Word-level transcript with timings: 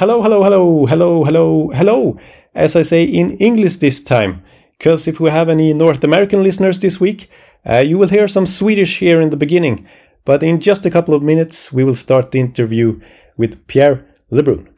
hello, 0.00 0.22
hello, 0.22 0.42
hello, 0.42 0.86
hello, 0.86 1.24
hello, 1.24 1.68
hello, 1.74 2.16
as 2.54 2.74
I 2.74 2.80
say 2.80 3.04
in 3.04 3.36
English 3.36 3.76
this 3.76 4.00
time. 4.00 4.42
Because 4.78 5.06
if 5.06 5.20
we 5.20 5.28
have 5.28 5.50
any 5.50 5.74
North 5.74 6.02
American 6.02 6.42
listeners 6.42 6.78
this 6.78 6.98
week, 6.98 7.28
uh, 7.66 7.80
you 7.80 7.98
will 7.98 8.08
hear 8.08 8.26
some 8.26 8.46
Swedish 8.46 8.98
here 8.98 9.20
in 9.20 9.28
the 9.28 9.36
beginning. 9.36 9.86
But 10.24 10.42
in 10.42 10.58
just 10.58 10.86
a 10.86 10.90
couple 10.90 11.12
of 11.12 11.22
minutes, 11.22 11.70
we 11.70 11.84
will 11.84 11.94
start 11.94 12.30
the 12.30 12.40
interview 12.40 12.98
with 13.36 13.66
Pierre 13.66 13.98
Lebrun. 14.30 14.68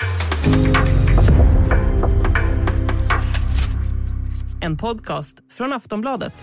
En 4.61 4.77
podcast 4.77 5.37
från 5.51 5.73
Aftonbladet. 5.73 6.35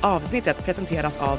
Avsnittet 0.00 0.64
presenteras 0.64 1.18
av 1.22 1.38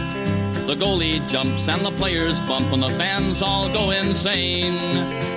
The 0.67 0.75
goalie 0.75 1.27
jumps 1.27 1.67
and 1.67 1.85
the 1.85 1.91
players 1.91 2.39
bump, 2.41 2.71
and 2.71 2.83
the 2.83 2.91
fans 2.91 3.41
all 3.41 3.67
go 3.73 3.91
insane. 3.91 4.77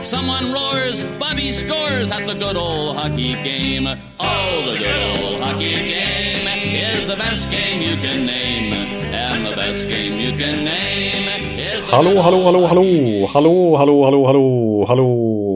Someone 0.03 0.53
roars, 0.53 1.03
Bobby 1.19 1.51
scores 1.51 2.13
at 2.13 2.27
the 2.27 2.35
good 2.35 2.57
old 2.57 2.97
hockey 2.97 3.33
game. 3.43 3.87
Oh, 4.21 4.71
the 4.71 4.79
good 4.79 5.03
old 5.19 5.41
hockey 5.41 5.75
game 5.75 6.47
is 6.47 7.07
the 7.07 7.17
best 7.17 7.51
game 7.51 7.81
you 7.83 7.97
can 7.97 8.27
name. 8.27 8.73
And 9.15 9.47
the 9.47 9.57
best 9.57 9.89
game 9.89 10.21
you 10.21 10.33
can 10.37 10.65
name 10.65 11.27
is 11.59 11.87
the 11.87 11.93
Hallå, 11.93 12.21
hallå, 12.23 12.45
hallå, 12.45 12.67
hallå, 12.67 13.27
hallå, 13.27 13.77
hallå, 13.77 14.05
hallå, 14.05 14.27
hallå, 14.27 14.85
hallå, 14.87 15.09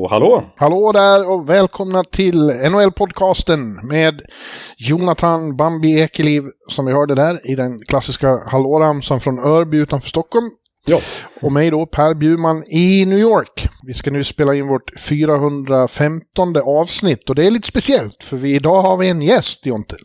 hallå. 0.07 0.45
Hallå 0.57 0.93
där 0.93 1.31
och 1.31 1.49
välkomna 1.49 2.05
till 2.05 2.51
NHL-podcasten 2.51 3.87
med 3.89 4.23
Jonathan 4.77 5.57
Bambi 5.57 6.01
Ekeliv 6.01 6.43
som 6.69 6.87
vi 6.87 6.93
hörde 6.93 7.15
där 7.15 7.51
i 7.51 7.55
den 7.55 7.81
klassiska 7.89 8.29
hallåramsan 8.47 9.21
från 9.21 9.39
Örby 9.39 9.77
utanför 9.77 10.09
Stockholm. 10.09 10.51
Ja, 10.87 11.01
Och 11.41 11.53
mig 11.53 11.71
då, 11.71 11.87
Per 11.87 12.15
Bjurman 12.15 12.65
i 12.71 13.05
New 13.07 13.19
York. 13.19 13.69
Vi 13.87 13.95
ska 13.95 14.11
nu 14.11 14.25
spela 14.25 14.55
in 14.55 14.67
vårt 14.69 15.01
415 15.01 16.57
avsnitt 16.57 17.31
och 17.31 17.35
det 17.35 17.47
är 17.47 17.51
lite 17.51 17.69
speciellt 17.69 18.25
för 18.25 18.37
vi, 18.37 18.55
idag 18.55 18.83
har 18.83 18.97
vi 18.97 19.09
en 19.09 19.23
gäst, 19.23 19.67
Jonte. 19.67 19.97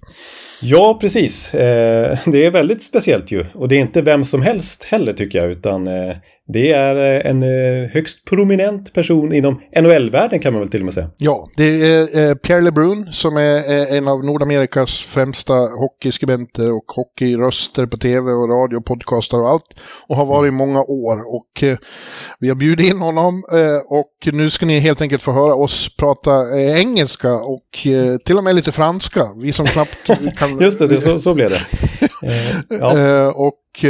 ja 0.61 0.97
precis. 1.01 1.53
Eh, 1.53 2.17
det 2.25 2.45
är 2.45 2.51
väldigt 2.51 2.83
speciellt 2.83 3.31
ju. 3.31 3.45
Och 3.53 3.67
det 3.67 3.75
är 3.75 3.79
inte 3.79 4.01
vem 4.01 4.23
som 4.23 4.41
helst 4.41 4.83
heller 4.83 5.13
tycker 5.13 5.39
jag, 5.39 5.51
utan 5.51 5.87
eh, 5.87 6.15
det 6.47 6.71
är 6.71 6.95
eh, 6.95 7.31
en 7.31 7.43
eh, 7.43 7.89
högst 7.89 8.25
prominent 8.25 8.93
person 8.93 9.33
inom 9.33 9.61
NHL-världen 9.75 10.39
kan 10.39 10.53
man 10.53 10.61
väl 10.61 10.69
till 10.69 10.81
och 10.81 10.85
med 10.85 10.93
säga. 10.93 11.09
Ja, 11.17 11.49
det 11.55 11.63
är 11.63 12.29
eh, 12.29 12.35
Pierre 12.35 12.61
LeBrun 12.61 13.05
som 13.05 13.37
är 13.37 13.87
en 13.97 14.07
av 14.07 14.25
Nordamerikas 14.25 15.03
främsta 15.03 15.53
hockeyskribenter 15.53 16.71
och 16.71 16.85
hockeyröster 16.87 17.85
på 17.85 17.97
tv 17.97 18.31
och 18.31 18.49
radio, 18.49 18.81
podcastar 18.81 19.39
och 19.39 19.49
allt. 19.49 19.79
Och 20.07 20.15
har 20.15 20.25
varit 20.25 20.47
i 20.47 20.51
många 20.51 20.83
år. 20.83 21.35
Och 21.35 21.63
vi 22.39 22.49
har 22.49 22.55
bjudit 22.55 22.93
in 22.93 22.99
honom 22.99 23.43
och 23.87 24.33
nu 24.33 24.49
ska 24.49 24.65
ni 24.65 24.79
helt 24.79 25.01
enkelt 25.01 25.21
få 25.21 25.31
höra 25.31 25.55
oss 25.55 25.95
prata 25.97 26.59
engelska 26.59 27.33
och 27.33 27.87
till 28.25 28.37
och 28.37 28.43
med 28.43 28.55
lite 28.55 28.71
franska. 28.71 29.27
Vi 29.37 29.53
som 29.53 29.65
knappt 29.65 29.97
kan... 30.37 30.59
Just 30.59 30.79
det, 30.79 30.87
det 30.87 31.01
så, 31.01 31.19
så 31.19 31.33
blev 31.33 31.49
det. 31.49 31.61
Ja. 32.69 33.31
Och 33.35 33.85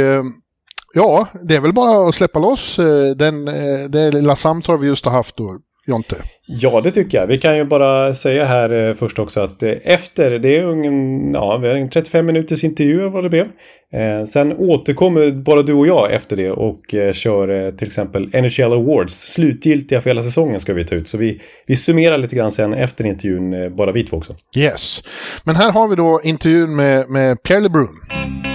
ja, 0.94 1.28
det 1.42 1.54
är 1.54 1.60
väl 1.60 1.72
bara 1.72 2.08
att 2.08 2.14
släppa 2.14 2.38
loss 2.38 2.78
eh, 2.78 3.10
den, 3.16 3.48
eh, 3.48 3.88
det 3.88 4.10
lilla 4.10 4.36
samtal 4.36 4.78
vi 4.78 4.86
just 4.86 5.04
har 5.04 5.12
haft 5.12 5.36
då, 5.36 5.58
Jonte. 5.86 6.16
Ja, 6.46 6.80
det 6.80 6.90
tycker 6.90 7.18
jag. 7.18 7.26
Vi 7.26 7.38
kan 7.38 7.56
ju 7.56 7.64
bara 7.64 8.14
säga 8.14 8.44
här 8.44 8.88
eh, 8.88 8.94
först 8.94 9.18
också 9.18 9.40
att 9.40 9.62
eh, 9.62 9.72
efter, 9.84 10.30
det 10.30 10.56
är 10.56 10.64
ungen, 10.64 11.32
ja, 11.34 11.56
vi 11.56 11.68
har 11.68 11.74
en 11.74 11.90
35 11.90 12.26
minuters 12.26 12.64
intervju 12.64 13.08
vad 13.08 13.24
det 13.24 13.30
blev. 13.30 13.46
Eh, 13.92 14.24
sen 14.24 14.52
återkommer 14.52 15.30
bara 15.30 15.62
du 15.62 15.72
och 15.72 15.86
jag 15.86 16.12
efter 16.12 16.36
det 16.36 16.50
och 16.50 16.94
eh, 16.94 17.12
kör 17.12 17.72
till 17.72 17.86
exempel 17.86 18.22
NHL 18.22 18.72
Awards. 18.72 19.14
Slutgiltiga 19.14 20.00
för 20.00 20.10
hela 20.10 20.22
säsongen 20.22 20.60
ska 20.60 20.72
vi 20.72 20.84
ta 20.84 20.94
ut. 20.94 21.08
Så 21.08 21.18
vi, 21.18 21.40
vi 21.66 21.76
summerar 21.76 22.18
lite 22.18 22.36
grann 22.36 22.50
sen 22.50 22.74
efter 22.74 23.06
intervjun, 23.06 23.76
bara 23.76 23.92
vi 23.92 24.02
två 24.02 24.16
också. 24.16 24.36
Yes. 24.56 25.02
Men 25.44 25.56
här 25.56 25.72
har 25.72 25.88
vi 25.88 25.96
då 25.96 26.20
intervjun 26.24 26.76
med, 26.76 27.10
med 27.10 27.42
Pierre 27.42 27.60
LeBrun. 27.60 28.53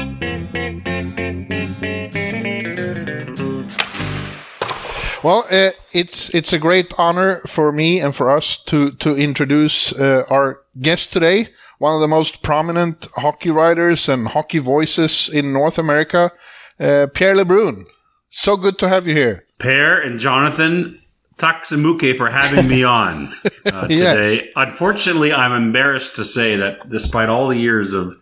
Well, 5.23 5.45
uh, 5.51 5.71
it's 5.91 6.33
it's 6.33 6.53
a 6.53 6.59
great 6.59 6.93
honor 6.97 7.39
for 7.47 7.71
me 7.73 7.99
and 7.99 8.15
for 8.15 8.29
us 8.29 8.57
to 8.63 8.91
to 8.91 9.15
introduce 9.17 9.91
uh, 9.93 10.23
our 10.29 10.61
guest 10.79 11.11
today, 11.11 11.49
one 11.79 11.93
of 11.93 11.99
the 11.99 12.07
most 12.07 12.41
prominent 12.41 13.07
hockey 13.17 13.49
writers 13.51 14.07
and 14.07 14.27
hockey 14.29 14.59
voices 14.59 15.27
in 15.29 15.51
North 15.51 15.77
America, 15.77 16.31
uh, 16.79 17.07
Pierre 17.13 17.35
LeBrun. 17.35 17.83
So 18.29 18.55
good 18.55 18.79
to 18.79 18.87
have 18.87 19.07
you 19.07 19.13
here. 19.13 19.45
Pierre 19.59 19.99
and 19.99 20.19
Jonathan, 20.19 20.97
Taksamuke 21.37 22.15
for 22.15 22.29
having 22.29 22.69
me 22.69 22.83
on 22.85 23.27
uh, 23.65 23.87
Yes. 23.89 24.39
today. 24.39 24.51
Unfortunately, 24.55 25.33
I'm 25.33 25.51
embarrassed 25.51 26.15
to 26.15 26.23
say 26.23 26.55
that 26.55 26.87
despite 26.87 27.27
all 27.27 27.49
the 27.49 27.57
years 27.57 27.93
of 27.93 28.15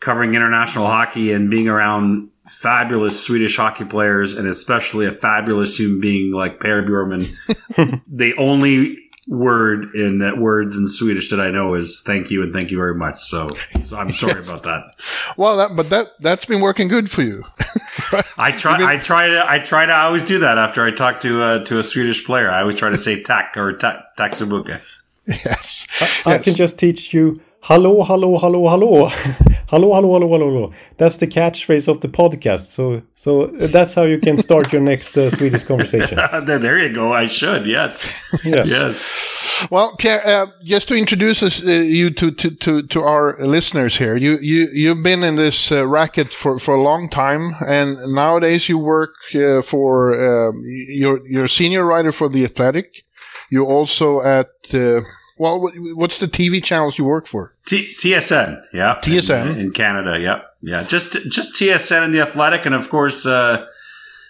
covering 0.00 0.32
international 0.32 0.86
hockey 0.86 1.30
and 1.34 1.50
being 1.50 1.68
around 1.68 2.29
fabulous 2.46 3.22
Swedish 3.22 3.56
hockey 3.56 3.84
players 3.84 4.34
and 4.34 4.48
especially 4.48 5.06
a 5.06 5.12
fabulous 5.12 5.78
human 5.78 6.00
being 6.00 6.32
like 6.32 6.60
Per 6.60 6.82
Bjurman, 6.82 8.02
the 8.08 8.34
only 8.36 8.98
word 9.28 9.94
in 9.94 10.18
that 10.18 10.38
words 10.38 10.76
in 10.76 10.86
Swedish 10.86 11.30
that 11.30 11.40
I 11.40 11.50
know 11.50 11.74
is 11.74 12.02
thank 12.04 12.30
you 12.30 12.42
and 12.42 12.52
thank 12.52 12.70
you 12.70 12.76
very 12.76 12.94
much. 12.94 13.18
So, 13.20 13.48
so 13.80 13.96
I'm 13.96 14.12
sorry 14.12 14.40
about 14.40 14.64
that. 14.64 14.96
Well, 15.36 15.56
that, 15.56 15.76
but 15.76 15.90
that 15.90 16.08
that's 16.20 16.44
been 16.44 16.60
working 16.60 16.88
good 16.88 17.10
for 17.10 17.22
you. 17.22 17.44
I 18.38 18.50
try. 18.50 18.76
I 18.84 18.96
try 18.98 19.28
to. 19.28 19.44
I 19.48 19.60
try 19.60 19.86
to. 19.86 19.92
I 19.92 20.04
always 20.04 20.24
do 20.24 20.40
that 20.40 20.58
after 20.58 20.84
I 20.84 20.90
talk 20.90 21.20
to 21.20 21.42
uh, 21.42 21.64
to 21.64 21.78
a 21.78 21.82
Swedish 21.82 22.24
player. 22.24 22.50
I 22.50 22.60
always 22.60 22.76
try 22.76 22.90
to 22.90 22.98
say 22.98 23.22
tak 23.22 23.56
or 23.56 23.72
tak 23.72 24.16
taksabuke. 24.16 24.80
yes. 25.26 25.86
I 26.26 26.32
yes. 26.32 26.44
can 26.44 26.54
just 26.54 26.78
teach 26.78 27.14
you 27.14 27.40
Hello, 27.62 28.02
hello, 28.02 28.38
hello, 28.38 28.68
hello. 28.68 29.08
hello, 29.68 29.92
hello, 29.92 30.14
hello, 30.14 30.28
hello, 30.28 30.50
hello. 30.50 30.72
That's 30.96 31.18
the 31.18 31.26
catchphrase 31.26 31.88
of 31.88 32.00
the 32.00 32.08
podcast. 32.08 32.68
So, 32.68 33.02
so 33.14 33.48
that's 33.48 33.94
how 33.94 34.04
you 34.04 34.18
can 34.18 34.38
start 34.38 34.72
your 34.72 34.80
next 34.80 35.14
uh, 35.16 35.28
Swedish 35.28 35.64
conversation. 35.64 36.16
there, 36.46 36.58
there 36.58 36.78
you 36.78 36.94
go. 36.94 37.12
I 37.12 37.26
should. 37.26 37.66
Yes. 37.66 38.08
Yes. 38.44 38.70
Yes. 38.70 39.68
Well, 39.70 39.94
Pierre, 39.96 40.26
uh, 40.26 40.46
just 40.64 40.88
to 40.88 40.94
introduce 40.94 41.42
us, 41.42 41.62
uh, 41.62 41.70
you 41.70 42.10
to, 42.12 42.30
to, 42.30 42.50
to, 42.50 42.82
to 42.86 43.02
our 43.02 43.36
listeners 43.46 43.98
here, 43.98 44.16
you, 44.16 44.38
you, 44.38 44.68
you've 44.72 45.02
been 45.02 45.22
in 45.22 45.36
this 45.36 45.70
uh, 45.70 45.86
racket 45.86 46.32
for, 46.32 46.58
for 46.58 46.74
a 46.74 46.82
long 46.82 47.10
time, 47.10 47.52
and 47.68 47.98
nowadays 48.14 48.70
you 48.70 48.78
work 48.78 49.14
uh, 49.34 49.60
for, 49.60 50.14
um 50.48 50.54
you're, 50.64 51.20
you're 51.26 51.44
a 51.44 51.48
senior 51.48 51.84
writer 51.84 52.10
for 52.10 52.30
The 52.30 52.42
Athletic. 52.42 53.04
You're 53.50 53.66
also 53.66 54.22
at, 54.22 54.48
uh, 54.72 55.02
well, 55.40 55.58
what's 55.94 56.18
the 56.18 56.28
TV 56.28 56.62
channels 56.62 56.98
you 56.98 57.06
work 57.06 57.26
for? 57.26 57.54
T- 57.64 57.94
TSN. 57.96 58.62
Yeah. 58.74 59.00
TSN. 59.02 59.52
in, 59.52 59.58
in 59.58 59.70
Canada. 59.72 60.20
Yep. 60.20 60.44
Yeah. 60.60 60.82
Just 60.82 61.14
just 61.30 61.54
TSN 61.54 62.04
and 62.04 62.12
the 62.12 62.20
Athletic, 62.20 62.66
and 62.66 62.74
of 62.74 62.90
course, 62.90 63.24
uh, 63.24 63.64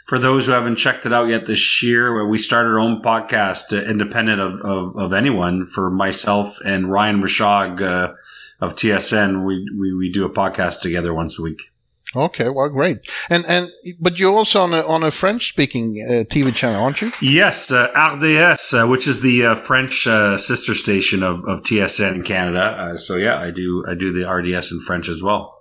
for 0.06 0.20
those 0.20 0.46
who 0.46 0.52
haven't 0.52 0.76
checked 0.76 1.06
it 1.06 1.12
out 1.12 1.26
yet 1.26 1.46
this 1.46 1.82
year, 1.82 2.24
we 2.28 2.38
started 2.38 2.68
our 2.68 2.78
own 2.78 3.02
podcast, 3.02 3.76
uh, 3.76 3.82
independent 3.90 4.40
of, 4.40 4.60
of, 4.60 4.96
of 4.96 5.12
anyone. 5.12 5.66
For 5.66 5.90
myself 5.90 6.58
and 6.64 6.92
Ryan 6.92 7.20
Rashog 7.20 7.82
uh, 7.82 8.14
of 8.60 8.76
TSN, 8.76 9.44
we, 9.44 9.68
we 9.76 9.92
we 9.92 10.12
do 10.12 10.24
a 10.24 10.30
podcast 10.30 10.80
together 10.80 11.12
once 11.12 11.40
a 11.40 11.42
week. 11.42 11.69
Okay, 12.14 12.48
well, 12.48 12.68
great. 12.68 12.98
And, 13.28 13.44
and, 13.46 13.70
but 14.00 14.18
you're 14.18 14.32
also 14.32 14.62
on 14.62 14.74
a, 14.74 14.80
on 14.80 15.04
a 15.04 15.12
French 15.12 15.48
speaking 15.48 16.04
uh, 16.04 16.12
TV 16.24 16.52
channel, 16.54 16.82
aren't 16.82 17.00
you? 17.00 17.12
Yes, 17.22 17.70
uh, 17.70 17.88
RDS, 17.94 18.74
uh, 18.74 18.86
which 18.86 19.06
is 19.06 19.22
the 19.22 19.46
uh, 19.46 19.54
French 19.54 20.06
uh, 20.06 20.36
sister 20.36 20.74
station 20.74 21.22
of, 21.22 21.44
of 21.44 21.62
TSN 21.62 22.16
in 22.16 22.22
Canada. 22.24 22.62
Uh, 22.62 22.96
so 22.96 23.16
yeah, 23.16 23.38
I 23.38 23.50
do 23.50 23.84
I 23.88 23.94
do 23.94 24.12
the 24.12 24.28
RDS 24.28 24.72
in 24.72 24.80
French 24.80 25.08
as 25.08 25.22
well. 25.22 25.56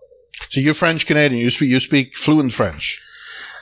So 0.50 0.60
you're 0.60 0.74
French 0.74 1.06
Canadian. 1.06 1.42
You 1.42 1.52
speak, 1.52 1.70
you 1.70 1.80
speak 1.80 2.18
fluent 2.18 2.54
French. 2.54 3.00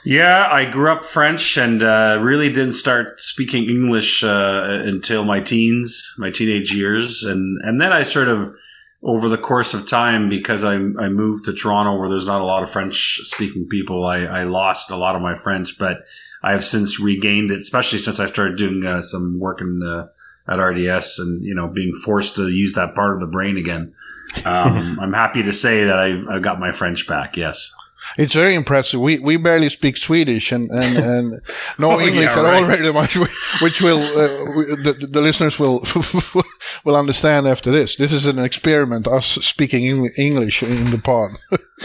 Yeah, 0.06 0.48
I 0.50 0.70
grew 0.70 0.90
up 0.90 1.04
French 1.04 1.58
and 1.58 1.84
uh, 1.84 2.20
really 2.22 2.48
didn't 2.48 2.74
start 2.74 3.20
speaking 3.20 3.70
English 3.70 4.24
uh, 4.24 4.82
until 4.86 5.26
my 5.26 5.42
teens, 5.42 6.16
my 6.18 6.30
teenage 6.30 6.74
years, 6.74 7.24
and 7.24 7.58
and 7.64 7.82
then 7.82 7.92
I 7.92 8.04
sort 8.04 8.30
of 8.30 8.56
over 9.04 9.30
the 9.30 9.38
course 9.38 9.74
of 9.74 9.88
time 9.88 10.28
because 10.28 10.64
I 10.64 10.74
I 10.76 11.10
moved 11.10 11.46
to 11.46 11.54
Toronto 11.54 12.00
where 12.00 12.10
there's 12.10 12.28
not 12.28 12.42
a 12.42 12.46
lot 12.46 12.64
of 12.64 12.70
French 12.70 13.20
speaking 13.24 13.68
people. 13.68 14.06
I, 14.06 14.20
I 14.22 14.44
lost 14.44 14.92
a 14.92 14.98
lot 14.98 15.16
of 15.16 15.22
my 15.22 15.38
French, 15.38 15.78
but 15.78 16.06
I 16.44 16.52
have 16.52 16.64
since 16.64 17.00
regained 17.00 17.52
it, 17.52 17.58
especially 17.58 18.00
since 18.00 18.20
I 18.20 18.26
started 18.26 18.58
doing 18.58 18.86
uh, 18.86 19.02
some 19.02 19.40
work 19.40 19.62
in 19.62 19.84
uh, 19.84 20.08
at 20.48 20.60
RDS, 20.60 21.20
and 21.20 21.44
you 21.44 21.54
know, 21.54 21.68
being 21.68 21.94
forced 21.94 22.36
to 22.38 22.50
use 22.50 22.74
that 22.74 22.96
part 22.96 23.14
of 23.14 23.20
the 23.20 23.28
brain 23.28 23.58
again. 23.58 23.94
Um, 24.46 25.00
I'm 25.02 25.14
happy 25.14 25.44
to 25.44 25.54
say 25.54 25.86
that 25.86 26.00
I, 26.00 26.36
I 26.36 26.40
got 26.40 26.60
my 26.60 26.72
French 26.72 27.08
back. 27.08 27.38
Yes. 27.38 27.74
It's 28.18 28.34
very 28.34 28.56
impressive. 28.56 29.00
We 29.02 29.20
we 29.20 29.38
barely 29.38 29.70
speak 29.70 29.98
Swedish 29.98 30.52
and 30.52 30.70
and, 30.72 30.98
and 30.98 31.42
no 31.80 31.92
Oh, 31.92 32.00
English 32.00 32.26
yeah, 32.26 32.40
at 32.40 32.44
right. 32.44 32.64
all 32.64 32.70
very 32.70 32.94
much, 32.94 33.16
which 33.62 33.82
will 33.82 34.02
uh, 34.02 34.46
we- 34.56 34.76
the, 34.84 35.08
the 35.12 35.22
listeners 35.22 35.60
will 35.60 35.84
will 36.86 36.96
understand 36.96 37.48
after 37.48 37.72
this. 37.72 37.96
This 37.96 38.12
is 38.14 38.26
an 38.26 38.40
experiment. 38.40 39.08
Us 39.08 39.26
speaking 39.46 40.10
English 40.18 40.64
in 40.64 40.92
the 40.92 40.98
pod. 41.00 41.32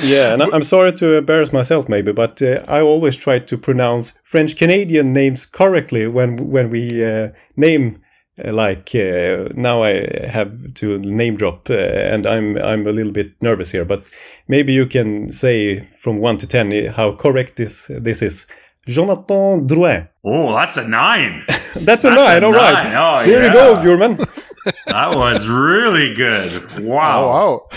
Yeah, 0.03 0.33
and 0.35 0.43
I'm 0.43 0.63
sorry 0.65 0.93
to 0.93 1.15
embarrass 1.19 1.53
myself, 1.53 1.89
maybe, 1.89 2.13
but 2.13 2.41
uh, 2.43 2.65
I 2.69 2.81
always 2.81 3.17
try 3.17 3.39
to 3.41 3.59
pronounce 3.59 4.13
French 4.25 4.57
Canadian 4.57 5.13
names 5.13 5.47
correctly 5.47 6.07
when 6.07 6.51
when 6.51 6.71
we 6.71 7.05
uh, 7.05 7.29
name. 7.57 8.02
Like 8.45 8.95
uh, 8.95 9.49
now, 9.55 9.83
I 9.83 10.27
have 10.27 10.75
to 10.75 10.99
name 10.99 11.37
drop, 11.37 11.71
uh, 11.71 11.75
and 11.75 12.27
I'm 12.27 12.57
I'm 12.59 12.87
a 12.87 12.93
little 12.93 13.13
bit 13.13 13.33
nervous 13.41 13.71
here. 13.73 13.85
But 13.85 14.05
maybe 14.49 14.73
you 14.73 14.87
can 14.87 15.33
say 15.33 15.87
from 16.01 16.19
one 16.19 16.39
to 16.39 16.47
ten 16.47 16.71
how 16.87 17.13
correct 17.13 17.57
this 17.57 17.87
this 17.89 18.23
is. 18.23 18.47
Jonathan 18.87 19.69
Drouin. 19.69 20.09
Oh, 20.25 20.53
that's 20.55 20.77
a 20.77 20.89
nine. 20.89 21.45
That's 21.47 21.77
a 21.77 21.79
That's 21.85 22.05
a 22.05 22.11
nine. 22.11 22.45
All 22.45 22.53
right. 22.53 22.85
nine. 22.85 22.97
Oh, 22.97 23.25
Here 23.25 23.41
yeah. 23.41 23.47
you 23.47 23.53
go, 23.53 23.77
Gurman. 23.77 24.42
That 24.87 25.15
was 25.17 25.47
really 25.49 26.15
good. 26.15 26.81
Wow. 26.85 27.23
Oh 27.23 27.29
wow! 27.29 27.69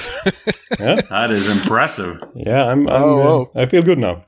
That 1.10 1.32
is 1.32 1.50
impressive. 1.50 2.22
Yeah, 2.36 2.66
I'm. 2.66 2.88
I'm 2.88 3.04
Oh, 3.04 3.22
uh, 3.22 3.24
wow. 3.26 3.52
I 3.56 3.66
feel 3.66 3.82
good 3.82 3.98
now. 4.00 4.24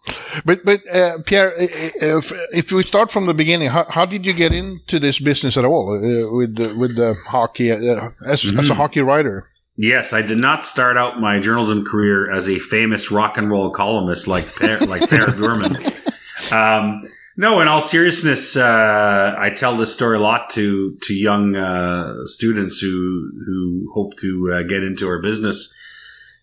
But 0.45 0.63
but 0.63 0.79
uh, 0.93 1.17
Pierre, 1.25 1.53
uh, 1.59 1.63
uh, 1.63 2.17
if, 2.19 2.31
if 2.53 2.71
we 2.71 2.83
start 2.83 3.11
from 3.11 3.25
the 3.25 3.33
beginning, 3.33 3.69
how, 3.69 3.85
how 3.89 4.05
did 4.05 4.25
you 4.25 4.33
get 4.33 4.51
into 4.53 4.99
this 4.99 5.19
business 5.19 5.57
at 5.57 5.65
all 5.65 5.93
uh, 5.95 6.31
with 6.31 6.55
the, 6.55 6.75
with 6.77 6.95
the 6.95 7.15
hockey 7.27 7.71
uh, 7.71 8.09
as 8.25 8.45
as 8.45 8.69
a 8.69 8.75
hockey 8.75 9.01
writer? 9.01 9.49
Yes, 9.75 10.11
I 10.13 10.21
did 10.23 10.37
not 10.39 10.63
start 10.63 10.97
out 10.97 11.19
my 11.19 11.39
journalism 11.39 11.85
career 11.85 12.31
as 12.31 12.47
a 12.49 12.57
famous 12.59 13.11
rock 13.11 13.37
and 13.37 13.49
roll 13.51 13.69
columnist 13.71 14.27
like 14.27 14.45
per, 14.55 14.79
like 14.79 15.07
Per 15.09 15.27
Gurman. 15.27 15.75
Um, 16.51 17.01
no, 17.39 17.61
in 17.61 17.67
all 17.67 17.81
seriousness, 17.81 18.57
uh, 18.57 19.35
I 19.37 19.51
tell 19.51 19.77
this 19.77 19.93
story 19.93 20.17
a 20.17 20.21
lot 20.21 20.49
to 20.51 20.97
to 21.03 21.13
young 21.13 21.55
uh, 21.55 22.25
students 22.25 22.79
who 22.79 23.31
who 23.45 23.91
hope 23.93 24.17
to 24.17 24.51
uh, 24.53 24.63
get 24.63 24.83
into 24.83 25.07
our 25.07 25.21
business. 25.21 25.73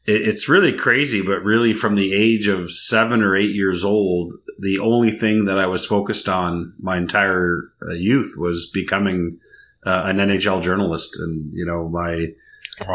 It, 0.06 0.22
it's 0.22 0.48
really 0.48 0.72
crazy, 0.72 1.20
but 1.20 1.42
really, 1.42 1.72
from 1.72 1.96
the 1.96 2.14
age 2.14 2.46
of 2.46 2.70
seven 2.70 3.22
or 3.22 3.34
eight 3.34 3.50
years 3.50 3.84
old, 3.84 4.34
the 4.60 4.78
only 4.78 5.10
thing 5.10 5.46
that 5.46 5.58
I 5.58 5.66
was 5.66 5.84
focused 5.84 6.28
on 6.28 6.74
my 6.78 6.96
entire 6.96 7.72
uh, 7.82 7.92
youth 7.94 8.36
was 8.38 8.70
becoming 8.72 9.40
uh, 9.84 10.02
an 10.04 10.18
NHL 10.18 10.62
journalist, 10.62 11.18
and 11.18 11.52
you 11.52 11.66
know 11.66 11.88
my 11.88 12.28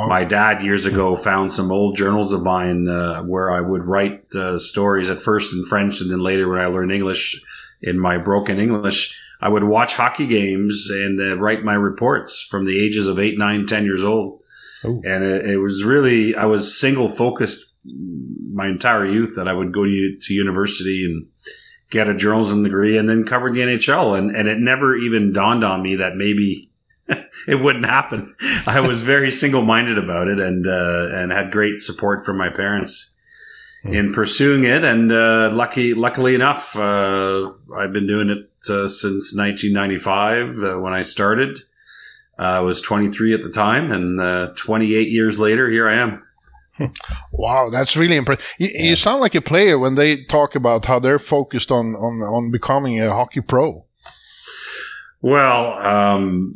my 0.08 0.24
dad 0.24 0.62
years 0.62 0.86
ago 0.86 1.18
found 1.18 1.52
some 1.52 1.70
old 1.70 1.98
journals 1.98 2.32
of 2.32 2.44
mine 2.44 2.88
uh, 2.88 3.24
where 3.24 3.52
I 3.52 3.60
would 3.60 3.84
write 3.84 4.24
uh, 4.36 4.58
stories 4.58 5.10
at 5.10 5.22
first 5.22 5.54
in 5.54 5.66
French 5.66 6.02
and 6.02 6.12
then 6.12 6.20
later 6.20 6.50
when 6.50 6.60
I 6.60 6.66
learned 6.66 6.92
English 6.92 7.42
in 7.82 8.00
my 8.00 8.18
broken 8.18 8.60
English, 8.60 9.16
I 9.42 9.50
would 9.50 9.64
watch 9.64 9.96
hockey 9.96 10.28
games 10.28 10.90
and 10.92 11.20
uh, 11.20 11.38
write 11.38 11.64
my 11.64 11.74
reports 11.74 12.46
from 12.50 12.66
the 12.66 12.80
ages 12.80 13.08
of 13.08 13.20
eight, 13.20 13.38
nine, 13.38 13.66
ten 13.66 13.86
years 13.86 14.04
old. 14.04 14.44
Ooh. 14.86 15.02
And 15.06 15.24
it, 15.24 15.50
it 15.50 15.58
was 15.58 15.84
really, 15.84 16.36
I 16.36 16.46
was 16.46 16.80
single 16.80 17.10
focused 17.10 17.74
my 18.54 18.68
entire 18.68 19.06
youth 19.06 19.36
that 19.36 19.48
I 19.48 19.54
would 19.54 19.74
go 19.74 19.86
to, 19.86 20.18
to 20.20 20.34
university 20.34 21.06
and 21.06 21.28
get 21.90 22.10
a 22.10 22.14
journalism 22.14 22.64
degree 22.64 22.98
and 22.98 23.08
then 23.08 23.24
cover 23.24 23.52
the 23.52 23.62
NHL. 23.62 24.18
And, 24.18 24.36
and 24.36 24.48
it 24.48 24.60
never 24.60 24.96
even 24.96 25.32
dawned 25.32 25.64
on 25.64 25.82
me 25.82 25.96
that 25.96 26.16
maybe 26.16 26.70
it 27.48 27.56
wouldn't 27.56 27.86
happen. 27.86 28.36
I 28.68 28.82
was 28.82 29.02
very 29.02 29.32
single 29.32 29.64
minded 29.64 29.98
about 29.98 30.28
it 30.28 30.40
and, 30.40 30.68
uh, 30.68 31.08
and 31.12 31.32
had 31.32 31.52
great 31.52 31.80
support 31.80 32.26
from 32.26 32.38
my 32.38 32.50
parents 32.50 33.16
in 33.84 34.14
pursuing 34.14 34.64
it. 34.64 34.84
And, 34.84 35.12
uh, 35.12 35.52
lucky, 35.54 35.94
luckily 35.94 36.36
enough, 36.36 36.76
uh, 36.76 37.52
I've 37.76 37.94
been 37.94 38.08
doing 38.08 38.30
it 38.30 38.50
uh, 38.70 38.88
since 38.88 39.36
1995 39.36 40.64
uh, 40.64 40.80
when 40.80 40.94
I 40.94 41.02
started. 41.02 41.60
Uh, 42.38 42.44
I 42.44 42.60
was 42.60 42.82
23 42.82 43.34
at 43.34 43.42
the 43.42 43.50
time 43.50 43.92
and, 43.92 44.20
uh, 44.20 44.54
28 44.56 45.10
years 45.10 45.40
later, 45.40 45.70
here 45.70 45.90
I 45.90 46.02
am. 46.02 46.24
Wow, 47.34 47.70
that's 47.70 47.98
really 47.98 48.16
impressive. 48.16 48.46
You, 48.58 48.70
you 48.74 48.96
sound 48.96 49.20
like 49.20 49.36
a 49.36 49.42
player 49.42 49.78
when 49.78 49.96
they 49.96 50.24
talk 50.24 50.56
about 50.56 50.86
how 50.86 51.00
they're 51.00 51.20
focused 51.20 51.72
on 51.72 51.88
on, 51.88 52.22
on 52.22 52.52
becoming 52.52 53.02
a 53.02 53.12
hockey 53.12 53.42
pro. 53.42 53.86
Well, 55.22 55.74
um, 55.74 56.56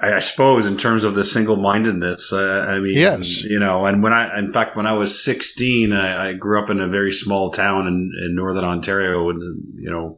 I, 0.00 0.14
I 0.14 0.18
suppose 0.20 0.64
in 0.66 0.78
terms 0.78 1.04
of 1.04 1.14
the 1.14 1.24
single-mindedness, 1.24 2.32
uh, 2.32 2.66
I 2.66 2.78
mean, 2.78 2.96
Yes. 2.96 3.42
you 3.42 3.58
know, 3.58 3.84
and 3.84 4.02
when 4.02 4.14
I, 4.14 4.38
in 4.38 4.52
fact, 4.52 4.74
when 4.74 4.86
I 4.86 4.94
was 4.94 5.22
16, 5.22 5.92
I, 5.92 6.30
I 6.30 6.32
grew 6.32 6.62
up 6.62 6.70
in 6.70 6.80
a 6.80 6.88
very 6.88 7.12
small 7.12 7.50
town 7.50 7.86
in, 7.86 8.10
in 8.24 8.34
northern 8.34 8.64
Ontario, 8.64 9.28
in 9.28 9.38
the, 9.38 9.82
you 9.82 9.90
know, 9.90 10.16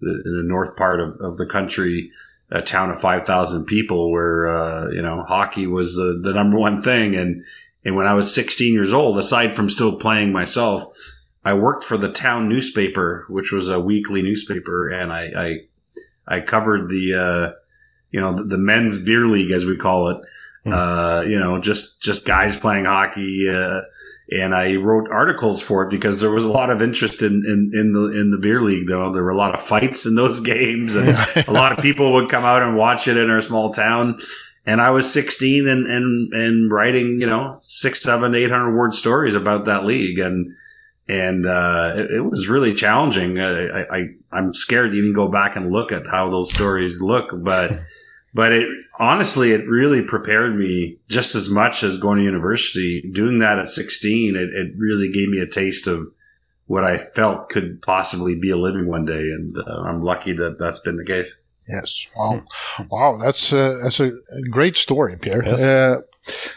the, 0.00 0.22
in 0.24 0.36
the 0.36 0.44
north 0.44 0.76
part 0.76 1.00
of, 1.00 1.16
of 1.20 1.38
the 1.38 1.46
country, 1.46 2.12
a 2.52 2.62
town 2.62 2.90
of 2.90 3.00
5,000 3.00 3.64
people 3.64 4.12
where, 4.12 4.46
uh, 4.46 4.88
you 4.90 5.02
know, 5.02 5.24
hockey 5.26 5.66
was 5.66 5.96
the, 5.96 6.20
the 6.22 6.32
number 6.32 6.56
one 6.56 6.80
thing. 6.82 7.16
And, 7.16 7.42
and 7.84 7.96
when 7.96 8.06
I 8.06 8.14
was 8.14 8.32
16 8.32 8.72
years 8.72 8.92
old, 8.92 9.18
aside 9.18 9.56
from 9.56 9.68
still 9.68 9.96
playing 9.96 10.30
myself, 10.32 10.94
I 11.44 11.54
worked 11.54 11.82
for 11.82 11.96
the 11.96 12.12
town 12.12 12.48
newspaper, 12.48 13.26
which 13.28 13.50
was 13.50 13.68
a 13.68 13.80
weekly 13.80 14.22
newspaper, 14.22 14.88
and 14.88 15.12
I, 15.12 15.32
I 15.34 15.56
I 16.28 16.40
covered 16.40 16.88
the, 16.88 17.14
uh, 17.14 17.58
you 18.10 18.20
know, 18.20 18.36
the, 18.36 18.44
the 18.44 18.58
men's 18.58 18.98
beer 18.98 19.26
league 19.26 19.50
as 19.50 19.66
we 19.66 19.76
call 19.76 20.10
it. 20.10 20.18
Hmm. 20.64 20.72
Uh, 20.72 21.22
you 21.22 21.38
know, 21.38 21.60
just 21.60 22.00
just 22.02 22.26
guys 22.26 22.56
playing 22.56 22.84
hockey, 22.84 23.48
uh, 23.48 23.82
and 24.30 24.54
I 24.54 24.76
wrote 24.76 25.08
articles 25.10 25.62
for 25.62 25.84
it 25.84 25.90
because 25.90 26.20
there 26.20 26.30
was 26.30 26.44
a 26.44 26.50
lot 26.50 26.70
of 26.70 26.82
interest 26.82 27.22
in, 27.22 27.44
in, 27.46 27.70
in 27.72 27.92
the 27.92 28.20
in 28.20 28.30
the 28.30 28.38
beer 28.38 28.60
league. 28.60 28.88
Though 28.88 29.12
there 29.12 29.22
were 29.22 29.30
a 29.30 29.36
lot 29.36 29.54
of 29.54 29.60
fights 29.60 30.04
in 30.04 30.16
those 30.16 30.40
games, 30.54 30.96
and 30.96 31.08
a 31.46 31.52
lot 31.52 31.72
of 31.72 31.78
people 31.78 32.12
would 32.14 32.28
come 32.28 32.44
out 32.44 32.62
and 32.62 32.76
watch 32.76 33.08
it 33.08 33.16
in 33.16 33.30
our 33.30 33.40
small 33.40 33.72
town. 33.72 34.18
And 34.66 34.82
I 34.82 34.90
was 34.90 35.10
16 35.10 35.66
and 35.66 35.86
and 35.86 36.32
and 36.34 36.70
writing, 36.70 37.20
you 37.20 37.26
know, 37.26 37.56
six, 37.60 38.02
seven, 38.02 38.34
eight 38.34 38.50
hundred 38.50 38.76
word 38.76 38.94
stories 38.94 39.34
about 39.34 39.64
that 39.66 39.84
league, 39.84 40.18
and 40.18 40.54
and 41.08 41.46
uh, 41.46 41.94
it, 41.96 42.10
it 42.10 42.20
was 42.20 42.48
really 42.48 42.74
challenging. 42.74 43.38
Uh, 43.38 43.66
I, 43.90 43.98
I 43.98 44.04
I'm 44.30 44.52
scared 44.52 44.92
to 44.92 44.98
even 44.98 45.14
go 45.14 45.28
back 45.28 45.56
and 45.56 45.72
look 45.72 45.90
at 45.90 46.06
how 46.06 46.30
those 46.30 46.52
stories 46.52 47.00
look, 47.00 47.30
but 47.42 47.80
but 48.34 48.52
it 48.52 48.68
honestly 48.98 49.52
it 49.52 49.66
really 49.66 50.04
prepared 50.04 50.56
me 50.56 50.98
just 51.08 51.34
as 51.34 51.48
much 51.48 51.82
as 51.82 51.96
going 51.96 52.18
to 52.18 52.24
university. 52.24 53.02
Doing 53.12 53.38
that 53.38 53.58
at 53.58 53.68
16, 53.68 54.36
it, 54.36 54.50
it 54.50 54.72
really 54.76 55.10
gave 55.10 55.28
me 55.28 55.40
a 55.40 55.46
taste 55.46 55.86
of 55.86 56.12
what 56.66 56.84
I 56.84 56.98
felt 56.98 57.48
could 57.48 57.80
possibly 57.80 58.36
be 58.36 58.50
a 58.50 58.56
living 58.56 58.86
one 58.86 59.06
day, 59.06 59.30
and 59.30 59.56
uh, 59.56 59.82
I'm 59.86 60.02
lucky 60.02 60.34
that 60.34 60.58
that's 60.58 60.80
been 60.80 60.96
the 60.96 61.04
case. 61.04 61.40
Yes. 61.66 62.06
Wow. 62.16 62.42
Wow. 62.90 63.18
That's 63.22 63.52
uh, 63.52 63.78
that's 63.82 64.00
a 64.00 64.08
a 64.08 64.48
great 64.50 64.76
story, 64.76 65.16
Pierre. 65.20 65.44
Yes. 65.44 65.60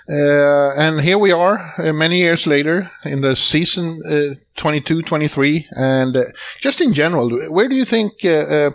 Uh, 0.10 0.74
and 0.76 1.02
here 1.02 1.18
we 1.18 1.32
are, 1.32 1.74
uh, 1.78 1.94
many 1.94 2.18
years 2.18 2.46
later, 2.48 2.90
in 3.06 3.22
the 3.22 3.36
season 3.36 4.00
uh, 4.06 4.36
22-23. 4.58 5.66
And 5.72 6.18
uh, 6.18 6.26
just 6.60 6.82
in 6.82 6.94
general, 6.94 7.30
where 7.50 7.68
do 7.68 7.76
you 7.76 7.86
think 7.86 8.14
uh, 8.24 8.30
uh, 8.30 8.70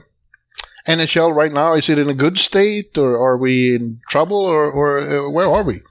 NHL 0.87 1.35
right 1.35 1.53
now 1.53 1.75
is? 1.75 1.89
It 1.89 1.99
in 1.99 2.09
a 2.09 2.15
good 2.15 2.39
state, 2.39 2.97
or 2.97 3.17
are 3.17 3.37
we 3.37 3.75
in 3.75 4.01
trouble, 4.09 4.39
or, 4.39 4.71
or 4.71 5.31
where 5.31 5.49
are 5.49 5.63
we? 5.63 5.83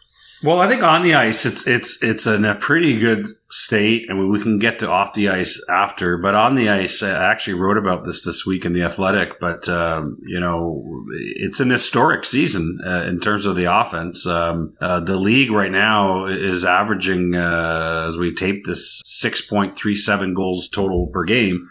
Well, 0.45 0.61
I 0.61 0.67
think 0.69 0.83
on 0.83 1.01
the 1.01 1.15
ice, 1.15 1.43
it's 1.43 1.65
it's 1.65 2.03
it's 2.03 2.27
in 2.27 2.45
a 2.45 2.53
pretty 2.53 2.99
good 2.99 3.25
state, 3.49 4.07
and 4.07 4.29
we 4.29 4.39
can 4.39 4.59
get 4.59 4.77
to 4.77 4.91
off 4.91 5.15
the 5.15 5.29
ice 5.29 5.59
after. 5.71 6.19
But 6.19 6.35
on 6.35 6.53
the 6.53 6.69
ice, 6.69 7.01
I 7.01 7.31
actually 7.31 7.55
wrote 7.55 7.79
about 7.79 8.05
this 8.05 8.23
this 8.23 8.45
week 8.45 8.63
in 8.63 8.73
the 8.73 8.83
Athletic. 8.83 9.39
But 9.39 9.67
um, 9.67 10.19
you 10.21 10.39
know, 10.39 11.03
it's 11.35 11.59
an 11.59 11.71
historic 11.71 12.25
season 12.25 12.77
uh, 12.85 13.05
in 13.07 13.19
terms 13.19 13.47
of 13.47 13.55
the 13.55 13.65
offense. 13.65 14.27
Um, 14.27 14.75
uh, 14.79 14.99
the 14.99 15.17
league 15.17 15.49
right 15.49 15.71
now 15.71 16.27
is 16.27 16.63
averaging, 16.63 17.35
uh, 17.35 18.05
as 18.07 18.15
we 18.15 18.31
tape 18.31 18.65
this, 18.65 19.01
six 19.03 19.41
point 19.41 19.75
three 19.75 19.95
seven 19.95 20.35
goals 20.35 20.69
total 20.69 21.07
per 21.07 21.23
game, 21.23 21.67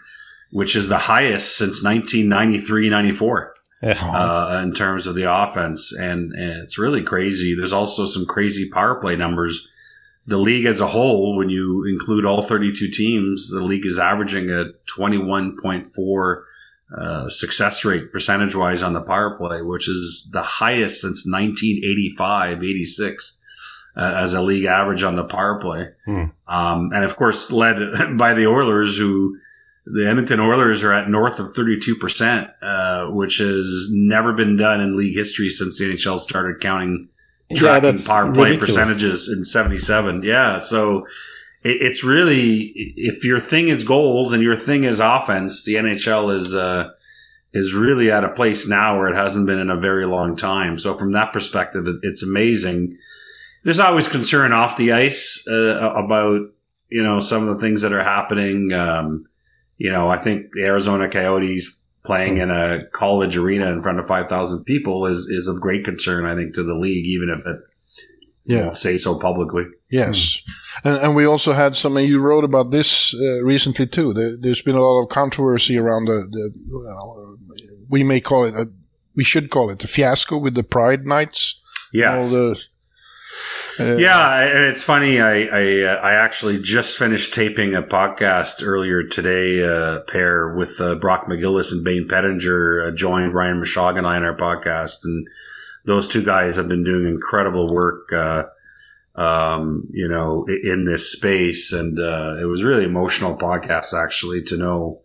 which 0.51 0.75
is 0.75 0.89
the 0.89 0.97
highest 0.97 1.57
since 1.57 1.81
1993-94 1.81 3.54
Yeah. 3.81 3.99
uh, 4.01 4.61
in 4.63 4.73
terms 4.73 5.05
of 5.05 5.15
the 5.15 5.31
offense, 5.31 5.93
and, 5.93 6.31
and 6.33 6.61
it's 6.61 6.77
really 6.77 7.03
crazy. 7.03 7.55
There's 7.55 7.73
also 7.73 8.05
some 8.05 8.25
crazy 8.25 8.69
power 8.69 8.95
play 8.95 9.15
numbers. 9.15 9.67
The 10.25 10.37
league 10.37 10.65
as 10.65 10.79
a 10.79 10.87
whole, 10.87 11.37
when 11.37 11.49
you 11.49 11.85
include 11.85 12.25
all 12.25 12.41
32 12.41 12.89
teams, 12.89 13.51
the 13.51 13.61
league 13.61 13.85
is 13.85 13.99
averaging 13.99 14.49
a 14.49 14.71
21.4 14.97 16.43
uh, 16.97 17.29
success 17.29 17.83
rate 17.83 18.11
percentage 18.11 18.55
wise 18.55 18.81
on 18.81 18.93
the 18.93 19.01
power 19.01 19.37
play, 19.37 19.61
which 19.61 19.89
is 19.89 20.29
the 20.31 20.41
highest 20.41 21.01
since 21.01 21.25
1985 21.27 22.63
86 22.63 23.41
uh, 23.97 24.13
as 24.15 24.33
a 24.33 24.41
league 24.41 24.65
average 24.65 25.03
on 25.03 25.15
the 25.15 25.23
power 25.23 25.59
play. 25.59 25.89
Hmm. 26.05 26.25
Um, 26.47 26.91
and 26.93 27.03
of 27.03 27.15
course, 27.15 27.51
led 27.51 27.77
by 28.17 28.33
the 28.33 28.47
Oilers, 28.47 28.97
who 28.97 29.37
the 29.85 30.07
Edmonton 30.07 30.39
Oilers 30.39 30.83
are 30.83 30.93
at 30.93 31.09
north 31.09 31.39
of 31.39 31.53
32%, 31.53 32.51
uh, 32.61 33.11
which 33.11 33.37
has 33.37 33.89
never 33.91 34.33
been 34.33 34.57
done 34.57 34.81
in 34.81 34.95
league 34.95 35.15
history 35.15 35.49
since 35.49 35.77
the 35.77 35.85
NHL 35.85 36.19
started 36.19 36.59
counting 36.59 37.09
tracking 37.55 37.91
that's 37.91 38.07
power 38.07 38.33
play 38.33 38.51
ridiculous. 38.51 38.75
percentages 38.75 39.29
in 39.29 39.43
77. 39.43 40.23
Yeah. 40.23 40.57
So 40.57 41.05
it, 41.63 41.77
it's 41.81 42.03
really, 42.03 42.73
if 42.95 43.23
your 43.23 43.39
thing 43.39 43.67
is 43.67 43.83
goals 43.83 44.33
and 44.33 44.41
your 44.41 44.55
thing 44.55 44.85
is 44.85 44.99
offense, 44.99 45.63
the 45.65 45.75
NHL 45.75 46.35
is, 46.35 46.55
uh, 46.55 46.89
is 47.53 47.73
really 47.73 48.11
at 48.11 48.23
a 48.23 48.29
place 48.29 48.67
now 48.67 48.97
where 48.97 49.07
it 49.07 49.15
hasn't 49.15 49.45
been 49.45 49.59
in 49.59 49.69
a 49.69 49.79
very 49.79 50.05
long 50.05 50.35
time. 50.35 50.79
So 50.79 50.97
from 50.97 51.11
that 51.11 51.31
perspective, 51.31 51.87
it's 52.01 52.23
amazing. 52.23 52.97
There's 53.63 53.79
always 53.79 54.07
concern 54.07 54.51
off 54.51 54.77
the 54.77 54.91
ice 54.91 55.45
uh, 55.47 55.93
about 55.95 56.41
you 56.89 57.01
know 57.01 57.19
some 57.19 57.47
of 57.47 57.47
the 57.47 57.61
things 57.61 57.81
that 57.81 57.93
are 57.93 58.03
happening. 58.03 58.73
Um, 58.73 59.27
you 59.77 59.91
know, 59.91 60.09
I 60.09 60.17
think 60.17 60.51
the 60.53 60.63
Arizona 60.63 61.09
Coyotes 61.09 61.77
playing 62.03 62.37
in 62.37 62.51
a 62.51 62.85
college 62.93 63.35
arena 63.35 63.71
in 63.71 63.81
front 63.81 63.99
of 63.99 64.07
five 64.07 64.29
thousand 64.29 64.63
people 64.65 65.05
is 65.05 65.27
is 65.27 65.47
of 65.47 65.59
great 65.61 65.83
concern. 65.83 66.25
I 66.25 66.35
think 66.35 66.53
to 66.55 66.63
the 66.63 66.75
league, 66.75 67.05
even 67.05 67.29
if 67.29 67.45
it 67.45 67.57
Yeah. 68.43 68.73
say 68.73 68.97
so 68.97 69.17
publicly. 69.17 69.65
Yes, 69.89 70.41
and, 70.83 70.97
and 70.97 71.15
we 71.15 71.25
also 71.25 71.53
had 71.53 71.75
some. 71.75 71.97
You 71.97 72.19
wrote 72.19 72.43
about 72.43 72.71
this 72.71 73.13
uh, 73.13 73.43
recently 73.43 73.87
too. 73.87 74.13
There, 74.13 74.35
there's 74.39 74.61
been 74.61 74.75
a 74.75 74.81
lot 74.81 75.01
of 75.03 75.09
controversy 75.09 75.77
around 75.77 76.05
the. 76.05 76.27
the 76.31 76.53
well, 76.71 77.37
we 77.89 78.03
may 78.03 78.19
call 78.21 78.45
it 78.45 78.55
a. 78.55 78.69
We 79.15 79.23
should 79.23 79.49
call 79.49 79.69
it 79.69 79.83
a 79.83 79.87
fiasco 79.87 80.37
with 80.37 80.55
the 80.55 80.63
Pride 80.63 81.05
Nights. 81.07 81.59
Yes. 81.93 82.23
All 82.23 82.29
the, 82.29 82.51
uh, 82.51 82.55
Yeah, 83.79 84.41
and 84.41 84.63
it's 84.65 84.83
funny. 84.83 85.19
I 85.19 85.43
I, 85.43 85.81
uh, 85.83 85.95
I 86.01 86.13
actually 86.13 86.59
just 86.59 86.97
finished 86.97 87.33
taping 87.33 87.75
a 87.75 87.83
podcast 87.83 88.65
earlier 88.65 89.03
today, 89.03 89.63
uh, 89.63 90.01
pair 90.01 90.55
with 90.55 90.79
uh, 90.79 90.95
Brock 90.95 91.25
McGillis 91.25 91.71
and 91.71 91.83
Bane 91.83 92.07
Pettinger 92.07 92.87
uh, 92.87 92.95
joined 92.95 93.33
Ryan 93.33 93.61
Mashog 93.61 93.97
and 93.97 94.07
I 94.07 94.15
on 94.15 94.23
our 94.23 94.35
podcast, 94.35 95.05
and 95.05 95.27
those 95.85 96.07
two 96.07 96.23
guys 96.23 96.57
have 96.57 96.67
been 96.67 96.83
doing 96.83 97.05
incredible 97.05 97.67
work. 97.67 98.11
Uh, 98.11 98.43
um, 99.15 99.87
you 99.91 100.09
know, 100.09 100.45
in 100.45 100.83
this 100.83 101.11
space, 101.11 101.71
and 101.71 101.97
it 101.97 102.45
was 102.45 102.63
really 102.63 102.83
emotional 102.83 103.37
podcast 103.37 103.93
actually 103.93 104.43
to 104.43 104.57
know. 104.57 105.01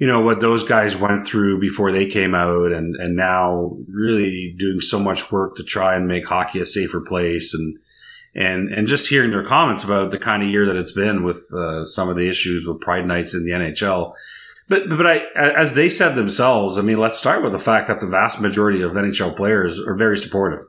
You 0.00 0.06
know 0.06 0.22
what 0.22 0.40
those 0.40 0.64
guys 0.64 0.96
went 0.96 1.26
through 1.26 1.60
before 1.60 1.92
they 1.92 2.06
came 2.06 2.34
out, 2.34 2.72
and 2.72 2.96
and 2.96 3.14
now 3.14 3.76
really 3.86 4.54
doing 4.58 4.80
so 4.80 4.98
much 4.98 5.30
work 5.30 5.56
to 5.56 5.62
try 5.62 5.94
and 5.94 6.08
make 6.08 6.26
hockey 6.26 6.58
a 6.58 6.64
safer 6.64 7.02
place, 7.02 7.52
and 7.52 7.78
and 8.34 8.72
and 8.72 8.88
just 8.88 9.10
hearing 9.10 9.30
their 9.30 9.44
comments 9.44 9.84
about 9.84 10.10
the 10.10 10.18
kind 10.18 10.42
of 10.42 10.48
year 10.48 10.64
that 10.64 10.76
it's 10.76 10.92
been 10.92 11.22
with 11.22 11.52
uh, 11.52 11.84
some 11.84 12.08
of 12.08 12.16
the 12.16 12.30
issues 12.30 12.66
with 12.66 12.80
Pride 12.80 13.06
Nights 13.06 13.34
in 13.34 13.44
the 13.44 13.50
NHL. 13.50 14.14
But 14.70 14.88
but 14.88 15.06
I, 15.06 15.24
as 15.34 15.74
they 15.74 15.90
said 15.90 16.14
themselves, 16.14 16.78
I 16.78 16.82
mean, 16.82 16.98
let's 16.98 17.18
start 17.18 17.42
with 17.42 17.52
the 17.52 17.58
fact 17.58 17.88
that 17.88 17.98
the 17.98 18.06
vast 18.06 18.40
majority 18.40 18.82
of 18.82 18.92
NHL 18.92 19.36
players 19.36 19.80
are 19.80 19.96
very 19.96 20.16
supportive. 20.16 20.64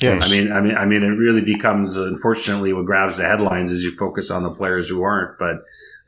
Yes. 0.00 0.24
I 0.24 0.30
mean, 0.30 0.50
I 0.50 0.60
mean, 0.62 0.74
I 0.74 0.86
mean, 0.86 1.02
it 1.02 1.18
really 1.18 1.44
becomes 1.44 1.98
unfortunately 1.98 2.72
what 2.72 2.86
grabs 2.86 3.18
the 3.18 3.26
headlines 3.26 3.70
is 3.70 3.84
you 3.84 3.94
focus 3.94 4.30
on 4.30 4.42
the 4.42 4.50
players 4.50 4.88
who 4.88 5.02
aren't. 5.02 5.38
But 5.38 5.56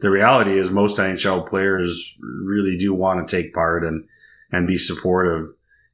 the 0.04 0.10
reality 0.10 0.58
is, 0.58 0.70
most 0.70 0.98
NHL 0.98 1.46
players 1.46 2.14
really 2.20 2.76
do 2.76 2.92
want 2.92 3.26
to 3.26 3.36
take 3.36 3.54
part 3.54 3.84
and 3.84 4.06
and 4.52 4.66
be 4.66 4.76
supportive, 4.76 5.48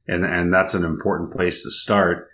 and 0.05 0.25
and 0.25 0.53
that's 0.53 0.73
an 0.73 0.83
important 0.83 1.31
place 1.31 1.63
to 1.63 1.71
start. 1.71 2.29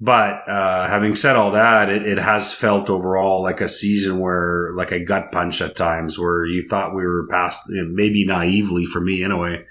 But 0.00 0.48
uh, 0.48 0.86
having 0.88 1.16
said 1.16 1.34
all 1.34 1.50
that, 1.50 1.88
it, 1.88 2.06
it 2.06 2.18
has 2.18 2.54
felt 2.54 2.88
overall 2.88 3.42
like 3.42 3.60
a 3.60 3.68
season 3.68 4.20
where, 4.20 4.72
like 4.76 4.92
a 4.92 5.04
gut 5.04 5.32
punch 5.32 5.60
at 5.60 5.74
times, 5.74 6.20
where 6.20 6.46
you 6.46 6.62
thought 6.62 6.94
we 6.94 7.04
were 7.04 7.26
past, 7.26 7.64
maybe 7.68 8.24
naively 8.24 8.86
for 8.86 9.00
me 9.00 9.24
anyway, 9.24 9.64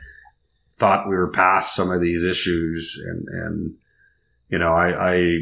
thought 0.73 1.07
we 1.07 1.15
were 1.15 1.31
past 1.31 1.77
some 1.77 1.91
of 1.91 2.01
these 2.01 2.25
issues, 2.25 3.01
and 3.07 3.25
and 3.29 3.75
you 4.49 4.59
know, 4.59 4.73
I 4.73 5.13
I, 5.13 5.37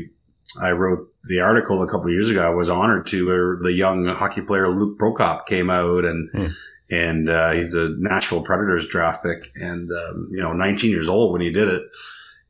I 0.61 0.71
wrote 0.71 1.11
the 1.25 1.41
article 1.41 1.81
a 1.81 1.87
couple 1.87 2.07
of 2.07 2.11
years 2.13 2.29
ago. 2.29 2.45
I 2.45 2.49
was 2.53 2.69
honored 2.69 3.07
to 3.07 3.25
where 3.27 3.57
the 3.61 3.73
young 3.73 4.05
hockey 4.07 4.41
player 4.41 4.69
Luke 4.69 4.97
Prokop 4.99 5.45
came 5.45 5.69
out 5.69 6.05
and. 6.05 6.29
Hmm. 6.33 6.45
And 6.91 7.29
uh, 7.29 7.51
he's 7.53 7.73
a 7.73 7.89
Nashville 7.97 8.43
Predators 8.43 8.85
draft 8.85 9.23
pick, 9.23 9.51
and 9.55 9.89
um, 9.91 10.29
you 10.31 10.39
know, 10.39 10.53
19 10.53 10.91
years 10.91 11.09
old 11.09 11.33
when 11.33 11.41
he 11.41 11.51
did 11.51 11.67
it. 11.67 11.81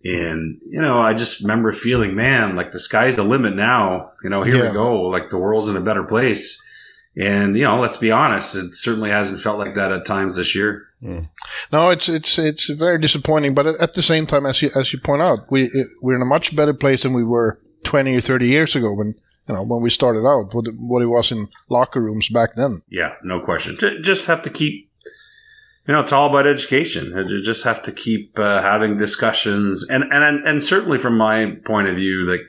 And, 0.04 0.60
you 0.70 0.82
know, 0.82 0.98
I 1.00 1.14
just 1.14 1.40
remember 1.40 1.72
feeling, 1.72 2.16
man, 2.16 2.58
like 2.58 2.72
the 2.72 2.80
sky's 2.82 3.16
the 3.16 3.24
limit 3.24 3.56
now. 3.56 4.12
You 4.26 4.30
know, 4.30 4.44
here 4.44 4.58
Yeah. 4.58 4.68
we 4.68 4.74
go. 4.74 5.04
Like 5.04 5.30
the 5.30 5.38
world's 5.38 5.70
in 5.70 5.78
a 5.78 5.82
better 5.82 6.04
place. 6.04 6.62
And, 7.16 7.56
you 7.58 7.64
know, 7.64 7.80
let's 7.80 7.96
be 7.96 8.12
honest, 8.12 8.58
it 8.58 8.74
certainly 8.74 9.10
hasn't 9.10 9.40
felt 9.40 9.58
like 9.58 9.76
that 9.76 9.94
at 9.94 10.06
times 10.06 10.36
this 10.36 10.54
year. 10.54 10.86
No, 11.72 11.90
it's 11.92 12.10
it's 12.10 12.38
it's 12.38 12.70
very 12.72 13.00
disappointing. 13.00 13.54
But 13.54 13.68
at- 13.68 13.80
at 13.80 13.94
the 13.94 14.02
same 14.02 14.26
time, 14.28 14.46
as 14.46 14.62
you 14.62 14.70
as 14.76 14.92
you 14.92 15.00
point 15.00 15.22
out, 15.22 15.40
we 15.50 15.72
we're 16.02 16.16
in 16.16 16.22
a 16.22 16.26
much 16.26 16.54
better 16.58 16.74
place 16.74 17.04
than 17.04 17.14
we 17.14 17.24
were 17.24 17.58
twenty 17.86 18.16
or 18.16 18.22
thirty 18.22 18.48
years 18.48 18.76
ago 18.76 18.94
when 18.94 19.16
you 19.48 19.56
know 19.56 19.64
when 19.64 19.82
we 19.82 19.90
started 19.90 20.26
out. 20.26 20.54
What 20.54 20.68
it, 20.68 20.76
what 20.78 21.02
it 21.02 21.08
was 21.08 21.32
in 21.32 21.48
locker 21.70 22.02
rooms 22.02 22.28
back 22.30 22.56
then. 22.56 22.82
Yeah, 22.90 23.14
no 23.24 23.40
question. 23.40 23.78
Just 24.02 24.28
have 24.28 24.42
to 24.42 24.50
keep, 24.50 24.90
you 25.88 25.94
know, 25.94 26.02
it's 26.02 26.12
all 26.12 26.30
about 26.30 26.48
education. 26.48 27.14
You 27.30 27.42
just 27.42 27.64
have 27.64 27.82
to 27.84 27.92
keep 27.92 28.38
uh, 28.38 28.62
having 28.62 28.98
discussions, 28.98 29.88
and 29.90 30.04
and 30.12 30.46
and 30.46 30.62
certainly 30.62 30.98
from 30.98 31.18
my 31.18 31.58
point 31.64 31.88
of 31.88 31.96
view, 31.96 32.30
like 32.30 32.42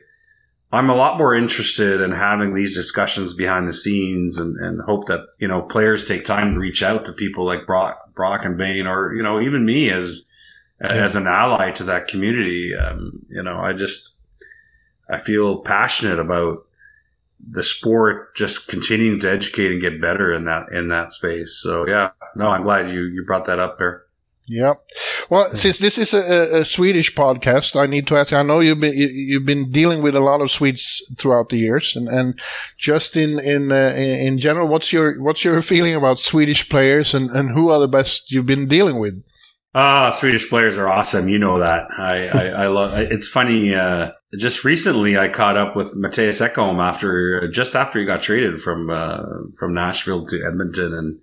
I'm 0.73 0.91
a 0.91 0.97
lot 0.97 1.19
more 1.19 1.35
interested 1.35 2.01
in 2.01 2.11
having 2.11 2.53
these 2.53 2.75
discussions 2.75 3.33
behind 3.33 3.69
the 3.69 3.73
scenes, 3.73 4.39
and 4.39 4.57
and 4.57 4.81
hope 4.83 5.07
that 5.07 5.21
you 5.39 5.49
know 5.49 5.63
players 5.63 6.05
take 6.05 6.25
time 6.25 6.55
to 6.55 6.61
reach 6.61 6.83
out 6.83 7.05
to 7.05 7.13
people 7.13 7.47
like 7.47 7.67
Brock, 7.67 8.15
Brock 8.15 8.45
and 8.45 8.59
Bain, 8.59 8.87
or 8.87 9.15
you 9.15 9.23
know 9.23 9.41
even 9.41 9.65
me 9.65 9.91
as 9.91 10.23
as 10.81 11.15
an 11.15 11.27
ally 11.27 11.71
to 11.73 11.85
that 11.85 12.09
community. 12.09 12.75
Um, 12.75 13.25
you 13.31 13.43
know, 13.43 13.59
I 13.59 13.73
just 13.73 14.16
I 15.09 15.19
feel 15.19 15.59
passionate 15.59 16.19
about 16.19 16.67
the 17.49 17.63
sport 17.63 18.35
just 18.35 18.69
continuing 18.69 19.21
to 19.21 19.31
educate 19.31 19.71
and 19.71 19.81
get 19.81 20.01
better 20.01 20.33
in 20.33 20.47
that 20.47 20.71
in 20.73 20.89
that 20.89 21.13
space. 21.13 21.59
So 21.63 21.87
yeah, 21.87 22.11
no, 22.35 22.49
I'm 22.49 22.63
glad 22.63 22.91
you 22.91 23.03
you 23.03 23.25
brought 23.25 23.45
that 23.47 23.59
up 23.59 23.79
there. 23.79 24.03
Yeah. 24.49 24.75
Well, 25.29 25.57
since 25.57 25.79
this 25.79 25.99
is 25.99 26.15
a, 26.15 26.61
a 26.61 26.65
Swedish 26.65 27.13
podcast, 27.15 27.75
I 27.75 27.87
need 27.87 28.07
to 28.07 28.17
ask. 28.17 28.31
you, 28.31 28.37
I 28.37 28.43
know 28.43 28.61
you've 28.61 28.79
been 28.79 28.97
you, 28.97 29.09
you've 29.09 29.45
been 29.45 29.73
dealing 29.73 30.03
with 30.03 30.15
a 30.15 30.21
lot 30.21 30.41
of 30.41 30.53
Swedes 30.53 31.05
throughout 31.19 31.49
the 31.49 31.57
years, 31.57 31.97
and, 31.97 32.09
and 32.09 32.41
just 32.79 33.17
in 33.17 33.41
in 33.41 33.73
uh, 33.73 33.93
in 33.97 34.39
general, 34.39 34.69
what's 34.69 34.93
your 34.93 35.21
what's 35.21 35.45
your 35.45 35.61
feeling 35.63 35.97
about 35.97 36.21
Swedish 36.21 36.69
players, 36.69 37.13
and, 37.13 37.29
and 37.31 37.51
who 37.51 37.71
are 37.71 37.81
the 37.81 37.89
best 37.89 38.31
you've 38.31 38.47
been 38.47 38.69
dealing 38.69 39.01
with? 39.01 39.21
Ah, 39.79 40.09
Swedish 40.09 40.49
players 40.49 40.79
are 40.79 40.89
awesome. 40.89 41.29
You 41.29 41.39
know 41.39 41.59
that. 41.59 41.87
I 41.99 42.29
I, 42.29 42.47
I 42.65 42.67
love. 42.69 42.99
It's 42.99 43.29
funny. 43.29 43.75
Uh, 43.75 44.11
just 44.39 44.65
recently, 44.65 45.19
I 45.19 45.29
caught 45.29 45.59
up 45.59 45.77
with 45.77 45.95
Mateus 45.97 46.41
Ekholm 46.41 46.79
after 46.81 47.47
just 47.49 47.77
after 47.77 47.99
he 48.01 48.07
got 48.07 48.23
traded 48.23 48.59
from 48.59 48.89
uh, 48.89 49.19
from 49.59 49.75
Nashville 49.75 50.25
to 50.29 50.43
Edmonton, 50.47 50.95
and 50.95 51.19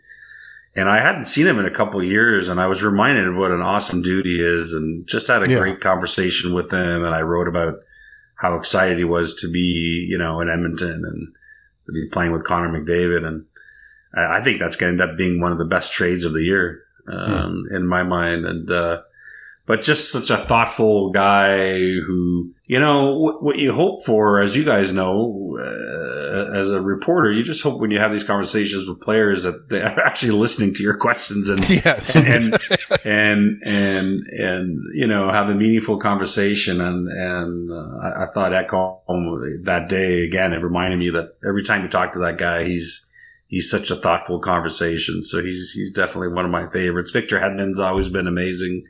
and 0.76 0.88
I 0.88 1.00
hadn't 1.00 1.24
seen 1.24 1.48
him 1.48 1.58
in 1.58 1.66
a 1.66 1.72
couple 1.72 2.00
of 2.00 2.06
years, 2.06 2.48
and 2.48 2.62
I 2.62 2.68
was 2.68 2.84
reminded 2.84 3.28
of 3.28 3.36
what 3.36 3.50
an 3.50 3.62
awesome 3.62 4.04
dude 4.04 4.28
he 4.28 4.36
is, 4.36 4.74
and 4.74 5.08
just 5.08 5.28
had 5.30 5.42
a 5.42 5.50
Yeah. 5.50 5.58
great 5.58 5.82
conversation 5.82 6.54
with 6.54 6.72
him, 6.72 7.04
and 7.04 7.16
I 7.16 7.22
wrote 7.22 7.48
about 7.48 7.80
how 8.36 8.56
excited 8.56 9.00
he 9.00 9.04
was 9.04 9.34
to 9.42 9.52
be, 9.52 10.06
you 10.08 10.18
know, 10.20 10.42
in 10.42 10.50
Edmonton 10.50 11.04
and 11.06 11.28
to 11.88 11.92
be 11.92 12.08
playing 12.12 12.32
with 12.32 12.44
Connor 12.44 12.70
McDavid, 12.70 13.26
and 13.26 13.46
I, 14.16 14.38
I 14.38 14.42
think 14.42 14.60
that's 14.60 14.76
going 14.76 14.96
to 14.96 15.04
end 15.04 15.12
up 15.12 15.18
being 15.18 15.42
one 15.42 15.52
of 15.52 15.58
the 15.58 15.66
best 15.66 15.92
trades 15.92 16.24
of 16.24 16.34
the 16.34 16.44
year 16.44 16.82
um, 17.08 17.66
in 17.72 17.88
my 17.88 18.04
mind, 18.04 18.46
and 18.46 18.70
uh, 18.70 19.02
but 19.66 19.82
just 19.82 20.12
such 20.12 20.30
a 20.30 20.38
thoughtful 20.38 21.12
guy 21.12 21.78
who, 21.80 22.52
you 22.66 22.80
know, 22.80 23.18
what, 23.18 23.42
what 23.42 23.58
you 23.58 23.74
hope 23.74 24.04
for, 24.06 24.42
as 24.42 24.56
you 24.58 24.66
guys 24.66 24.92
know, 24.92 25.58
uh, 25.58 26.58
as 26.58 26.70
a 26.72 26.82
reporter, 26.82 27.32
you 27.32 27.44
just 27.44 27.64
hope 27.64 27.80
when 27.80 27.90
you 27.90 27.98
have 28.00 28.12
these 28.12 28.26
conversations 28.26 28.88
with 28.88 29.00
players 29.00 29.44
that 29.44 29.70
they 29.70 29.82
are 29.82 30.00
actually 30.06 30.32
listening 30.34 30.74
to 30.74 30.84
your 30.84 30.98
questions 30.98 31.48
and 31.50 31.68
Yeah. 31.70 32.00
and 32.14 32.58
and 33.06 33.62
and 33.66 34.28
and 34.28 34.80
you 34.96 35.08
know 35.08 35.30
have 35.32 35.50
a 35.50 35.56
meaningful 35.56 35.98
conversation 35.98 36.82
and 36.82 37.08
and 37.08 37.72
uh, 37.72 37.98
I, 38.02 38.24
I 38.24 38.28
thought 38.34 38.54
Echo 38.54 39.02
that 39.64 39.88
day 39.90 40.24
again 40.26 40.54
it 40.54 40.58
reminded 40.58 41.00
me 41.00 41.10
that 41.12 41.36
every 41.48 41.64
time 41.64 41.84
you 41.84 41.88
talk 41.90 42.12
to 42.14 42.20
that 42.20 42.38
guy 42.38 42.64
he's 42.64 43.06
he's 43.54 43.70
such 43.70 43.92
a 43.92 43.96
thoughtful 43.96 44.40
conversation. 44.40 45.22
So 45.22 45.44
he's 45.44 45.72
he's 45.72 45.92
definitely 45.92 46.30
one 46.30 46.44
of 46.44 46.50
my 46.50 46.68
favorites. 46.72 47.12
Victor 47.12 47.40
Hedman's 47.40 47.80
always 47.80 48.10
been 48.10 48.26
amazing. 48.26 48.86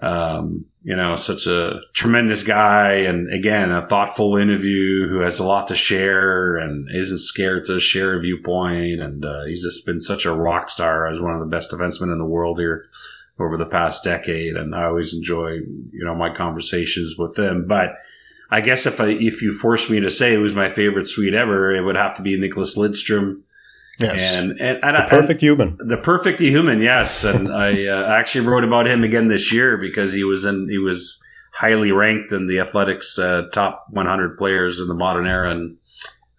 Um, 0.00 0.66
you 0.84 0.96
know 0.96 1.16
such 1.16 1.46
a 1.46 1.80
tremendous 1.92 2.44
guy 2.44 2.92
and 2.92 3.30
again 3.34 3.70
a 3.70 3.86
thoughtful 3.86 4.36
interview 4.36 5.08
who 5.08 5.18
has 5.18 5.38
a 5.38 5.44
lot 5.44 5.66
to 5.68 5.76
share 5.76 6.56
and 6.56 6.88
isn't 6.94 7.18
scared 7.18 7.64
to 7.64 7.80
share 7.80 8.16
a 8.16 8.20
viewpoint. 8.20 9.00
And 9.00 9.24
uh, 9.24 9.44
he's 9.46 9.64
just 9.64 9.84
been 9.84 10.00
such 10.00 10.24
a 10.24 10.32
rock 10.32 10.70
star 10.70 11.08
as 11.08 11.20
one 11.20 11.34
of 11.34 11.40
the 11.40 11.54
best 11.54 11.72
defensemen 11.72 12.12
in 12.12 12.18
the 12.18 12.24
world 12.24 12.60
here 12.60 12.86
over 13.40 13.56
the 13.56 13.66
past 13.66 14.04
decade. 14.04 14.56
And 14.56 14.72
I 14.72 14.84
always 14.84 15.12
enjoy 15.12 15.48
you 15.92 16.04
know 16.04 16.14
my 16.14 16.32
conversations 16.32 17.16
with 17.18 17.36
him. 17.36 17.66
But 17.66 17.96
I 18.52 18.60
guess 18.60 18.86
if 18.86 19.00
I 19.00 19.08
if 19.08 19.42
you 19.42 19.52
force 19.52 19.90
me 19.90 19.98
to 19.98 20.10
say 20.12 20.36
who's 20.36 20.54
my 20.54 20.70
favorite 20.70 21.08
Swede 21.08 21.34
ever 21.34 21.72
it 21.72 21.82
would 21.82 21.96
have 21.96 22.14
to 22.18 22.22
be 22.22 22.38
Nicholas 22.38 22.78
Lidstrom 22.78 23.42
Yes. 24.00 24.34
And 24.36 24.50
and, 24.60 24.78
and 24.82 24.96
The 24.96 25.04
I- 25.04 25.08
perfect 25.08 25.40
human. 25.40 25.76
the 25.78 25.96
perfect 25.98 26.40
human, 26.40 26.80
yes. 26.80 27.24
And 27.24 27.52
I 27.52 27.86
uh, 27.86 28.06
actually 28.18 28.46
wrote 28.46 28.64
about 28.64 28.86
him 28.86 29.04
again 29.04 29.26
this 29.28 29.52
year 29.52 29.76
because 29.76 30.12
he 30.12 30.24
was 30.24 30.44
in 30.44 30.68
he 30.68 30.78
was 30.78 31.20
highly 31.52 31.92
ranked 31.92 32.32
in 32.32 32.46
the 32.46 32.60
Athletics 32.60 33.18
uh, 33.18 33.42
top 33.52 33.86
100 33.90 34.36
players 34.38 34.78
in 34.80 34.88
the 34.88 34.94
modern 34.94 35.26
era, 35.26 35.50
and 35.50 35.76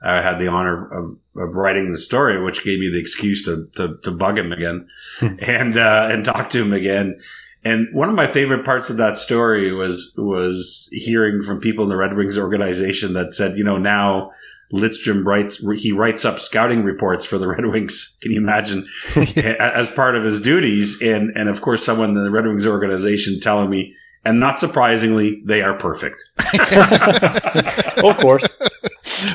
I 0.03 0.21
had 0.21 0.39
the 0.39 0.47
honor 0.47 0.87
of, 0.91 1.17
of 1.37 1.53
writing 1.55 1.91
the 1.91 1.97
story, 1.97 2.41
which 2.43 2.63
gave 2.63 2.79
me 2.79 2.89
the 2.89 2.99
excuse 2.99 3.43
to 3.45 3.67
to, 3.75 3.97
to 4.03 4.11
bug 4.11 4.37
him 4.37 4.51
again 4.51 4.87
and 5.21 5.77
uh, 5.77 6.07
and 6.11 6.25
talk 6.25 6.49
to 6.51 6.61
him 6.61 6.73
again. 6.73 7.19
And 7.63 7.89
one 7.93 8.09
of 8.09 8.15
my 8.15 8.25
favorite 8.25 8.65
parts 8.65 8.89
of 8.89 8.97
that 8.97 9.17
story 9.19 9.71
was 9.71 10.13
was 10.17 10.89
hearing 10.91 11.43
from 11.43 11.59
people 11.59 11.83
in 11.83 11.89
the 11.89 11.95
Red 11.97 12.15
Wings 12.15 12.35
organization 12.37 13.13
that 13.13 13.31
said, 13.31 13.55
you 13.55 13.63
know, 13.63 13.77
now 13.77 14.31
Lidstrom 14.73 15.25
writes 15.25 15.65
he 15.81 15.91
writes 15.91 16.25
up 16.25 16.39
scouting 16.39 16.83
reports 16.83 17.25
for 17.25 17.37
the 17.37 17.47
Red 17.55 17.65
Wings. 17.65 18.17
Can 18.21 18.31
you 18.31 18.39
imagine 18.39 18.87
as 19.59 19.91
part 19.91 20.15
of 20.15 20.23
his 20.23 20.39
duties? 20.39 21.01
And 21.01 21.35
and 21.35 21.49
of 21.49 21.61
course, 21.61 21.83
someone 21.83 22.09
in 22.09 22.23
the 22.23 22.31
Red 22.31 22.45
Wings 22.45 22.65
organization 22.65 23.39
telling 23.39 23.69
me, 23.69 23.93
and 24.23 24.39
not 24.39 24.59
surprisingly, 24.59 25.41
they 25.45 25.61
are 25.61 25.77
perfect. 25.77 26.23
Of 28.03 28.17
course. 28.17 28.47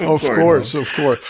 of 0.00 0.20
course, 0.20 0.74
of 0.74 0.92
course. 0.94 1.20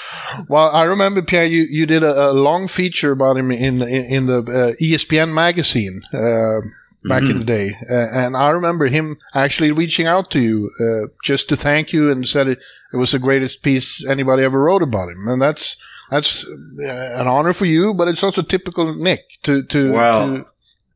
Well, 0.48 0.70
I 0.70 0.84
remember 0.84 1.20
Pierre, 1.20 1.44
you, 1.44 1.66
you 1.68 1.84
did 1.84 2.02
a, 2.02 2.30
a 2.30 2.32
long 2.32 2.66
feature 2.66 3.12
about 3.12 3.36
him 3.36 3.50
in 3.50 3.82
in, 3.82 4.04
in 4.04 4.26
the 4.26 4.38
uh, 4.38 4.82
ESPN 4.82 5.34
magazine 5.34 6.00
uh, 6.14 6.66
back 7.08 7.22
in 7.22 7.38
the 7.38 7.44
day, 7.44 7.76
uh, 7.90 8.08
and 8.12 8.36
I 8.36 8.50
remember 8.50 8.86
him 8.86 9.16
actually 9.34 9.72
reaching 9.72 10.06
out 10.06 10.30
to 10.32 10.40
you 10.40 10.70
uh, 10.80 11.08
just 11.24 11.48
to 11.48 11.56
thank 11.56 11.92
you 11.92 12.10
and 12.10 12.26
said 12.26 12.46
it, 12.48 12.58
it 12.92 12.96
was 12.96 13.12
the 13.12 13.18
greatest 13.18 13.62
piece 13.62 14.06
anybody 14.06 14.42
ever 14.42 14.62
wrote 14.62 14.82
about 14.82 15.08
him, 15.08 15.28
and 15.28 15.40
that's 15.40 15.76
that's 16.10 16.44
uh, 16.44 17.14
an 17.16 17.26
honor 17.26 17.52
for 17.52 17.64
you, 17.64 17.94
but 17.94 18.08
it's 18.08 18.22
also 18.22 18.42
typical 18.42 18.94
Nick 18.94 19.24
to 19.42 19.62
to, 19.64 19.92
Well, 19.92 20.26
to 20.26 20.46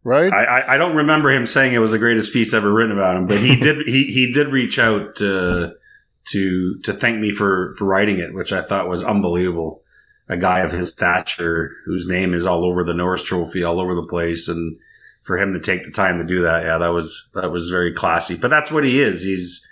right. 0.05 0.33
I, 0.33 0.45
I, 0.45 0.75
I 0.75 0.79
don't 0.79 0.97
remember 0.97 1.31
him 1.31 1.47
saying 1.47 1.75
it 1.75 1.79
was 1.79 1.91
the 1.91 1.99
greatest 1.99 2.33
piece 2.33 2.55
ever 2.55 2.73
written 2.73 2.93
about 2.93 3.17
him, 3.17 3.27
but 3.27 3.39
he 3.39 3.57
did 3.61 3.87
he, 3.87 4.05
he 4.05 4.33
did 4.33 4.49
reach 4.49 4.79
out 4.79 5.21
uh, 5.21 5.71
to 6.27 6.79
to 6.83 6.93
thank 6.93 7.19
me 7.19 7.33
for 7.33 7.75
for 7.79 7.85
writing 7.87 8.19
it, 8.19 8.35
which 8.35 8.53
I 8.53 8.63
thought 8.63 8.89
was 8.89 9.05
unbelievable. 9.05 9.83
A 10.29 10.37
guy 10.37 10.61
of 10.61 10.71
his 10.71 10.91
stature, 10.91 11.73
whose 11.87 12.07
name 12.07 12.35
is 12.35 12.47
all 12.47 12.65
over 12.65 12.85
the 12.85 12.95
Norris 12.95 13.25
Trophy, 13.25 13.65
all 13.65 13.81
over 13.81 13.97
the 13.97 14.07
place, 14.07 14.49
and 14.49 14.79
for 15.23 15.39
him 15.39 15.53
to 15.53 15.61
take 15.61 15.85
the 15.85 15.91
time 15.91 16.19
to 16.19 16.25
do 16.25 16.43
that, 16.43 16.65
yeah, 16.65 16.79
that 16.79 16.93
was 16.93 17.29
that 17.35 17.51
was 17.51 17.69
very 17.71 17.93
classy. 17.93 18.37
But 18.37 18.49
that's 18.49 18.71
what 18.71 18.85
he 18.85 19.01
is. 19.01 19.23
He's 19.23 19.67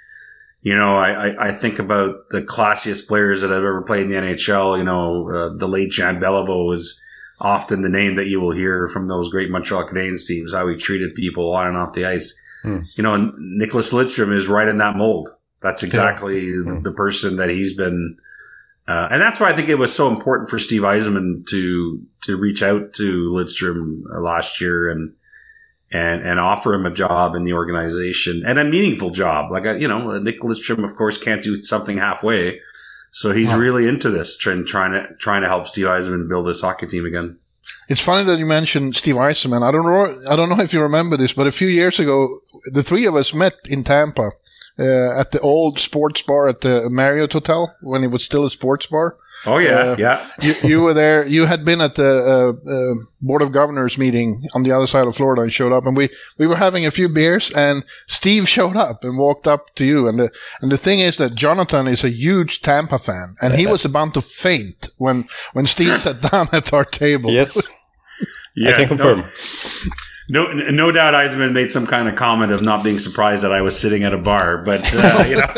you 0.61 0.75
know, 0.75 0.97
I, 0.97 1.28
I, 1.28 1.49
I 1.49 1.52
think 1.52 1.78
about 1.78 2.31
the 2.31 2.43
classiest 2.43 3.07
players 3.07 3.43
that 3.43 3.52
I've 3.52 3.59
ever 3.59 3.83
played 3.83 4.02
in 4.02 4.09
the 4.09 4.17
NHL. 4.17 4.76
You 4.76 4.85
know, 4.85 5.31
uh, 5.31 5.57
the 5.57 5.69
late 5.69 5.90
Jan 5.90 6.21
Beliveau 6.21 6.67
was 6.67 7.00
often 7.40 7.83
the 7.83 7.88
name 7.88 8.17
that 8.17 8.26
you 8.26 8.40
will 8.40 8.50
hear 8.50 8.88
from 8.88 9.07
those 9.07 9.28
great 9.28 9.50
Montreal 9.50 9.87
Canadiens 9.88 10.26
teams, 10.26 10.52
how 10.52 10.67
he 10.67 10.76
treated 10.76 11.14
people 11.14 11.55
on 11.55 11.69
and 11.69 11.76
off 11.76 11.93
the 11.93 12.07
ice. 12.07 12.38
Hmm. 12.62 12.81
You 12.97 13.05
know, 13.05 13.33
Nicholas 13.38 13.93
Lidstrom 13.93 14.37
is 14.37 14.49
right 14.49 14.67
in 14.67 14.78
that 14.78 14.97
mold. 14.97 15.28
That's 15.62 15.85
exactly 15.85 16.50
the, 16.50 16.75
Hmm. 16.75 16.83
the 16.83 16.93
person 16.93 17.37
that 17.37 17.50
he's 17.50 17.75
been. 17.75 18.17
Uh, 18.88 19.07
and 19.11 19.23
that's 19.23 19.38
why 19.38 19.50
I 19.50 19.55
think 19.55 19.69
it 19.69 19.76
was 19.76 19.95
so 19.95 20.09
important 20.09 20.49
for 20.49 20.59
Steve 20.59 20.83
Eisenman 20.83 21.47
to 21.50 22.02
to 22.23 22.37
reach 22.37 22.62
out 22.62 22.95
to 22.95 23.31
Lidstrom 23.31 24.02
last 24.11 24.61
year 24.61 24.90
and 24.90 25.12
and 25.90 26.23
and 26.26 26.38
offer 26.38 26.75
him 26.75 26.87
a 26.87 26.90
job 26.92 27.35
in 27.35 27.45
the 27.45 27.52
organization 27.54 28.42
and 28.47 28.59
a 28.59 28.64
meaningful 28.64 29.11
job. 29.11 29.50
Like 29.50 29.66
uh, 29.66 29.75
you 29.75 29.88
know, 29.88 30.18
Nicholas 30.18 30.61
Trim, 30.61 30.85
of 30.85 30.97
course, 30.97 31.16
can't 31.18 31.42
do 31.42 31.57
something 31.57 31.99
halfway, 31.99 32.61
so 33.11 33.33
he's 33.33 33.49
Wow. 33.49 33.59
really 33.59 33.88
into 33.88 34.11
this, 34.11 34.37
trying 34.37 34.66
trying 34.66 34.92
to 34.92 35.07
trying 35.18 35.42
to 35.42 35.49
help 35.49 35.66
Steve 35.66 35.87
Eisenman 35.87 36.28
build 36.28 36.47
this 36.47 36.61
hockey 36.61 36.87
team 36.87 37.07
again. 37.07 37.38
It's 37.88 38.00
funny 38.02 38.25
that 38.26 38.38
you 38.38 38.47
mentioned 38.47 38.97
Steve 38.97 39.16
Eisenman. 39.16 39.62
I 39.62 39.71
don't 39.71 39.85
know. 39.85 40.30
I 40.30 40.37
don't 40.37 40.49
know 40.50 40.61
if 40.62 40.73
you 40.73 40.83
remember 40.83 41.16
this, 41.16 41.33
but 41.33 41.47
a 41.47 41.52
few 41.52 41.68
years 41.68 41.99
ago, 41.99 42.40
the 42.73 42.83
three 42.83 43.07
of 43.07 43.14
us 43.14 43.33
met 43.35 43.54
in 43.66 43.83
Tampa 43.85 44.30
uh, 44.78 45.18
at 45.21 45.33
the 45.33 45.40
old 45.40 45.78
sports 45.78 46.23
bar 46.23 46.49
at 46.49 46.61
the 46.61 46.88
Marriott 46.90 47.33
Hotel 47.33 47.75
when 47.80 48.04
it 48.04 48.11
was 48.11 48.23
still 48.25 48.45
a 48.45 48.50
sports 48.50 48.87
bar. 48.87 49.16
Oh 49.47 49.59
yeah, 49.59 49.71
Uh, 49.71 49.97
yeah. 49.99 50.30
You, 50.40 50.54
you 50.64 50.80
were 50.80 50.92
there. 50.95 51.26
You 51.26 51.47
had 51.47 51.64
been 51.64 51.80
at 51.80 51.95
the 51.95 52.04
uh, 52.64 52.71
uh, 52.71 52.95
board 53.23 53.40
of 53.40 53.52
governors 53.52 53.97
meeting 53.97 54.42
on 54.54 54.62
the 54.62 54.73
other 54.73 54.87
side 54.87 55.07
of 55.07 55.14
Florida 55.16 55.42
and 55.42 55.52
showed 55.52 55.73
up, 55.73 55.86
and 55.86 55.97
we, 55.97 56.08
we 56.39 56.47
were 56.47 56.56
having 56.56 56.84
a 56.86 56.91
few 56.91 57.08
beers, 57.08 57.50
and 57.52 57.84
Steve 58.06 58.49
showed 58.49 58.76
up 58.76 59.04
and 59.04 59.17
walked 59.17 59.47
up 59.47 59.75
to 59.76 59.84
you. 59.84 60.08
And 60.08 60.19
the 60.19 60.30
and 60.60 60.71
the 60.73 60.76
thing 60.76 60.99
is 61.00 61.17
that 61.19 61.34
Jonathan 61.34 61.86
is 61.86 62.04
a 62.04 62.10
huge 62.10 62.62
Tampa 62.62 62.99
fan, 62.99 63.36
and 63.41 63.54
he 63.54 63.67
was 63.67 63.84
about 63.84 64.12
to 64.15 64.21
faint 64.23 64.91
when 64.99 65.28
when 65.52 65.67
Steve 65.67 65.99
sat 65.99 66.21
down 66.32 66.49
at 66.52 66.73
our 66.73 66.84
table. 66.84 67.30
Yes, 67.30 67.56
I 67.69 68.23
Yes, 68.56 68.89
can 68.89 68.99
confirm. 68.99 69.25
No, 70.30 70.52
no, 70.52 70.71
no 70.71 70.93
doubt 70.93 71.15
Eisenman 71.15 71.52
made 71.52 71.71
some 71.71 71.86
kind 71.86 72.06
of 72.08 72.17
comment 72.17 72.52
of 72.52 72.60
not 72.60 72.84
being 72.84 72.99
surprised 72.99 73.45
that 73.45 73.52
I 73.52 73.62
was 73.62 73.78
sitting 73.80 74.04
at 74.04 74.12
a 74.12 74.19
bar, 74.19 74.58
but 74.58 74.82
uh, 74.95 75.25
you 75.26 75.36
know, 75.36 75.47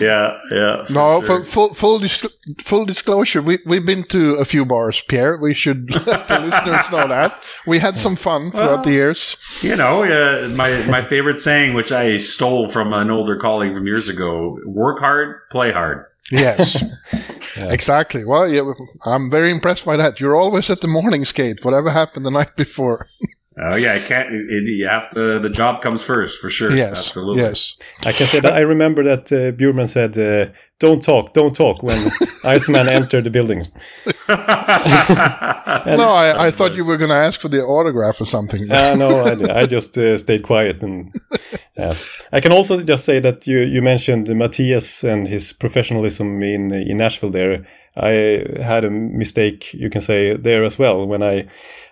yeah, 0.00 0.38
yeah. 0.50 0.84
for 0.86 0.92
No, 0.92 1.20
sure. 1.20 1.26
for 1.26 1.44
full 1.44 1.74
full 1.74 1.98
dis- 1.98 2.26
full 2.62 2.84
disclosure, 2.86 3.42
we 3.42 3.58
we've 3.66 3.84
been 3.86 4.02
to 4.04 4.34
a 4.34 4.44
few 4.44 4.64
bars, 4.64 5.00
Pierre. 5.08 5.36
We 5.36 5.54
should 5.54 5.90
let 6.06 6.28
the 6.28 6.40
listeners 6.40 6.90
know 6.90 7.06
that 7.08 7.42
we 7.66 7.78
had 7.78 7.96
some 7.98 8.16
fun 8.16 8.50
throughout 8.50 8.84
the 8.84 8.90
years. 8.92 9.36
You 9.62 9.76
know, 9.76 10.02
uh, 10.04 10.48
my 10.56 10.84
my 10.86 11.06
favorite 11.08 11.40
saying, 11.40 11.74
which 11.74 11.92
I 11.92 12.18
stole 12.18 12.68
from 12.68 12.92
an 12.92 13.10
older 13.10 13.36
colleague 13.38 13.74
from 13.74 13.86
years 13.86 14.08
ago: 14.08 14.58
"Work 14.66 14.98
hard, 14.98 15.36
play 15.50 15.72
hard." 15.72 16.04
Yes, 16.32 16.82
Yeah. 17.56 17.70
exactly. 17.72 18.24
Well, 18.24 18.48
yeah, 18.48 18.72
I'm 19.04 19.30
very 19.30 19.50
impressed 19.50 19.84
by 19.84 19.96
that. 19.96 20.18
You're 20.18 20.34
always 20.36 20.68
at 20.70 20.80
the 20.80 20.88
morning 20.88 21.24
skate, 21.24 21.64
whatever 21.64 21.90
happened 21.90 22.26
the 22.26 22.30
night 22.32 22.56
before. 22.56 23.06
Oh 23.58 23.74
yeah, 23.74 23.94
I 23.94 24.00
can't. 24.00 24.34
It, 24.34 24.46
it- 24.50 24.68
you 24.76 24.86
have 24.86 25.08
to. 25.10 25.38
The 25.38 25.48
job 25.48 25.80
comes 25.80 26.02
first 26.02 26.38
for 26.40 26.50
sure. 26.50 26.70
yes, 26.72 27.06
absolutely. 27.06 27.42
yes. 27.42 27.74
I 28.04 28.12
can 28.12 28.26
say 28.26 28.40
that 28.40 28.52
I 28.52 28.60
remember 28.60 29.02
that 29.04 29.32
uh, 29.32 29.52
Bjurman 29.56 29.88
said, 29.88 30.18
uh, 30.18 30.52
"Don't 30.78 31.02
talk, 31.02 31.32
don't 31.32 31.54
talk" 31.54 31.82
when 31.82 31.98
Iceman 32.44 32.88
entered 32.88 33.24
the 33.24 33.30
building. 33.30 33.66
no, 34.28 36.10
I, 36.10 36.46
I 36.46 36.50
thought 36.50 36.74
you 36.74 36.84
were 36.84 36.96
going 36.98 37.08
to 37.10 37.16
ask 37.16 37.40
for 37.40 37.48
the 37.48 37.62
autograph 37.62 38.20
or 38.20 38.26
something. 38.26 38.70
Uh, 38.70 38.94
no, 38.96 39.08
I, 39.24 39.60
I 39.60 39.66
just 39.66 39.96
uh, 39.96 40.18
stayed 40.18 40.42
quiet. 40.42 40.82
And 40.82 41.14
yeah. 41.78 41.94
I 42.32 42.40
can 42.40 42.52
also 42.52 42.82
just 42.82 43.04
say 43.04 43.20
that 43.20 43.46
you, 43.46 43.60
you 43.60 43.82
mentioned 43.82 44.28
Matthias 44.36 45.02
and 45.04 45.26
his 45.26 45.52
professionalism 45.52 46.42
in 46.42 46.72
in 46.72 46.98
Nashville. 46.98 47.30
There, 47.30 47.64
I 47.96 48.44
had 48.62 48.84
a 48.84 48.90
mistake. 48.90 49.72
You 49.72 49.88
can 49.90 50.00
say 50.00 50.36
there 50.36 50.64
as 50.64 50.78
well 50.78 51.06
when 51.06 51.22
I. 51.22 51.46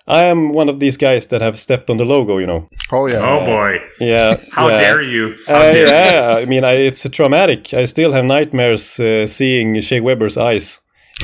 I 0.06 0.24
am 0.26 0.52
one 0.52 0.68
of 0.68 0.80
these 0.80 0.96
guys 0.98 1.26
that 1.28 1.40
have 1.40 1.58
stepped 1.58 1.88
on 1.90 1.96
the 1.96 2.04
logo, 2.04 2.38
you 2.38 2.46
know. 2.46 2.68
Oh 2.92 3.06
yeah. 3.06 3.20
oh 3.22 3.44
boy, 3.44 3.78
Yeah. 4.00 4.36
how 4.52 4.68
yeah. 4.68 4.76
dare 4.76 5.02
you? 5.02 5.34
How 5.46 5.54
Uh, 5.54 5.72
dare 5.72 5.86
yeah, 5.88 6.36
you? 6.38 6.42
I 6.42 6.44
mean, 6.46 6.64
I, 6.64 6.72
it's 6.74 7.08
traumatic. 7.10 7.72
I 7.72 7.86
still 7.86 8.12
have 8.12 8.24
nightmares 8.24 9.00
uh, 9.00 9.26
seeing 9.26 9.80
Shea 9.80 10.00
Weber's 10.00 10.36
eyes, 10.36 10.80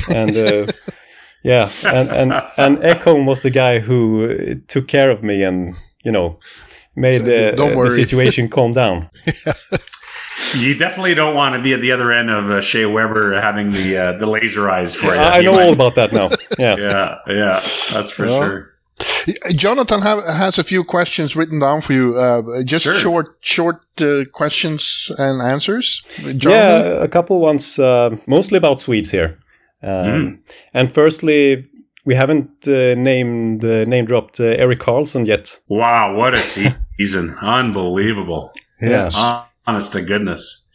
and 0.09 0.35
uh, 0.35 0.65
yeah, 1.43 1.69
and 1.85 2.09
and 2.09 2.33
and 2.57 2.77
Ekholm 2.79 3.25
was 3.27 3.41
the 3.41 3.51
guy 3.51 3.79
who 3.79 4.25
uh, 4.25 4.55
took 4.67 4.87
care 4.87 5.11
of 5.11 5.21
me 5.21 5.43
and 5.43 5.75
you 6.03 6.11
know 6.11 6.39
made 6.95 7.21
uh, 7.21 7.55
Don't 7.55 7.75
the 7.83 7.91
situation 7.91 8.49
calm 8.55 8.73
down. 8.73 9.09
You 10.57 10.75
definitely 10.75 11.13
don't 11.13 11.35
want 11.35 11.55
to 11.55 11.61
be 11.61 11.73
at 11.73 11.81
the 11.81 11.91
other 11.93 12.11
end 12.11 12.29
of 12.29 12.49
uh, 12.49 12.61
Shea 12.61 12.85
Weber 12.85 13.39
having 13.39 13.71
the 13.71 13.97
uh, 13.97 14.17
the 14.19 14.25
laser 14.25 14.69
eyes 14.69 14.95
for 14.95 15.13
you. 15.13 15.21
I, 15.21 15.37
I 15.37 15.41
know 15.41 15.51
might- 15.53 15.61
all 15.67 15.73
about 15.73 15.95
that 15.95 16.11
now. 16.11 16.29
Yeah. 16.57 16.75
Yeah, 16.77 17.15
yeah, 17.27 17.59
that's 17.93 18.11
for 18.11 18.25
Yeah. 18.25 18.39
sure. 18.39 18.70
Jonathan 19.55 20.01
have, 20.01 20.23
has 20.25 20.59
a 20.59 20.63
few 20.63 20.83
questions 20.83 21.35
written 21.35 21.59
down 21.59 21.81
for 21.81 21.93
you. 21.93 22.17
Uh, 22.17 22.63
just 22.63 22.83
Sure. 22.83 22.95
short, 22.95 23.35
short 23.41 23.81
uh, 24.01 24.25
questions 24.33 25.11
and 25.17 25.41
answers. 25.41 26.01
Jonathan? 26.17 26.51
Yeah, 26.51 27.03
a 27.03 27.07
couple 27.07 27.39
ones, 27.39 27.77
uh, 27.79 28.15
mostly 28.27 28.57
about 28.57 28.81
Swedes 28.81 29.11
here. 29.11 29.37
Um, 29.83 29.89
Mm. 29.91 30.37
And 30.73 30.91
firstly, 30.91 31.67
we 32.05 32.15
haven't 32.15 32.67
uh, 32.67 32.95
named 32.95 33.63
uh, 33.63 33.85
name 33.85 34.05
dropped 34.05 34.39
uh, 34.39 34.43
Eric 34.63 34.79
Carlson 34.79 35.25
yet. 35.25 35.59
Wow, 35.67 36.15
what 36.15 36.33
a 36.33 36.39
season! 36.97 37.35
Unbelievable. 37.41 38.51
Yes. 38.81 39.15
Honest 39.67 39.93
to 39.93 40.01
goodness. 40.01 40.65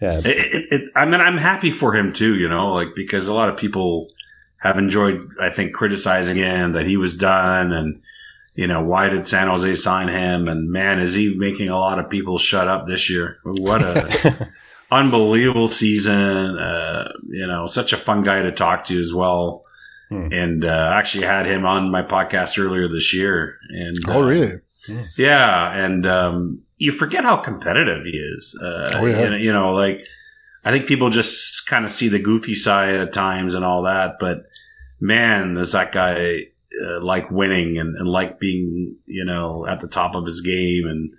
Yeah, 0.00 0.18
It, 0.18 0.26
it, 0.26 0.64
it, 0.70 0.90
I 0.94 1.04
mean, 1.06 1.20
I'm 1.20 1.38
happy 1.38 1.70
for 1.70 1.94
him 1.94 2.12
too. 2.12 2.34
You 2.36 2.48
know, 2.48 2.72
like 2.74 2.88
because 2.94 3.28
a 3.28 3.34
lot 3.34 3.48
of 3.48 3.56
people 3.56 4.08
have 4.58 4.78
enjoyed, 4.78 5.28
I 5.40 5.50
think, 5.50 5.74
criticizing 5.74 6.36
him 6.36 6.72
that 6.72 6.86
he 6.86 6.96
was 6.96 7.16
done, 7.16 7.72
and 7.72 8.02
you 8.54 8.66
know, 8.66 8.82
why 8.82 9.10
did 9.10 9.26
San 9.26 9.48
Jose 9.48 9.74
sign 9.74 10.08
him? 10.08 10.48
And 10.48 10.70
man, 10.70 10.98
is 10.98 11.14
he 11.14 11.34
making 11.36 11.68
a 11.68 11.78
lot 11.78 11.98
of 11.98 12.08
people 12.08 12.38
shut 12.38 12.68
up 12.68 12.86
this 12.86 13.10
year? 13.10 13.38
What 13.44 13.82
a 13.82 14.48
unbelievable 14.90 15.68
season! 15.68 16.58
Uh, 16.58 17.12
you 17.28 17.46
know, 17.46 17.66
such 17.66 17.92
a 17.92 17.96
fun 17.98 18.22
guy 18.22 18.42
to 18.42 18.52
talk 18.52 18.84
to 18.84 18.98
as 18.98 19.12
well. 19.12 19.64
Hmm. 20.08 20.28
And 20.32 20.64
uh, 20.64 20.90
actually 20.94 21.26
had 21.26 21.46
him 21.46 21.66
on 21.66 21.90
my 21.90 22.02
podcast 22.02 22.62
earlier 22.64 22.88
this 22.88 23.12
year. 23.12 23.58
And 23.70 23.98
oh, 24.06 24.22
uh, 24.22 24.26
really? 24.26 24.52
yeah, 25.18 25.72
and 25.72 26.06
um, 26.06 26.62
you 26.78 26.92
forget 26.92 27.24
how 27.24 27.36
competitive 27.38 28.04
he 28.04 28.16
is. 28.16 28.58
Uh, 28.62 28.88
Oh, 28.94 29.06
yeah. 29.06 29.34
you 29.34 29.52
know, 29.52 29.72
like 29.72 30.06
I 30.66 30.72
think 30.72 30.86
people 30.86 31.10
just 31.10 31.66
kind 31.68 31.84
of 31.84 31.92
see 31.92 32.08
the 32.08 32.18
goofy 32.18 32.54
side 32.54 32.96
at 32.96 33.12
times 33.12 33.54
and 33.54 33.64
all 33.64 33.82
that, 33.84 34.16
but 34.18 34.46
man, 35.00 35.54
does 35.54 35.72
that 35.72 35.92
guy 35.92 36.46
uh, 36.84 37.00
like 37.02 37.30
winning 37.30 37.78
and, 37.78 37.96
and 37.96 38.08
like 38.08 38.40
being, 38.40 38.96
you 39.06 39.24
know, 39.24 39.64
at 39.66 39.78
the 39.80 39.88
top 39.88 40.14
of 40.14 40.26
his 40.26 40.40
game 40.40 40.86
and 40.86 41.12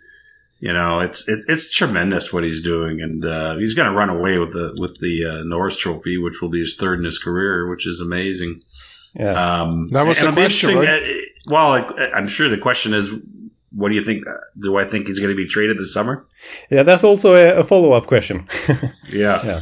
you 0.59 0.73
know, 0.73 0.99
it's 0.99 1.29
it's 1.29 1.45
it's 1.47 1.71
tremendous 1.71 2.33
what 2.33 2.43
he's 2.43 2.63
doing, 2.63 2.99
and 2.99 3.23
uh, 3.23 3.55
he's 3.57 3.75
going 3.75 3.87
to 3.91 3.95
run 3.95 4.09
away 4.09 4.39
with 4.39 4.53
the 4.53 4.75
with 4.79 4.99
the 4.99 5.23
uh, 5.23 5.43
Norris 5.43 5.77
Trophy, 5.77 6.17
which 6.17 6.41
will 6.41 6.49
be 6.49 6.57
his 6.59 6.75
third 6.75 6.97
in 6.97 7.05
his 7.05 7.19
career, 7.19 7.69
which 7.69 7.85
is 7.85 8.01
amazing. 8.01 8.61
Yeah. 9.13 9.61
Um, 9.61 9.89
That 9.91 10.07
was 10.07 10.17
the 10.19 10.31
question, 10.31 10.71
interesting, 10.71 11.13
uh, 11.13 11.21
Well, 11.45 11.73
I- 11.73 12.09
I'm 12.15 12.27
sure 12.27 12.49
the 12.49 12.57
question 12.57 12.95
is, 12.95 13.11
what 13.71 13.89
do 13.89 13.95
you 13.95 14.03
think? 14.03 14.23
Do 14.59 14.77
I 14.77 14.85
think 14.85 15.07
he's 15.07 15.19
going 15.19 15.31
to 15.31 15.35
be 15.35 15.47
traded 15.47 15.77
this 15.77 15.93
summer? 15.93 16.25
yeah, 16.71 16.83
that's 16.83 17.03
also 17.03 17.35
a, 17.35 17.59
a 17.59 17.63
follow 17.63 17.93
up 17.93 18.07
question. 18.07 18.47
Yeah. 19.09 19.41
Yeah. 19.45 19.61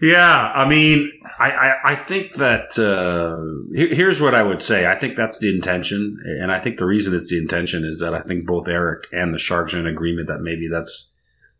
Yeah. 0.00 0.52
I 0.54 0.68
mean, 0.68 1.10
I, 1.40 1.50
I, 1.50 1.92
I 1.92 1.94
think 1.96 2.34
that 2.34 2.78
uh, 2.78 3.74
here- 3.76 3.94
here's 3.94 4.20
what 4.20 4.34
I 4.34 4.42
would 4.42 4.60
say. 4.60 4.86
I 4.90 4.94
think 4.94 5.16
that's 5.16 5.38
the 5.38 5.52
intention. 5.54 6.18
And 6.40 6.52
I 6.52 6.60
think 6.60 6.78
the 6.78 6.84
reason 6.86 7.14
it's 7.14 7.30
the 7.30 7.38
intention 7.38 7.84
is 7.84 8.00
that 8.00 8.14
I 8.14 8.20
think 8.20 8.46
both 8.46 8.68
Eric 8.68 9.04
and 9.12 9.32
the 9.34 9.38
Sharks 9.38 9.74
are 9.74 9.78
in 9.80 9.86
agreement 9.86 10.28
that 10.28 10.40
maybe 10.40 10.68
that's 10.68 11.10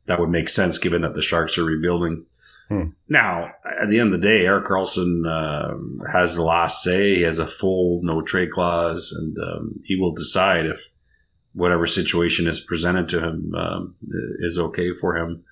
that 0.06 0.18
would 0.20 0.30
make 0.30 0.48
sense 0.48 0.78
given 0.78 1.02
that 1.02 1.14
the 1.14 1.22
Sharks 1.22 1.58
are 1.58 1.64
rebuilding. 1.64 2.24
Hmm. 2.68 2.84
Now, 3.08 3.52
at 3.80 3.88
the 3.88 3.98
end 4.00 4.12
of 4.12 4.20
the 4.20 4.26
day, 4.26 4.46
Eric 4.46 4.66
Carlson 4.66 5.24
uh, 5.26 5.74
has 6.12 6.36
the 6.36 6.42
last 6.44 6.82
say. 6.82 7.16
He 7.16 7.22
has 7.22 7.38
a 7.38 7.46
full 7.46 8.00
no 8.02 8.20
trade 8.22 8.50
clause, 8.50 9.14
and 9.18 9.36
um, 9.38 9.80
he 9.84 9.96
will 9.96 10.12
decide 10.12 10.66
if 10.66 10.88
whatever 11.58 11.86
situation 11.86 12.46
is 12.46 12.60
presented 12.60 13.08
to 13.08 13.20
him 13.20 13.54
um, 13.54 13.94
is 14.38 14.58
okay 14.58 14.92
for 14.92 15.16
him. 15.16 15.44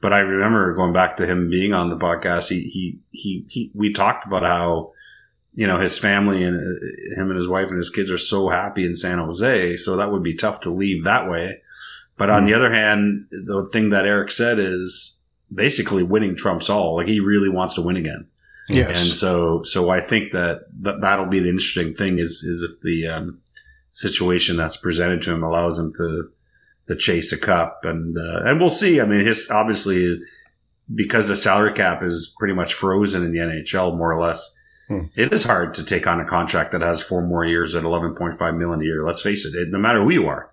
But 0.00 0.12
I 0.12 0.18
remember 0.18 0.74
going 0.74 0.92
back 0.92 1.16
to 1.16 1.26
him 1.26 1.48
being 1.48 1.72
on 1.72 1.88
the 1.88 1.96
podcast. 1.96 2.48
He 2.48 2.62
he 2.62 2.98
he, 3.12 3.44
he 3.48 3.70
we 3.72 3.92
talked 3.92 4.26
about 4.26 4.42
how 4.42 4.92
you 5.54 5.66
know 5.66 5.78
his 5.78 5.98
family 5.98 6.42
and 6.42 6.56
uh, 6.56 7.20
him 7.20 7.28
and 7.28 7.36
his 7.36 7.48
wife 7.48 7.68
and 7.68 7.78
his 7.78 7.90
kids 7.90 8.10
are 8.10 8.18
so 8.18 8.48
happy 8.48 8.84
in 8.84 8.96
San 8.96 9.18
Jose. 9.18 9.76
So 9.76 9.96
that 9.96 10.10
would 10.10 10.24
be 10.24 10.34
tough 10.34 10.60
to 10.62 10.70
leave 10.70 11.04
that 11.04 11.30
way. 11.30 11.62
But 12.16 12.30
on 12.30 12.44
the 12.44 12.54
other 12.54 12.72
hand, 12.72 13.26
the 13.30 13.68
thing 13.72 13.88
that 13.90 14.06
Eric 14.06 14.30
said 14.30 14.58
is 14.58 15.18
basically 15.52 16.02
winning 16.02 16.36
trumps 16.36 16.68
all. 16.68 16.96
Like 16.96 17.06
he 17.06 17.20
really 17.20 17.48
wants 17.48 17.74
to 17.74 17.82
win 17.82 17.96
again. 17.96 18.26
Yes. 18.68 18.88
And 18.96 19.12
so, 19.12 19.62
so 19.64 19.90
I 19.90 20.00
think 20.00 20.32
that, 20.32 20.66
that 20.80 21.00
that'll 21.00 21.26
be 21.26 21.40
the 21.40 21.48
interesting 21.48 21.92
thing 21.92 22.18
is, 22.18 22.42
is 22.42 22.62
if 22.62 22.80
the 22.80 23.06
um, 23.08 23.41
situation 23.92 24.56
that's 24.56 24.76
presented 24.76 25.20
to 25.22 25.32
him 25.32 25.42
allows 25.42 25.78
him 25.78 25.92
to, 25.92 26.30
to 26.88 26.96
chase 26.96 27.30
a 27.32 27.38
cup 27.38 27.80
and, 27.84 28.16
uh, 28.18 28.40
and 28.44 28.58
we'll 28.58 28.70
see. 28.70 29.00
I 29.00 29.04
mean, 29.04 29.24
his 29.24 29.50
obviously 29.50 30.18
because 30.92 31.28
the 31.28 31.36
salary 31.36 31.72
cap 31.74 32.02
is 32.02 32.34
pretty 32.38 32.54
much 32.54 32.74
frozen 32.74 33.24
in 33.24 33.32
the 33.32 33.38
NHL 33.38 33.96
more 33.96 34.12
or 34.12 34.20
less. 34.20 34.54
Hmm. 34.88 35.04
It 35.14 35.32
is 35.32 35.44
hard 35.44 35.74
to 35.74 35.84
take 35.84 36.06
on 36.06 36.20
a 36.20 36.26
contract 36.26 36.72
that 36.72 36.80
has 36.80 37.02
four 37.02 37.22
more 37.22 37.44
years 37.44 37.74
at 37.74 37.84
11.5 37.84 38.56
million 38.56 38.80
a 38.80 38.84
year. 38.84 39.06
Let's 39.06 39.22
face 39.22 39.44
it, 39.44 39.54
it 39.54 39.68
no 39.70 39.78
matter 39.78 40.02
who 40.02 40.10
you 40.10 40.26
are. 40.26 40.50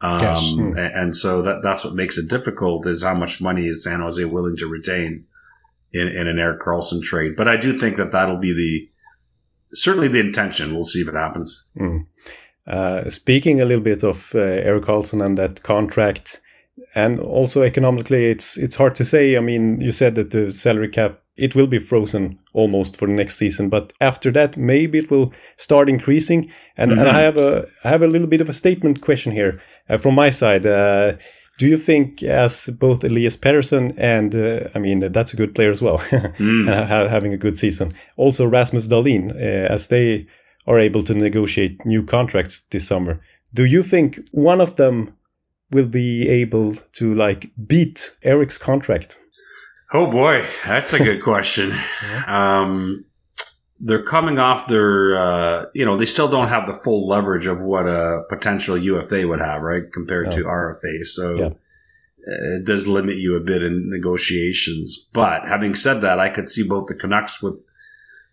Um, 0.00 0.20
Yes. 0.20 0.50
Hmm. 0.52 0.78
and 0.78 1.14
so 1.14 1.42
that, 1.42 1.60
that's 1.62 1.84
what 1.84 1.94
makes 1.94 2.16
it 2.16 2.30
difficult 2.30 2.86
is 2.86 3.02
how 3.04 3.14
much 3.14 3.42
money 3.42 3.66
is 3.66 3.84
San 3.84 4.00
Jose 4.00 4.24
willing 4.24 4.56
to 4.56 4.66
retain 4.66 5.26
in, 5.92 6.08
in 6.08 6.26
an 6.26 6.38
Eric 6.38 6.60
Carlson 6.60 7.02
trade. 7.02 7.36
But 7.36 7.46
I 7.48 7.56
do 7.58 7.76
think 7.76 7.96
that 7.96 8.12
that'll 8.12 8.38
be 8.38 8.54
the 8.54 8.88
certainly 9.72 10.08
the 10.08 10.20
intention. 10.20 10.72
We'll 10.74 10.84
see 10.84 11.00
if 11.02 11.08
it 11.08 11.14
happens. 11.14 11.64
Mm. 11.78 12.06
Uh, 12.66 13.08
speaking 13.10 13.60
a 13.60 13.64
little 13.64 13.82
bit 13.82 14.04
of 14.04 14.32
uh, 14.34 14.38
Eric 14.38 14.84
Carlson 14.84 15.20
and 15.20 15.36
that 15.38 15.62
contract, 15.62 16.40
and 16.94 17.20
also 17.20 17.62
economically, 17.62 18.26
it's 18.26 18.56
it's 18.56 18.76
hard 18.76 18.94
to 18.96 19.04
say. 19.04 19.36
I 19.36 19.40
mean, 19.40 19.80
you 19.80 19.92
said 19.92 20.14
that 20.14 20.30
the 20.30 20.52
salary 20.52 20.88
cap 20.88 21.20
it 21.40 21.54
will 21.54 21.66
be 21.66 21.78
frozen 21.78 22.38
almost 22.52 22.98
for 22.98 23.06
the 23.06 23.14
next 23.14 23.38
season, 23.38 23.70
but 23.70 23.92
after 24.00 24.30
that, 24.30 24.58
maybe 24.58 24.98
it 24.98 25.10
will 25.10 25.32
start 25.56 25.88
increasing. 25.88 26.50
And, 26.76 26.92
and 26.92 27.08
I 27.08 27.24
have 27.24 27.38
a 27.38 27.66
I 27.82 27.88
have 27.88 28.02
a 28.02 28.06
little 28.06 28.26
bit 28.26 28.42
of 28.42 28.48
a 28.48 28.52
statement 28.52 29.00
question 29.00 29.32
here 29.32 29.60
uh, 29.88 29.98
from 29.98 30.14
my 30.14 30.30
side. 30.30 30.66
Uh, 30.66 31.14
do 31.58 31.66
you 31.66 31.76
think, 31.76 32.22
as 32.22 32.66
both 32.66 33.04
Elias 33.04 33.36
Pettersson 33.36 33.94
and 33.98 34.34
uh, 34.34 34.68
I 34.74 34.78
mean 34.78 35.00
that's 35.12 35.32
a 35.32 35.36
good 35.36 35.54
player 35.54 35.70
as 35.70 35.82
well, 35.82 36.02
and 36.10 36.68
ha- 36.68 37.08
having 37.08 37.32
a 37.32 37.38
good 37.38 37.56
season, 37.56 37.94
also 38.16 38.46
Rasmus 38.46 38.88
Dahlin, 38.88 39.32
uh, 39.34 39.72
as 39.72 39.88
they 39.88 40.26
are 40.66 40.78
able 40.78 41.02
to 41.04 41.14
negotiate 41.14 41.84
new 41.86 42.02
contracts 42.04 42.62
this 42.70 42.86
summer. 42.86 43.20
Do 43.52 43.64
you 43.64 43.82
think 43.82 44.20
one 44.32 44.60
of 44.60 44.76
them 44.76 45.14
will 45.70 45.86
be 45.86 46.28
able 46.28 46.74
to 46.92 47.14
like 47.14 47.50
beat 47.66 48.12
Eric's 48.22 48.58
contract? 48.58 49.18
Oh 49.92 50.10
boy, 50.10 50.44
that's 50.64 50.92
a 50.92 50.98
good 51.04 51.22
question. 51.22 51.72
um, 52.26 53.04
they're 53.82 54.02
coming 54.04 54.38
off 54.38 54.68
their, 54.68 55.14
uh, 55.16 55.64
you 55.74 55.86
know, 55.86 55.96
they 55.96 56.04
still 56.06 56.28
don't 56.28 56.48
have 56.48 56.66
the 56.66 56.72
full 56.74 57.08
leverage 57.08 57.46
of 57.46 57.60
what 57.60 57.86
a 57.88 58.22
potential 58.28 58.76
UFA 58.76 59.26
would 59.26 59.40
have, 59.40 59.62
right, 59.62 59.84
compared 59.90 60.30
to 60.32 60.44
RFA. 60.44 61.04
So 61.06 61.34
Yeah. 61.36 61.46
uh, 61.46 62.56
it 62.58 62.66
does 62.66 62.86
limit 62.86 63.16
you 63.16 63.36
a 63.36 63.40
bit 63.40 63.62
in 63.62 63.88
negotiations. 63.88 65.06
But 65.14 65.48
having 65.48 65.74
said 65.74 66.02
that, 66.02 66.20
I 66.20 66.28
could 66.28 66.48
see 66.50 66.62
both 66.68 66.88
the 66.88 66.94
Canucks 66.94 67.42
with 67.42 67.66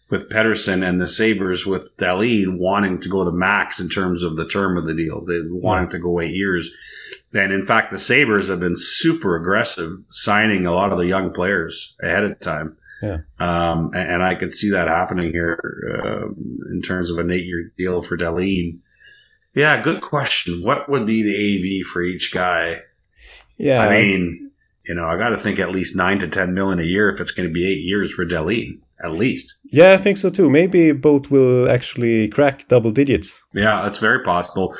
with 0.09 0.29
Pedersen 0.29 0.83
and 0.83 1.01
the 1.01 1.07
Sabers 1.07 1.65
with 1.65 1.95
Dahlin 1.97 2.57
wanting 2.57 2.99
to 3.01 3.09
go 3.09 3.25
the 3.25 3.31
max 3.31 3.79
in 3.79 3.89
terms 3.89 4.23
of 4.23 4.37
the 4.37 4.47
term 4.47 4.77
of 4.77 4.85
the 4.85 4.93
deal. 4.93 5.21
They 5.21 5.41
wanting 5.49 5.89
to 5.89 5.99
go 5.99 6.21
eight 6.21 6.33
years. 6.33 6.71
And 7.33 7.51
in 7.51 7.65
fact, 7.65 7.91
the 7.91 7.99
Sabres 7.99 8.47
have 8.47 8.59
been 8.59 8.75
super 8.75 9.35
aggressive 9.35 9.99
signing 10.09 10.65
a 10.65 10.73
lot 10.73 10.91
of 10.91 10.97
the 10.97 11.05
young 11.05 11.33
players 11.33 11.95
ahead 12.01 12.23
of 12.23 12.39
time. 12.39 12.77
Yeah. 13.01 13.19
Um, 13.39 13.91
and, 13.93 14.11
and 14.11 14.23
I 14.23 14.35
could 14.35 14.53
see 14.53 14.71
that 14.71 14.87
happening 14.87 15.31
here 15.31 15.59
um, 16.03 16.59
in 16.71 16.81
terms 16.81 17.11
of 17.11 17.17
an 17.19 17.29
eight 17.29 17.45
year 17.45 17.71
deal 17.77 18.01
for 18.01 18.17
Dahlin. 18.17 18.79
Yeah, 19.53 19.81
good 19.81 20.01
question. 20.01 20.63
What 20.63 20.89
would 20.89 21.05
be 21.05 21.23
the 21.23 21.81
AV 21.81 21.87
for 21.87 22.01
each 22.01 22.31
guy? 22.31 22.81
Yeah, 23.57 23.81
I 23.81 23.89
mean, 23.89 24.51
you 24.85 24.95
know, 24.95 25.05
I 25.05 25.17
got 25.17 25.29
to 25.29 25.37
think 25.37 25.59
at 25.59 25.71
least 25.71 25.95
nine 25.95 26.19
to 26.19 26.27
10 26.27 26.53
million 26.53 26.79
a 26.79 26.83
year 26.83 27.09
if 27.09 27.19
it's 27.19 27.31
going 27.31 27.47
to 27.47 27.53
be 27.53 27.67
eight 27.67 27.81
years 27.81 28.13
for 28.13 28.25
Dahlin, 28.25 28.79
at 29.03 29.11
least. 29.11 29.55
yeah, 29.65 29.93
I 29.93 29.97
think 29.97 30.17
so 30.17 30.29
too. 30.29 30.49
Maybe 30.49 30.91
both 30.91 31.29
will 31.29 31.69
actually 31.69 32.27
crack 32.29 32.67
double 32.67 32.91
digits. 32.91 33.43
Yeah, 33.53 33.81
that's 33.83 33.99
very 33.99 34.23
possible. 34.23 34.75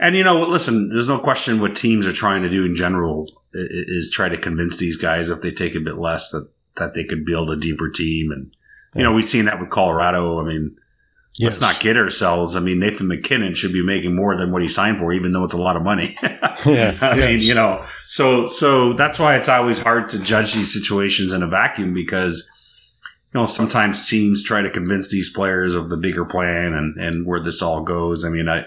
And 0.00 0.16
you 0.16 0.24
know, 0.24 0.42
listen, 0.42 0.90
there's 0.90 1.08
no 1.08 1.18
question 1.18 1.60
what 1.60 1.74
teams 1.76 2.06
are 2.06 2.12
trying 2.12 2.42
to 2.42 2.50
do 2.50 2.64
in 2.64 2.74
general 2.74 3.26
i- 3.54 3.58
i- 3.58 3.66
is 3.88 4.10
try 4.12 4.28
to 4.28 4.36
convince 4.36 4.76
these 4.78 4.96
guys 4.96 5.30
if 5.30 5.40
they 5.40 5.50
take 5.52 5.74
a 5.74 5.80
bit 5.80 5.96
less 5.98 6.30
that 6.32 6.48
that 6.76 6.92
they 6.94 7.04
could 7.04 7.24
build 7.24 7.48
a 7.50 7.56
deeper 7.56 7.88
team. 7.88 8.32
And 8.32 8.50
you 8.96 9.02
know, 9.02 9.12
we've 9.12 9.24
seen 9.24 9.44
that 9.46 9.60
with 9.60 9.70
Colorado. 9.70 10.40
I 10.40 10.44
mean, 10.44 10.76
let's 11.40 11.60
not 11.60 11.78
kid 11.80 11.96
ourselves. 11.96 12.54
I 12.56 12.60
mean, 12.60 12.80
Nathan 12.80 13.08
McKinnon 13.08 13.54
should 13.56 13.72
be 13.72 13.84
making 13.84 14.14
more 14.14 14.36
than 14.36 14.50
what 14.52 14.62
he 14.62 14.68
signed 14.68 14.98
for, 14.98 15.12
even 15.12 15.32
though 15.32 15.44
it's 15.44 15.54
a 15.54 15.62
lot 15.62 15.76
of 15.76 15.82
money. 15.82 16.16
Yeah. 16.66 16.96
I 17.02 17.16
mean, 17.16 17.40
you 17.40 17.52
know, 17.54 17.84
so 18.06 18.46
so 18.48 18.92
that's 18.94 19.18
why 19.18 19.36
it's 19.36 19.48
always 19.48 19.78
hard 19.78 20.08
to 20.10 20.18
judge 20.22 20.54
these 20.54 20.72
situations 20.72 21.32
in 21.32 21.42
a 21.42 21.46
vacuum 21.48 21.92
because 21.92 22.48
you 23.34 23.40
know 23.40 23.46
sometimes 23.46 24.08
teams 24.08 24.42
try 24.42 24.62
to 24.62 24.70
convince 24.70 25.10
these 25.10 25.28
players 25.28 25.74
of 25.74 25.88
the 25.88 25.96
bigger 25.96 26.24
plan 26.24 26.72
and 26.72 26.96
and 26.98 27.26
where 27.26 27.42
this 27.42 27.60
all 27.62 27.82
goes. 27.82 28.24
I 28.24 28.28
mean, 28.28 28.48
I 28.48 28.64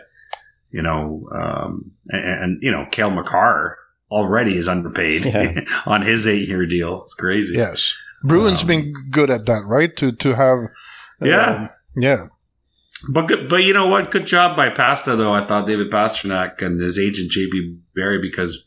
you 0.71 0.81
know, 0.81 1.27
um, 1.33 1.91
and, 2.09 2.43
and 2.43 2.63
you 2.63 2.71
know, 2.71 2.85
Kale 2.91 3.09
McCarr 3.11 3.75
already 4.11 4.57
is 4.57 4.67
underpaid 4.67 5.25
Yeah. 5.25 5.61
on 5.85 6.01
his 6.01 6.27
eight 6.27 6.47
year 6.47 6.65
deal. 6.65 7.01
It's 7.03 7.13
crazy. 7.13 7.53
Yes. 7.55 7.95
Bruins 8.23 8.61
Um, 8.61 8.67
been 8.67 8.93
good 9.11 9.29
at 9.29 9.45
that, 9.45 9.63
right? 9.65 9.95
To 9.97 10.11
to 10.11 10.35
have 10.35 10.59
Yeah. 11.21 11.45
um, 11.49 11.69
yeah. 11.95 12.27
But 13.09 13.27
good, 13.27 13.47
but 13.47 13.63
you 13.63 13.73
know 13.73 13.85
what? 13.87 14.11
Good 14.11 14.25
job 14.25 14.57
by 14.57 14.69
Pasta 14.69 15.15
though. 15.15 15.31
I 15.33 15.43
thought 15.45 15.67
David 15.67 15.89
Pasternak 15.91 16.61
and 16.61 16.79
his 16.79 16.97
agent 16.99 17.31
JP 17.31 17.77
Barry 17.95 18.19
because 18.19 18.63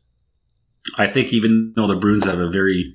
I 0.97 1.09
think 1.09 1.33
even 1.33 1.73
though 1.77 1.87
the 1.89 1.97
Bruins 1.97 2.25
have 2.25 2.39
a 2.39 2.49
very 2.49 2.95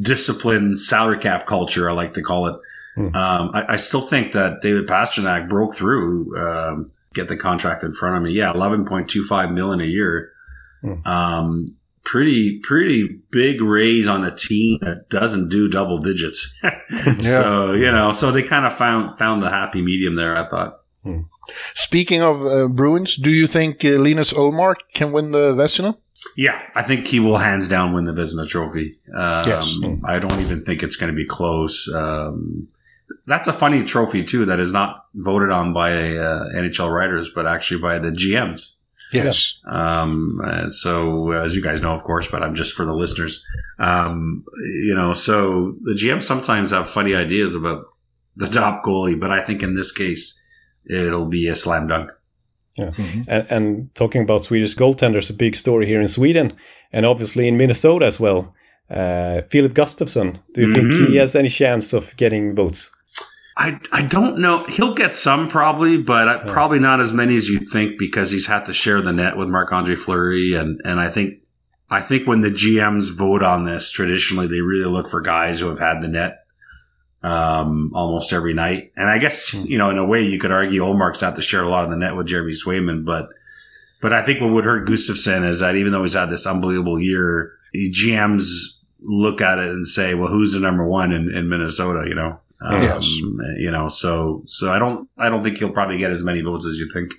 disciplined 0.00 0.78
salary 0.78 1.18
cap 1.18 1.46
culture, 1.46 1.88
I 1.88 1.92
like 1.92 2.12
to 2.14 2.22
call 2.22 2.48
it, 2.48 2.56
Hmm. 2.94 3.14
um, 3.14 3.50
I, 3.54 3.74
I 3.74 3.76
still 3.76 4.00
think 4.00 4.32
that 4.32 4.60
David 4.60 4.88
Pasternak 4.88 5.48
broke 5.48 5.74
through, 5.74 6.36
um, 6.36 6.90
get 7.14 7.28
the 7.28 7.36
contract 7.36 7.84
in 7.84 7.92
front 7.92 8.16
of 8.16 8.22
me. 8.24 8.32
Yeah, 8.32 8.52
eleven 8.52 8.84
point 8.84 9.08
two 9.08 9.24
five 9.24 9.52
million 9.52 9.80
a 9.80 9.84
year. 9.84 10.32
Hmm. 10.82 11.06
Um, 11.06 11.76
pretty 12.04 12.58
pretty 12.60 13.20
big 13.30 13.60
raise 13.60 14.08
on 14.08 14.24
a 14.24 14.34
team 14.34 14.78
that 14.80 15.08
doesn't 15.10 15.48
do 15.50 15.68
double 15.68 15.98
digits. 15.98 16.52
So 17.20 17.72
you 17.72 17.92
know, 17.92 18.10
so 18.10 18.32
they 18.32 18.42
kind 18.42 18.64
of 18.66 18.74
found 18.74 19.16
found 19.18 19.42
the 19.42 19.50
happy 19.50 19.80
medium 19.82 20.16
there. 20.16 20.36
I 20.36 20.48
thought. 20.48 20.80
Speaking 21.74 22.22
of 22.22 22.44
uh, 22.44 22.68
Bruins, 22.68 23.16
do 23.16 23.30
you 23.30 23.46
think 23.46 23.84
uh, 23.84 23.90
Linus 23.90 24.32
Olmark 24.32 24.76
can 24.92 25.12
win 25.12 25.30
the 25.30 25.52
Vezina? 25.54 25.96
Yeah, 26.36 26.60
I 26.74 26.82
think 26.82 27.06
he 27.06 27.20
will 27.20 27.38
hands 27.38 27.68
down 27.68 27.92
win 27.92 28.04
the 28.04 28.12
Vezina 28.12 28.48
Trophy. 28.48 28.98
Um, 29.14 29.44
Yes. 29.46 29.78
I 30.04 30.18
don't 30.18 30.40
even 30.40 30.60
think 30.60 30.82
it's 30.82 30.96
going 30.96 31.12
to 31.12 31.16
be 31.16 31.26
close. 31.26 31.88
Um, 31.94 32.68
that's 33.26 33.48
a 33.48 33.52
funny 33.52 33.84
trophy 33.84 34.24
too 34.24 34.44
that 34.46 34.60
is 34.60 34.72
not 34.72 35.06
voted 35.14 35.50
on 35.50 35.72
by 35.72 35.92
uh, 35.92 36.44
NHL 36.54 36.92
writers, 36.92 37.30
but 37.34 37.46
actually 37.46 37.80
by 37.80 37.98
the 37.98 38.10
GMs. 38.10 38.68
Yes. 39.12 39.58
Um, 39.66 40.40
uh, 40.44 40.66
so 40.66 41.30
as 41.30 41.56
you 41.56 41.62
guys 41.62 41.80
know, 41.80 41.94
of 41.94 42.04
course, 42.04 42.28
but 42.28 42.42
I'm 42.42 42.54
just 42.54 42.74
for 42.74 42.84
the 42.84 42.92
listeners. 42.92 43.44
Um, 43.78 44.44
you 44.84 44.94
know, 44.94 45.12
so 45.12 45.76
the 45.80 45.94
GMs 45.94 46.24
sometimes 46.24 46.72
have 46.72 46.90
funny 46.90 47.14
ideas 47.14 47.54
about 47.54 47.86
the 48.36 48.48
top 48.48 48.84
goalie. 48.84 49.18
But 49.18 49.30
I 49.30 49.42
think 49.42 49.62
in 49.62 49.74
this 49.74 49.92
case, 49.92 50.42
it'll 50.88 51.26
be 51.26 51.48
a 51.48 51.56
slam 51.56 51.88
dunk. 51.88 52.10
Yeah. 52.78 52.92
And, 53.28 53.46
and 53.50 53.94
talking 53.94 54.22
about 54.22 54.44
Swedish 54.44 54.74
goaltenders, 54.76 55.30
a 55.30 55.32
big 55.34 55.56
story 55.56 55.86
here 55.86 56.00
in 56.00 56.08
Sweden 56.08 56.56
and 56.92 57.04
obviously 57.04 57.48
in 57.48 57.56
Minnesota 57.56 58.06
as 58.06 58.18
well. 58.20 58.54
Uh, 58.90 59.42
Philip 59.50 59.74
Gustafsson, 59.74 60.38
do 60.54 60.62
you 60.62 60.72
think 60.74 60.92
he 61.10 61.16
has 61.16 61.34
any 61.36 61.48
chance 61.50 61.92
of 61.92 62.16
getting 62.16 62.54
votes? 62.54 62.90
I, 63.58 63.78
I 63.92 64.02
don't 64.02 64.38
know. 64.38 64.64
He'll 64.68 64.94
get 64.94 65.16
some 65.16 65.48
probably, 65.48 65.98
but 65.98 66.28
I- 66.28 66.38
probably 66.46 66.78
not 66.78 67.00
as 67.00 67.12
many 67.12 67.36
as 67.36 67.48
you 67.48 67.58
think 67.58 67.98
because 67.98 68.30
he's 68.30 68.46
had 68.46 68.64
to 68.66 68.72
share 68.72 69.02
the 69.02 69.12
net 69.12 69.36
with 69.36 69.48
Marc 69.48 69.72
Andre 69.72 69.96
Fleury, 69.96 70.54
and 70.54 70.80
and 70.84 71.00
I 71.00 71.10
think 71.10 71.40
I 71.90 72.00
think 72.00 72.26
when 72.28 72.40
the 72.42 72.50
GMs 72.50 73.12
vote 73.12 73.42
on 73.42 73.64
this, 73.64 73.90
traditionally 73.90 74.46
they 74.46 74.60
really 74.60 74.88
look 74.90 75.08
for 75.08 75.20
guys 75.20 75.58
who 75.58 75.68
have 75.68 75.80
had 75.80 76.00
the 76.00 76.06
net 76.08 76.44
um, 77.22 77.92
almost 77.94 78.32
every 78.32 78.54
night. 78.54 78.92
And 78.96 79.08
I 79.10 79.18
guess 79.18 79.54
you 79.54 79.78
know, 79.78 79.90
in 79.90 79.98
a 79.98 80.06
way, 80.06 80.22
you 80.22 80.38
could 80.38 80.52
argue 80.52 80.82
Olmark's 80.82 81.22
out 81.22 81.34
to 81.36 81.42
share 81.42 81.62
a 81.62 81.68
lot 81.68 81.84
of 81.84 81.90
the 81.90 81.96
net 81.96 82.16
with 82.16 82.26
Jeremy 82.26 82.52
Swayman, 82.52 83.04
but 83.04 83.28
but 84.00 84.12
I 84.12 84.22
think 84.24 84.40
what 84.40 84.50
would 84.52 84.64
hurt 84.64 84.88
Gustafsson 84.88 85.46
is 85.46 85.58
that 85.60 85.74
even 85.76 85.92
though 85.92 86.02
he's 86.02 86.14
had 86.14 86.30
this 86.30 86.46
unbelievable 86.46 87.00
year, 87.00 87.52
the 87.72 87.90
GMs 87.90 88.76
look 89.00 89.40
at 89.40 89.58
it 89.58 89.70
and 89.70 89.86
say, 89.86 90.14
well, 90.14 90.28
who's 90.30 90.52
the 90.52 90.60
number 90.60 90.86
one 90.86 91.12
in, 91.12 91.34
in 91.34 91.48
Minnesota? 91.48 92.08
You 92.08 92.14
know. 92.14 92.40
Um, 92.60 92.82
Yes. 92.82 93.06
You 93.56 93.70
know, 93.70 93.86
so 93.88 94.42
so 94.46 94.72
I 94.72 94.78
don't 94.80 95.08
I 95.16 95.28
don't 95.28 95.42
think 95.44 95.58
he'll 95.58 95.70
probably 95.70 95.96
get 95.98 96.10
as 96.10 96.24
many 96.24 96.40
votes 96.40 96.66
as 96.66 96.76
you 96.78 96.90
think. 96.92 97.12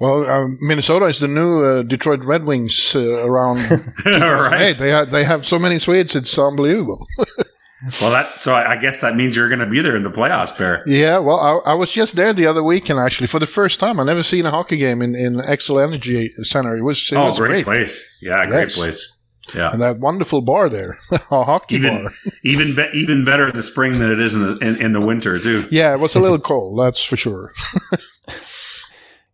Well, 0.00 0.24
uh, 0.24 0.46
Minnesota 0.62 1.04
is 1.06 1.20
the 1.20 1.28
new 1.28 1.62
uh, 1.62 1.82
Detroit 1.82 2.24
Red 2.24 2.44
Wings 2.44 2.94
uh, 2.96 3.26
around. 3.26 3.58
Right. 4.06 4.74
they 4.76 4.88
have 4.88 5.10
they 5.10 5.24
have 5.24 5.44
so 5.44 5.58
many 5.58 5.78
Swedes, 5.78 6.16
it's 6.16 6.38
unbelievable. 6.38 7.06
Well, 8.00 8.10
that 8.10 8.38
so 8.38 8.54
I, 8.54 8.72
I 8.72 8.76
guess 8.76 9.00
that 9.00 9.14
means 9.14 9.36
you're 9.36 9.48
going 9.48 9.60
to 9.60 9.66
be 9.66 9.80
there 9.80 9.94
in 9.94 10.02
the 10.02 10.10
playoffs, 10.10 10.56
Bear. 10.56 10.82
Yeah, 10.86 11.18
well, 11.18 11.38
I, 11.38 11.70
I 11.70 11.74
was 11.74 11.92
just 11.92 12.16
there 12.16 12.32
the 12.32 12.46
other 12.46 12.62
weekend 12.62 12.98
actually 12.98 13.28
for 13.28 13.38
the 13.38 13.46
first 13.46 13.78
time. 13.78 14.00
I 14.00 14.04
never 14.04 14.24
seen 14.24 14.46
a 14.46 14.50
hockey 14.50 14.76
game 14.76 15.00
in 15.00 15.14
in 15.14 15.40
Excel 15.40 15.78
Energy 15.78 16.30
Center. 16.42 16.76
It 16.76 16.82
was 16.82 17.10
it 17.12 17.16
oh, 17.16 17.28
was 17.28 17.38
great, 17.38 17.48
great. 17.50 17.64
place. 17.64 18.18
Yeah, 18.20 18.44
great 18.46 18.70
place. 18.70 19.14
Yeah. 19.54 19.70
and 19.72 19.80
that 19.80 19.98
wonderful 19.98 20.42
bar 20.42 20.68
there, 20.68 20.98
a 21.30 21.44
hockey 21.44 21.76
Even 21.76 22.04
bar. 22.04 22.12
even 22.44 22.74
be, 22.74 22.86
even 22.92 23.24
better 23.24 23.48
in 23.48 23.56
the 23.56 23.62
spring 23.62 23.98
than 23.98 24.12
it 24.12 24.18
is 24.18 24.34
in 24.34 24.42
the 24.42 24.56
in, 24.58 24.82
in 24.82 24.92
the 24.92 25.00
winter 25.00 25.38
too. 25.38 25.66
Yeah, 25.70 25.92
it 25.92 26.00
was 26.00 26.16
a 26.16 26.20
little 26.20 26.38
cold, 26.50 26.78
that's 26.80 27.02
for 27.02 27.16
sure. 27.16 27.52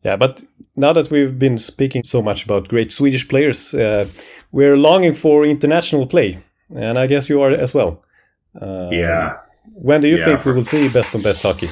Yeah, 0.05 0.17
but 0.17 0.43
now 0.77 0.93
that 0.93 1.11
we've 1.11 1.39
been 1.39 1.57
speaking 1.57 2.05
so 2.05 2.21
much 2.21 2.45
about 2.45 2.69
great 2.69 2.93
Swedish 2.93 3.27
players, 3.27 3.73
uh, 3.73 4.07
we're 4.53 4.77
longing 4.77 5.15
for 5.15 5.47
international 5.47 6.07
play, 6.07 6.45
and 6.77 6.99
I 6.99 7.07
guess 7.07 7.29
you 7.29 7.41
are 7.41 7.51
as 7.51 7.73
well. 7.73 8.05
Uh, 8.61 8.89
Yeah. 8.93 9.39
When 9.75 10.01
do 10.01 10.09
you 10.09 10.19
Yeah, 10.19 10.25
think 10.27 10.45
we 10.45 10.53
will 10.53 10.65
see 10.65 10.89
best 10.89 11.15
on 11.15 11.23
best 11.23 11.43
hockey? 11.43 11.71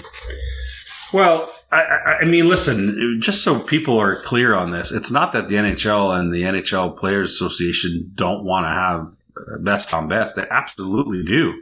Well, 1.12 1.52
I, 1.70 2.18
I, 2.22 2.24
mean, 2.24 2.48
listen, 2.48 3.18
just 3.20 3.42
so 3.42 3.58
people 3.60 3.98
are 3.98 4.16
clear 4.16 4.54
on 4.54 4.70
this, 4.70 4.92
it's 4.92 5.10
not 5.10 5.32
that 5.32 5.48
the 5.48 5.56
NHL 5.56 6.18
and 6.18 6.32
the 6.32 6.42
NHL 6.42 6.96
Players 6.96 7.30
Association 7.30 8.10
don't 8.14 8.44
want 8.44 8.64
to 8.64 8.70
have 8.70 9.00
uh, 9.36 9.58
best 9.58 9.94
on 9.94 10.08
best. 10.08 10.36
They 10.36 10.46
absolutely 10.50 11.22
do. 11.22 11.54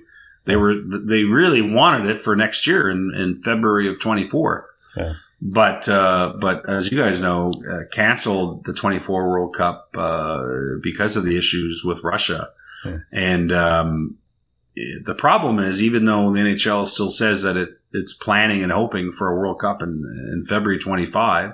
They 0.47 0.57
were 0.57 0.75
they 0.85 1.25
really 1.25 1.63
wanted 1.63 2.11
it 2.11 2.23
for 2.23 2.35
next 2.35 2.67
year 2.67 2.91
in, 2.91 3.13
in 3.15 3.39
February 3.39 3.89
of 3.89 4.01
24. 4.01 4.67
Yeah. 4.97 5.15
But 5.43 5.89
uh, 5.89 6.35
but 6.41 6.69
as 6.69 6.91
you 6.91 6.99
guys 6.99 7.21
know, 7.21 7.53
uh, 7.71 7.83
canceled 7.93 8.65
the 8.65 8.73
24 8.73 9.29
World 9.29 9.55
Cup 9.55 9.91
uh, 9.95 10.43
because 10.83 11.17
of 11.17 11.25
the 11.25 11.39
issues 11.39 11.83
with 11.85 12.03
Russia. 12.03 12.51
Yeah. 12.85 12.99
And 13.13 13.53
um, 13.53 14.17
the 14.77 15.15
problem 15.17 15.59
is, 15.59 15.83
even 15.83 16.05
though 16.05 16.33
the 16.33 16.41
NHL 16.41 16.87
still 16.87 17.11
says 17.11 17.43
that 17.43 17.57
it, 17.57 17.71
it's 17.93 18.13
planning 18.15 18.63
and 18.63 18.73
hoping 18.73 19.13
for 19.13 19.29
a 19.29 19.37
World 19.37 19.61
Cup 19.61 19.83
in, 19.83 19.89
in 20.33 20.45
February 20.47 20.79
25, 20.79 21.53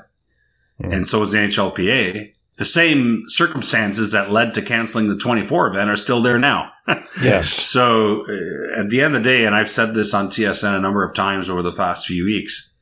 Mm. 0.79 0.92
and 0.92 1.09
so 1.09 1.22
is 1.22 1.31
the 1.33 1.38
NHLPA, 1.38 2.33
the 2.57 2.64
same 2.66 3.22
circumstances 3.29 4.12
that 4.12 4.31
led 4.31 4.52
to 4.55 4.61
canceling 4.61 5.09
the 5.09 5.16
24 5.16 5.68
event 5.68 5.88
are 5.88 5.96
still 5.96 6.20
there 6.20 6.38
now. 6.38 6.70
Yes. 7.22 7.48
So 7.48 8.26
uh, 8.29 8.81
at 8.83 8.90
the 8.90 9.00
end 9.00 9.16
of 9.16 9.22
the 9.22 9.29
day, 9.29 9.46
and 9.46 9.55
I've 9.55 9.70
said 9.70 9.94
this 9.94 10.12
on 10.12 10.29
TSN 10.29 10.76
a 10.76 10.81
number 10.83 11.02
of 11.02 11.14
times 11.14 11.48
over 11.48 11.62
the 11.62 11.72
past 11.72 12.07
few 12.07 12.26
weeks, 12.26 12.72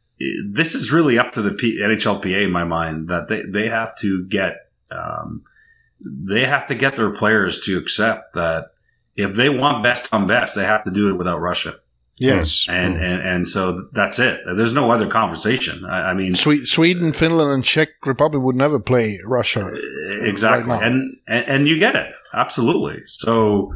this 0.45 0.75
is 0.75 0.91
really 0.91 1.21
up 1.21 1.31
to 1.33 1.43
the 1.43 1.53
P- 1.53 1.81
NHLPA 1.81 2.45
in 2.47 2.51
my 2.51 2.65
mind 2.65 3.07
that 3.11 3.29
they, 3.29 3.43
they 3.43 3.69
have 3.69 3.97
to 3.99 4.25
get 4.25 4.71
um, 4.91 5.45
they 6.05 6.45
have 6.45 6.67
to 6.67 6.75
get 6.75 6.97
their 6.97 7.11
players 7.11 7.61
to 7.61 7.79
accept 7.79 8.35
that 8.35 8.73
if 9.17 9.35
they 9.35 9.49
want 9.49 9.83
best 9.85 10.13
on 10.13 10.27
best, 10.27 10.55
they 10.55 10.65
have 10.65 10.85
to 10.85 10.91
do 10.91 11.09
it 11.11 11.15
without 11.19 11.41
Russia, 11.41 11.77
Yes. 12.17 12.67
and 12.69 12.97
and 12.97 13.21
and 13.23 13.49
so 13.49 13.89
that's 13.93 14.19
it. 14.19 14.41
There's 14.57 14.73
no 14.73 14.91
other 14.91 15.09
conversation. 15.09 15.85
I, 15.85 16.11
I 16.11 16.15
mean, 16.15 16.35
Sweden, 16.37 17.13
Finland, 17.13 17.53
and 17.53 17.65
Czech 17.65 17.89
Republic 18.07 18.43
would 18.43 18.57
never 18.57 18.79
play 18.79 19.19
Russia. 19.27 19.71
exactly. 20.23 20.71
right 20.73 20.83
and, 20.83 21.17
and 21.27 21.45
and 21.49 21.69
you 21.69 21.79
get 21.79 21.95
it. 21.97 22.07
Absolutely. 22.33 23.03
So 23.07 23.73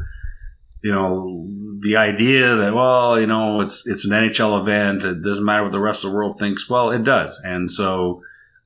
you 0.83 0.93
know 0.93 1.47
the 1.81 1.97
idea 1.97 2.55
that 2.55 2.73
well 2.73 3.19
you 3.19 3.27
know 3.27 3.59
it's 3.61 3.85
it's 3.87 4.05
an 4.05 4.11
nhl 4.11 4.59
event 4.61 5.03
it 5.03 5.21
doesn't 5.21 5.43
matter 5.43 5.63
what 5.63 5.71
the 5.73 5.79
rest 5.79 6.03
of 6.05 6.11
the 6.11 6.15
world 6.15 6.37
thinks. 6.39 6.69
Well 6.69 6.91
it 6.91 7.03
does. 7.03 7.41
And 7.43 7.69
so 7.69 8.21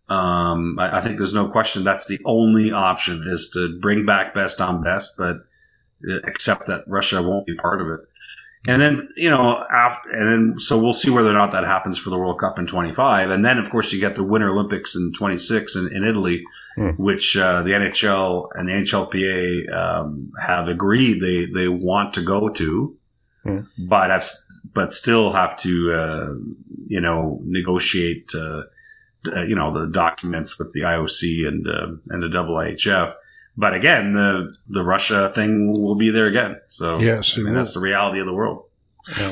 um 0.10 0.78
i, 0.80 0.98
I 0.98 1.02
think 1.02 1.18
there's 1.18 1.34
no 1.34 1.48
question 1.50 1.84
that's 1.84 2.06
the 2.08 2.20
only 2.26 2.72
option 2.72 3.24
is 3.28 3.50
to 3.54 3.80
bring 3.82 4.06
back 4.06 4.34
best 4.36 4.62
on 4.62 4.84
best. 4.84 5.16
But 5.18 5.38
uh, 5.38 5.40
accept 6.26 6.68
that 6.68 6.84
russia 6.88 7.22
won't 7.22 7.46
be 7.46 7.56
part 7.56 7.82
of 7.82 7.88
it 7.88 8.00
and 8.68 8.82
then 8.82 9.10
you 9.16 9.30
know 9.30 9.64
after 9.72 10.10
and 10.10 10.28
then 10.28 10.60
so 10.60 10.78
we'll 10.78 10.94
see 10.94 11.10
whether 11.10 11.30
or 11.30 11.34
not 11.34 11.52
that 11.52 11.64
happens 11.64 11.98
for 11.98 12.10
the 12.10 12.18
world 12.18 12.40
cup 12.40 12.58
in 12.60 12.66
25 12.66 13.30
and 13.30 13.44
then 13.44 13.58
of 13.58 13.70
course 13.70 13.92
you 13.92 14.00
get 14.00 14.16
the 14.16 14.24
winter 14.24 14.50
olympics 14.50 14.96
in 14.96 15.12
26 15.14 15.76
in, 15.76 15.96
in 15.96 16.04
italy 16.04 16.44
which 16.98 17.38
uh, 17.38 17.62
the 17.62 17.72
NHL 17.72 18.50
and 18.56 18.68
the 18.68 18.74
NHLPA 18.74 19.72
um, 19.72 20.32
have 20.40 20.68
agreed 20.68 21.22
they, 21.22 21.46
they 21.46 21.68
want 21.68 22.16
to 22.16 22.24
go 22.24 22.50
to, 22.50 22.98
Hmm. 23.44 23.60
but 23.78 24.10
have, 24.10 24.26
but 24.74 24.94
still 24.94 25.34
have 25.34 25.58
to 25.58 25.94
uh, 25.94 26.34
you 26.88 27.02
know 27.02 27.42
negotiate 27.44 28.32
uh, 28.34 28.64
uh, 29.28 29.44
you 29.44 29.56
know 29.56 29.78
the 29.78 29.88
documents 29.88 30.58
with 30.58 30.72
the 30.72 30.82
IOC 30.82 31.46
and 31.46 31.68
uh, 31.68 31.88
and 32.08 32.24
the 32.24 32.30
IHF. 32.30 33.14
But 33.56 33.74
again, 33.74 34.14
the 34.14 34.56
the 34.68 34.84
Russia 34.84 35.32
thing 35.34 35.72
will 35.72 35.96
be 35.96 36.10
there 36.10 36.28
again. 36.28 36.60
So 36.68 36.98
Yes, 36.98 37.38
I 37.38 37.42
mean, 37.42 37.54
that's 37.54 37.74
the 37.74 37.80
reality 37.80 38.20
of 38.20 38.26
the 38.26 38.34
world. 38.34 38.66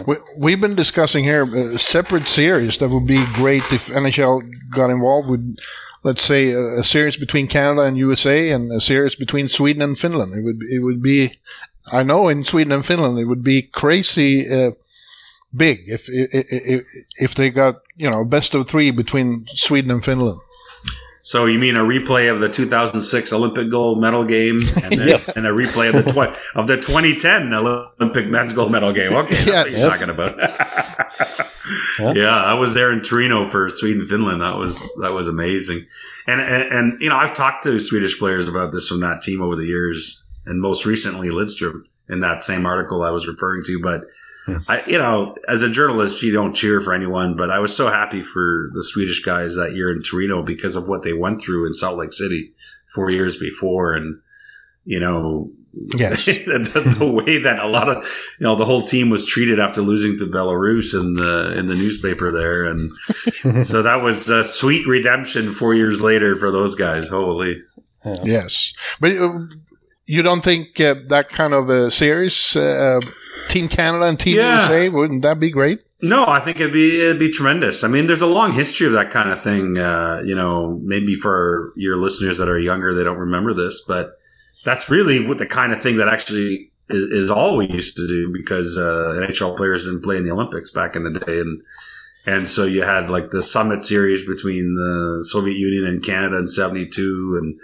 We, 0.06 0.16
we've 0.40 0.60
been 0.60 0.76
discussing 0.76 1.24
here 1.24 1.44
a 1.44 1.80
separate 1.80 2.28
series 2.28 2.78
that 2.78 2.90
would 2.90 3.08
be 3.08 3.24
great 3.34 3.64
if 3.72 3.88
NHL 3.88 4.42
got 4.70 4.90
involved 4.90 5.30
with, 5.30 5.56
let's 6.04 6.22
say, 6.22 6.52
a, 6.52 6.80
a 6.80 6.84
series 6.84 7.16
between 7.16 7.48
Canada 7.48 7.84
and 7.84 7.98
USA 7.98 8.50
and 8.50 8.70
a 8.72 8.82
series 8.82 9.16
between 9.16 9.48
Sweden 9.48 9.82
and 9.82 9.98
Finland. 9.98 10.34
It 10.38 10.44
would 10.44 10.62
it 10.64 10.80
would 10.80 11.02
be, 11.02 11.40
I 11.88 12.04
know 12.04 12.28
in 12.28 12.44
Sweden 12.44 12.74
and 12.74 12.86
Finland 12.86 13.18
it 13.18 13.26
would 13.26 13.44
be 13.44 13.62
crazy 13.62 14.48
uh, 14.50 14.72
big 15.56 15.84
if, 15.88 16.10
if 16.10 16.30
if 16.52 16.88
if 17.18 17.36
they 17.36 17.50
got 17.50 17.82
you 17.96 18.10
know 18.10 18.26
best 18.26 18.54
of 18.56 18.68
three 18.68 18.92
between 18.92 19.46
Sweden 19.54 19.92
and 19.92 20.04
Finland. 20.04 20.40
So 21.24 21.46
you 21.46 21.60
mean 21.60 21.76
a 21.76 21.84
replay 21.84 22.32
of 22.34 22.40
the 22.40 22.50
2006 22.50 23.32
Olympic 23.32 23.70
gold 23.70 24.02
medal 24.02 24.24
game, 24.24 24.60
and, 24.84 24.92
then, 25.00 25.08
Yes. 25.08 25.30
and 25.30 25.46
a 25.46 25.52
replay 25.52 25.94
of 25.96 26.04
the 26.04 26.12
tw- 26.12 26.36
of 26.58 26.66
the 26.68 26.78
2010 26.78 27.54
Olympic 27.54 28.28
men's 28.28 28.54
gold 28.54 28.72
medal 28.72 28.92
game? 28.92 29.12
Okay, 29.14 29.44
that's 29.46 29.76
what 29.76 29.80
you're 29.80 29.90
talking 29.90 30.10
about. 30.10 30.38
yeah. 32.16 32.36
I 32.44 32.54
was 32.56 32.74
there 32.74 32.92
in 32.92 33.02
Torino 33.02 33.46
for 33.46 33.70
Sweden 33.70 34.06
Finland. 34.08 34.42
That 34.42 34.58
was 34.58 34.94
that 35.02 35.12
was 35.12 35.28
amazing, 35.28 35.86
and, 36.28 36.42
and 36.42 36.74
and 36.74 37.02
you 37.02 37.10
know 37.10 37.16
I've 37.18 37.34
talked 37.34 37.64
to 37.64 37.80
Swedish 37.80 38.18
players 38.18 38.48
about 38.48 38.72
this 38.72 38.88
from 38.88 39.02
that 39.02 39.22
team 39.22 39.42
over 39.42 39.56
the 39.56 39.66
years, 39.66 40.22
and 40.46 40.60
most 40.60 40.86
recently 40.86 41.30
Lidstrom 41.30 41.84
in 42.10 42.20
that 42.22 42.44
same 42.44 42.66
article 42.66 43.04
I 43.04 43.12
was 43.12 43.28
referring 43.28 43.64
to, 43.66 43.80
but. 43.82 44.02
I, 44.68 44.84
you 44.88 44.98
know, 44.98 45.36
as 45.48 45.62
a 45.62 45.70
journalist, 45.70 46.24
you 46.24 46.34
don't 46.34 46.56
cheer 46.56 46.82
for 46.82 46.96
anyone, 46.96 47.38
but 47.38 47.52
I 47.52 47.60
was 47.60 47.76
so 47.76 47.92
happy 47.92 48.24
for 48.24 48.72
the 48.74 48.84
Swedish 48.84 49.24
guys 49.24 49.56
that 49.56 49.76
year 49.76 49.92
in 49.92 50.02
Torino 50.02 50.42
because 50.42 50.76
of 50.76 50.88
what 50.88 51.04
they 51.04 51.14
went 51.14 51.40
through 51.40 51.68
in 51.68 51.76
Salt 51.76 52.00
Lake 52.00 52.12
City 52.12 52.52
four 52.88 53.12
years 53.12 53.38
before, 53.38 53.94
and 53.94 54.20
you 54.84 55.00
know, 55.00 55.52
Yes. 55.74 56.26
the, 56.26 56.96
the 57.00 57.10
way 57.10 57.38
that 57.40 57.60
a 57.60 57.68
lot 57.68 57.88
of 57.88 58.04
you 58.40 58.44
know 58.46 58.56
the 58.56 58.66
whole 58.66 58.82
team 58.82 59.10
was 59.10 59.26
treated 59.26 59.60
after 59.60 59.82
losing 59.82 60.18
to 60.18 60.26
Belarus 60.26 60.94
in 61.00 61.14
the 61.14 61.58
in 61.58 61.68
the 61.68 61.76
newspaper 61.76 62.32
there, 62.32 62.66
and 62.66 62.90
so 63.66 63.82
that 63.82 64.02
was 64.02 64.30
a 64.30 64.44
sweet 64.44 64.86
redemption 64.86 65.52
four 65.54 65.74
years 65.74 66.02
later 66.02 66.36
for 66.36 66.52
those 66.52 66.76
guys. 66.76 67.08
Holy, 67.08 67.62
Yes, 68.04 68.74
but 69.00 69.16
uh, 69.16 69.40
you 70.06 70.22
don't 70.22 70.44
think 70.44 70.80
uh, 70.80 70.96
that 71.10 71.30
kind 71.30 71.54
of 71.54 71.70
a 71.70 71.90
series, 71.92 72.56
uh, 72.56 73.00
Team 73.50 73.68
Canada 73.68 74.06
and 74.06 74.20
Team 74.20 74.36
Yeah. 74.36 74.62
USA, 74.62 74.90
wouldn't 74.90 75.22
that 75.24 75.40
be 75.40 75.50
great? 75.50 75.80
No, 76.02 76.26
I 76.28 76.40
think 76.40 76.60
it'd 76.60 76.74
be 76.74 77.02
it'd 77.02 77.20
be 77.20 77.32
tremendous. 77.32 77.84
I 77.84 77.88
mean, 77.88 78.08
there's 78.08 78.22
a 78.22 78.28
long 78.28 78.54
history 78.54 78.88
of 78.88 78.94
that 78.94 79.10
kind 79.12 79.30
of 79.30 79.42
thing. 79.42 79.78
Uh, 79.78 80.22
you 80.26 80.36
know, 80.36 80.80
maybe 80.84 81.16
for 81.16 81.74
your 81.76 81.98
listeners 81.98 82.38
that 82.40 82.50
are 82.50 82.60
younger, 82.60 82.94
they 82.96 83.04
don't 83.04 83.18
remember 83.20 83.54
this, 83.54 83.84
but 83.88 84.18
that's 84.66 84.90
really 84.90 85.26
what 85.28 85.38
the 85.38 85.46
kind 85.46 85.74
of 85.74 85.82
thing 85.82 85.98
that 85.98 86.08
actually 86.08 86.72
is, 86.90 87.04
is 87.24 87.32
all 87.32 87.58
we 87.58 87.68
used 87.68 87.96
to 87.98 88.08
do 88.08 88.32
because 88.34 88.78
uh, 88.78 89.20
NHL 89.28 89.56
players 89.56 89.86
didn't 89.86 90.04
play 90.04 90.18
in 90.18 90.24
the 90.26 90.32
Olympics 90.32 90.72
back 90.72 90.96
in 90.96 91.04
the 91.04 91.20
day, 91.20 91.40
and 91.40 91.62
and 92.26 92.48
so 92.48 92.66
you 92.66 92.84
had 92.84 93.10
like 93.10 93.32
the 93.32 93.42
Summit 93.44 93.84
Series 93.84 94.26
between 94.26 94.76
the 94.76 95.26
Soviet 95.28 95.56
Union 95.56 95.86
and 95.86 96.04
Canada 96.04 96.38
in 96.38 96.48
'72, 96.48 97.40
and 97.42 97.60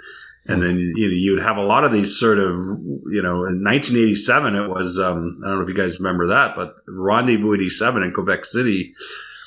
and 0.47 0.61
then 0.61 0.77
you 0.95 1.07
know 1.07 1.13
you'd 1.13 1.41
have 1.43 1.57
a 1.57 1.61
lot 1.63 1.83
of 1.83 1.91
these 1.91 2.19
sort 2.19 2.39
of 2.39 2.55
you 3.11 3.21
know 3.21 3.45
in 3.45 3.63
1987 3.63 4.55
it 4.55 4.67
was 4.69 4.99
um, 4.99 5.41
I 5.43 5.47
don't 5.49 5.57
know 5.57 5.61
if 5.63 5.69
you 5.69 5.75
guys 5.75 5.99
remember 5.99 6.27
that, 6.27 6.55
but 6.55 6.73
Rendezvous 6.87 7.53
'87 7.55 8.03
in 8.03 8.11
Quebec 8.13 8.45
City 8.45 8.93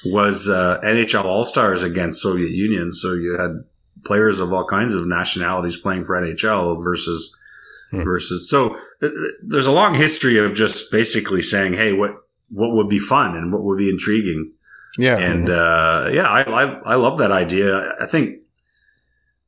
was 0.05 0.49
uh, 0.49 0.81
NHL 0.83 1.25
All 1.25 1.45
Stars 1.45 1.83
against 1.83 2.23
Soviet 2.23 2.51
Union, 2.51 2.91
so 2.93 3.15
you 3.15 3.37
had 3.39 3.65
players 4.05 4.41
of 4.41 4.53
all 4.53 4.65
kinds 4.67 4.95
of 4.95 5.07
nationalities 5.07 5.77
playing 5.77 6.05
for 6.05 6.21
NHL 6.21 6.83
versus 6.83 7.37
Hmm. 7.91 8.05
versus. 8.05 8.49
So 8.49 8.77
uh, 9.03 9.09
there's 9.43 9.67
a 9.67 9.73
long 9.73 9.95
history 9.95 10.39
of 10.39 10.55
just 10.55 10.93
basically 10.93 11.43
saying, 11.43 11.73
hey, 11.73 11.93
what 11.93 12.13
what 12.49 12.71
would 12.73 12.89
be 12.89 13.01
fun 13.01 13.35
and 13.37 13.53
what 13.53 13.65
would 13.65 13.79
be 13.79 13.91
intriguing, 13.91 14.53
Yeah. 14.97 15.19
and 15.19 15.51
uh, 15.51 16.09
yeah, 16.13 16.29
I, 16.29 16.43
I 16.43 16.65
I 16.93 16.95
love 16.95 17.19
that 17.19 17.33
idea. 17.33 17.93
I 18.01 18.07
think 18.07 18.37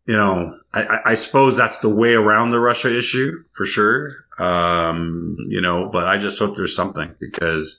you 0.07 0.17
know, 0.17 0.59
I, 0.75 0.83
I- 0.83 1.11
I 1.11 1.15
suppose 1.15 1.57
that's 1.57 1.79
the 1.81 1.89
way 1.95 2.15
around 2.15 2.51
the 2.51 2.61
Russia 2.61 2.97
issue 2.97 3.45
for 3.53 3.65
sure. 3.67 4.17
Um, 4.39 5.37
you 5.49 5.61
know, 5.61 5.89
but 5.93 6.07
I 6.09 6.19
just 6.19 6.39
hope 6.39 6.57
there's 6.57 6.75
something 6.75 7.15
because, 7.21 7.79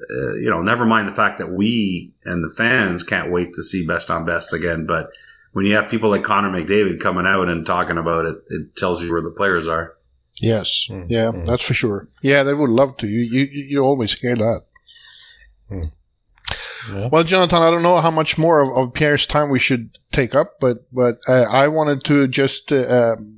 uh, 0.00 0.34
you 0.34 0.50
know, 0.50 0.60
never 0.60 0.84
mind 0.84 1.08
the 1.08 1.12
fact 1.12 1.38
that 1.38 1.50
we 1.52 2.12
and 2.24 2.42
the 2.42 2.52
fans 2.54 3.02
can't 3.02 3.30
wait 3.32 3.52
to 3.54 3.62
see 3.62 3.86
best 3.86 4.10
on 4.10 4.24
best 4.26 4.52
again. 4.52 4.86
But 4.86 5.10
when 5.52 5.64
you 5.66 5.76
have 5.76 5.88
people 5.88 6.10
like 6.10 6.24
Connor 6.24 6.50
McDavid 6.50 7.00
coming 7.00 7.26
out 7.26 7.48
and 7.48 7.64
talking 7.64 7.96
about 7.96 8.26
it, 8.26 8.36
it 8.50 8.76
tells 8.76 9.02
you 9.02 9.10
where 9.12 9.22
the 9.22 9.30
players 9.30 9.68
are. 9.68 9.94
Yes. 10.40 10.88
Mm, 10.90 11.06
Yeah, 11.08 11.30
mm. 11.32 11.46
that's 11.46 11.62
for 11.62 11.74
sure. 11.74 12.08
Yeah, 12.22 12.42
they 12.42 12.54
would 12.54 12.70
love 12.70 12.96
to. 12.98 13.06
You 13.08 13.20
you, 13.20 13.44
you 13.52 13.80
always 13.80 14.12
hear 14.18 14.34
that. 14.36 14.62
Yeah. 16.92 17.08
Well, 17.10 17.24
Jonathan, 17.24 17.62
I 17.62 17.70
don't 17.70 17.82
know 17.82 18.00
how 18.00 18.10
much 18.10 18.36
more 18.36 18.60
of, 18.60 18.76
of 18.76 18.94
Pierre's 18.94 19.26
time 19.26 19.50
we 19.50 19.58
should 19.58 19.90
take 20.12 20.34
up, 20.34 20.54
but 20.60 20.78
but 20.92 21.18
uh, 21.28 21.44
I 21.50 21.68
wanted 21.68 22.04
to 22.04 22.28
just 22.28 22.72
uh, 22.72 23.14
um, 23.16 23.34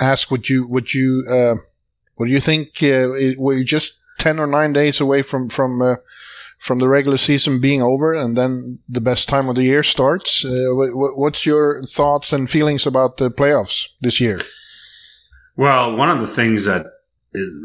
ask 0.00 0.30
what 0.30 0.48
you 0.48 0.66
what 0.66 0.92
you 0.94 1.24
uh, 1.30 1.54
what 2.16 2.26
do 2.26 2.32
you 2.32 2.40
think? 2.40 2.68
Uh, 2.82 3.12
it- 3.14 3.38
were 3.38 3.54
you 3.54 3.64
just 3.64 3.94
ten 4.18 4.38
or 4.38 4.46
nine 4.46 4.72
days 4.72 5.00
away 5.00 5.22
from 5.22 5.48
from 5.48 5.80
uh, 5.80 5.96
from 6.58 6.78
the 6.80 6.88
regular 6.88 7.16
season 7.18 7.60
being 7.60 7.80
over, 7.80 8.12
and 8.14 8.36
then 8.36 8.78
the 8.88 9.00
best 9.00 9.28
time 9.28 9.48
of 9.48 9.54
the 9.56 9.62
year 9.64 9.82
starts? 9.82 10.44
Uh, 10.44 10.48
wh- 10.74 10.92
wh- 10.92 11.16
what's 11.16 11.46
your 11.46 11.82
thoughts 11.84 12.32
and 12.32 12.50
feelings 12.50 12.86
about 12.86 13.16
the 13.16 13.30
playoffs 13.30 13.88
this 14.00 14.20
year? 14.20 14.40
Well, 15.56 15.96
one 15.96 16.10
of 16.10 16.20
the 16.20 16.26
things 16.26 16.64
that 16.66 16.86
is, 17.32 17.48
is 17.48 17.58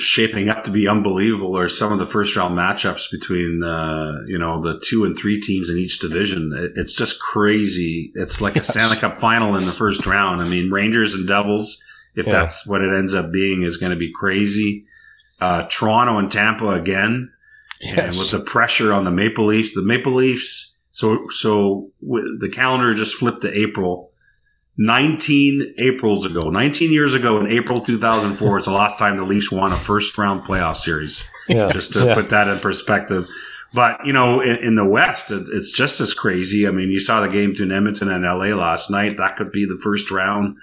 shaping 0.00 0.48
up 0.48 0.64
to 0.64 0.70
be 0.70 0.88
unbelievable 0.88 1.56
are 1.56 1.68
some 1.68 1.92
of 1.92 1.98
the 1.98 2.06
first 2.06 2.34
round 2.36 2.56
matchups 2.56 3.10
between 3.10 3.62
uh, 3.62 4.20
you 4.26 4.38
know 4.38 4.60
the 4.60 4.78
two 4.84 5.04
and 5.04 5.16
three 5.16 5.40
teams 5.40 5.70
in 5.70 5.78
each 5.78 5.98
division. 5.98 6.52
It, 6.56 6.72
it's 6.76 6.92
just 6.92 7.20
crazy. 7.20 8.12
It's 8.14 8.40
like 8.40 8.56
Yes. 8.56 8.68
a 8.68 8.72
Stanley 8.72 8.96
Cup 8.96 9.16
final 9.16 9.56
in 9.56 9.66
the 9.66 9.72
first 9.72 10.06
round. 10.06 10.40
I 10.42 10.48
mean, 10.48 10.70
Rangers 10.70 11.14
and 11.14 11.26
Devils, 11.26 11.82
if 12.14 12.26
Yeah. 12.26 12.32
that's 12.32 12.66
what 12.66 12.80
it 12.82 12.96
ends 12.96 13.14
up 13.14 13.30
being, 13.32 13.62
is 13.62 13.76
going 13.76 13.92
to 13.92 13.98
be 13.98 14.12
crazy. 14.12 14.84
Uh, 15.40 15.64
Toronto 15.70 16.18
and 16.18 16.30
Tampa 16.32 16.68
again. 16.70 17.32
And 17.80 18.16
with 18.18 18.32
the 18.32 18.40
pressure 18.40 18.92
on 18.92 19.04
the 19.04 19.10
Maple 19.12 19.46
Leafs, 19.46 19.72
the 19.72 19.82
Maple 19.82 20.12
Leafs. 20.12 20.74
So 20.90 21.28
so 21.28 21.90
w- 22.02 22.36
the 22.38 22.48
calendar 22.48 22.92
just 22.92 23.14
flipped 23.14 23.42
to 23.42 23.56
April. 23.56 24.07
19 24.78 25.72
Aprils 25.78 26.24
ago, 26.24 26.50
19 26.50 26.92
years 26.92 27.12
ago 27.12 27.40
in 27.40 27.48
April 27.48 27.80
2004 27.80 28.58
is 28.58 28.64
the 28.64 28.70
last 28.70 28.98
time 28.98 29.16
the 29.16 29.24
Leafs 29.24 29.50
won 29.50 29.72
a 29.72 29.76
first 29.76 30.16
round 30.16 30.44
playoff 30.44 30.76
series. 30.76 31.28
Yeah. 31.48 31.70
Just 31.72 31.92
to 31.94 32.06
yeah. 32.06 32.14
put 32.14 32.30
that 32.30 32.46
in 32.46 32.58
perspective. 32.58 33.26
But, 33.74 34.06
you 34.06 34.12
know, 34.12 34.40
in, 34.40 34.56
in 34.58 34.74
the 34.76 34.86
West, 34.86 35.30
it, 35.30 35.48
it's 35.50 35.72
just 35.72 36.00
as 36.00 36.14
crazy. 36.14 36.66
I 36.66 36.70
mean, 36.70 36.90
you 36.90 37.00
saw 37.00 37.20
the 37.20 37.28
game 37.28 37.50
between 37.50 37.72
Edmonton 37.72 38.10
and 38.10 38.22
LA 38.22 38.54
last 38.54 38.90
night. 38.90 39.16
That 39.16 39.36
could 39.36 39.50
be 39.50 39.64
the 39.64 39.78
first 39.82 40.10
round 40.10 40.56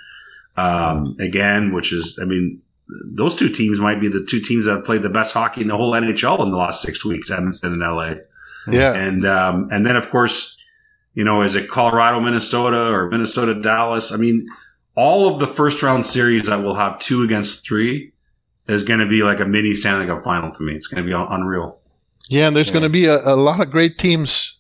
um, 0.56 1.18
again, 1.20 1.74
which 1.74 1.92
is, 1.92 2.18
I 2.22 2.26
mean, 2.26 2.62
those 2.88 3.36
two 3.36 3.50
teams 3.50 3.80
might 3.80 4.00
be 4.00 4.08
the 4.08 4.24
two 4.24 4.40
teams 4.40 4.66
that 4.66 4.78
have 4.78 4.86
played 4.86 5.02
the 5.02 5.10
best 5.10 5.34
hockey 5.34 5.62
in 5.62 5.68
the 5.68 5.76
whole 5.76 5.92
NHL 5.92 6.42
in 6.44 6.52
the 6.52 6.58
last 6.58 6.82
six 6.82 7.04
weeks, 7.04 7.30
Edmonton 7.30 7.74
and 7.74 7.82
LA. 7.82 8.14
yeah, 8.72 8.94
And 8.94 9.26
um, 9.26 9.68
and 9.72 9.86
then 9.86 9.96
of 9.96 10.10
course, 10.10 10.55
you 11.16 11.24
know, 11.24 11.42
is 11.42 11.56
it 11.56 11.70
Colorado, 11.70 12.20
Minnesota, 12.20 12.92
or 12.92 13.10
Minnesota, 13.10 13.60
Dallas? 13.60 14.12
I 14.12 14.18
mean, 14.18 14.48
all 14.96 15.34
of 15.34 15.40
the 15.40 15.48
first 15.48 15.82
round 15.82 16.06
series 16.06 16.46
that 16.48 16.62
will 16.62 16.76
have 16.76 17.00
two 17.00 17.24
against 17.24 17.66
three 17.66 18.12
is 18.68 18.84
going 18.84 19.00
to 19.00 19.08
be 19.08 19.24
like 19.24 19.40
a 19.40 19.46
mini 19.46 19.74
Stanley 19.74 20.06
Cup 20.08 20.24
final 20.24 20.52
to 20.52 20.64
me. 20.64 20.74
It's 20.74 20.88
going 20.88 21.04
to 21.04 21.08
be 21.08 21.14
unreal. 21.16 21.80
yeah. 22.30 22.48
And 22.48 22.56
there's 22.56 22.70
going 22.72 22.84
to 22.84 22.90
be 22.90 23.06
a, 23.08 23.18
a 23.18 23.36
lot 23.36 23.60
of 23.62 23.72
great 23.72 23.98
teams 23.98 24.58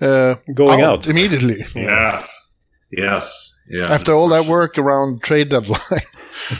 uh, 0.00 0.34
Going 0.54 0.80
out. 0.80 1.06
immediately. 1.08 1.64
Yes, 1.74 2.52
yes, 2.90 3.56
yeah. 3.68 3.92
After 3.92 4.14
all 4.14 4.28
that 4.28 4.46
work 4.46 4.78
around 4.78 5.22
trade 5.22 5.50
deadline. 5.50 5.80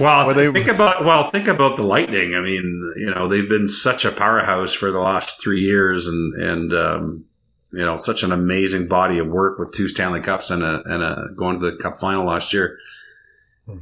Well, 0.01 0.35
they- 0.35 0.53
think 0.53 0.67
about 0.69 1.05
well, 1.05 1.31
think 1.31 1.47
about 1.49 1.77
the 1.77 1.85
Lightning. 1.85 2.35
I 2.35 2.41
mean, 2.41 2.93
you 2.97 3.11
know, 3.15 3.29
they've 3.29 3.49
been 3.49 3.69
such 3.69 4.05
a 4.05 4.11
powerhouse 4.13 4.75
for 4.75 4.91
the 4.91 4.99
last 4.99 5.41
three 5.41 5.61
years, 5.63 6.07
and 6.09 6.35
and 6.35 6.73
um, 6.75 7.25
you 7.73 7.85
know, 7.85 7.97
such 7.97 8.23
an 8.23 8.33
amazing 8.33 8.89
body 8.89 9.19
of 9.19 9.29
work 9.29 9.59
with 9.59 9.73
two 9.73 9.89
Stanley 9.89 10.21
Cups 10.21 10.51
and 10.51 10.63
a 10.63 10.83
and 10.87 11.03
a 11.03 11.29
going 11.37 11.59
to 11.61 11.71
the 11.71 11.77
Cup 11.77 12.01
final 12.01 12.25
last 12.25 12.53
year. 12.53 12.79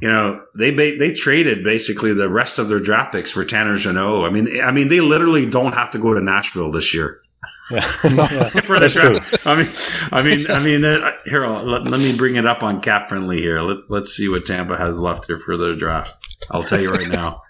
You 0.01 0.09
know, 0.09 0.43
they 0.53 0.71
they 0.71 1.13
traded 1.13 1.63
basically 1.63 2.13
the 2.13 2.29
rest 2.29 2.59
of 2.59 2.67
their 2.67 2.79
draft 2.81 3.13
picks 3.13 3.31
for 3.31 3.45
Tanner 3.45 3.75
Janot. 3.75 4.27
I 4.27 4.31
mean, 4.31 4.61
I 4.61 4.71
mean, 4.71 4.89
they 4.89 4.99
literally 4.99 5.45
don't 5.45 5.73
have 5.73 5.91
to 5.91 5.99
go 5.99 6.13
to 6.13 6.19
Nashville 6.19 6.71
this 6.71 6.93
year 6.93 7.21
Yeah. 7.71 7.77
Yeah. 8.03 8.49
for 8.61 8.79
the 8.79 8.89
draft. 8.93 9.47
I 9.47 9.55
mean, 9.55 9.71
I 10.11 10.21
mean, 10.21 10.51
I 10.51 10.59
mean. 10.59 10.83
Uh, 10.83 11.11
here, 11.25 11.47
let, 11.47 11.83
let 11.83 12.01
me 12.01 12.15
bring 12.17 12.35
it 12.35 12.45
up 12.45 12.63
on 12.63 12.81
Cap 12.81 13.07
Friendly 13.07 13.37
here. 13.37 13.61
Let's 13.61 13.89
let's 13.89 14.09
see 14.09 14.27
what 14.27 14.45
Tampa 14.45 14.77
has 14.77 14.99
left 14.99 15.27
here 15.27 15.39
for 15.39 15.55
their 15.55 15.75
draft. 15.75 16.13
I'll 16.51 16.63
tell 16.63 16.81
you 16.81 16.91
right 16.91 17.07
now, 17.07 17.41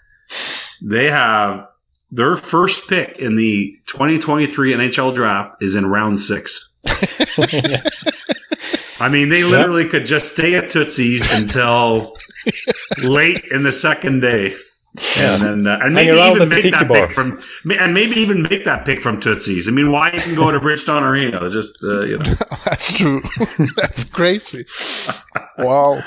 they 0.80 1.10
have 1.10 1.66
their 2.10 2.36
first 2.36 2.88
pick 2.88 3.18
in 3.18 3.36
the 3.36 3.78
2023 3.86 4.72
NHL 4.74 5.14
draft 5.14 5.62
is 5.62 5.74
in 5.74 5.86
round 5.86 6.18
six. 6.18 6.72
I 9.00 9.08
mean, 9.08 9.28
they 9.28 9.44
literally 9.44 9.88
could 9.88 10.06
just 10.06 10.32
stay 10.32 10.54
at 10.54 10.70
Tootsie's 10.70 11.32
until 11.32 12.16
late 12.98 13.44
in 13.52 13.62
the 13.62 13.72
second 13.72 14.20
day. 14.20 14.56
And 15.20 15.42
then, 15.42 15.66
uh, 15.66 15.78
and 15.80 15.94
maybe 15.94 16.16
even 16.16 16.48
make 16.48 16.72
that 16.72 16.88
bar. 16.88 17.06
pick 17.06 17.14
from, 17.14 17.40
and 17.70 17.94
maybe 17.94 18.16
even 18.16 18.42
make 18.42 18.64
that 18.64 18.84
pick 18.84 19.00
from 19.00 19.20
Tootsie's. 19.20 19.68
I 19.68 19.70
mean, 19.70 19.92
why 19.92 20.10
even 20.12 20.34
go 20.34 20.50
to 20.50 20.58
Bridgestone 20.58 21.02
Arena? 21.02 21.48
Just 21.50 21.84
uh, 21.84 22.00
you 22.00 22.18
know. 22.18 22.24
That's 22.64 22.92
true. 22.92 23.22
That's 23.76 24.04
crazy. 24.04 24.64
Wow. 25.58 26.02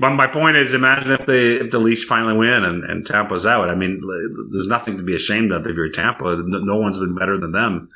But 0.00 0.10
my 0.10 0.26
point 0.26 0.56
is, 0.56 0.74
imagine 0.74 1.12
if 1.12 1.26
they 1.26 1.54
if 1.54 1.70
the 1.70 1.78
Leafs 1.78 2.04
finally 2.04 2.36
win 2.36 2.64
and, 2.64 2.84
and 2.84 3.04
Tampa's 3.04 3.46
out. 3.46 3.68
I 3.68 3.74
mean, 3.74 4.00
there's 4.50 4.66
nothing 4.66 4.96
to 4.96 5.02
be 5.02 5.16
ashamed 5.16 5.52
of 5.52 5.66
if 5.66 5.76
you're 5.76 5.90
Tampa. 5.90 6.36
No 6.46 6.60
no 6.60 6.76
one's 6.76 6.98
been 6.98 7.16
better 7.16 7.38
than 7.38 7.52
them. 7.52 7.88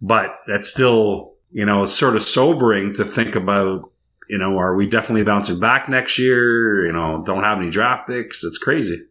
But 0.00 0.38
that's 0.46 0.68
still, 0.68 1.34
you 1.50 1.66
know, 1.66 1.84
sort 1.86 2.14
of 2.14 2.22
sobering 2.22 2.94
to 2.94 3.04
think 3.04 3.34
about. 3.34 3.90
You 4.30 4.36
know, 4.36 4.58
are 4.58 4.76
we 4.76 4.86
definitely 4.86 5.24
bouncing 5.24 5.58
back 5.58 5.88
next 5.88 6.18
year? 6.18 6.86
You 6.86 6.92
know, 6.92 7.22
don't 7.24 7.44
have 7.44 7.58
any 7.58 7.70
draft 7.70 8.08
picks. 8.08 8.44
It's 8.44 8.58
crazy. 8.58 9.02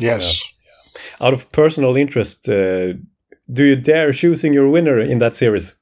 Yes. 0.00 0.42
Out 1.20 1.32
of 1.32 1.50
personal 1.52 1.96
interest, 1.96 2.48
uh, 2.48 2.94
do 3.52 3.64
you 3.64 3.76
dare 3.76 4.12
choosing 4.12 4.52
your 4.52 4.68
winner 4.68 4.98
in 4.98 5.18
that 5.18 5.36
series? 5.36 5.76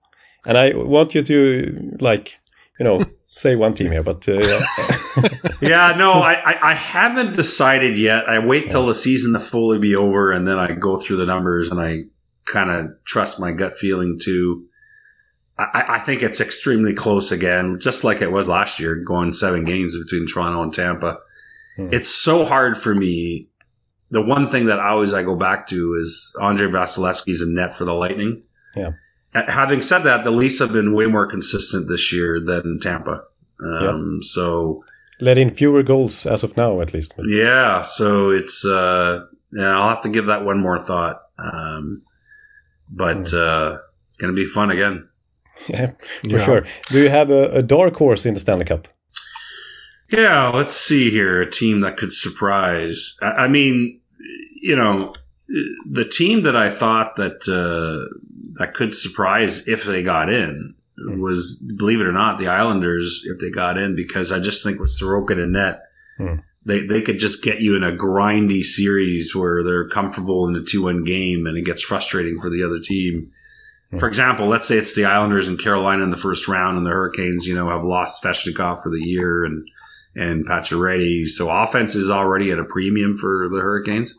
And 0.47 0.59
I 0.59 0.75
want 0.75 1.15
you 1.15 1.23
to, 1.23 1.97
like, 2.01 2.35
you 2.79 2.85
know, 2.85 3.01
say 3.35 3.57
one 3.57 3.75
team 3.75 3.91
here, 3.91 4.03
but 4.03 4.27
uh, 4.29 4.35
yeah. 4.35 4.61
yeah, 5.61 5.95
no, 5.97 6.13
I, 6.13 6.35
I, 6.35 6.71
I 6.71 6.75
haven't 6.75 7.35
decided 7.35 7.97
yet. 7.97 8.29
I 8.29 8.39
wait 8.39 8.71
till 8.71 8.87
the 8.87 8.95
season 8.95 9.33
to 9.35 9.41
fully 9.41 9.79
be 9.79 9.95
over, 9.95 10.33
and 10.33 10.47
then 10.47 10.59
I 10.59 10.73
go 10.73 10.97
through 10.97 11.17
the 11.17 11.27
numbers 11.27 11.71
and 11.71 11.81
I 11.81 12.05
kind 12.47 12.71
of 12.71 12.91
trust 13.05 13.41
my 13.41 13.53
gut 13.53 13.75
feeling 13.75 14.19
to. 14.23 14.65
I, 15.57 15.85
I 15.89 15.99
think 16.01 16.23
it's 16.23 16.41
extremely 16.41 16.95
close 16.95 17.31
again, 17.31 17.79
just 17.81 18.03
like 18.03 18.23
it 18.23 18.33
was 18.33 18.49
last 18.49 18.81
year, 18.81 18.97
going 18.97 19.33
seven 19.33 19.65
games 19.65 19.97
between 19.97 20.27
Toronto 20.27 20.63
and 20.63 20.75
Tampa. 20.75 21.19
Hmm. 21.77 21.91
It's 21.93 22.09
so 22.09 22.45
hard 22.45 22.77
for 22.77 22.95
me. 22.95 23.49
The 24.11 24.23
one 24.23 24.51
thing 24.51 24.67
that 24.67 24.81
always 24.81 25.13
I 25.13 25.23
go 25.23 25.37
back 25.37 25.67
to 25.69 25.95
is 26.01 26.37
Andre 26.41 26.69
Vasilevsky's 26.69 27.43
in 27.43 27.55
net 27.55 27.75
for 27.75 27.85
the 27.85 27.95
Lightning. 27.95 28.43
Yeah. 28.77 28.93
Having 29.35 29.83
said 29.83 30.01
that, 30.05 30.23
the 30.25 30.31
Leafs 30.31 30.61
have 30.61 30.73
been 30.73 30.95
way 30.95 31.07
more 31.07 31.27
consistent 31.27 31.89
this 31.89 32.13
year 32.13 32.41
than 32.41 32.79
Tampa. 32.81 33.23
Um, 33.65 34.21
So 34.23 34.85
let 35.21 35.39
in 35.39 35.51
fewer 35.55 35.83
goals 35.83 36.27
as 36.27 36.43
of 36.45 36.57
now, 36.57 36.81
at 36.81 36.93
least. 36.95 37.15
yeah, 37.27 37.83
so 37.83 38.31
it's 38.31 38.65
uh 38.65 39.25
yeah, 39.53 39.79
I'll 39.79 39.89
have 39.89 40.01
to 40.03 40.09
give 40.09 40.27
that 40.27 40.45
one 40.45 40.61
more 40.61 40.79
thought. 40.79 41.23
Um 41.39 42.03
but 42.91 43.33
uh 43.33 43.79
it's 44.09 44.19
gonna 44.19 44.33
be 44.33 44.47
fun 44.47 44.71
again. 44.71 45.09
Yeah, 45.69 45.93
for 46.23 46.29
Yeah. 46.29 46.45
sure. 46.45 46.65
Do 46.91 46.99
you 46.99 47.09
have 47.09 47.31
a, 47.31 47.51
a 47.53 47.63
dark 47.63 47.95
horse 47.97 48.27
in 48.27 48.35
the 48.35 48.41
Stanley 48.41 48.65
Cup? 48.65 48.89
Yeah, 50.11 50.49
let's 50.51 50.75
see 50.75 51.11
here. 51.11 51.41
A 51.41 51.51
team 51.51 51.81
that 51.81 51.97
could 51.97 52.13
surprise. 52.13 53.17
I, 53.23 53.45
I 53.45 53.49
mean, 53.49 54.01
you 54.61 54.77
know, 54.77 55.13
the 55.91 56.05
team 56.05 56.43
that 56.43 56.57
I 56.57 56.71
thought 56.71 57.17
that 57.17 57.47
uh, 57.49 58.13
that 58.59 58.75
could 58.75 58.95
surprise 58.95 59.69
if 59.69 59.85
they 59.85 60.03
got 60.03 60.33
in 60.33 60.75
was, 60.97 61.65
believe 61.77 62.01
it 62.01 62.07
or 62.07 62.13
not, 62.13 62.39
the 62.39 62.49
Islanders 62.49 63.25
if 63.27 63.41
they 63.41 63.51
got 63.51 63.79
in 63.79 63.97
because 63.97 64.31
I 64.31 64.39
just 64.41 64.65
think 64.65 64.81
with 64.81 64.97
Sorokin 64.97 65.43
and 65.43 65.53
net, 65.53 65.81
Hmm. 66.17 66.37
they 66.65 66.87
they 66.87 67.03
could 67.03 67.19
just 67.19 67.43
get 67.43 67.61
you 67.61 67.75
in 67.75 67.83
a 67.83 67.91
grindy 67.91 68.63
series 68.63 69.35
where 69.35 69.65
they're 69.65 69.89
comfortable 69.89 70.47
in 70.47 70.55
a 70.55 70.63
two 70.63 70.83
one 70.85 71.03
game 71.03 71.47
and 71.47 71.57
it 71.57 71.65
gets 71.65 71.83
frustrating 71.83 72.39
for 72.39 72.49
the 72.51 72.63
other 72.63 72.79
team. 72.79 73.33
For 73.99 74.09
example, 74.09 74.47
let's 74.47 74.67
say 74.67 74.77
it's 74.77 74.95
the 74.97 75.05
Islanders 75.05 75.47
and 75.47 75.59
Carolina 75.59 76.03
in 76.03 76.11
the 76.11 76.17
first 76.17 76.49
round, 76.49 76.77
and 76.77 76.85
the 76.87 76.91
Hurricanes, 76.91 77.47
you 77.47 77.55
know, 77.55 77.69
have 77.69 77.85
lost 77.85 78.23
Svechnikov 78.23 78.83
for 78.83 78.91
the 78.91 79.01
year 79.01 79.45
and 79.45 79.69
and 80.17 80.47
Pacioretty. 80.47 81.27
So 81.27 81.51
offense 81.51 81.97
is 81.97 82.11
already 82.11 82.53
at 82.53 82.59
a 82.61 82.65
premium 82.65 83.17
for 83.17 83.49
the 83.49 83.61
Hurricanes. 83.61 84.17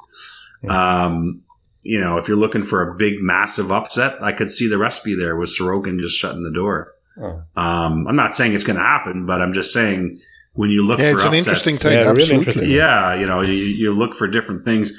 Um, 0.67 1.43
you 1.86 2.01
know, 2.01 2.17
if 2.17 2.27
you're 2.27 2.36
looking 2.36 2.63
for 2.63 2.81
a 2.81 2.95
big, 2.95 3.21
massive 3.21 3.71
upset, 3.71 4.15
I 4.21 4.31
could 4.31 4.49
see 4.49 4.67
the 4.67 4.79
recipe 4.79 5.15
there 5.15 5.36
with 5.36 5.49
Sorokin 5.49 5.99
just 5.99 6.17
shutting 6.17 6.43
the 6.43 6.51
door. 6.51 6.93
Oh. 7.21 7.43
Um, 7.55 8.07
I'm 8.07 8.15
not 8.15 8.33
saying 8.33 8.53
it's 8.53 8.63
going 8.63 8.77
to 8.77 8.81
happen, 8.81 9.27
but 9.27 9.39
I'm 9.39 9.53
just 9.53 9.71
saying 9.71 10.19
when 10.53 10.71
you 10.71 10.83
look 10.83 10.99
Yeah, 10.99 11.11
for 11.11 11.17
it's 11.17 11.23
an 11.25 11.27
upsets, 11.29 11.47
interesting 11.47 11.75
thing. 11.75 11.91
Yeah, 11.93 11.99
really 11.99 12.09
absolutely. 12.21 12.38
interesting. 12.38 12.71
yeah, 12.71 13.13
you 13.13 13.27
know, 13.27 13.41
you, 13.41 13.53
you 13.53 13.93
look 13.93 14.15
for 14.15 14.27
different 14.27 14.63
things. 14.63 14.91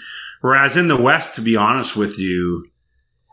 Whereas 0.42 0.76
in 0.76 0.86
the 0.86 1.00
West, 1.00 1.34
to 1.34 1.40
be 1.40 1.56
honest 1.56 1.96
with 1.96 2.18
you, 2.20 2.68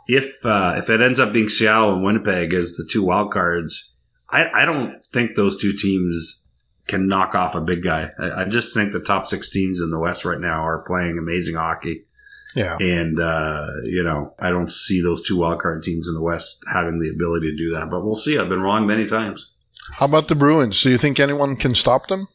if 0.07 0.43
uh, 0.45 0.73
if 0.77 0.89
it 0.89 0.99
ends 0.99 1.19
up 1.19 1.31
being 1.31 1.47
Seattle 1.47 1.93
and 1.93 2.03
Winnipeg 2.03 2.53
as 2.53 2.73
the 2.75 2.89
two 2.91 3.03
wild 3.03 3.31
cards, 3.31 3.91
I, 4.29 4.47
I 4.53 4.65
don't 4.65 5.05
think 5.13 5.35
those 5.35 5.61
two 5.61 5.73
teams 5.73 6.43
can 6.87 7.07
knock 7.07 7.35
off 7.35 7.55
a 7.55 7.61
big 7.61 7.83
guy. 7.83 8.09
I, 8.19 8.41
I 8.41 8.45
just 8.45 8.73
think 8.73 8.91
the 8.91 8.99
top 8.99 9.27
six 9.27 9.49
teams 9.51 9.79
in 9.79 9.91
the 9.91 9.99
West 9.99 10.25
right 10.25 10.39
now 10.39 10.65
are 10.65 10.81
playing 10.81 11.17
amazing 11.19 11.55
hockey, 11.55 12.03
Yeah. 12.55 12.77
and 12.79 13.19
uh, 13.19 13.67
you 13.83 14.03
know 14.03 14.33
I 14.39 14.49
don't 14.49 14.69
see 14.69 15.01
those 15.01 15.21
two 15.23 15.37
wild 15.37 15.59
card 15.61 15.83
teams 15.83 16.07
in 16.07 16.13
the 16.13 16.21
West 16.21 16.63
having 16.71 16.99
the 16.99 17.09
ability 17.09 17.51
to 17.51 17.57
do 17.57 17.71
that. 17.71 17.89
But 17.89 18.03
we'll 18.03 18.15
see. 18.15 18.37
I've 18.37 18.49
been 18.49 18.61
wrong 18.61 18.85
many 18.87 19.05
times. 19.05 19.49
How 19.93 20.05
about 20.05 20.27
the 20.27 20.35
Bruins? 20.35 20.81
Do 20.81 20.89
you 20.89 20.97
think 20.97 21.19
anyone 21.19 21.55
can 21.55 21.75
stop 21.75 22.07
them? 22.07 22.27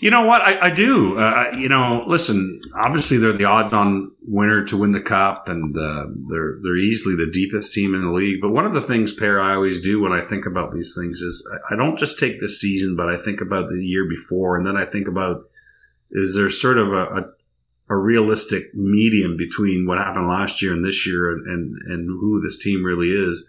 You 0.00 0.10
know 0.12 0.24
what? 0.26 0.42
I, 0.42 0.66
I 0.68 0.70
do. 0.70 1.18
Uh, 1.18 1.22
I- 1.22 1.56
you 1.56 1.68
know, 1.68 2.04
listen. 2.06 2.60
Obviously, 2.76 3.16
they're 3.16 3.32
the 3.32 3.46
odds-on 3.46 4.12
winner 4.22 4.64
to 4.66 4.76
win 4.76 4.92
the 4.92 5.00
cup, 5.00 5.48
and 5.48 5.76
uh, 5.76 6.06
they're 6.28 6.58
they're 6.62 6.76
easily 6.76 7.16
the 7.16 7.30
deepest 7.32 7.74
team 7.74 7.94
in 7.96 8.02
the 8.02 8.12
league. 8.12 8.40
But 8.40 8.50
one 8.52 8.64
of 8.64 8.74
the 8.74 8.80
things, 8.80 9.12
Pear, 9.12 9.40
I 9.40 9.54
always 9.54 9.80
do 9.80 10.00
when 10.00 10.12
I 10.12 10.20
think 10.24 10.46
about 10.46 10.70
these 10.72 10.96
things 11.00 11.20
is 11.20 11.48
I, 11.70 11.74
I 11.74 11.76
don't 11.76 11.98
just 11.98 12.18
take 12.20 12.38
this 12.38 12.60
season, 12.60 12.94
but 12.94 13.08
I 13.08 13.16
think 13.16 13.40
about 13.40 13.66
the 13.68 13.82
year 13.84 14.08
before, 14.08 14.56
and 14.56 14.64
then 14.64 14.76
I 14.76 14.84
think 14.84 15.08
about 15.08 15.42
is 16.12 16.34
there 16.36 16.48
sort 16.48 16.78
of 16.78 16.88
a, 16.92 17.02
a, 17.02 17.22
a 17.90 17.96
realistic 17.96 18.74
medium 18.74 19.36
between 19.36 19.86
what 19.86 19.98
happened 19.98 20.28
last 20.28 20.62
year 20.62 20.72
and 20.72 20.84
this 20.84 21.06
year, 21.06 21.32
and, 21.32 21.46
and 21.46 21.92
and 21.92 22.08
who 22.08 22.40
this 22.40 22.58
team 22.58 22.84
really 22.84 23.10
is. 23.10 23.48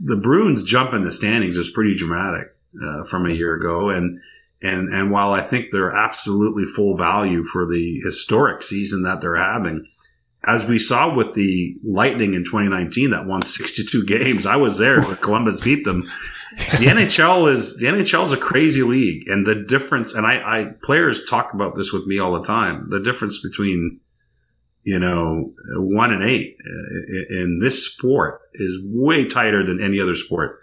The 0.00 0.16
Bruins 0.16 0.62
jump 0.62 0.92
in 0.92 1.04
the 1.04 1.12
standings 1.12 1.56
is 1.56 1.70
pretty 1.70 1.94
dramatic 1.94 2.54
uh, 2.82 3.04
from 3.04 3.26
a 3.26 3.32
year 3.32 3.54
ago, 3.54 3.90
and 3.90 4.20
and 4.62 4.92
and 4.92 5.10
while 5.10 5.32
I 5.32 5.40
think 5.40 5.70
they're 5.70 5.94
absolutely 5.94 6.64
full 6.64 6.96
value 6.96 7.44
for 7.44 7.66
the 7.66 8.00
historic 8.04 8.62
season 8.62 9.02
that 9.02 9.20
they're 9.20 9.36
having, 9.36 9.86
as 10.46 10.66
we 10.66 10.78
saw 10.78 11.14
with 11.14 11.32
the 11.32 11.76
Lightning 11.84 12.34
in 12.34 12.44
2019 12.44 13.10
that 13.10 13.26
won 13.26 13.42
62 13.42 14.04
games, 14.06 14.46
I 14.46 14.56
was 14.56 14.78
there 14.78 15.02
when 15.02 15.16
Columbus 15.16 15.60
beat 15.60 15.84
them. 15.84 16.02
The 16.56 16.86
NHL 16.86 17.50
is 17.50 17.76
the 17.78 17.86
NHL 17.86 18.24
is 18.24 18.32
a 18.32 18.36
crazy 18.36 18.82
league, 18.82 19.28
and 19.28 19.46
the 19.46 19.54
difference. 19.54 20.14
And 20.14 20.26
I, 20.26 20.34
I 20.36 20.66
players 20.82 21.24
talk 21.24 21.52
about 21.54 21.74
this 21.74 21.92
with 21.92 22.06
me 22.06 22.18
all 22.18 22.32
the 22.34 22.42
time. 22.42 22.88
The 22.90 23.00
difference 23.00 23.40
between 23.40 24.00
you 24.82 24.98
know 24.98 25.52
one 25.76 26.12
and 26.12 26.22
eight 26.22 26.56
in 27.30 27.58
this 27.60 27.84
sport 27.84 28.40
is 28.54 28.80
way 28.84 29.24
tighter 29.24 29.64
than 29.64 29.82
any 29.82 30.00
other 30.00 30.14
sport. 30.14 30.60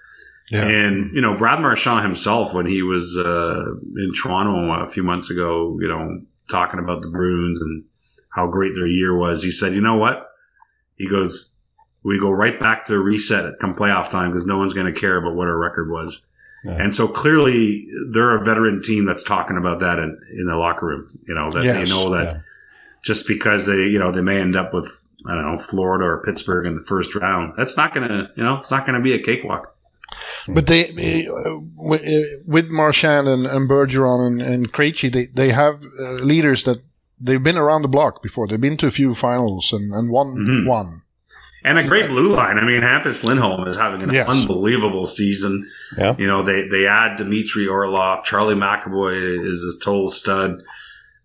Yeah. 0.49 0.65
And 0.65 1.15
you 1.15 1.21
know, 1.21 1.37
Brad 1.37 1.61
Marchand 1.61 2.03
himself, 2.03 2.53
when 2.53 2.65
he 2.65 2.81
was 2.81 3.17
uh, 3.17 3.65
in 3.95 4.11
Toronto 4.13 4.83
a 4.83 4.87
few 4.87 5.03
months 5.03 5.29
ago, 5.29 5.77
you 5.79 5.87
know, 5.87 6.21
talking 6.49 6.79
about 6.79 6.99
the 7.01 7.07
Bruins 7.07 7.61
and 7.61 7.85
how 8.29 8.47
great 8.47 8.73
their 8.75 8.87
year 8.87 9.17
was, 9.17 9.43
he 9.43 9.51
said, 9.51 9.73
"You 9.73 9.81
know 9.81 9.97
what?" 9.97 10.27
He 10.95 11.09
goes, 11.09 11.50
"We 12.03 12.19
go 12.19 12.31
right 12.31 12.59
back 12.59 12.85
to 12.85 12.97
reset 12.99 13.45
at 13.45 13.59
come 13.59 13.75
playoff 13.75 14.09
time 14.09 14.31
because 14.31 14.45
no 14.45 14.57
one's 14.57 14.73
going 14.73 14.91
to 14.93 14.99
care 14.99 15.17
about 15.17 15.35
what 15.35 15.47
our 15.47 15.57
record 15.57 15.89
was." 15.89 16.21
Yeah. 16.63 16.73
And 16.73 16.93
so 16.93 17.07
clearly, 17.07 17.87
they're 18.13 18.35
a 18.37 18.43
veteran 18.43 18.81
team 18.83 19.05
that's 19.05 19.23
talking 19.23 19.57
about 19.57 19.79
that 19.79 19.97
in, 19.97 20.19
in 20.37 20.45
the 20.45 20.55
locker 20.55 20.85
room. 20.85 21.07
You 21.27 21.33
know 21.35 21.49
that 21.51 21.63
Yes. 21.63 21.77
they 21.89 21.93
know 21.95 22.11
that 22.11 22.23
Yeah. 22.25 22.39
just 23.03 23.27
because 23.27 23.65
they, 23.65 23.85
you 23.87 23.97
know, 23.97 24.11
they 24.11 24.21
may 24.21 24.39
end 24.39 24.55
up 24.55 24.73
with 24.73 24.87
I 25.25 25.33
don't 25.35 25.51
know 25.51 25.57
Florida 25.57 26.05
or 26.05 26.21
Pittsburgh 26.23 26.65
in 26.67 26.75
the 26.75 26.83
first 26.83 27.13
round. 27.15 27.53
That's 27.57 27.77
not 27.77 27.93
going 27.93 28.07
to, 28.07 28.29
you 28.35 28.43
know, 28.43 28.55
it's 28.57 28.71
not 28.71 28.85
going 28.87 28.95
to 28.97 29.03
be 29.03 29.13
a 29.13 29.19
cakewalk. 29.21 29.75
But 30.47 30.65
they, 30.67 30.85
uh, 30.89 31.59
with, 31.77 32.01
uh, 32.01 32.27
with 32.47 32.69
Marchand 32.71 33.27
and, 33.27 33.45
and 33.45 33.69
Bergeron 33.69 34.25
and, 34.27 34.41
and 34.41 34.73
Krejci, 34.73 35.11
they, 35.13 35.27
they 35.27 35.51
have 35.51 35.81
uh, 35.99 36.13
leaders 36.13 36.63
that 36.65 36.79
they've 37.21 37.41
been 37.41 37.55
around 37.57 37.83
the 37.83 37.87
block 37.87 38.21
before. 38.23 38.47
They've 38.47 38.59
been 38.59 38.77
to 38.77 38.87
a 38.87 38.91
few 38.91 39.13
finals 39.15 39.71
and, 39.71 39.93
and 39.93 40.11
won 40.11 40.35
Mhm. 40.35 40.67
one. 40.67 41.03
And 41.63 41.77
a 41.77 41.83
great 41.87 42.09
blue 42.09 42.35
line. 42.35 42.57
I 42.57 42.65
mean, 42.65 42.81
Hampus 42.81 43.23
Lindholm 43.23 43.67
is 43.67 43.77
having 43.77 44.01
an 44.01 44.11
Yes. 44.11 44.27
unbelievable 44.27 45.05
season. 45.05 45.65
Yeah. 45.97 46.15
You 46.17 46.25
know, 46.27 46.41
they, 46.43 46.67
they 46.67 46.87
add 46.87 47.17
Dmitry 47.17 47.67
Orlov. 47.67 48.23
Charlie 48.23 48.55
McAvoy 48.55 49.45
is 49.45 49.63
a 49.63 49.83
total 49.85 50.07
stud. 50.07 50.63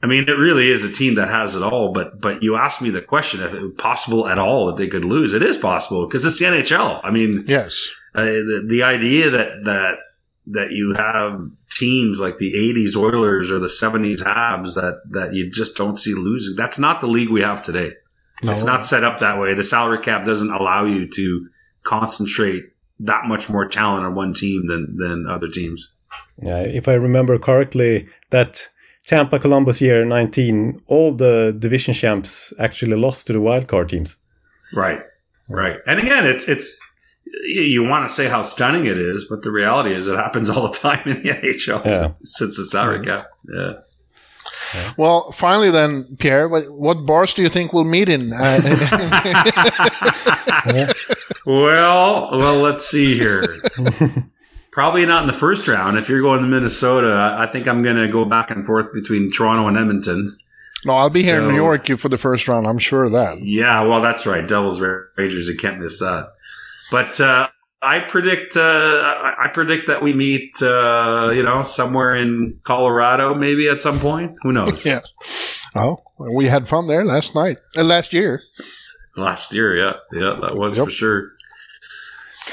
I 0.03 0.07
mean, 0.07 0.25
it 0.29 0.33
really 0.33 0.71
is 0.71 0.85
a 0.85 0.93
team 0.93 1.15
that 1.15 1.29
has 1.31 1.55
it 1.55 1.63
all. 1.63 1.93
But 1.93 2.21
but 2.21 2.43
you 2.43 2.55
asked 2.57 2.83
me 2.83 2.91
the 2.91 3.01
question 3.01 3.41
if 3.43 3.55
it 3.55 3.63
was 3.63 3.73
possible 3.79 4.29
at 4.29 4.39
all 4.39 4.67
that 4.67 4.77
they 4.77 4.89
could 4.89 5.05
lose. 5.07 5.33
It 5.33 5.43
is 5.43 5.57
possible 5.57 6.07
because 6.07 6.25
it's 6.27 6.39
the 6.39 6.45
NHL. 6.45 7.01
I 7.03 7.11
mean, 7.11 7.45
Yes. 7.47 7.91
uh, 8.15 8.23
the, 8.25 8.67
the 8.69 8.83
idea 8.83 9.31
that 9.31 9.65
that 9.65 9.95
that 10.49 10.71
you 10.71 10.95
have 10.97 11.41
teams 11.71 12.21
like 12.21 12.37
the 12.37 12.53
80s 12.55 12.95
Oilers 12.97 13.51
or 13.51 13.59
the 13.59 13.67
70s 13.67 14.23
Habs 14.23 14.75
that 14.75 15.01
that 15.11 15.33
you 15.33 15.51
just 15.51 15.77
don't 15.77 15.97
see 15.97 16.15
losing. 16.15 16.57
That's 16.57 16.79
not 16.79 17.01
the 17.01 17.09
league 17.09 17.31
we 17.31 17.41
have 17.41 17.63
today. 17.63 17.93
No. 18.43 18.53
It's 18.53 18.65
not 18.65 18.85
set 18.85 19.03
up 19.05 19.19
that 19.21 19.39
way. 19.41 19.55
The 19.55 19.65
salary 19.65 19.99
cap 20.01 20.25
doesn't 20.25 20.53
allow 20.53 20.85
you 20.85 21.09
to 21.09 21.49
concentrate 21.83 22.65
that 23.01 23.25
much 23.27 23.49
more 23.49 23.67
talent 23.69 24.05
on 24.05 24.15
one 24.15 24.35
team 24.35 24.67
than 24.67 24.97
than 24.99 25.27
other 25.27 25.49
teams. 25.49 25.91
Yeah, 26.43 26.61
if 26.61 26.87
I 26.89 26.95
remember 26.95 27.39
correctly, 27.39 28.09
that 28.31 28.69
Tampa 29.07 29.39
Columbus 29.39 29.81
year 29.81 30.05
19, 30.05 30.83
all 30.87 31.13
the 31.15 31.55
division 31.59 31.95
champs 31.95 32.53
actually 32.59 32.97
lost 32.97 33.27
to 33.29 33.33
the 33.33 33.39
wildcard 33.39 33.89
teams. 33.89 34.17
Right. 34.73 35.01
Right. 35.49 35.79
And 35.87 35.99
again, 36.01 36.27
it's 36.27 36.49
it's 36.49 36.81
you, 37.45 37.85
want 37.85 38.07
to 38.07 38.13
say 38.13 38.29
how 38.29 38.43
stunning 38.43 38.87
it 38.87 38.99
is, 38.99 39.27
but 39.29 39.43
the 39.43 39.51
reality 39.51 39.95
is 39.95 40.09
it 40.09 40.17
happens 40.17 40.51
all 40.51 40.69
the 40.69 40.77
time 40.77 41.03
in 41.07 41.23
the 41.23 41.31
NHL 41.31 41.85
Yeah. 41.85 42.13
since 42.23 42.57
the 42.57 42.65
salary 42.67 43.05
cap. 43.05 43.29
Yeah. 43.53 43.73
Well, 44.97 45.31
finally, 45.33 45.71
then, 45.71 46.05
Pierre, 46.19 46.49
what, 46.49 46.65
what 46.71 47.07
bars 47.07 47.35
do 47.35 47.43
you 47.43 47.49
think 47.49 47.73
we'll 47.73 47.85
meet 47.85 48.09
in? 48.09 48.33
Uh, 48.33 48.61
Well, 51.47 52.37
well, 52.37 52.57
let's 52.57 52.85
see 52.85 53.17
here. 53.17 53.45
Probably 54.73 55.07
not 55.07 55.23
in 55.23 55.27
the 55.29 55.33
first 55.33 55.69
round. 55.69 55.97
If 55.97 56.09
you're 56.09 56.21
going 56.21 56.43
to 56.43 56.49
Minnesota, 56.49 57.09
I 57.09 57.45
I 57.45 57.47
think 57.47 57.69
I'm 57.69 57.83
going 57.83 57.97
to 57.97 58.09
go 58.09 58.25
back 58.25 58.51
and 58.51 58.67
forth 58.67 58.93
between 58.93 59.31
Toronto 59.31 59.69
and 59.69 59.79
Edmonton. 59.79 60.29
no, 60.85 60.95
I'll 60.97 61.09
be 61.09 61.23
here 61.23 61.41
in 61.41 61.49
New 61.49 61.55
York 61.55 61.87
for 61.99 62.09
the 62.09 62.19
first 62.19 62.49
round. 62.49 62.67
I'm 62.67 62.79
sure 62.79 63.05
of 63.05 63.13
that. 63.13 63.39
Yeah, 63.41 63.83
well, 63.85 64.03
that's 64.03 64.27
right. 64.27 64.47
Devils 64.47 64.81
Rangers, 64.81 65.49
you 65.49 65.57
can't 65.57 65.79
miss 65.79 66.01
that. 66.01 66.33
But 66.91 67.19
uh, 67.21 67.49
I 67.87 68.01
predict, 68.01 68.57
uh, 68.57 68.61
I 69.45 69.49
predict 69.55 69.87
that 69.87 70.03
we 70.03 70.13
meet, 70.13 70.61
uh, 70.61 71.31
you 71.33 71.43
know, 71.45 71.63
somewhere 71.63 72.17
in 72.17 72.59
Colorado, 72.65 73.33
maybe 73.35 73.69
at 73.69 73.81
some 73.81 73.99
point. 74.01 74.35
Who 74.43 74.53
knows? 74.53 74.85
Yeah. 74.93 75.01
Oh, 75.75 75.99
we 76.19 76.47
had 76.47 76.67
fun 76.69 76.89
there 76.89 77.05
last 77.05 77.35
night, 77.35 77.59
uh, 77.77 77.85
last 77.85 78.13
year. 78.13 78.43
Last 79.17 79.53
year, 79.55 79.77
yeah, 79.77 79.93
yeah, 80.13 80.39
that 80.43 80.57
was 80.57 80.77
Yep. 80.77 80.87
for 80.87 80.91
sure. 80.91 81.31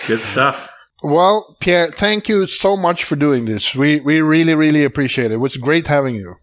Good 0.07 0.23
stuff. 0.25 0.69
Well, 1.03 1.57
Pierre, 1.59 1.89
thank 1.91 2.29
you 2.29 2.45
so 2.47 2.77
much 2.77 3.03
for 3.03 3.15
doing 3.15 3.45
this. 3.45 3.75
We 3.75 3.99
we 4.01 4.21
really 4.21 4.55
really 4.55 4.83
appreciate 4.83 5.31
it. 5.31 5.35
It 5.35 5.37
was 5.37 5.57
great 5.57 5.87
having 5.87 6.15
you. 6.15 6.35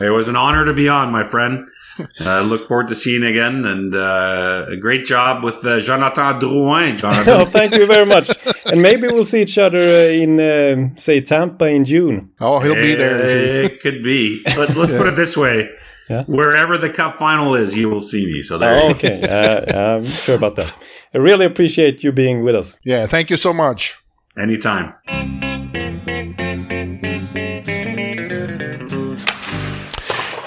It 0.00 0.10
was 0.10 0.28
an 0.28 0.36
honor 0.36 0.64
to 0.66 0.72
be 0.72 0.88
on, 0.88 1.10
my 1.12 1.26
friend. 1.26 1.66
I 2.20 2.40
look 2.40 2.66
forward 2.68 2.88
to 2.88 2.94
seeing 2.94 3.22
you 3.22 3.28
again, 3.28 3.64
and 3.64 3.94
uh, 3.94 4.66
a 4.70 4.76
great 4.76 5.04
job 5.04 5.42
with 5.44 5.64
uh, 5.64 5.80
Jonathan 5.80 6.40
Drouin, 6.40 6.92
oh, 6.94 6.96
Jonathan. 6.96 7.46
thank 7.46 7.74
you 7.76 7.86
very 7.86 8.06
much. 8.06 8.30
and 8.66 8.82
maybe 8.82 9.06
we'll 9.08 9.24
see 9.24 9.42
each 9.42 9.58
other 9.58 9.78
uh, 9.78 10.10
in, 10.12 10.40
um, 10.40 10.96
say, 10.96 11.20
Tampa 11.20 11.66
in 11.66 11.84
June. 11.84 12.30
Oh, 12.40 12.58
he'll 12.60 12.74
be 12.74 12.94
there. 12.94 13.64
It 13.64 13.80
could 13.80 14.02
be. 14.02 14.42
But 14.56 14.74
let's 14.76 14.92
put 14.92 15.06
it 15.06 15.16
this 15.16 15.36
way: 15.36 15.68
Yeah. 16.10 16.24
wherever 16.24 16.76
the 16.78 16.90
cup 16.90 17.18
final 17.18 17.54
is, 17.54 17.76
you 17.76 17.88
will 17.88 18.00
see 18.00 18.26
me. 18.26 18.42
So 18.42 18.58
there. 18.58 18.80
Oh, 18.82 18.90
okay. 18.90 19.22
Uh, 19.22 19.96
I'm 19.96 20.04
sure 20.04 20.36
about 20.36 20.56
that. 20.56 20.74
I 21.14 21.18
really 21.18 21.46
appreciate 21.46 22.02
you 22.04 22.12
being 22.12 22.42
with 22.44 22.54
us. 22.54 22.76
Yeah, 22.84 23.06
thank 23.06 23.30
you 23.30 23.36
so 23.36 23.52
much. 23.52 23.96
Anytime. 24.36 24.94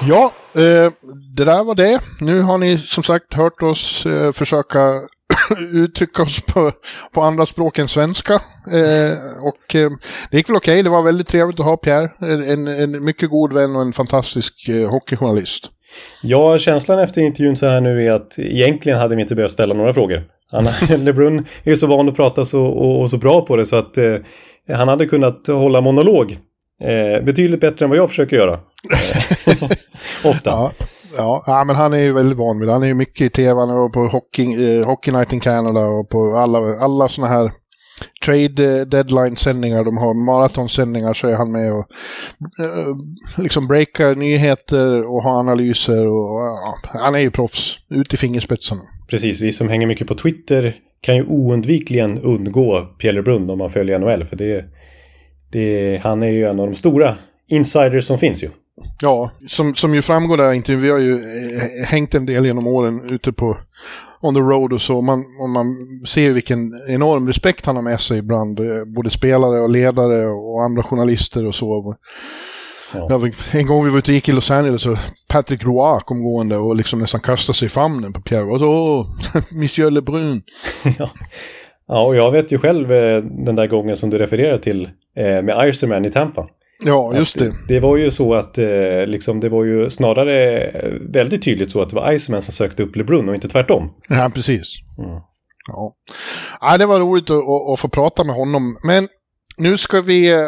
Ja, 0.05 0.33
eh, 0.53 0.89
det 1.35 1.45
där 1.45 1.63
var 1.63 1.75
det. 1.75 1.99
Nu 2.21 2.41
har 2.41 2.57
ni 2.57 2.77
som 2.77 3.03
sagt 3.03 3.33
hört 3.33 3.63
oss 3.63 4.05
eh, 4.05 4.31
försöka 4.31 5.01
uttrycka 5.73 6.23
oss 6.23 6.41
på, 6.41 6.71
på 7.13 7.21
andra 7.21 7.45
språk 7.45 7.77
än 7.77 7.87
svenska. 7.87 8.33
Eh, 8.33 9.17
och 9.41 9.75
eh, 9.75 9.89
det 10.31 10.37
gick 10.37 10.49
väl 10.49 10.55
okej. 10.55 10.73
Okay. 10.73 10.81
Det 10.81 10.89
var 10.89 11.03
väldigt 11.03 11.27
trevligt 11.27 11.59
att 11.59 11.65
ha 11.65 11.77
Pierre. 11.77 12.09
En, 12.21 12.67
en 12.67 13.03
mycket 13.03 13.29
god 13.29 13.53
vän 13.53 13.75
och 13.75 13.81
en 13.81 13.93
fantastisk 13.93 14.69
eh, 14.69 14.89
hockeyjournalist. 14.89 15.69
Ja, 16.23 16.57
känslan 16.57 16.99
efter 16.99 17.21
intervjun 17.21 17.57
så 17.57 17.65
här 17.65 17.81
nu 17.81 18.07
är 18.07 18.11
att 18.11 18.39
egentligen 18.39 18.99
hade 18.99 19.15
vi 19.15 19.21
inte 19.21 19.35
behövt 19.35 19.51
ställa 19.51 19.73
några 19.73 19.93
frågor. 19.93 20.23
Han, 20.51 20.67
LeBrun 21.05 21.45
är 21.63 21.75
så 21.75 21.87
van 21.87 22.09
att 22.09 22.15
prata 22.15 22.45
så, 22.45 22.65
och, 22.65 23.01
och 23.01 23.09
så 23.09 23.17
bra 23.17 23.45
på 23.45 23.55
det 23.55 23.65
så 23.65 23.75
att 23.75 23.97
eh, 23.97 24.15
han 24.73 24.87
hade 24.87 25.05
kunnat 25.05 25.47
hålla 25.47 25.81
monolog. 25.81 26.37
Eh, 26.83 27.23
betydligt 27.23 27.61
bättre 27.61 27.85
än 27.85 27.89
vad 27.89 27.99
jag 27.99 28.09
försöker 28.09 28.35
göra. 28.35 28.59
Ofta. 30.23 30.49
Ja. 30.49 30.71
Ja, 31.17 31.43
ja, 31.47 31.63
men 31.63 31.75
han 31.75 31.93
är 31.93 31.97
ju 31.97 32.13
väldigt 32.13 32.37
van 32.37 32.59
vid 32.59 32.67
det. 32.67 32.71
Han 32.71 32.83
är 32.83 32.87
ju 32.87 32.93
mycket 32.93 33.21
i 33.21 33.29
tv 33.29 33.61
och 33.61 33.93
på 33.93 33.99
Hockey, 33.99 34.43
eh, 34.43 34.85
Hockey 34.85 35.11
Night 35.11 35.33
in 35.33 35.39
Canada 35.39 35.85
och 35.87 36.09
på 36.09 36.35
alla, 36.37 36.59
alla 36.79 37.07
sådana 37.07 37.33
här 37.33 37.51
trade 38.25 38.79
eh, 38.79 38.85
deadline-sändningar, 38.85 39.83
de 39.83 39.97
har 39.97 40.25
maratonsändningar 40.25 41.13
så 41.13 41.27
är 41.27 41.35
han 41.35 41.51
med 41.51 41.73
och 41.73 41.87
eh, 42.59 42.95
liksom 43.43 43.67
breakar 43.67 44.15
nyheter 44.15 45.03
och 45.03 45.23
har 45.23 45.39
analyser. 45.39 46.07
Och, 46.07 46.41
ja, 46.41 46.77
han 46.83 47.15
är 47.15 47.19
ju 47.19 47.31
proffs, 47.31 47.79
ut 47.89 48.13
i 48.13 48.17
fingerspetsarna. 48.17 48.81
Precis, 49.07 49.41
vi 49.41 49.51
som 49.51 49.69
hänger 49.69 49.87
mycket 49.87 50.07
på 50.07 50.15
Twitter 50.15 50.75
kan 51.01 51.15
ju 51.15 51.25
oundvikligen 51.25 52.19
undgå 52.19 52.81
Pierre 52.81 53.33
om 53.33 53.57
man 53.57 53.69
följer 53.69 53.99
NHL. 53.99 54.25
För 54.25 54.35
det, 54.35 54.65
det, 55.51 55.97
han 56.03 56.23
är 56.23 56.27
ju 56.27 56.45
en 56.45 56.59
av 56.59 56.67
de 56.67 56.75
stora 56.75 57.15
insiders 57.47 58.05
som 58.05 58.19
finns 58.19 58.43
ju. 58.43 58.49
Ja, 59.01 59.31
som, 59.47 59.75
som 59.75 59.95
ju 59.95 60.01
framgår 60.01 60.37
där 60.37 60.53
intervjun, 60.53 60.81
vi 60.81 60.89
har 60.89 60.97
ju 60.97 61.13
eh, 61.13 61.85
hängt 61.85 62.15
en 62.15 62.25
del 62.25 62.45
genom 62.45 62.67
åren 62.67 63.01
ute 63.09 63.33
på 63.33 63.57
on 64.21 64.33
the 64.33 64.39
road 64.39 64.73
och 64.73 64.81
så. 64.81 65.01
Man, 65.01 65.25
och 65.39 65.49
man 65.49 65.75
ser 66.07 66.33
vilken 66.33 66.71
enorm 66.89 67.27
respekt 67.27 67.65
han 67.65 67.75
har 67.75 67.83
med 67.83 68.01
sig 68.01 68.21
bland 68.21 68.59
eh, 68.59 68.85
både 68.85 69.09
spelare 69.09 69.61
och 69.61 69.69
ledare 69.69 70.25
och 70.27 70.63
andra 70.63 70.83
journalister 70.83 71.45
och 71.45 71.55
så. 71.55 71.95
Ja. 72.93 73.21
En 73.51 73.67
gång 73.67 73.85
vi 73.85 73.91
var 73.91 73.97
ute 73.97 74.11
och 74.11 74.15
gick 74.15 74.29
i 74.29 74.31
Los 74.31 74.51
Angeles 74.51 74.81
så 74.81 74.97
Patrick 75.27 75.63
Roy 75.63 75.99
kom 75.99 76.23
gående 76.23 76.57
och 76.57 76.75
liksom 76.75 76.99
nästan 76.99 77.21
kastade 77.21 77.57
sig 77.57 77.65
i 77.65 77.69
famnen 77.69 78.13
på 78.13 78.21
Pierre. 78.21 78.45
Och 78.45 78.59
så, 78.59 79.05
Monsieur 79.55 79.91
Lebrun. 79.91 80.41
ja. 80.97 81.09
ja, 81.87 82.05
och 82.05 82.15
jag 82.15 82.31
vet 82.31 82.51
ju 82.51 82.59
själv 82.59 82.91
eh, 82.91 83.23
den 83.23 83.55
där 83.55 83.67
gången 83.67 83.97
som 83.97 84.09
du 84.09 84.17
refererar 84.17 84.57
till 84.57 84.89
med 85.15 85.69
Iceman 85.69 86.05
i 86.05 86.11
Tampa. 86.11 86.47
Ja, 86.85 87.15
just 87.15 87.39
det. 87.39 87.45
det. 87.45 87.53
det. 87.67 87.79
var 87.79 87.97
ju 87.97 88.11
så 88.11 88.33
att 88.33 88.57
eh, 88.57 89.05
liksom, 89.05 89.39
det 89.39 89.49
var 89.49 89.63
ju 89.63 89.89
snarare 89.89 90.71
väldigt 91.13 91.43
tydligt 91.43 91.71
så 91.71 91.81
att 91.81 91.89
det 91.89 91.95
var 91.95 92.11
Iceman 92.11 92.41
som 92.41 92.53
sökte 92.53 92.83
upp 92.83 92.95
LeBrun 92.95 93.29
och 93.29 93.35
inte 93.35 93.47
tvärtom. 93.47 93.93
Ja, 94.09 94.31
precis. 94.35 94.63
Mm. 94.97 95.19
Ja. 95.67 95.93
ja, 96.61 96.77
det 96.77 96.85
var 96.85 96.99
roligt 96.99 97.29
att, 97.29 97.37
att, 97.37 97.73
att, 97.73 97.79
få 97.79 97.87
prata 97.87 98.23
med 98.23 98.35
honom. 98.35 98.77
Men 98.83 99.07
nu 99.57 99.77
ska 99.77 100.01
vi 100.01 100.31
äh, 100.31 100.39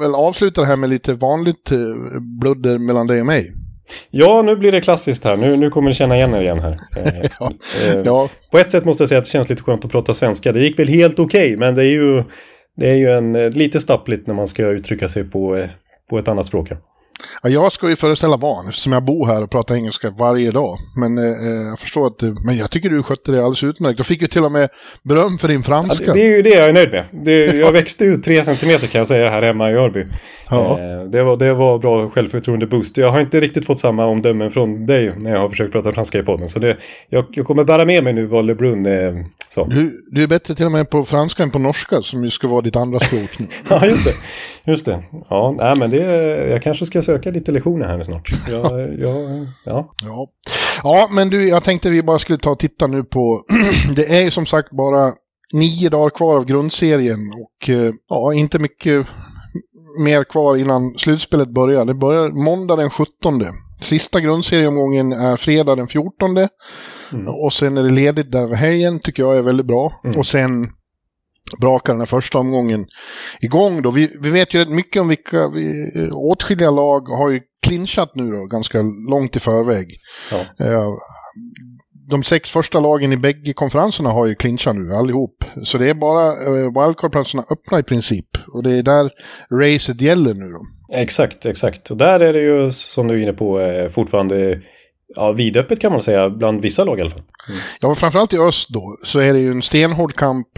väl 0.00 0.14
avsluta 0.14 0.60
det 0.60 0.66
här 0.66 0.76
med 0.76 0.90
lite 0.90 1.14
vanligt 1.14 1.72
äh, 1.72 1.78
bludder 2.40 2.78
mellan 2.78 3.06
dig 3.06 3.20
och 3.20 3.26
mig. 3.26 3.46
Ja, 4.10 4.42
nu 4.42 4.56
blir 4.56 4.72
det 4.72 4.80
klassiskt 4.80 5.24
här. 5.24 5.36
Nu, 5.36 5.56
nu 5.56 5.70
kommer 5.70 5.88
ni 5.88 5.94
känna 5.94 6.16
igen 6.16 6.34
er 6.34 6.42
igen 6.42 6.60
här. 6.60 6.80
ja. 7.40 7.52
ja. 8.04 8.28
På 8.50 8.58
ett 8.58 8.70
sätt 8.70 8.84
måste 8.84 9.02
jag 9.02 9.08
säga 9.08 9.18
att 9.18 9.24
det 9.24 9.30
känns 9.30 9.48
lite 9.48 9.62
skönt 9.62 9.84
att 9.84 9.90
prata 9.90 10.14
svenska. 10.14 10.52
Det 10.52 10.60
gick 10.60 10.78
väl 10.78 10.88
helt 10.88 11.18
okej, 11.18 11.46
okay, 11.46 11.56
men 11.56 11.74
det 11.74 11.82
är 11.82 11.90
ju 11.90 12.24
det 12.76 12.90
är 12.90 12.94
ju 12.94 13.10
en, 13.10 13.36
eh, 13.36 13.50
lite 13.50 13.80
stappligt 13.80 14.26
när 14.26 14.34
man 14.34 14.48
ska 14.48 14.66
uttrycka 14.66 15.08
sig 15.08 15.30
på, 15.30 15.56
eh, 15.56 15.68
på 16.10 16.18
ett 16.18 16.28
annat 16.28 16.46
språk. 16.46 16.70
Ja, 16.70 16.76
jag 17.42 17.72
ska 17.72 17.88
ju 17.88 17.96
föreställa 17.96 18.36
van 18.36 18.68
eftersom 18.68 18.92
jag 18.92 19.04
bor 19.04 19.26
här 19.26 19.42
och 19.42 19.50
pratar 19.50 19.74
engelska 19.74 20.10
varje 20.10 20.50
dag. 20.50 20.78
Men 20.96 21.18
eh, 21.18 21.24
eh 21.24 21.68
jag 21.68 21.78
förstår 21.78 22.06
att 22.06 22.18
du, 22.18 22.36
men 22.46 22.56
jag 22.56 22.70
tycker 22.70 22.90
du 22.90 23.02
skötte 23.02 23.32
det 23.32 23.38
alldeles 23.38 23.64
utmärkt. 23.64 23.98
Du 23.98 24.04
fick 24.04 24.22
ju 24.22 24.28
till 24.28 24.44
och 24.44 24.52
med 24.52 24.68
beröm 25.02 25.38
för 25.38 25.48
din 25.48 25.62
franska. 25.62 26.04
Ja, 26.06 26.12
det, 26.12 26.22
är 26.22 26.36
ju 26.36 26.42
det 26.42 26.50
jag 26.50 26.68
är 26.68 26.72
nöjd 26.72 26.90
med. 26.90 27.04
Det, 27.10 27.46
jag 27.46 27.72
växte 27.72 28.04
ut 28.04 28.22
tre 28.22 28.44
centimeter 28.44 28.86
kan 28.86 28.98
jag 28.98 29.08
säga 29.08 29.30
här 29.30 29.42
hemma 29.42 29.70
i 29.70 29.74
Örby. 29.74 30.04
Ja. 30.50 30.78
Eh, 30.78 31.04
det, 31.04 31.22
var, 31.22 31.36
det 31.36 31.54
var 31.54 31.78
bra 31.78 32.10
självförtroende 32.10 32.66
boost. 32.66 32.96
Jag 32.96 33.08
har 33.08 33.20
inte 33.20 33.40
riktigt 33.40 33.66
fått 33.66 33.80
samma 33.80 34.06
omdömen 34.06 34.50
från 34.50 34.86
dig 34.86 35.12
när 35.16 35.30
jag 35.30 35.40
har 35.40 35.48
försökt 35.48 35.72
prata 35.72 35.92
franska 35.92 36.18
i 36.18 36.22
podden. 36.22 36.48
Så 36.48 36.58
det, 36.58 36.76
jag, 37.08 37.24
jag 37.30 37.46
kommer 37.46 37.64
bära 37.64 37.84
med 37.84 38.04
mig 38.04 38.12
nu 38.12 38.26
vad 38.26 38.44
LeBrun 38.44 38.86
eh, 38.86 39.14
sa. 39.48 39.64
Du, 39.64 40.04
du 40.10 40.22
är 40.22 40.26
bättre 40.26 40.54
till 40.54 40.66
och 40.66 40.72
med 40.72 40.90
på 40.90 41.04
franska 41.04 41.42
än 41.42 41.50
på 41.50 41.58
norska 41.58 42.02
som 42.02 42.24
ju 42.24 42.30
ska 42.30 42.48
vara 42.48 42.60
ditt 42.60 42.76
andra 42.76 43.00
språk. 43.00 43.38
ja, 43.70 43.86
just 43.86 44.04
det. 44.04 44.14
Just 44.64 44.86
det. 44.86 45.04
Ja, 45.30 45.54
nej, 45.58 45.76
men 45.78 45.90
det, 45.90 45.98
jag 46.50 46.62
kanske 46.62 46.86
ska 46.86 47.02
söka 47.02 47.30
lite 47.30 47.52
lektioner 47.52 47.86
här 47.86 48.02
snart. 48.02 48.30
Jag, 48.48 48.98
jag, 48.98 49.46
ja. 49.64 49.94
ja. 50.04 50.28
ja, 50.82 51.08
men 51.10 51.30
du, 51.30 51.48
jag 51.48 51.62
tänkte 51.64 51.90
vi 51.90 52.02
bara 52.02 52.18
skulle 52.18 52.38
ta 52.38 52.50
och 52.50 52.58
titta 52.58 52.86
nu 52.86 53.04
på... 53.04 53.40
det 53.96 54.18
är 54.18 54.22
ju 54.22 54.30
som 54.30 54.46
sagt 54.46 54.70
bara 54.70 55.12
nio 55.52 55.88
dagar 55.88 56.10
kvar 56.10 56.36
av 56.36 56.44
grundserien 56.44 57.18
och 57.32 57.68
eh, 57.68 57.92
ja, 58.08 58.34
inte 58.34 58.58
mycket 58.58 59.06
mer 60.04 60.24
kvar 60.24 60.56
innan 60.56 60.94
slutspelet 60.98 61.48
börjar. 61.48 61.84
Det 61.84 61.94
börjar 61.94 62.28
måndag 62.28 62.76
den 62.76 62.90
17. 62.90 63.42
Sista 63.82 64.20
grundserieomgången 64.20 65.12
är 65.12 65.36
fredag 65.36 65.74
den 65.74 65.88
14. 65.88 66.36
Mm. 67.12 67.28
Och 67.44 67.52
sen 67.52 67.78
är 67.78 67.82
det 67.82 67.90
ledigt 67.90 68.32
där 68.32 68.42
över 68.42 68.56
helgen, 68.56 69.00
tycker 69.00 69.22
jag 69.22 69.38
är 69.38 69.42
väldigt 69.42 69.66
bra. 69.66 70.00
Mm. 70.04 70.18
Och 70.18 70.26
sen 70.26 70.70
brakar 71.60 71.92
den 71.92 72.00
här 72.00 72.06
första 72.06 72.38
omgången 72.38 72.86
igång 73.40 73.82
då. 73.82 73.90
Vi, 73.90 74.16
vi 74.20 74.30
vet 74.30 74.54
ju 74.54 74.58
rätt 74.58 74.68
mycket 74.68 75.02
om 75.02 75.08
vilka, 75.08 75.48
vi, 75.48 75.90
åtskilliga 76.12 76.70
lag 76.70 77.00
har 77.00 77.30
ju 77.30 77.40
clinchat 77.66 78.14
nu 78.14 78.30
då, 78.30 78.46
ganska 78.46 78.78
långt 79.10 79.36
i 79.36 79.40
förväg. 79.40 79.96
Ja. 80.30 80.66
Eh, 80.66 80.88
de 82.10 82.22
sex 82.22 82.50
första 82.50 82.80
lagen 82.80 83.12
i 83.12 83.16
bägge 83.16 83.52
konferenserna 83.52 84.10
har 84.10 84.26
ju 84.26 84.34
clinchat 84.34 84.76
nu 84.76 84.94
allihop. 84.94 85.44
Så 85.62 85.78
det 85.78 85.90
är 85.90 85.94
bara 85.94 86.26
eh, 86.26 86.72
wildcard-platserna 86.72 87.44
öppna 87.50 87.78
i 87.78 87.82
princip. 87.82 88.26
Och 88.54 88.62
det 88.62 88.70
är 88.70 88.82
där 88.82 89.10
racet 89.60 90.00
gäller 90.00 90.34
nu 90.34 90.52
då. 90.52 90.60
Exakt, 90.96 91.46
exakt. 91.46 91.90
Och 91.90 91.96
där 91.96 92.20
är 92.20 92.32
det 92.32 92.40
ju 92.40 92.72
som 92.72 93.08
du 93.08 93.14
är 93.14 93.22
inne 93.22 93.32
på 93.32 93.60
eh, 93.60 93.88
fortfarande 93.88 94.60
ja, 95.16 95.32
vidöppet 95.32 95.80
kan 95.80 95.92
man 95.92 96.02
säga, 96.02 96.30
bland 96.30 96.62
vissa 96.62 96.84
lag 96.84 96.98
i 96.98 97.00
alla 97.00 97.10
fall. 97.10 97.22
Mm. 97.48 97.60
Ja, 97.80 97.94
framförallt 97.94 98.32
i 98.32 98.38
öst 98.38 98.68
då, 98.68 98.96
så 99.04 99.18
är 99.18 99.32
det 99.32 99.38
ju 99.38 99.50
en 99.50 99.62
stenhård 99.62 100.14
kamp 100.14 100.48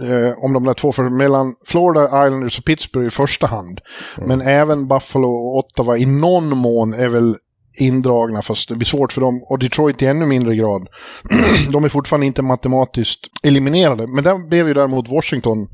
eh, 0.00 0.44
om 0.44 0.52
de 0.52 0.64
där 0.64 0.74
två, 0.74 0.92
för 0.92 1.10
mellan 1.10 1.54
Florida 1.64 2.04
Islanders 2.04 2.58
och 2.58 2.64
Pittsburgh 2.64 3.06
i 3.06 3.10
första 3.10 3.46
hand. 3.46 3.80
Mm. 4.16 4.28
Men 4.28 4.40
även 4.40 4.88
Buffalo 4.88 5.28
och 5.28 5.58
Ottawa 5.58 5.96
i 5.96 6.06
någon 6.06 6.56
mån 6.56 6.94
är 6.94 7.08
väl 7.08 7.36
indragna, 7.74 8.42
fast 8.42 8.68
det 8.68 8.74
blir 8.74 8.86
svårt 8.86 9.12
för 9.12 9.20
dem. 9.20 9.40
Och 9.50 9.58
Detroit 9.58 10.02
i 10.02 10.06
ännu 10.06 10.26
mindre 10.26 10.56
grad. 10.56 10.86
de 11.72 11.84
är 11.84 11.88
fortfarande 11.88 12.26
inte 12.26 12.42
matematiskt 12.42 13.20
eliminerade. 13.42 14.06
Men 14.06 14.24
där 14.24 14.48
blev 14.48 14.68
ju 14.68 14.74
däremot 14.74 15.08
Washington 15.08 15.68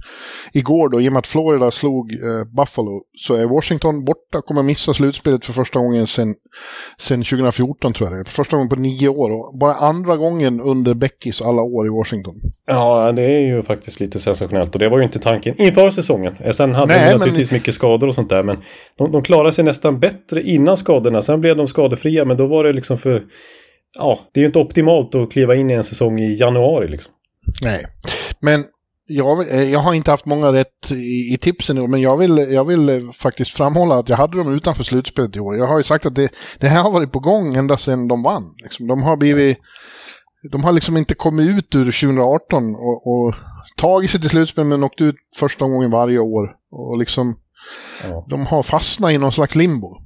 igår 0.53 0.89
då, 0.89 1.01
i 1.01 1.09
och 1.09 1.13
med 1.13 1.19
att 1.19 1.27
Florida 1.27 1.71
slog 1.71 2.13
eh, 2.13 2.45
Buffalo, 2.57 3.03
så 3.19 3.35
är 3.35 3.47
Washington 3.47 4.05
borta, 4.05 4.43
kommer 4.47 4.63
missa 4.63 4.95
slutspelet 4.95 5.47
för 5.47 5.53
första 5.53 5.79
gången 5.79 6.07
sedan 6.07 6.35
2014 6.99 7.93
tror 7.93 8.11
jag 8.11 8.19
det 8.19 8.21
är. 8.21 8.25
Första 8.33 8.57
gången 8.57 8.69
på 8.69 8.77
nio 8.77 9.09
år 9.09 9.31
och 9.31 9.59
bara 9.61 9.75
andra 9.75 10.17
gången 10.17 10.61
under 10.61 10.95
Beckys 10.95 11.43
alla 11.43 11.63
år 11.63 11.87
i 11.87 11.91
Washington. 11.91 12.35
Ja, 12.67 13.13
det 13.13 13.23
är 13.23 13.41
ju 13.41 13.63
faktiskt 13.63 14.01
lite 14.01 14.19
sensationellt 14.19 14.75
och 14.75 14.79
det 14.79 14.89
var 14.89 14.99
ju 14.99 15.05
inte 15.05 15.19
tanken 15.19 15.63
inför 15.63 15.91
säsongen. 15.91 16.35
Eh, 16.41 16.53
sen 16.53 16.75
hade 16.75 16.95
Nej, 16.95 17.11
de 17.11 17.19
naturligtvis 17.19 17.51
men... 17.51 17.57
mycket 17.59 17.75
skador 17.75 18.09
och 18.09 18.15
sånt 18.15 18.29
där, 18.29 18.43
men 18.43 18.57
de, 18.97 19.13
de 19.13 19.23
klarade 19.23 19.53
sig 19.53 19.65
nästan 19.65 20.01
bättre 20.01 20.43
innan 20.43 20.77
skadorna. 20.77 21.23
Sen 21.23 21.41
blev 21.41 21.57
de 21.57 21.69
skadade 21.69 21.88
skadefria, 21.89 22.25
men 22.25 22.37
då 22.37 22.47
var 22.47 22.65
det 22.65 22.73
liksom 22.73 22.99
för... 22.99 23.25
Ja, 23.99 24.19
det 24.33 24.41
är 24.41 24.43
ju 24.43 24.47
inte 24.47 24.59
optimalt 24.59 25.15
att 25.15 25.33
kliva 25.33 25.55
in 25.55 25.71
i 25.71 25.75
en 25.75 25.85
säsong 25.85 26.21
i 26.21 26.35
januari 26.35 26.89
liksom. 26.89 27.13
Nej, 27.63 27.85
men 28.41 28.65
jag, 29.09 29.69
jag 29.71 29.81
har 29.81 29.95
inte 29.95 30.11
haft 30.11 30.27
många 30.27 30.53
rätt 30.53 30.91
i, 30.91 31.35
i 31.35 31.39
tipsen 31.41 31.79
år, 31.79 31.89
men 31.89 32.01
jag 32.01 32.17
vill, 32.17 32.39
jag 32.39 32.65
vill 32.65 32.89
eh, 32.89 33.13
faktiskt 33.13 33.51
framhålla 33.51 33.99
att 33.99 34.09
jag 34.09 34.17
hade 34.17 34.39
dem 34.39 34.55
utanför 34.55 34.85
slutspelet 34.85 35.37
i 35.37 35.41
år. 35.41 35.57
Jag 35.57 35.67
har 35.67 35.79
ju 35.79 35.83
sagt 35.83 36.07
att 36.07 36.15
det, 36.15 36.33
det 36.59 36.69
här 36.69 36.83
har 36.83 36.91
varit 36.91 37.13
på 37.13 37.19
gång 37.19 37.55
ända 37.55 37.77
sedan 37.77 38.09
de 38.09 38.23
vann. 38.23 38.45
Liksom. 38.63 38.87
De 38.87 39.03
har 39.03 39.17
blivit... 39.17 39.59
De 40.51 40.65
har 40.65 40.73
liksom 40.73 40.97
inte 40.97 41.15
kommit 41.15 41.49
ut 41.49 41.75
ur 41.75 41.85
2018 41.85 42.75
och, 42.75 43.07
och 43.07 43.35
tagit 43.77 44.11
sig 44.11 44.21
till 44.21 44.31
slutspel 44.31 44.65
men 44.65 44.85
åkt 44.85 45.01
ut 45.01 45.15
första 45.37 45.65
gången 45.65 45.91
varje 45.91 46.19
år. 46.19 46.57
Och 46.71 46.99
liksom... 46.99 47.37
Ja. 48.05 48.27
De 48.29 48.47
har 48.47 48.63
fastnat 48.63 49.11
i 49.11 49.19
någon 49.19 49.33
slags 49.33 49.55
limbo. 49.55 49.97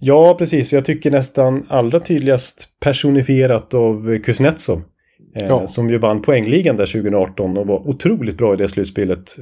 Ja, 0.00 0.34
precis. 0.38 0.72
Jag 0.72 0.84
tycker 0.84 1.10
nästan 1.10 1.66
allra 1.68 2.00
tydligast 2.00 2.68
personifierat 2.80 3.74
av 3.74 4.18
Kuznetsov. 4.18 4.82
Eh, 5.40 5.46
ja. 5.48 5.66
Som 5.66 5.90
ju 5.90 5.98
vann 5.98 6.22
poängligan 6.22 6.76
där 6.76 6.86
2018 6.86 7.56
och 7.56 7.66
var 7.66 7.88
otroligt 7.88 8.38
bra 8.38 8.54
i 8.54 8.56
det 8.56 8.68
slutspelet. 8.68 9.36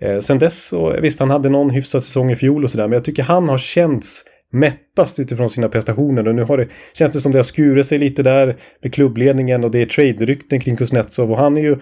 Eh, 0.00 0.18
sen 0.18 0.38
dess 0.38 0.64
så, 0.64 0.96
visst 1.00 1.20
han 1.20 1.30
hade 1.30 1.48
någon 1.48 1.70
hyfsad 1.70 2.04
säsong 2.04 2.30
i 2.30 2.36
fjol 2.36 2.64
och 2.64 2.70
sådär, 2.70 2.88
men 2.88 2.92
jag 2.92 3.04
tycker 3.04 3.22
han 3.22 3.48
har 3.48 3.58
känts 3.58 4.24
mättast 4.52 5.18
utifrån 5.18 5.50
sina 5.50 5.68
prestationer 5.68 6.28
och 6.28 6.34
nu 6.34 6.42
har 6.42 6.56
det 6.56 6.68
känts 6.94 7.16
det 7.16 7.20
som 7.20 7.32
det 7.32 7.38
har 7.38 7.44
skurit 7.44 7.86
sig 7.86 7.98
lite 7.98 8.22
där 8.22 8.56
med 8.82 8.94
klubbledningen 8.94 9.64
och 9.64 9.70
det 9.70 9.82
är 9.82 9.86
trade-rykten 9.86 10.60
kring 10.60 10.76
Kuznetsov 10.76 11.30
och 11.30 11.38
han 11.38 11.56
är 11.56 11.60
ju 11.60 11.76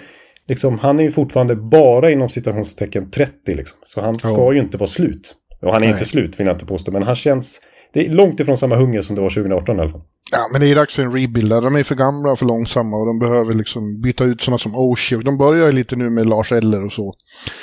liksom, 0.49 0.79
han 0.79 0.99
är 0.99 1.05
ju 1.05 1.11
fortfarande 1.11 1.57
bara 1.57 2.11
inom 2.11 2.29
citationstecken 2.29 3.11
30 3.11 3.55
liksom. 3.55 3.79
Så 3.83 4.01
han 4.01 4.19
ska 4.19 4.29
ja. 4.29 4.53
ju 4.53 4.59
inte 4.59 4.77
vara 4.77 4.89
slut. 4.89 5.35
Och 5.63 5.73
han 5.73 5.83
är 5.83 5.87
Nej. 5.87 5.91
inte 5.91 6.05
slut 6.05 6.41
vill 6.41 6.47
jag 6.47 6.55
inte 6.55 6.67
påstå, 6.67 6.91
men 6.91 7.03
han 7.03 7.17
känns... 7.17 7.61
Det 7.93 8.07
är 8.07 8.11
långt 8.11 8.41
ifrån 8.41 8.57
samma 8.57 8.77
hunger 8.77 9.01
som 9.01 9.17
det 9.17 9.23
var 9.23 9.31
2018 9.31 9.77
i 9.77 9.81
alla 9.81 9.91
fall. 9.91 10.03
Ja, 10.33 10.49
men 10.53 10.61
det 10.61 10.67
är 10.67 10.75
dags 10.75 10.95
för 10.95 11.03
en 11.03 11.13
rebuild. 11.13 11.51
De 11.51 11.77
är 11.77 11.83
för 11.83 11.95
gamla 11.95 12.33
och 12.33 12.39
för 12.39 12.47
långsamma 12.47 12.97
och 12.97 13.07
de 13.07 13.19
behöver 13.19 13.55
liksom 13.55 14.01
byta 14.01 14.25
ut 14.25 14.41
sådana 14.41 14.59
som 14.59 14.75
Oshie. 14.77 15.19
De 15.19 15.39
börjar 15.39 15.67
ju 15.67 15.73
lite 15.73 15.97
nu 15.97 16.11
med 16.11 16.27
Lars 16.27 16.53
Eller 16.53 16.85
och 16.85 16.93
så. 16.93 17.15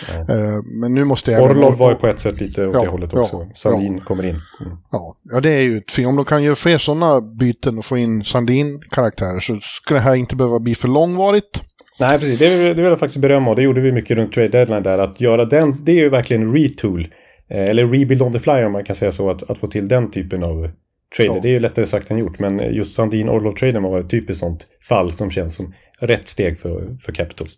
Ja. 0.08 0.34
Eh, 0.34 0.60
men 0.82 0.94
nu 0.94 1.04
måste 1.04 1.32
jag... 1.32 1.52
Orlov 1.52 1.78
var 1.78 1.90
ju 1.90 1.96
på 1.96 2.08
ett 2.08 2.20
sätt 2.20 2.42
lite 2.42 2.68
åt 2.68 2.76
Ja, 2.76 2.82
det 2.82 2.88
hållet 2.88 3.10
ja, 3.14 3.22
också. 3.22 3.48
Sandin 3.56 3.98
ja. 3.98 4.04
kommer 4.04 4.24
in. 4.24 4.30
Mm. 4.30 4.78
Ja, 4.92 5.14
ja, 5.34 5.40
det 5.40 5.50
är 5.50 5.62
ju 5.62 5.78
ett 5.78 5.92
fint. 5.92 6.08
Om 6.08 6.16
de 6.16 6.26
kan 6.26 6.44
göra 6.44 6.56
fler 6.56 6.78
sådana 6.78 7.22
byten 7.22 7.78
och 7.78 7.86
få 7.86 7.98
in 7.98 8.24
Sandin-karaktärer 8.24 9.40
så 9.40 9.60
ska 9.62 9.94
det 9.94 10.00
här 10.00 10.16
inte 10.16 10.36
behöva 10.36 10.60
bli 10.60 10.76
för 10.76 10.88
långvarigt. 10.88 11.62
Nej, 12.00 12.20
precis. 12.20 12.40
Det, 12.40 12.50
det 12.50 12.74
vill 12.74 12.86
jag 12.86 13.00
faktiskt 13.00 13.22
berömma 13.22 13.50
och 13.50 13.56
det 13.56 13.62
gjorde 13.62 13.82
vi 13.82 13.92
mycket 13.92 14.18
runt 14.18 14.34
trade 14.34 14.48
deadline 14.48 14.84
där. 14.84 14.98
Att 14.98 15.22
göra 15.22 15.46
den, 15.46 15.84
det 15.84 15.92
är 15.92 15.96
ju 15.96 16.10
verkligen 16.10 16.42
en 16.42 16.54
retool. 16.54 17.08
Eh, 17.50 17.70
eller 17.70 17.88
rebuild 17.88 18.22
on 18.22 18.34
the 18.34 18.40
fly 18.40 18.64
om 18.64 18.72
man 18.72 18.84
kan 18.84 18.96
säga 18.96 19.12
så. 19.12 19.30
Att, 19.30 19.50
att 19.50 19.58
få 19.58 19.68
till 19.68 19.88
den 19.88 20.12
typen 20.12 20.44
av 20.44 20.70
trader. 21.18 21.36
Ja. 21.36 21.40
Det 21.42 21.48
är 21.48 21.54
ju 21.54 21.60
lättare 21.60 21.86
sagt 21.86 22.12
än 22.12 22.18
gjort. 22.18 22.40
Men 22.40 22.74
just 22.74 22.96
Sandin 22.96 23.30
Orlov-traden 23.30 23.84
var 23.84 24.00
ett 24.00 24.10
typiskt 24.10 24.40
sånt 24.40 24.68
fall 24.82 25.12
som 25.12 25.32
känns 25.32 25.56
som 25.56 25.74
rätt 26.00 26.28
steg 26.28 26.60
för, 26.60 26.98
för 27.02 27.12
Capitals. 27.12 27.58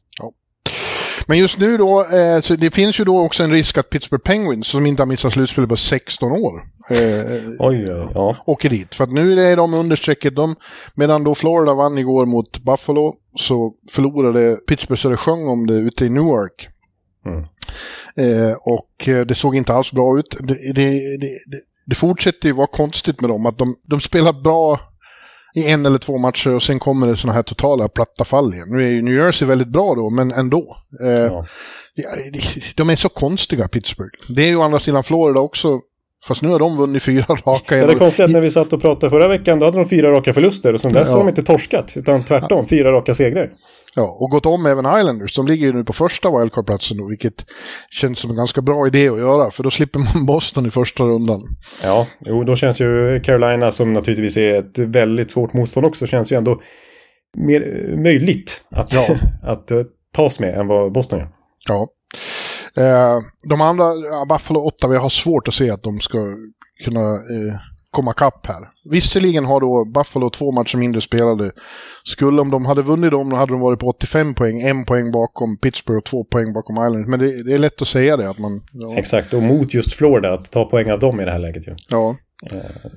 Men 1.27 1.37
just 1.37 1.59
nu 1.59 1.77
då, 1.77 2.05
eh, 2.05 2.41
så 2.41 2.55
det 2.55 2.71
finns 2.71 2.99
ju 2.99 3.03
då 3.03 3.19
också 3.19 3.43
en 3.43 3.51
risk 3.51 3.77
att 3.77 3.89
Pittsburgh 3.89 4.23
Penguins, 4.23 4.67
som 4.67 4.85
inte 4.85 5.01
har 5.01 5.07
missat 5.07 5.33
slutspel 5.33 5.67
på 5.67 5.77
16 5.77 6.31
år, 6.31 6.61
eh, 6.89 7.41
Oj, 7.59 8.09
ja. 8.13 8.37
åker 8.45 8.69
dit. 8.69 8.95
För 8.95 9.03
att 9.03 9.11
nu 9.11 9.41
är 9.41 9.57
de 9.57 9.73
understrecket. 9.73 10.35
De, 10.35 10.55
medan 10.95 11.23
då 11.23 11.35
Florida 11.35 11.73
vann 11.73 11.97
igår 11.97 12.25
mot 12.25 12.59
Buffalo 12.59 13.13
så 13.39 13.73
förlorade 13.91 14.55
Pittsburgh 14.67 15.01
så 15.01 15.09
det 15.09 15.17
sjöng 15.17 15.47
om 15.47 15.67
det 15.67 15.73
ute 15.73 16.05
i 16.05 16.09
Newark. 16.09 16.69
Mm. 17.25 17.45
Eh, 18.15 18.55
och 18.61 19.07
eh, 19.07 19.25
det 19.25 19.35
såg 19.35 19.55
inte 19.55 19.73
alls 19.73 19.91
bra 19.91 20.19
ut. 20.19 20.37
Det, 20.39 20.73
det, 20.73 21.17
det, 21.17 21.39
det, 21.87 21.95
fortsätter 21.95 22.47
ju 22.47 22.53
vara 22.53 22.67
konstigt 22.67 23.21
med 23.21 23.29
dem. 23.29 23.45
Att 23.45 23.57
de, 23.57 23.75
de 23.83 24.01
spelar 24.01 24.33
bra 24.33 24.79
i 25.55 25.71
en 25.71 25.85
eller 25.85 25.97
två 25.97 26.17
matcher 26.17 26.51
och 26.51 26.63
sen 26.63 26.79
kommer 26.79 27.07
det 27.07 27.17
såna 27.17 27.33
här 27.33 27.43
totala 27.43 27.87
platta 27.87 28.25
fall 28.25 28.53
igen. 28.53 28.67
Nu 28.69 28.83
är 28.83 28.89
ju 28.89 29.01
New 29.01 29.13
Jersey 29.13 29.47
väldigt 29.47 29.67
bra 29.67 29.95
då, 29.95 30.09
men 30.09 30.31
ändå. 30.31 30.77
Eh, 31.03 31.09
ja. 31.09 31.45
De 32.75 32.89
är 32.89 32.95
så 32.95 33.09
konstiga, 33.09 33.67
Pittsburgh. 33.67 34.19
Det 34.29 34.43
är 34.43 34.47
ju 34.47 34.55
å 34.55 34.63
andra 34.63 34.79
sidan 34.79 35.03
Florida 35.03 35.39
också. 35.39 35.81
Fast 36.27 36.41
nu 36.41 36.49
har 36.49 36.59
de 36.59 36.77
vunnit 36.77 37.03
fyra 37.03 37.25
raka. 37.45 37.77
Ja, 37.77 37.85
det 37.87 37.93
är 37.93 37.97
konstigt 37.97 38.25
att 38.25 38.31
när 38.31 38.41
vi 38.41 38.51
satt 38.51 38.73
och 38.73 38.81
pratade 38.81 39.09
förra 39.09 39.27
veckan 39.27 39.59
då 39.59 39.65
hade 39.65 39.77
de 39.77 39.89
fyra 39.89 40.11
raka 40.11 40.33
förluster 40.33 40.73
och 40.73 40.81
sen 40.81 40.93
dess 40.93 41.07
Ja. 41.09 41.13
har 41.13 41.19
de 41.23 41.29
inte 41.29 41.43
torskat. 41.43 41.93
Utan 41.97 42.23
tvärtom, 42.23 42.67
fyra 42.67 42.91
raka 42.91 43.13
segrar. 43.13 43.51
Ja, 43.95 44.17
och 44.19 44.29
gått 44.29 44.45
om 44.45 44.65
även 44.65 44.85
Islanders. 44.99 45.35
De 45.35 45.47
ligger 45.47 45.67
ju 45.67 45.73
nu 45.73 45.83
på 45.83 45.93
första 45.93 46.39
wildcard-platsen 46.39 47.07
vilket 47.09 47.33
känns 47.89 48.19
som 48.19 48.29
en 48.29 48.35
ganska 48.35 48.61
bra 48.61 48.87
idé 48.87 49.09
att 49.09 49.17
göra. 49.17 49.51
För 49.51 49.63
då 49.63 49.71
slipper 49.71 49.99
man 49.99 50.25
Boston 50.25 50.65
i 50.65 50.71
första 50.71 51.03
rundan. 51.03 51.41
Ja, 51.83 52.07
jo, 52.19 52.43
då 52.43 52.55
känns 52.55 52.79
ju 52.81 53.19
Carolina 53.19 53.71
som 53.71 53.93
naturligtvis 53.93 54.37
är 54.37 54.53
ett 54.53 54.77
väldigt 54.79 55.31
svårt 55.31 55.53
motstånd 55.53 55.85
också, 55.85 56.07
känns 56.07 56.31
ju 56.31 56.37
ändå 56.37 56.61
mer 57.37 57.89
eh, 57.91 57.97
möjligt 57.99 58.61
att, 58.75 58.93
Ja. 58.93 59.07
att 59.51 59.71
eh, 59.71 59.81
tas 60.15 60.39
med 60.39 60.57
än 60.57 60.67
vad 60.67 60.91
Boston 60.91 61.19
gör. 61.19 61.27
Ja. 61.67 61.87
Eh, 62.77 63.17
de 63.49 63.61
andra, 63.61 63.93
Buffalo 64.29 64.59
och 64.59 64.67
Ottawa, 64.67 64.93
jag 64.93 65.01
har 65.01 65.09
svårt 65.09 65.47
att 65.47 65.53
se 65.53 65.69
att 65.69 65.83
de 65.83 65.99
ska 65.99 66.17
kunna 66.83 67.13
eh, 67.13 67.55
komma 67.91 68.13
kapp 68.13 68.47
här. 68.47 68.69
Visserligen 68.89 69.45
har 69.45 69.61
då 69.61 69.85
Buffalo 69.85 70.29
två 70.29 70.51
matcher 70.51 70.77
mindre 70.77 71.01
spelade. 71.01 71.51
Skulle 72.03 72.41
om 72.41 72.51
de 72.51 72.65
hade 72.65 72.81
vunnit 72.81 73.11
dem, 73.11 73.29
då 73.29 73.35
hade 73.35 73.51
de 73.51 73.61
varit 73.61 73.79
på 73.79 73.87
85 73.87 74.33
poäng, 74.33 74.61
en 74.61 74.85
poäng 74.85 75.11
bakom 75.11 75.57
Pittsburgh 75.57 75.97
och 75.97 76.05
två 76.05 76.23
poäng 76.23 76.53
bakom 76.53 76.75
Islanders. 76.75 77.07
Men 77.07 77.19
det, 77.19 77.43
det 77.43 77.53
är 77.53 77.57
lätt 77.57 77.81
att 77.81 77.87
säga 77.87 78.17
det, 78.17 78.29
att 78.29 78.37
man... 78.39 78.61
Ja, 78.71 78.93
Exakt, 78.97 79.33
och 79.33 79.43
mot 79.43 79.73
just 79.73 79.93
Florida, 79.93 80.33
att 80.33 80.51
ta 80.51 80.65
poäng 80.65 80.91
av 80.91 80.99
dem 80.99 81.19
i 81.21 81.25
det 81.25 81.31
här 81.31 81.39
läget 81.39 81.67
ju. 81.67 81.75
ja, 81.89 82.15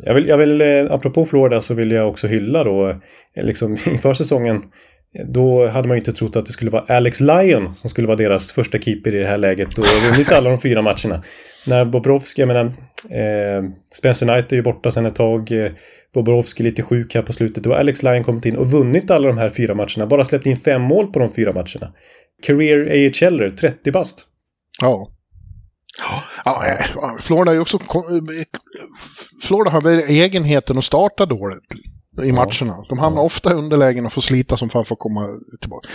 Jag 0.05 0.15
vill, 0.15 0.29
jag 0.29 0.39
vill 0.39 0.61
eh, 0.61 0.67
apropå 0.91 1.27
Florida 1.27 1.61
så 1.61 1.75
vill 1.75 1.91
jag 1.91 2.09
också 2.09 2.27
hylla 2.27 2.65
då, 2.65 2.89
eh, 2.89 3.45
liksom 3.45 3.77
inför 3.87 4.15
säsongen, 4.15 4.63
då 5.25 5.67
hade 5.67 5.89
man 5.89 5.97
ju 5.97 5.99
inte 5.99 6.13
trott 6.13 6.37
att 6.37 6.47
det 6.47 6.53
skulle 6.53 6.71
vara 6.71 6.85
Alex 6.97 7.21
Lyon 7.21 7.75
som 7.75 7.91
skulle 7.91 8.07
vara 8.07 8.17
deras 8.17 8.53
första 8.53 8.79
keeper 8.79 9.15
i 9.15 9.19
det 9.19 9.29
här 9.29 9.39
läget 9.39 9.79
och 9.79 9.85
vunnit 10.11 10.33
alla 10.33 10.51
de 10.51 10.61
fyra 10.61 10.83
matcherna. 10.83 11.23
När 11.67 11.85
Bobrovski, 11.85 12.43
jag 12.43 12.47
menar, 12.47 12.65
eh, 13.11 13.71
Spencer 13.95 14.27
Knight 14.27 14.53
är 14.53 14.57
ju 14.57 14.63
borta 14.63 14.91
sedan 14.91 15.07
ett 15.07 15.15
tag, 15.15 15.53
eh, 15.53 15.71
Bobrovski 16.15 16.63
lite 16.63 16.83
sjuk 16.83 17.15
här 17.15 17.23
på 17.23 17.33
slutet, 17.33 17.65
då 17.65 17.71
har 17.71 17.79
Alex 17.79 18.03
Lyon 18.03 18.25
kommit 18.25 18.47
in 18.47 18.57
och 18.57 18.71
vunnit 18.71 19.11
alla 19.11 19.29
de 19.29 19.39
här 19.39 19.51
fyra 19.51 19.75
matcherna, 19.75 20.07
bara 20.07 20.25
släppt 20.25 20.47
in 20.47 20.57
fem 20.57 20.83
mål 20.83 21.13
på 21.13 21.19
de 21.19 21.35
fyra 21.35 21.53
matcherna. 21.53 21.93
Career 22.47 22.79
AHLer, 22.79 23.51
30 23.51 23.93
bast. 23.93 24.27
ja. 24.83 25.09
Ja, 26.45 26.67
eh, 26.67 26.87
Florida 27.21 27.51
är 27.51 27.55
ju 27.55 27.61
också... 27.61 27.77
Eh, 27.77 28.45
Florida 29.43 29.71
har 29.71 29.81
väl 29.81 29.99
egenheten 29.99 30.79
att 30.79 30.85
starta 30.85 31.27
dåligt 31.27 31.65
i 32.25 32.33
matcherna. 32.33 32.75
De 32.89 32.99
hamnar 32.99 33.23
ofta 33.23 33.51
i 33.51 33.55
underlägen 33.55 34.07
och 34.07 34.13
får 34.13 34.23
slita 34.23 34.57
som 34.57 34.69
fan 34.69 34.85
för 34.85 34.95
att 34.95 34.99
komma 34.99 35.21
tillbaka. 35.61 35.89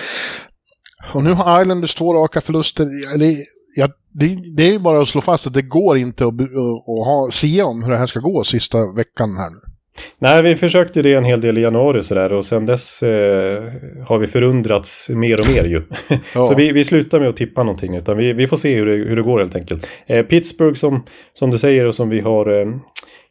Och 1.13 1.23
nu 1.23 1.33
har 1.33 1.61
Islanders 1.61 1.95
två 1.95 2.13
raka 2.13 2.41
förluster. 2.41 2.85
Det, 3.19 3.35
ja, 3.75 3.87
det, 4.11 4.37
det 4.55 4.63
är 4.63 4.71
ju 4.71 4.79
bara 4.79 5.01
att 5.01 5.07
slå 5.07 5.21
fast 5.21 5.47
att 5.47 5.53
det 5.53 5.61
går 5.61 5.97
inte 5.97 6.25
att, 6.25 6.33
att, 6.33 6.39
att 6.39 7.05
ha, 7.05 7.29
sia 7.31 7.65
om 7.65 7.83
hur 7.83 7.91
det 7.91 7.97
här 7.97 8.07
ska 8.07 8.19
gå 8.19 8.43
sista 8.43 8.77
veckan 8.95 9.37
här 9.37 9.49
nu. 9.49 9.73
Nej, 10.19 10.41
vi 10.41 10.55
försökte 10.55 11.01
det 11.01 11.13
en 11.13 11.23
hel 11.23 11.41
del 11.41 11.57
i 11.57 11.61
januari 11.61 12.03
sådär 12.03 12.33
och 12.33 12.45
sen 12.45 12.65
dess 12.65 13.03
eh, 13.03 13.63
har 14.07 14.17
vi 14.17 14.27
förundrats 14.27 15.09
mer 15.09 15.41
och 15.41 15.47
mer 15.47 15.63
ju. 15.63 15.83
Ja. 16.35 16.45
Så 16.45 16.55
vi, 16.55 16.71
vi 16.71 16.83
slutar 16.83 17.19
med 17.19 17.29
att 17.29 17.35
tippa 17.35 17.63
någonting 17.63 17.95
utan 17.95 18.17
vi, 18.17 18.33
vi 18.33 18.47
får 18.47 18.57
se 18.57 18.75
hur 18.75 18.85
det, 18.85 18.95
hur 19.09 19.15
det 19.15 19.21
går 19.21 19.39
helt 19.39 19.55
enkelt. 19.55 19.87
Eh, 20.05 20.25
Pittsburgh 20.25 20.75
som, 20.75 21.03
som 21.33 21.51
du 21.51 21.57
säger 21.57 21.85
och 21.85 21.95
som 21.95 22.09
vi 22.09 22.19
har 22.19 22.61
eh, 22.61 22.65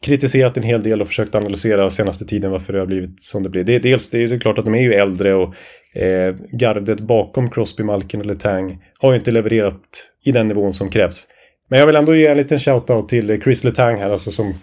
kritiserat 0.03 0.57
en 0.57 0.63
hel 0.63 0.83
del 0.83 1.01
och 1.01 1.07
försökt 1.07 1.35
analysera 1.35 1.91
senaste 1.91 2.25
tiden 2.25 2.51
varför 2.51 2.73
det 2.73 2.79
har 2.79 2.87
blivit 2.87 3.23
som 3.23 3.43
det 3.43 3.49
blir. 3.49 3.65
Det 3.65 3.75
är 3.75 3.81
dels 3.81 4.11
det 4.11 4.19
är 4.23 4.27
ju 4.27 4.41
klart 4.41 4.59
att 4.59 4.65
de 4.65 4.75
är 4.75 4.83
ju 4.83 4.93
äldre 4.93 5.35
och 5.35 5.55
eh, 5.97 6.35
gardet 6.53 7.01
bakom 7.01 7.51
Crosby, 7.51 7.83
Malkin 7.83 8.21
eller 8.21 8.35
Tang 8.35 8.85
har 8.99 9.13
ju 9.13 9.19
inte 9.19 9.31
levererat 9.31 10.09
i 10.25 10.33
den 10.33 10.49
nivån 10.49 10.73
som 10.73 10.91
krävs. 10.91 11.27
Men 11.69 11.79
jag 11.79 11.87
vill 11.87 11.97
ändå 11.97 12.15
ge 12.15 12.27
en 12.27 12.37
liten 12.37 12.59
shout-out 12.59 13.09
till 13.09 13.41
Chris 13.43 13.65
Letang 13.65 13.99
här 14.01 14.11
alltså 14.11 14.31
som 14.31 14.55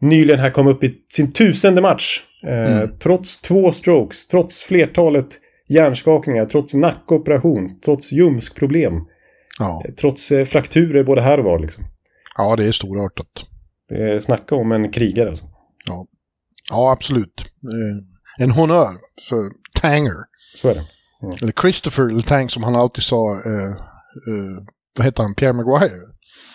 nyligen 0.00 0.40
här 0.40 0.50
kom 0.50 0.66
upp 0.66 0.84
i 0.84 0.94
sin 1.12 1.32
tusende 1.32 1.80
match. 1.80 2.20
Eh, 2.46 2.88
Trots 2.90 3.40
två 3.40 3.72
strokes, 3.72 4.26
trots 4.28 4.62
flertalet 4.62 5.26
hjärnskakningar, 5.68 6.44
trots 6.44 6.74
nackoperation, 6.74 7.80
trots 7.84 8.12
ljumskproblem, 8.12 8.94
Ja, 9.58 9.82
trots 9.96 10.32
eh, 10.32 10.44
frakturer 10.44 11.02
både 11.02 11.22
här 11.22 11.38
och 11.38 11.44
var 11.44 11.58
liksom. 11.58 11.84
ja 12.36 12.56
det 12.56 12.64
är 12.64 12.72
storartat. 12.72 13.26
Det 13.90 14.12
är 14.12 14.20
snacka 14.20 14.54
om 14.54 14.72
en 14.72 14.92
krigare 14.92 15.28
alltså. 15.28 15.44
Ja, 16.70 16.92
absolut. 16.92 17.40
Eh, 17.40 18.44
en 18.44 18.50
honnör 18.50 18.98
för 19.28 19.50
Tanger. 19.80 20.14
Så 20.56 20.68
är 20.68 20.74
det. 20.74 20.82
Eller 21.42 21.52
Christopher 21.60 22.10
Letang 22.10 22.48
som 22.48 22.62
han 22.62 22.76
alltid 22.76 23.04
sa. 23.04 23.42
Eh, 23.46 23.70
eh, 24.28 24.62
vad 24.96 25.04
heter 25.04 25.22
han? 25.22 25.34
Pierre 25.34 25.52
Maguire? 25.52 26.00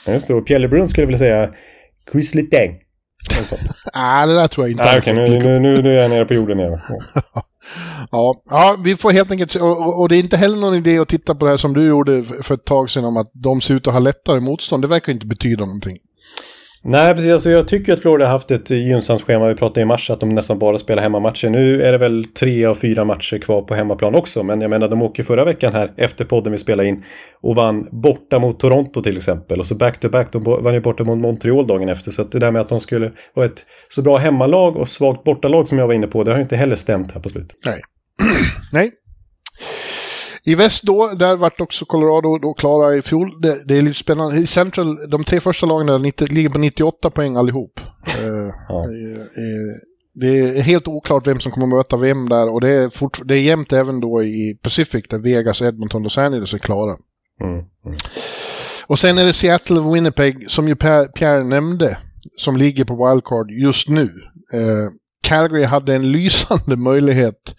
Ja, 0.06 0.14
just 0.14 0.28
det. 0.28 0.34
Och 0.34 0.48
Pierre 0.48 0.60
LeBrun 0.60 0.90
skulle 0.90 1.06
vilja 1.06 1.20
säga 1.20 1.54
Chris 2.12 2.36
Letang. 2.36 2.80
Nej, 3.96 4.28
det 4.28 4.36
där 4.36 4.48
tror 4.48 4.68
jag 4.68 4.72
inte. 4.72 4.84
Okej, 4.84 5.02
får 5.02 5.14
nu, 5.14 5.40
nu, 5.40 5.60
nu, 5.60 5.82
nu 5.82 5.98
är 5.98 6.02
jag 6.02 6.12
nere 6.12 6.26
på 6.26 6.34
jorden 6.34 6.60
igen. 6.60 6.80
Ja. 7.34 7.46
Ja, 8.12 8.42
ja, 8.46 8.78
vi 8.84 8.96
får 8.96 9.12
helt 9.12 9.32
enkelt 9.32 9.52
se. 9.52 9.60
Och, 9.60 10.00
och, 10.00 10.10
det 10.10 10.16
är 10.16 10.20
inte 10.20 10.38
heller 10.38 10.58
någon 10.58 10.76
idé 10.76 11.00
att 11.00 11.08
titta 11.08 11.36
på 11.36 11.46
det 11.46 11.52
här 11.52 11.58
som 11.58 11.74
du 11.74 11.88
gjorde 11.88 12.24
för 12.24 12.44
för 12.44 12.54
ett 12.54 12.66
tag 12.66 12.90
sedan 12.90 13.06
om 13.06 13.18
att 13.18 13.32
de 13.34 13.62
ser 13.62 13.74
ut 13.74 13.88
att 13.88 13.94
ha 13.94 14.00
lättare 14.00 14.40
motstånd. 14.40 14.84
Det 14.84 14.88
verkar 14.88 15.14
inte 15.14 15.26
betyda 15.26 15.66
någonting. 15.66 15.98
Nej, 16.88 17.16
precis. 17.16 17.32
Alltså, 17.32 17.50
jag 17.50 17.68
tycker 17.68 17.94
att 17.94 18.02
Florida 18.02 18.26
har 18.26 18.32
haft 18.32 18.52
ett 18.52 18.70
gynnsamt 18.70 19.22
schema. 19.22 19.48
Vi 19.48 19.56
pratade 19.56 19.82
i 19.82 19.86
mars 19.86 20.10
att 20.10 20.20
de 20.20 20.30
nästan 20.30 20.60
bara 20.60 20.80
spelar 20.80 21.04
hemmamatcher. 21.04 21.50
Nu 21.50 21.82
är 21.82 21.92
det 21.92 21.98
väl 21.98 22.26
tre 22.26 22.66
av 22.66 22.76
fyra 22.76 23.06
matcher 23.06 23.38
kvar 23.38 23.62
på 23.62 23.76
hemmaplan 23.76 24.16
också. 24.16 24.44
Men 24.44 24.62
jag 24.62 24.70
menar, 24.70 24.88
de 24.88 25.02
åker 25.02 25.24
förra 25.24 25.46
veckan 25.46 25.74
här 25.74 25.92
efter 25.98 26.26
podden 26.26 26.52
vi 26.52 26.58
spelade 26.58 26.90
in 26.90 27.04
och 27.42 27.56
vann 27.56 27.88
borta 27.92 28.40
mot 28.40 28.60
Toronto 28.60 29.02
till 29.02 29.18
exempel. 29.18 29.60
Och 29.60 29.68
så 29.68 29.76
back-to-back, 29.76 30.32
de 30.32 30.44
vann 30.44 30.74
ju 30.74 30.82
borta 30.82 31.04
mot 31.04 31.18
Montreal 31.18 31.68
dagen 31.68 31.90
efter. 31.90 32.12
Så 32.12 32.22
att 32.22 32.32
det 32.32 32.40
där 32.40 32.52
med 32.52 32.62
att 32.62 32.70
de 32.70 32.80
skulle 32.80 33.12
vara 33.34 33.46
ett 33.46 33.66
så 33.90 34.02
bra 34.02 34.18
hemmalag 34.18 34.76
och 34.76 34.90
svagt 34.90 35.24
bortalag 35.24 35.68
som 35.68 35.80
jag 35.80 35.88
var 35.88 35.94
inne 35.94 36.08
på, 36.08 36.24
det 36.24 36.32
har 36.32 36.38
ju 36.38 36.44
inte 36.44 36.56
heller 36.56 36.76
stämt 36.76 37.12
här 37.12 37.22
på 37.22 37.30
slutet. 37.30 37.58
Nej. 37.66 37.82
Nej. 38.74 38.92
I 40.46 40.56
väst 40.56 40.84
då, 40.84 41.08
där 41.08 41.36
vart 41.36 41.60
också 41.60 41.86
Colorado 41.86 42.38
då 42.38 42.54
klara 42.54 42.96
i 42.96 43.02
fjol. 43.02 43.42
Det, 43.42 43.68
det 43.68 43.78
är 43.78 43.82
lite 43.82 44.00
spännande. 44.00 44.38
I 44.38 44.48
Central, 44.48 45.10
de 45.10 45.24
tre 45.24 45.40
första 45.40 45.66
lagen 45.66 45.88
där 45.88 45.98
90, 46.00 46.28
ligger 46.34 46.50
på 46.50 46.58
98 46.58 47.10
poäng 47.10 47.36
allihop. 47.36 47.80
Eh, 48.08 48.54
Ja. 48.70 48.84
eh, 48.84 49.26
det 50.22 50.28
är 50.40 50.62
helt 50.62 50.88
oklart 50.88 51.28
vem 51.28 51.40
som 51.40 51.52
kommer 51.52 51.68
möta 51.68 51.98
vem 51.98 52.30
där 52.30 52.50
och 52.50 52.62
det 52.62 52.70
är, 52.70 52.90
fort, 52.90 53.22
det 53.26 53.34
är 53.36 53.40
jämnt 53.42 53.74
även 53.74 54.00
då 54.00 54.24
i 54.24 54.58
Pacific 54.62 55.04
där 55.10 55.20
Vegas, 55.20 55.62
Edmonton 55.62 56.00
och 56.00 56.04
Los 56.04 56.18
Angeles 56.18 56.54
är 56.54 56.58
klara. 56.58 56.96
Mm. 57.42 57.54
Mm. 57.54 57.98
Och 58.88 59.00
sen 59.00 59.18
är 59.18 59.26
det 59.26 59.34
Seattle 59.34 59.80
och 59.80 59.96
Winnipeg 59.96 60.52
som 60.52 60.68
ju 60.68 60.76
Per- 60.76 61.06
Pierre 61.06 61.44
nämnde 61.44 61.98
som 62.38 62.58
ligger 62.58 62.86
på 62.86 63.10
wildcard 63.10 63.52
just 63.52 63.90
nu. 63.90 64.10
Eh, 64.54 64.90
Calgary 65.24 65.64
hade 65.64 65.96
en 65.96 66.12
lysande 66.12 66.76
möjlighet 66.78 67.56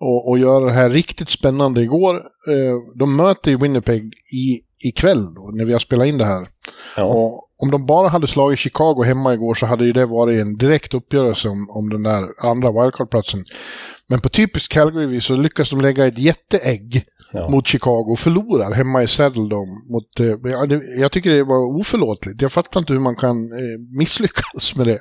att, 0.00 0.32
att 0.32 0.40
göra 0.40 0.64
det 0.64 0.72
här 0.72 0.90
riktigt 0.90 1.28
spännande 1.28 1.82
igår. 1.82 2.14
Eh, 2.48 2.76
de 2.94 3.16
möter 3.16 3.50
ju 3.50 3.56
Winnipeg 3.56 4.14
i, 4.32 4.60
ikväll 4.88 5.34
då, 5.34 5.50
när 5.54 5.64
vi 5.64 5.72
har 5.72 5.78
spelat 5.78 6.06
in 6.06 6.18
det 6.18 6.24
här. 6.24 6.46
Ja. 6.96 7.04
Och 7.04 7.46
om 7.62 7.70
de 7.70 7.86
bara 7.86 8.08
hade 8.08 8.26
slagit 8.26 8.58
Chicago 8.58 9.02
hemma 9.02 9.34
igår 9.34 9.54
så 9.54 9.66
hade 9.66 9.84
ju 9.84 9.92
det 9.92 10.06
varit 10.06 10.40
en 10.40 10.56
direkt 10.56 10.94
uppgörelse 10.94 11.48
om, 11.48 11.70
om 11.70 11.88
den 11.88 12.02
där 12.02 12.28
andra 12.38 12.72
wildcard-platsen. 12.72 13.44
Men 14.06 14.20
på 14.20 14.28
typiskt 14.28 14.72
Calgary 14.72 15.20
så 15.20 15.36
lyckas 15.36 15.70
de 15.70 15.80
lägga 15.80 16.06
ett 16.06 16.18
jätteägg 16.18 17.04
Ja. 17.32 17.48
mot 17.48 17.66
Chicago 17.66 18.12
och 18.12 18.18
förlorar 18.18 18.72
hemma 18.72 19.02
i 19.02 19.06
Saddle 19.06 19.48
Dome. 19.48 19.72
Mot, 19.92 20.20
eh, 20.20 20.50
ja, 20.52 20.66
jag 20.98 21.12
tycker 21.12 21.30
det 21.30 21.44
var 21.44 21.80
oförlåtligt. 21.80 22.42
Jag 22.42 22.52
fattar 22.52 22.80
inte 22.80 22.92
hur 22.92 23.00
man 23.00 23.16
kan 23.16 23.36
eh, 23.36 23.98
misslyckas 23.98 24.76
med 24.76 24.86
det. 24.86 25.00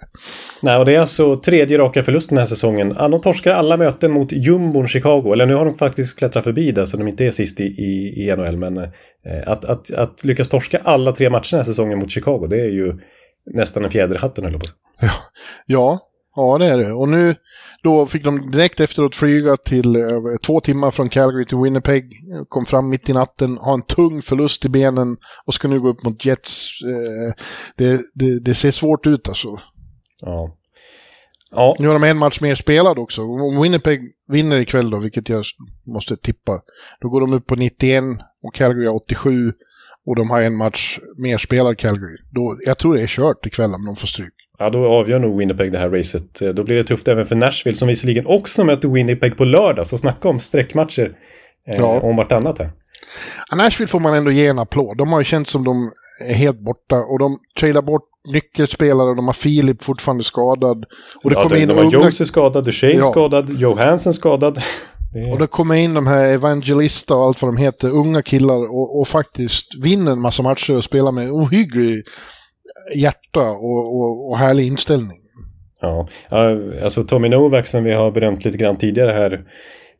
Nej, 0.62 0.78
och 0.78 0.86
det 0.86 0.96
är 0.96 1.00
alltså 1.00 1.40
tredje 1.40 1.78
raka 1.78 2.04
förlusten 2.04 2.36
den 2.36 2.42
här 2.42 2.50
säsongen. 2.50 2.96
Ja, 2.98 3.08
de 3.08 3.22
torskar 3.22 3.52
alla 3.52 3.78
möten 3.78 4.12
mot 4.12 4.32
jumbon 4.32 4.88
Chicago. 4.88 5.34
Eller 5.34 5.46
nu 5.46 5.56
har 5.56 5.66
de 5.66 5.78
faktiskt 5.78 6.18
klättrat 6.20 6.44
förbi 6.44 6.72
det 6.72 6.88
så 6.88 6.98
de 6.98 7.08
inte 7.08 7.26
är 7.26 7.32
sist 7.32 7.60
i, 7.60 7.64
i, 7.64 8.24
i 8.24 8.36
NHL. 8.36 8.58
Men 8.58 8.78
eh, 8.78 8.88
att, 9.46 9.66
att, 9.66 9.92
att 9.92 10.24
lyckas 10.24 10.50
torska 10.50 10.82
alla 10.84 11.12
tre 11.12 11.30
matcher 11.30 11.52
den 11.52 11.60
här 11.60 11.66
säsongen 11.66 12.00
mot 12.00 12.12
Chicago, 12.12 12.48
det 12.50 12.62
är 12.62 12.70
ju 12.70 13.00
nästan 13.54 13.86
en 13.86 13.92
fjäder 13.92 14.16
i 14.16 14.18
hatten 14.18 14.44
höll 14.44 14.54
jag 14.54 14.62
på 14.62 14.66
att 14.66 15.00
säga. 15.00 15.12
Ja, 15.66 16.00
ja 16.36 16.58
det 16.58 16.66
är 16.66 16.78
det. 16.78 16.92
Och 16.92 17.10
nu 17.10 17.36
då 17.84 18.06
fick 18.06 18.24
de 18.24 18.52
direkt 18.52 18.80
efteråt 18.80 19.16
flyga 19.16 19.58
till 19.58 19.96
eh, 19.96 20.02
två 20.46 20.60
timmar 20.60 20.92
från 20.92 21.10
Calgary 21.10 21.46
till 21.46 21.58
Winnipeg. 21.58 22.14
Kom 22.48 22.66
fram 22.66 22.90
mitt 22.90 23.10
i 23.10 23.14
natten, 23.14 23.58
har 23.58 23.74
en 23.74 23.82
tung 23.82 24.22
förlust 24.22 24.66
i 24.66 24.70
benen 24.70 25.18
och 25.46 25.54
ska 25.54 25.68
nu 25.68 25.80
gå 25.80 25.90
upp 25.90 26.04
mot 26.04 26.26
Jets. 26.26 26.70
Eh, 26.82 27.34
det, 27.76 28.02
det, 28.14 28.40
det 28.40 28.56
ser 28.56 28.72
svårt 28.72 29.08
ut 29.08 29.28
alltså. 29.30 29.60
Ja. 30.22 30.56
Ja, 31.52 31.76
Nu 31.80 31.88
har 31.88 31.94
de 31.94 32.04
en 32.04 32.18
match 32.18 32.42
mer 32.42 32.56
spelad 32.56 33.00
också. 33.00 33.24
Om 33.24 33.62
Winnipeg 33.62 34.02
vinner 34.28 34.60
ikväll 34.60 34.90
då, 34.90 35.00
vilket 35.00 35.30
jag 35.30 35.44
måste 35.86 36.18
tippa, 36.18 36.62
då 37.02 37.10
går 37.10 37.22
de 37.22 37.34
upp 37.34 37.48
på 37.48 37.56
91 37.56 38.04
och 38.44 38.56
Calgary 38.56 38.86
har 38.86 38.96
87 38.96 39.54
och 40.06 40.16
de 40.16 40.30
har 40.30 40.42
en 40.42 40.56
match 40.56 41.00
mer 41.18 41.38
spelad 41.38 41.78
Calgary. 41.78 42.18
Då, 42.32 42.58
jag 42.66 42.78
tror 42.78 42.96
det 42.96 43.02
är 43.02 43.08
kört 43.08 43.46
ikväll 43.46 43.74
om 43.74 43.86
de 43.86 43.96
får 43.96 44.08
stryk. 44.08 44.34
Ja, 44.60 44.70
då 44.70 44.86
avgör 44.88 45.20
nog 45.20 45.38
Winnipeg 45.38 45.72
det 45.72 45.78
här 45.80 45.90
racet. 45.90 46.42
Eh, 46.42 46.50
Då 46.50 46.64
blir 46.64 46.76
det 46.76 46.84
tufft 46.84 47.08
även 47.08 47.26
för 47.26 47.36
Nashville 47.36 47.78
som 47.78 47.88
visserligen 47.88 48.26
också 48.26 48.64
möter 48.64 48.88
Winnipeg 48.88 49.38
på 49.38 49.46
lördag. 49.46 49.88
Så 49.88 49.98
snacka 49.98 50.30
om 50.30 50.40
sträckmatcher 50.40 51.12
eh, 51.68 51.76
Ja. 51.78 52.00
om 52.00 52.16
vartannat 52.16 52.60
här. 52.60 52.72
Ja, 53.50 53.56
Nashville 53.58 53.88
får 53.88 54.00
man 54.00 54.14
ändå 54.14 54.32
ge 54.32 54.48
en 54.48 54.60
applåd. 54.60 54.98
De 54.98 55.12
har 55.12 55.20
ju 55.20 55.24
känts 55.26 55.52
som 55.52 55.64
de 55.64 55.92
är 56.30 56.34
helt 56.34 56.60
borta 56.60 56.96
och 56.96 57.20
de 57.20 57.38
trailar 57.60 57.82
bort 57.82 58.04
nyckelspelare. 58.28 59.16
De 59.16 59.26
har 59.28 59.34
Filip 59.34 59.84
fortfarande 59.84 60.24
skadad. 60.24 60.86
Och 61.24 61.30
det 61.30 61.36
ja, 61.36 61.42
kommer 61.42 61.56
de, 61.56 61.62
in 61.62 61.68
de 61.68 61.78
har 61.78 61.96
unga... 61.96 62.12
Skadad, 62.12 62.66
Duchene 62.66 62.94
Ja. 62.94 63.12
skadad, 63.12 63.50
Johansson 63.50 64.14
skadad. 64.14 64.62
Det. 65.14 65.32
Och 65.32 65.40
det 65.40 65.48
kommer 65.48 65.76
in 65.76 65.94
de 65.94 66.08
här 66.08 66.26
Evangelista 66.28 67.16
och 67.16 67.24
allt 67.24 67.42
vad 67.42 67.54
de 67.54 67.58
heter, 67.58 67.90
unga 67.92 68.22
killar 68.22 68.56
och, 68.72 69.00
och 69.00 69.08
faktiskt 69.08 69.66
vinner 69.84 70.12
en 70.12 70.22
massa 70.22 70.44
matcher 70.44 70.76
och 70.76 70.84
spelar 70.84 71.12
med 71.12 71.32
ohygglig 71.32 72.04
hjärta 72.96 73.50
och, 73.50 73.96
och, 73.96 74.30
och 74.30 74.38
härlig 74.38 74.68
inställning. 74.68 75.18
Ja, 75.82 76.08
alltså 76.84 77.04
Tommy 77.04 77.30
Novak 77.30 77.68
som 77.68 77.84
vi 77.84 77.92
har 77.94 78.12
berömt 78.12 78.46
lite 78.46 78.58
grann 78.58 78.78
tidigare 78.78 79.12
här 79.12 79.44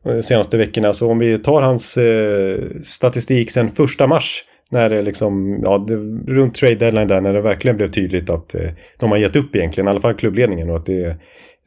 eh, 0.06 0.20
senaste 0.20 0.56
veckorna. 0.56 0.92
Så 0.92 1.10
om 1.10 1.18
vi 1.18 1.38
tar 1.38 1.62
hans 1.62 1.96
eh, 1.96 2.60
statistik 2.82 3.50
sen 3.50 3.70
första 3.70 4.06
mars. 4.06 4.44
När 4.72 4.88
det 4.88 5.02
liksom, 5.02 5.60
ja, 5.64 5.84
det, 5.88 5.94
runt 6.32 6.54
trade 6.54 6.74
deadline 6.74 7.08
där 7.08 7.20
när 7.20 7.32
det 7.32 7.40
verkligen 7.40 7.76
blev 7.76 7.90
tydligt 7.90 8.30
att 8.30 8.54
eh, 8.54 8.70
de 8.98 9.10
har 9.10 9.18
gett 9.18 9.36
upp 9.36 9.56
egentligen, 9.56 9.88
i 9.88 9.90
alla 9.90 10.00
fall 10.00 10.14
klubbledningen 10.14 10.70
och 10.70 10.76
att 10.76 10.86
det 10.86 11.04
är 11.04 11.16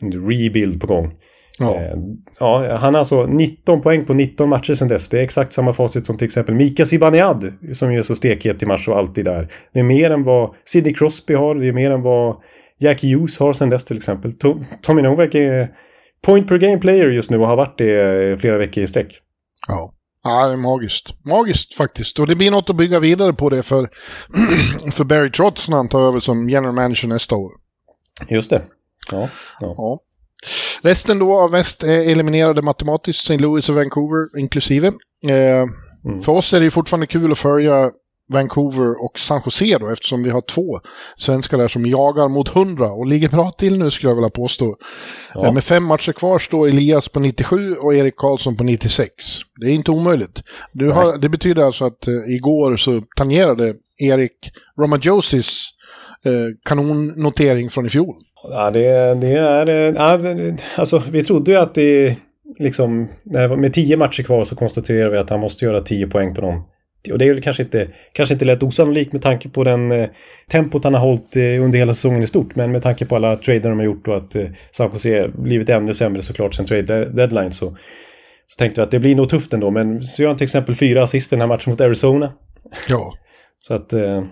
en 0.02 0.12
rebuild 0.12 0.82
på 0.82 0.88
gång. 0.88 1.14
Ja. 1.60 1.76
Eh, 1.76 1.96
ja, 2.40 2.76
han 2.76 2.94
har 2.94 3.00
alltså 3.00 3.26
19 3.26 3.82
poäng 3.82 4.06
på 4.06 4.14
19 4.14 4.50
matcher 4.50 4.74
sedan 4.76 4.88
dess. 4.88 5.10
Det 5.10 5.20
är 5.20 5.24
exakt 5.24 5.54
samma 5.54 5.74
facit 5.74 6.06
som 6.06 6.18
till 6.18 6.26
exempel 6.26 6.56
Mika 6.56 6.86
Zibanejad 6.86 7.54
som 7.74 7.94
ju 7.94 8.00
är 8.00 8.04
så 8.04 8.16
stekhet 8.16 8.64
i 8.64 8.66
mars 8.66 8.88
och 8.88 8.98
alltid 8.98 9.26
där. 9.26 9.52
Det 9.74 9.80
är 9.80 9.84
mer 9.84 10.12
än 10.12 10.24
vad 10.24 10.54
Sidney 10.66 10.94
Crosby 10.94 11.34
har, 11.34 11.56
det 11.56 11.68
är 11.68 11.74
mer 11.74 11.92
än 11.92 12.02
vad 12.02 12.36
Jack 12.80 13.04
Hughes 13.04 13.40
har 13.40 13.54
sedan 13.54 13.70
dess 13.70 13.86
till 13.86 13.98
exempel. 13.98 14.34
Tom- 14.34 14.64
Tommy 14.82 15.02
Novak 15.02 15.36
är 15.36 15.68
point 16.22 16.48
per 16.48 16.58
game 16.58 16.78
player 16.78 17.08
just 17.10 17.32
nu 17.32 17.38
och 17.38 17.48
har 17.48 17.56
varit 17.56 17.78
det 17.78 18.24
eh, 18.32 18.38
flera 18.38 18.58
veckor 18.58 18.84
i 18.84 18.88
sträck. 18.88 19.20
Ja. 19.68 19.92
Ja, 20.24 20.48
det 20.48 20.54
är 20.54 20.58
magiskt. 20.58 21.26
Magiskt 21.26 21.74
faktiskt. 21.74 22.20
Och 22.20 22.28
det 22.28 22.36
blir 22.36 22.52
något 22.52 22.70
att 22.70 22.76
bygga 22.76 23.00
vidare 23.00 23.34
på 23.34 23.50
det 23.50 23.64
för, 23.64 23.90
för 24.92 25.04
Barry 25.04 25.32
Trotz 25.32 25.70
när 25.70 25.78
han 25.78 25.88
tar 25.90 26.02
över 26.08 26.20
som 26.20 26.50
general 26.50 26.74
manager 26.76 27.08
nästa 27.08 27.36
år. 27.36 27.52
Just 28.30 28.50
det. 28.50 28.62
Ja, 29.12 29.30
ja. 29.60 29.74
Ja. 29.78 30.00
Resten 30.82 31.20
då 31.20 31.40
av 31.40 31.52
väst 31.52 31.84
är 31.84 32.12
eliminerade 32.12 32.62
matematiskt, 32.62 33.20
St. 33.24 33.38
Louis 33.38 33.70
och 33.70 33.76
Vancouver 33.76 34.40
inklusive. 34.40 34.88
Eh, 34.88 35.66
För 36.24 36.32
oss 36.32 36.54
är 36.54 36.60
det 36.60 36.72
fortfarande 36.72 37.08
kul 37.08 37.32
att 37.32 37.38
följa 37.38 37.92
Vancouver 38.30 39.06
och 39.06 39.20
San 39.20 39.42
Jose 39.46 39.78
då, 39.78 39.90
eftersom 39.90 40.24
vi 40.24 40.30
har 40.30 40.42
två 40.42 40.80
svenskar 41.18 41.58
där 41.58 41.68
som 41.68 41.86
jagar 41.86 42.28
mot 42.30 42.56
100 42.56 42.92
och 42.92 43.08
ligger 43.08 43.30
bra 43.30 43.52
till 43.52 43.80
nu 43.80 43.92
skulle 43.92 44.10
jag 44.10 44.16
vilja 44.16 44.30
påstå. 44.30 44.76
Ja. 45.34 45.46
Eh, 45.46 45.54
Med 45.54 45.64
fem 45.64 45.84
matcher 45.84 46.12
kvar 46.12 46.40
står 46.40 46.68
Elias 46.68 47.10
på 47.10 47.20
97 47.20 47.76
och 47.76 47.96
Erik 47.96 48.16
Karlsson 48.18 48.56
på 48.56 48.64
96. 48.64 49.10
Det 49.62 49.66
är 49.66 49.72
inte 49.74 49.92
omöjligt. 49.92 50.42
Du 50.74 50.92
har, 50.92 51.18
det 51.18 51.30
betyder 51.30 51.64
alltså 51.64 51.86
att 51.86 52.08
eh, 52.08 52.14
igår 52.36 52.78
så 52.78 53.02
tangerade 53.16 53.74
Erik 53.98 54.52
Romajosis 54.80 55.64
eh, 56.26 56.32
kanonnotering 56.66 57.70
från 57.70 57.86
i 57.86 57.90
fjol. 57.90 58.16
Ja, 58.44 58.72
det, 58.72 59.14
det 59.22 59.28
är... 59.38 59.70
eh, 59.70 59.94
Ja, 59.96 60.20
alltså, 60.78 61.04
vi 61.12 61.24
trodde 61.24 61.52
ju 61.52 61.58
att 61.58 61.76
det 61.76 62.16
liksom... 62.60 63.10
det 63.24 63.48
var- 63.48 63.58
Med 63.58 63.74
tio 63.74 63.98
matcher 63.98 64.24
kvar 64.24 64.44
så 64.44 64.56
konstaterade 64.56 65.12
vi 65.12 65.18
att 65.18 65.30
han 65.30 65.40
måste 65.40 65.66
göra 65.66 65.80
tio 65.80 66.08
poäng 66.08 66.36
på 66.36 66.42
dem. 66.42 66.64
Och 67.12 67.18
det 67.18 67.26
är 67.26 67.34
ju 67.34 67.42
kanske 67.42 67.64
inte, 67.64 67.88
kanske 68.14 68.34
inte 68.34 68.46
lätt 68.46 68.64
osannolikt 68.64 69.14
med 69.14 69.22
tanke 69.22 69.50
på 69.50 69.64
den 69.64 69.92
eh, 69.92 70.10
tempot 70.52 70.84
han 70.84 70.94
har 70.94 71.02
hållit 71.02 71.36
eh, 71.36 71.64
under 71.64 71.80
hela 71.80 71.94
säsongen 71.94 72.24
i 72.24 72.28
stort. 72.28 72.56
Men 72.56 72.72
med 72.72 72.82
tanke 72.84 73.06
på 73.06 73.16
alla 73.16 73.36
trader 73.38 73.70
de 73.70 73.78
har 73.80 73.86
gjort 73.86 74.08
och 74.08 74.18
att 74.18 74.36
eh, 74.36 74.46
San 74.72 74.90
Jose 74.94 75.28
blivit 75.38 75.70
ännu 75.70 75.94
sämre 75.94 76.22
såklart 76.22 76.54
sen 76.56 76.66
trade 76.66 77.06
deadline 77.06 77.52
så, 77.52 77.66
så 78.48 78.58
tänkte 78.58 78.82
vi 78.82 78.84
att 78.84 78.92
det 78.92 79.00
blir 79.00 79.16
nog 79.16 79.30
tufft 79.30 79.54
ändå. 79.54 79.72
Men 79.72 80.04
så 80.04 80.22
gör 80.22 80.30
han 80.30 80.38
till 80.38 80.46
exempel 80.46 80.76
fyra 80.76 81.04
assist 81.04 81.34
i 81.34 81.36
den 81.36 81.42
här 81.42 81.48
matchen 81.48 81.70
mot 81.72 81.82
Arizona. 81.82 82.34
Ja. 82.90 83.14
Så 83.68 83.74
att, 83.74 83.94
eh, 83.94 84.24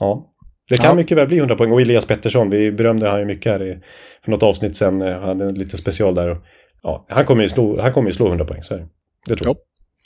ja. 0.00 0.26
Det 0.70 0.76
kan 0.76 0.86
Ja. 0.86 0.94
mycket 0.94 1.18
väl 1.18 1.26
bli 1.26 1.38
100 1.38 1.56
poäng. 1.56 1.72
Och 1.72 1.80
Elias 1.80 2.06
Pettersson, 2.06 2.50
vi 2.50 2.72
berömde 2.72 3.10
han 3.10 3.20
ju 3.20 3.26
mycket 3.26 3.52
här 3.52 3.62
i, 3.62 3.78
för 4.24 4.30
något 4.30 4.42
avsnitt 4.42 4.76
sen. 4.76 5.02
eh, 5.02 5.12
Han 5.12 5.22
hade 5.22 5.44
en 5.44 5.54
liten 5.54 5.78
special 5.78 6.14
där. 6.14 6.30
Och, 6.30 6.38
ja, 6.82 7.06
han 7.08 7.24
kommer 7.24 7.42
ju 7.42 7.48
slå, 7.48 7.80
han 7.80 7.92
kommer 7.92 8.08
ju 8.08 8.12
slå 8.14 8.28
100 8.28 8.44
poäng, 8.44 8.62
så 8.62 8.74
är 8.74 8.78
det. 8.78 8.86
Det 9.26 9.36
tror 9.36 9.46
jag. 9.48 9.56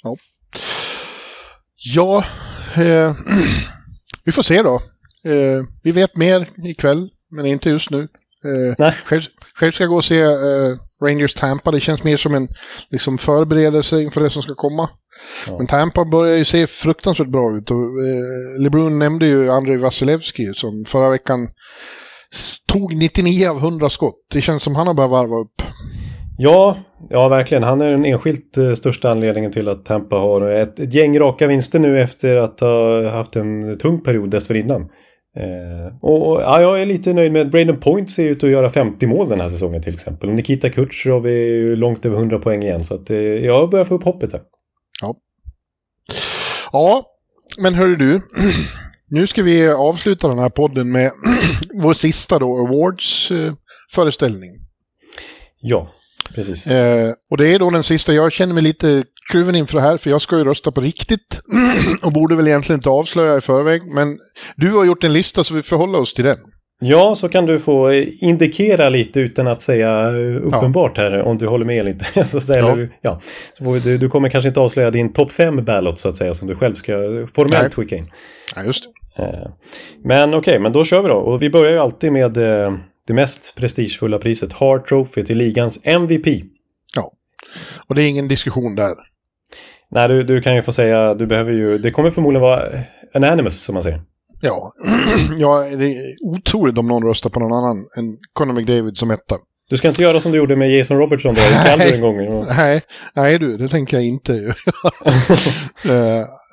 Ja. 0.03 0.17
Ja, 1.95 2.25
eh, 2.83 3.15
vi 4.25 4.33
får 4.33 4.43
se 4.43 4.63
då. 4.63 4.75
Eh, 5.31 5.63
vi 5.83 5.93
vet 5.93 6.17
mer 6.17 6.47
ikväll, 6.67 7.09
men 7.31 7.47
inte 7.47 7.71
just 7.71 7.91
nu. 7.91 8.01
Eh, 8.01 8.75
Nej. 8.79 8.95
själv, 9.05 9.23
själv 9.55 9.73
ska 9.73 9.85
jag 9.85 9.91
gå 9.91 9.97
och 9.97 10.05
se 10.05 10.21
eh, 10.23 10.77
Rangers 11.05 11.35
Tampa. 11.35 11.71
Det 11.71 11.81
känns 11.81 12.05
mer 12.05 12.17
som 12.17 12.35
en 12.35 12.49
liksom, 12.91 13.19
förberedelse 13.19 14.03
inför 14.03 14.21
det 14.21 14.31
som 14.31 14.43
ska 14.43 14.55
komma. 14.55 14.89
Ja. 15.47 15.57
Men 15.59 15.67
Tampa 15.67 16.05
börjar 16.05 16.37
ju 16.37 16.45
se 16.45 16.67
fruktansvärt 16.67 17.29
bra 17.29 17.57
ut. 17.57 17.71
Och, 17.71 17.77
eh, 17.77 18.63
LeBron 18.63 18.99
nämnde 18.99 19.27
ju 19.27 19.51
Andrei 19.51 19.77
Vasilevski 19.77 20.55
som 20.55 20.85
förra 20.89 21.11
veckan 21.11 21.49
tog 22.67 22.97
99 22.97 23.49
av 23.49 23.59
100 23.59 23.91
skott. 23.91 24.27
Det 24.33 24.41
känns 24.41 24.63
som 24.63 24.75
han 24.75 24.87
har 24.87 24.95
börjat 24.95 25.11
varva 25.11 25.37
upp. 25.37 25.63
Ja, 26.39 26.77
ja, 27.11 27.29
verkligen. 27.29 27.63
Han 27.63 27.81
är 27.81 27.91
den 27.91 28.05
enskilt 28.05 28.57
eh, 28.57 28.75
största 28.75 29.11
anledningen 29.11 29.53
till 29.53 29.69
att 29.69 29.85
Tampa 29.85 30.17
har 30.17 30.51
ett, 30.51 30.79
ett 30.79 30.95
gäng 30.95 31.19
raka 31.19 31.47
vinster 31.47 31.79
nu 31.79 32.01
efter 32.01 32.37
att 32.37 32.61
ha 32.61 33.09
haft 33.11 33.37
en 33.37 33.79
tung 33.79 34.01
period 34.01 34.31
dessförinnan. 34.31 34.89
Eh, 35.37 35.97
och 36.01 36.43
ja, 36.43 36.61
jag 36.61 36.83
är 36.83 36.87
lite 36.87 37.13
nöjd 37.13 37.33
med 37.33 37.51
Braden 37.51 37.81
Point 37.81 38.11
ser 38.11 38.29
ut 38.29 38.45
att 38.45 38.51
göra 38.51 38.71
50 38.71 39.07
mål 39.07 39.29
den 39.29 39.41
här 39.41 39.49
säsongen 39.49 39.83
till 39.83 39.95
exempel. 39.95 40.31
Nikita 40.31 40.71
Kutjerov 40.71 41.27
är 41.27 41.31
ju 41.31 41.77
långt 41.77 42.07
över 42.07 42.17
100 42.17 42.39
poäng 42.39 42.63
igen. 42.63 42.85
Så 42.85 42.95
att 42.95 43.11
eh, 43.11 43.19
jag 43.19 43.71
börjar 43.71 43.85
få 43.85 43.95
upp 43.95 44.05
hoppet 44.05 44.33
här. 44.33 44.43
Ja, 46.73 47.03
men 47.59 47.75
hörru 47.75 47.97
du. 47.97 48.21
Nu 49.09 49.27
ska 49.27 49.43
vi 49.43 49.69
avsluta 49.69 50.29
den 50.29 50.39
här 50.39 50.49
podden 50.49 50.93
med 50.93 51.13
vår 51.83 51.95
sista 51.95 52.39
då, 52.39 52.67
Awards-föreställning. 52.67 54.51
Ja, 55.61 55.89
precis. 56.35 56.67
Eh, 56.67 57.13
och 57.31 57.37
det 57.37 57.49
är 57.49 57.59
då 57.59 57.71
den 57.71 57.83
sista. 57.83 58.13
Jag 58.13 58.33
känner 58.33 58.55
mig 58.55 58.63
lite 58.63 59.05
kluven 59.31 59.55
inför 59.55 59.75
det 59.79 59.83
här, 59.85 59.97
för 59.97 60.11
jag 60.11 60.21
ska 60.21 60.39
ju 60.39 60.45
rösta 60.45 60.73
på 60.73 60.81
riktigt. 60.81 61.41
och 62.07 62.13
borde 62.13 62.35
väl 62.37 62.49
egentligen 62.49 62.79
inte 62.79 62.89
avslöja 62.91 63.37
i 63.37 63.41
förväg. 63.41 63.83
Men 63.95 64.19
du 64.57 64.71
har 64.73 64.85
gjort 64.85 65.05
en 65.05 65.13
lista, 65.13 65.45
så 65.45 65.55
vi 65.55 65.63
förhåller 65.63 66.01
oss 66.01 66.15
till 66.15 66.25
den. 66.25 66.39
Ja, 66.81 67.15
så 67.15 67.29
kan 67.29 67.47
du 67.47 67.61
få 67.61 67.93
indikera 68.21 68.89
lite 68.89 69.21
utan 69.21 69.47
att 69.47 69.63
säga 69.63 70.01
eh, 70.09 70.47
uppenbart 70.47 70.97
här 70.97 71.23
om 71.23 71.39
du 71.39 71.47
håller 71.47 71.65
med 71.65 71.81
eller 71.81 71.91
inte. 71.91 72.25
så, 72.31 72.41
säga, 72.41 72.89
Ja. 73.01 73.21
ja. 73.61 73.81
du, 73.85 73.99
du 73.99 74.09
kommer 74.09 74.29
kanske 74.29 74.49
inte 74.49 74.61
avslöja 74.61 74.91
din 74.91 75.13
topp 75.13 75.33
5 75.33 75.65
ballot 75.65 75.99
så 75.99 76.09
att 76.09 76.17
säga 76.17 76.35
som 76.35 76.49
du 76.49 76.55
själv 76.55 76.75
ska 76.75 76.93
formellt 77.35 77.63
Nej. 77.63 77.71
skicka 77.71 77.97
in. 77.97 78.07
Ja, 78.57 78.63
just 78.63 78.85
det. 79.17 79.23
Eh, 79.23 79.49
Men 80.05 80.35
okej, 80.35 80.59
men 80.59 80.73
då 80.73 80.85
kör 80.85 81.03
vi 81.03 81.09
då. 81.09 81.15
Och 81.17 81.43
vi 81.43 81.51
börjar 81.51 81.73
ju 81.73 81.79
alltid 81.79 82.13
med 82.13 82.37
eh, 82.37 82.73
det 83.07 83.15
mest 83.15 83.55
prestigefulla 83.57 84.19
priset, 84.19 84.53
Hart 84.53 84.89
Trophy 84.89 85.25
till 85.25 85.39
ligans 85.39 85.81
MVP. 85.85 86.27
Ja. 86.97 87.11
Och 87.89 87.95
det 87.95 88.03
är 88.03 88.09
ingen 88.09 88.29
diskussion 88.29 88.75
där. 88.77 88.95
Nej, 89.95 90.09
du, 90.09 90.23
du 90.23 90.41
kan 90.41 90.55
ju 90.57 90.63
få 90.63 90.73
säga, 90.73 91.15
du 91.15 91.27
behöver 91.27 91.53
ju, 91.53 91.79
det 91.79 91.91
kommer 91.91 92.11
förmodligen 92.11 92.43
vara 92.43 92.63
anonymous 93.15 93.63
som 93.63 93.75
man 93.75 93.83
säger. 93.83 94.03
Ja, 94.41 94.71
ja 95.39 95.67
det 95.77 95.87
är 95.87 96.03
otroligt 96.33 96.79
om 96.79 96.87
någon 96.87 97.05
röstar 97.07 97.31
på 97.31 97.41
någon 97.41 97.53
annan 97.53 97.77
än 97.77 98.05
Conor 98.33 98.53
McDavid 98.53 98.97
som 98.97 99.11
etta. 99.11 99.37
Du 99.71 99.77
ska 99.77 99.89
inte 99.89 100.03
göra 100.03 100.21
som 100.21 100.33
du 100.33 100.39
gjorde 100.39 100.57
med 100.57 100.71
Jason 100.71 100.99
Robertson 100.99 101.35
då, 101.35 101.41
i 101.41 101.45
Calgary 101.45 101.95
en 101.95 102.01
gång. 102.01 102.45
Nej, 102.49 102.83
nej 103.15 103.39
du, 103.39 103.57
det 103.57 103.69
tänker 103.69 103.97
jag 103.97 104.07
inte. 104.07 104.33
uh, 104.33 104.53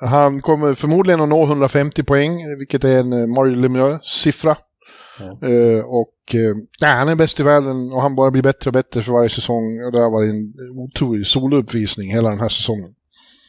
han 0.08 0.42
kommer 0.42 0.74
förmodligen 0.74 1.20
att 1.20 1.28
nå 1.28 1.44
150 1.44 2.02
poäng, 2.02 2.58
vilket 2.58 2.84
är 2.84 2.96
en 2.96 3.30
Mario 3.30 3.54
Lemieux-siffra. 3.56 4.56
Ja. 5.18 5.48
Uh, 5.48 5.84
och 5.84 6.34
uh, 6.34 6.56
nej, 6.80 6.94
han 6.94 7.08
är 7.08 7.14
bäst 7.14 7.40
i 7.40 7.42
världen 7.42 7.92
och 7.92 8.02
han 8.02 8.16
bara 8.16 8.30
blir 8.30 8.42
bättre 8.42 8.68
och 8.68 8.74
bättre 8.74 9.02
för 9.02 9.12
varje 9.12 9.30
säsong. 9.30 9.84
Och 9.86 9.92
det 9.92 9.98
har 9.98 10.10
varit 10.10 10.30
en 10.30 10.52
otrolig 10.84 11.26
solouppvisning 11.26 12.10
hela 12.10 12.30
den 12.30 12.40
här 12.40 12.48
säsongen. 12.48 12.88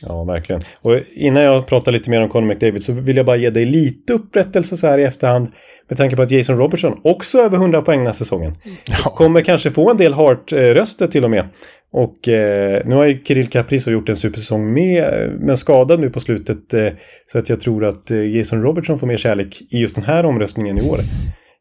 Ja, 0.07 0.23
verkligen. 0.23 0.63
Och 0.81 0.99
innan 1.13 1.43
jag 1.43 1.67
pratar 1.67 1.91
lite 1.91 2.09
mer 2.09 2.21
om 2.21 2.29
Conor 2.29 2.47
McDavid 2.47 2.83
så 2.83 2.93
vill 2.93 3.17
jag 3.17 3.25
bara 3.25 3.37
ge 3.37 3.49
dig 3.49 3.65
lite 3.65 4.13
upprättelse 4.13 4.77
så 4.77 4.87
här 4.87 4.97
i 4.97 5.03
efterhand. 5.03 5.51
Med 5.89 5.97
tanke 5.97 6.15
på 6.15 6.21
att 6.21 6.31
Jason 6.31 6.57
Robertson 6.57 6.99
också 7.03 7.41
över 7.41 7.57
100 7.57 7.81
poäng 7.81 7.99
den 7.99 8.05
här 8.05 8.13
säsongen. 8.13 8.55
Ja. 9.03 9.09
Kommer 9.09 9.41
kanske 9.41 9.71
få 9.71 9.91
en 9.91 9.97
del 9.97 10.13
Hart-röster 10.13 11.07
till 11.07 11.23
och 11.23 11.31
med. 11.31 11.49
Och 11.91 12.27
eh, 12.27 12.81
nu 12.85 12.95
har 12.95 13.05
ju 13.05 13.23
Kirill 13.23 13.49
Kaprizov 13.49 13.93
gjort 13.93 14.09
en 14.09 14.15
supersäsong 14.15 14.73
med, 14.73 15.29
men 15.39 15.57
skadad 15.57 15.99
nu 15.99 16.09
på 16.09 16.19
slutet. 16.19 16.73
Eh, 16.73 16.87
så 17.31 17.39
att 17.39 17.49
jag 17.49 17.61
tror 17.61 17.85
att 17.85 18.11
eh, 18.11 18.35
Jason 18.37 18.61
Robertson 18.61 18.99
får 18.99 19.07
mer 19.07 19.17
kärlek 19.17 19.61
i 19.69 19.79
just 19.79 19.95
den 19.95 20.03
här 20.03 20.25
omröstningen 20.25 20.77
i 20.77 20.89
år. 20.89 20.99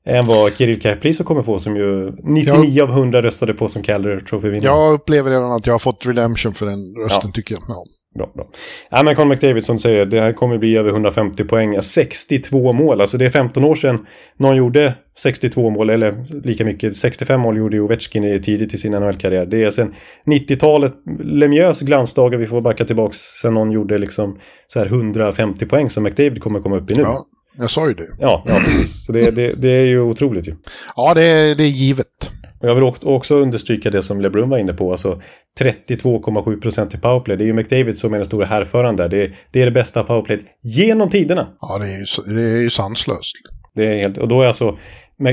Än 0.04 0.26
vad 0.26 0.52
Kirill 0.52 0.80
Kaprizov 0.80 1.24
kommer 1.24 1.42
få 1.42 1.58
som 1.58 1.76
ju 1.76 2.12
99 2.22 2.64
jag, 2.64 2.88
av 2.88 2.96
100 2.96 3.22
röstade 3.22 3.54
på 3.54 3.68
som 3.68 3.82
Calder 3.82 4.20
Trophy-vinnare. 4.20 4.66
Jag 4.66 4.92
upplever 4.92 5.30
redan 5.30 5.52
att 5.52 5.66
jag 5.66 5.74
har 5.74 5.78
fått 5.78 6.06
redemption 6.06 6.54
för 6.54 6.66
den 6.66 6.78
rösten 7.04 7.20
ja. 7.24 7.30
tycker 7.34 7.54
jag. 7.54 7.62
Ja. 7.68 7.84
Bra, 8.14 8.32
bra. 8.34 8.48
Ja, 8.90 9.02
men 9.02 9.14
Conor 9.14 9.28
McDavid 9.28 9.64
som 9.64 9.78
säger, 9.78 10.06
det 10.06 10.20
här 10.20 10.32
kommer 10.32 10.58
bli 10.58 10.76
över 10.76 10.90
150 10.90 11.44
poäng. 11.44 11.82
62 11.82 12.72
mål, 12.72 13.00
alltså 13.00 13.18
det 13.18 13.24
är 13.24 13.30
15 13.30 13.64
år 13.64 13.74
sedan 13.74 14.06
någon 14.36 14.56
gjorde 14.56 14.94
62 15.18 15.70
mål, 15.70 15.90
eller 15.90 16.24
lika 16.44 16.64
mycket. 16.64 16.96
65 16.96 17.40
mål 17.40 17.56
gjorde 17.56 17.80
Ovechkin 17.80 18.42
tidigt 18.42 18.74
i 18.74 18.78
sin 18.78 18.92
NHL-karriär. 18.92 19.46
Det 19.46 19.62
är 19.62 19.70
sen 19.70 19.94
90-talet, 20.26 20.94
Lemieux 21.20 21.80
glansdagar, 21.80 22.38
vi 22.38 22.46
får 22.46 22.60
backa 22.60 22.84
tillbaka 22.84 23.14
sen 23.42 23.54
någon 23.54 23.72
gjorde 23.72 23.98
liksom 23.98 24.38
så 24.66 24.78
här 24.78 24.86
150 24.86 25.66
poäng 25.66 25.90
som 25.90 26.02
McDavid 26.02 26.42
kommer 26.42 26.60
komma 26.60 26.76
upp 26.76 26.90
i 26.90 26.94
nu. 26.94 27.02
Ja, 27.02 27.24
jag 27.58 27.70
sa 27.70 27.88
ju 27.88 27.94
det. 27.94 28.08
Ja, 28.18 28.42
ja 28.46 28.58
precis. 28.64 29.06
Så 29.06 29.12
det, 29.12 29.30
det, 29.30 29.54
det 29.54 29.70
är 29.70 29.86
ju 29.86 30.00
otroligt 30.00 30.48
ju. 30.48 30.54
Ja, 30.96 31.14
det 31.14 31.54
det 31.54 31.64
är 31.64 31.68
givet. 31.68 32.30
Och 32.62 32.68
jag 32.68 32.74
vill 32.74 32.92
också 33.02 33.34
understryka 33.34 33.90
det 33.90 34.02
som 34.02 34.20
LeBrun 34.20 34.50
var 34.50 34.58
inne 34.58 34.72
på. 34.72 34.90
Alltså 34.90 35.20
32,7 35.60 36.60
procent 36.60 36.94
i 36.94 36.98
powerplay. 36.98 37.36
Det 37.36 37.44
är 37.44 37.46
ju 37.46 37.52
McDavid 37.52 37.98
som 37.98 38.14
är 38.14 38.18
den 38.18 38.26
stora 38.26 38.46
härföraren 38.46 38.96
där. 38.96 39.08
Det 39.08 39.22
är, 39.22 39.34
det 39.50 39.62
är 39.62 39.64
det 39.64 39.72
bästa 39.72 40.02
powerplayet 40.02 40.44
genom 40.60 41.10
tiderna. 41.10 41.46
Ja, 41.60 41.78
det 41.78 41.84
är 41.84 41.98
ju, 41.98 42.34
det 42.34 42.42
är 42.42 42.62
ju 42.62 42.70
sanslöst. 42.70 43.32
Det 43.74 43.84
är 43.84 44.02
helt, 44.02 44.18
och 44.18 44.28
då 44.28 44.42
är 44.42 44.46
alltså, 44.46 44.78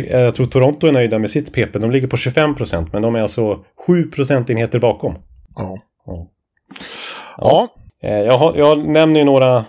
jag 0.09 0.36
tror 0.36 0.45
Toronto 0.45 0.88
är 0.88 0.91
nöjda 0.91 1.19
med 1.19 1.32
sitt 1.32 1.53
PP. 1.53 1.80
De 1.80 1.91
ligger 1.91 2.07
på 2.07 2.17
25 2.17 2.55
procent, 2.55 2.93
men 2.93 3.01
de 3.01 3.15
är 3.15 3.19
alltså 3.19 3.59
7 3.88 4.03
procentenheter 4.03 4.80
bakom. 4.80 5.15
Ja. 5.55 5.77
Ja. 6.05 6.27
ja. 7.38 7.67
Eh, 8.03 8.19
jag, 8.19 8.38
har, 8.38 8.55
jag 8.55 8.88
nämner 8.88 9.19
ju 9.19 9.25
några 9.25 9.65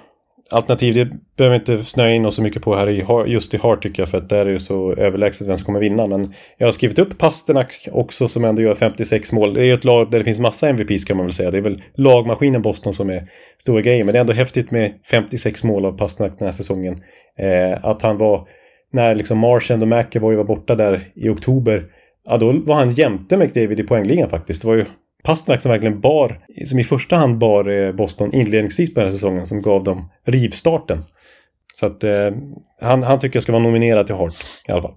alternativ, 0.50 0.94
det 0.94 1.08
behöver 1.36 1.58
vi 1.58 1.72
inte 1.72 1.84
snöa 1.84 2.10
in 2.10 2.26
oss 2.26 2.34
så 2.34 2.42
mycket 2.42 2.62
på 2.62 2.76
här 2.76 2.88
i, 2.88 3.04
just 3.32 3.54
i 3.54 3.56
Hart 3.56 3.82
tycker 3.82 4.02
jag 4.02 4.10
för 4.10 4.18
att 4.18 4.28
där 4.28 4.46
är 4.46 4.52
det 4.52 4.58
så 4.58 4.92
överlägset 4.92 5.48
vem 5.48 5.58
som 5.58 5.66
kommer 5.66 5.80
vinna. 5.80 6.06
Men 6.06 6.34
jag 6.58 6.66
har 6.66 6.72
skrivit 6.72 6.98
upp 6.98 7.18
Pasternak 7.18 7.88
också 7.92 8.28
som 8.28 8.44
ändå 8.44 8.62
gör 8.62 8.74
56 8.74 9.32
mål. 9.32 9.54
Det 9.54 9.64
är 9.64 9.74
ett 9.74 9.84
lag 9.84 10.10
där 10.10 10.18
det 10.18 10.24
finns 10.24 10.40
massa 10.40 10.68
MVPs 10.68 11.04
kan 11.04 11.16
man 11.16 11.26
väl 11.26 11.32
säga. 11.32 11.50
Det 11.50 11.58
är 11.58 11.62
väl 11.62 11.82
lagmaskinen 11.94 12.62
Boston 12.62 12.94
som 12.94 13.10
är 13.10 13.26
stora 13.58 13.80
grejen. 13.80 14.06
Men 14.06 14.12
det 14.12 14.18
är 14.18 14.20
ändå 14.20 14.32
häftigt 14.32 14.70
med 14.70 14.92
56 15.10 15.64
mål 15.64 15.84
av 15.84 15.98
Pasternak 15.98 16.38
den 16.38 16.46
här 16.46 16.52
säsongen. 16.52 17.02
Eh, 17.38 17.84
att 17.84 18.02
han 18.02 18.18
var, 18.18 18.48
när 18.92 19.14
liksom 19.14 19.38
Marchand 19.38 19.82
och 19.82 19.88
McEvoy 19.88 20.36
var 20.36 20.44
borta 20.44 20.74
där 20.74 21.08
i 21.14 21.28
oktober, 21.28 21.84
ja 22.26 22.36
då 22.36 22.52
var 22.52 22.74
han 22.74 22.90
jämte 22.90 23.36
McDavid 23.36 23.80
i 23.80 23.82
poängligan 23.82 24.30
faktiskt. 24.30 24.62
Det 24.62 24.68
var 24.68 24.74
ju 24.74 24.86
Pasternak 25.22 25.62
som 25.62 25.70
verkligen 25.70 26.00
bar, 26.00 26.40
som 26.66 26.78
i 26.78 26.84
första 26.84 27.16
hand 27.16 27.38
bar 27.38 27.68
eh, 27.68 27.92
Boston 27.92 28.34
inledningsvis 28.34 28.94
på 28.94 29.00
den 29.00 29.08
här 29.08 29.12
säsongen 29.12 29.46
som 29.46 29.60
gav 29.60 29.84
dem 29.84 30.10
rivstarten. 30.26 31.04
Så 31.74 31.86
att 31.86 32.04
eh, 32.04 32.30
han, 32.80 33.02
han 33.02 33.18
tycker 33.18 33.36
jag 33.36 33.42
ska 33.42 33.52
vara 33.52 33.62
nominerad 33.62 34.06
till 34.06 34.16
Hart 34.16 34.34
i 34.68 34.72
alla 34.72 34.82
fall. 34.82 34.94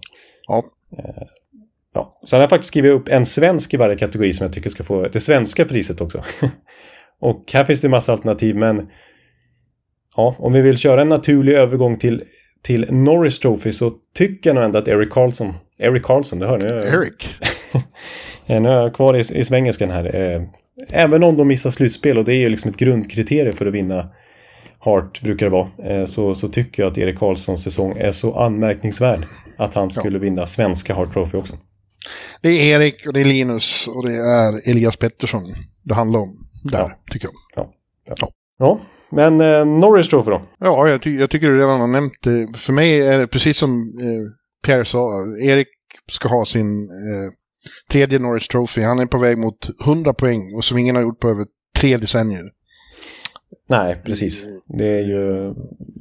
Ja. 0.47 0.63
Eh, 0.97 1.23
ja. 1.93 2.19
Sen 2.25 2.37
har 2.37 2.41
jag 2.41 2.49
faktiskt 2.49 2.67
skrivit 2.67 2.91
upp 2.91 3.09
en 3.09 3.25
svensk 3.25 3.73
i 3.73 3.77
varje 3.77 3.97
kategori 3.97 4.33
som 4.33 4.45
jag 4.45 4.53
tycker 4.53 4.69
ska 4.69 4.83
få 4.83 5.07
det 5.07 5.19
svenska 5.19 5.65
priset 5.65 6.01
också. 6.01 6.23
och 7.19 7.51
här 7.53 7.65
finns 7.65 7.81
det 7.81 7.87
en 7.87 7.91
massa 7.91 8.11
alternativ 8.11 8.55
men 8.55 8.89
ja, 10.15 10.35
om 10.39 10.53
vi 10.53 10.61
vill 10.61 10.77
köra 10.77 11.01
en 11.01 11.09
naturlig 11.09 11.53
övergång 11.53 11.97
till, 11.97 12.23
till 12.61 12.91
Norris 12.91 13.39
Trophy 13.39 13.71
så 13.71 13.91
tycker 14.15 14.49
jag 14.49 14.55
nog 14.55 14.63
ändå 14.63 14.77
att 14.77 14.87
Eric 14.87 15.11
Carlson, 15.11 15.53
Eric 15.79 16.03
Carlson, 16.03 16.39
det 16.39 16.47
hör 16.47 16.57
ni? 16.57 16.65
Eric. 16.65 17.29
Eh, 18.47 18.61
nu 18.61 18.69
är 18.69 18.81
jag 18.81 18.95
kvar 18.95 19.15
i, 19.15 19.19
i 19.19 19.43
svengelskan 19.43 19.89
här. 19.89 20.15
Eh, 20.15 20.41
även 20.89 21.23
om 21.23 21.37
de 21.37 21.47
missar 21.47 21.71
slutspel 21.71 22.17
och 22.17 22.25
det 22.25 22.33
är 22.33 22.37
ju 22.37 22.49
liksom 22.49 22.71
ett 22.71 22.77
grundkriterium 22.77 23.53
för 23.53 23.65
att 23.65 23.73
vinna 23.73 24.09
Hart 24.79 25.21
brukar 25.21 25.45
det 25.45 25.49
vara. 25.49 25.67
Eh, 25.83 26.05
så, 26.05 26.35
så 26.35 26.47
tycker 26.47 26.83
jag 26.83 26.91
att 26.91 26.97
Erik 26.97 27.19
Karlssons 27.19 27.63
säsong 27.63 27.97
är 27.97 28.11
så 28.11 28.35
anmärkningsvärd 28.35 29.25
att 29.57 29.73
han 29.73 29.89
skulle 29.89 30.17
ja. 30.17 30.21
vinna 30.21 30.47
svenska 30.47 30.93
Hart 30.93 31.13
Trophy 31.13 31.37
också. 31.37 31.55
Det 32.41 32.49
är 32.49 32.75
Erik 32.75 33.07
och 33.07 33.13
det 33.13 33.21
är 33.21 33.25
Linus 33.25 33.87
och 33.87 34.07
det 34.07 34.15
är 34.15 34.69
Elias 34.69 34.97
Pettersson 34.97 35.41
det 35.83 35.93
handlar 35.93 36.19
om 36.19 36.29
där, 36.63 36.79
ja. 36.79 36.91
tycker 37.11 37.27
jag. 37.27 37.33
Ja, 37.55 37.73
ja. 38.05 38.29
ja. 38.59 38.79
men 39.09 39.41
eh, 39.41 39.65
Norris 39.65 40.09
Trophy 40.09 40.31
då? 40.31 40.41
Ja, 40.59 40.87
jag, 40.87 41.01
ty 41.01 41.19
jag, 41.19 41.29
tycker 41.29 41.47
du 41.47 41.57
redan 41.57 41.79
har 41.79 41.87
nämnt 41.87 42.21
det. 42.23 42.57
För 42.57 42.73
mig 42.73 43.01
är 43.01 43.19
det 43.19 43.27
precis 43.27 43.57
som 43.57 43.71
eh, 44.01 44.31
Pierre 44.65 44.85
sa, 44.85 45.07
Erik 45.41 45.67
ska 46.11 46.27
ha 46.27 46.45
sin 46.45 46.89
eh, 46.89 47.31
tredje 47.91 48.19
Norris 48.19 48.47
Trophy. 48.47 48.81
Han 48.81 48.99
är 48.99 49.05
på 49.05 49.17
väg 49.17 49.37
mot 49.37 49.69
100 49.85 50.13
poäng 50.13 50.55
och 50.55 50.65
som 50.65 50.77
ingen 50.77 50.95
har 50.95 51.03
gjort 51.03 51.19
på 51.19 51.29
över 51.29 51.45
tre 51.75 51.97
decennier. 51.97 52.43
Nej, 53.69 54.01
precis. 54.05 54.45
Det 54.77 54.87
är 54.87 55.01
ju, 55.01 55.53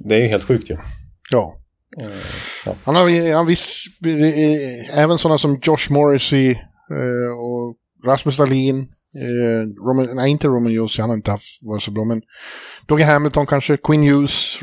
det 0.04 0.14
är 0.14 0.18
ju 0.18 0.26
helt 0.26 0.44
sjukt 0.44 0.70
ju. 0.70 0.76
Ja. 1.30 1.58
Uh, 2.02 2.10
ja. 2.66 2.74
Han 2.84 2.96
har 2.96 3.34
han 3.34 3.46
viss, 3.46 3.84
även 4.92 5.18
sådana 5.18 5.38
som 5.38 5.60
Josh 5.62 5.90
Morrissey 5.90 6.50
uh, 6.90 7.32
och 7.38 7.76
Rasmus 8.06 8.36
Dahlin. 8.36 8.78
Uh, 9.16 9.86
Roman, 9.86 10.16
nej, 10.16 10.30
inte 10.30 10.48
Roman 10.48 10.72
Josi, 10.72 11.00
han 11.00 11.10
har 11.10 11.16
inte 11.16 11.30
haft, 11.30 11.58
varit 11.62 11.82
så 11.82 11.90
bra, 11.90 12.04
men 12.04 12.22
Doggy 12.86 13.02
Hamilton 13.02 13.46
kanske, 13.46 13.76
Quinn 13.76 14.02
Hughes, 14.02 14.58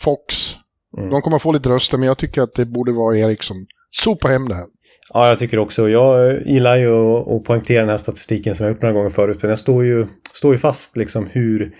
Fox. 0.00 0.54
Mm. 0.98 1.10
De 1.10 1.20
kommer 1.20 1.38
få 1.38 1.52
lite 1.52 1.68
röster, 1.68 1.98
men 1.98 2.06
jag 2.06 2.18
tycker 2.18 2.42
att 2.42 2.54
det 2.54 2.66
borde 2.66 2.92
vara 2.92 3.18
Erik 3.18 3.42
som 3.42 3.66
sopar 3.90 4.30
hem 4.30 4.48
det 4.48 4.54
här. 4.54 4.66
Ja, 5.14 5.28
jag 5.28 5.38
tycker 5.38 5.58
också. 5.58 5.88
Jag 5.88 6.42
gillar 6.46 6.76
ju 6.76 6.92
att 7.36 7.44
poängtera 7.44 7.80
den 7.80 7.90
här 7.90 7.96
statistiken 7.96 8.54
som 8.54 8.66
jag 8.66 8.72
gjort 8.72 8.82
några 8.82 8.94
gånger 8.94 9.10
förut. 9.10 9.40
För 9.40 9.48
den 9.48 9.56
står 9.56 9.84
ju, 9.84 10.06
står 10.32 10.52
ju 10.52 10.58
fast 10.58 10.96
liksom 10.96 11.26
hur 11.32 11.74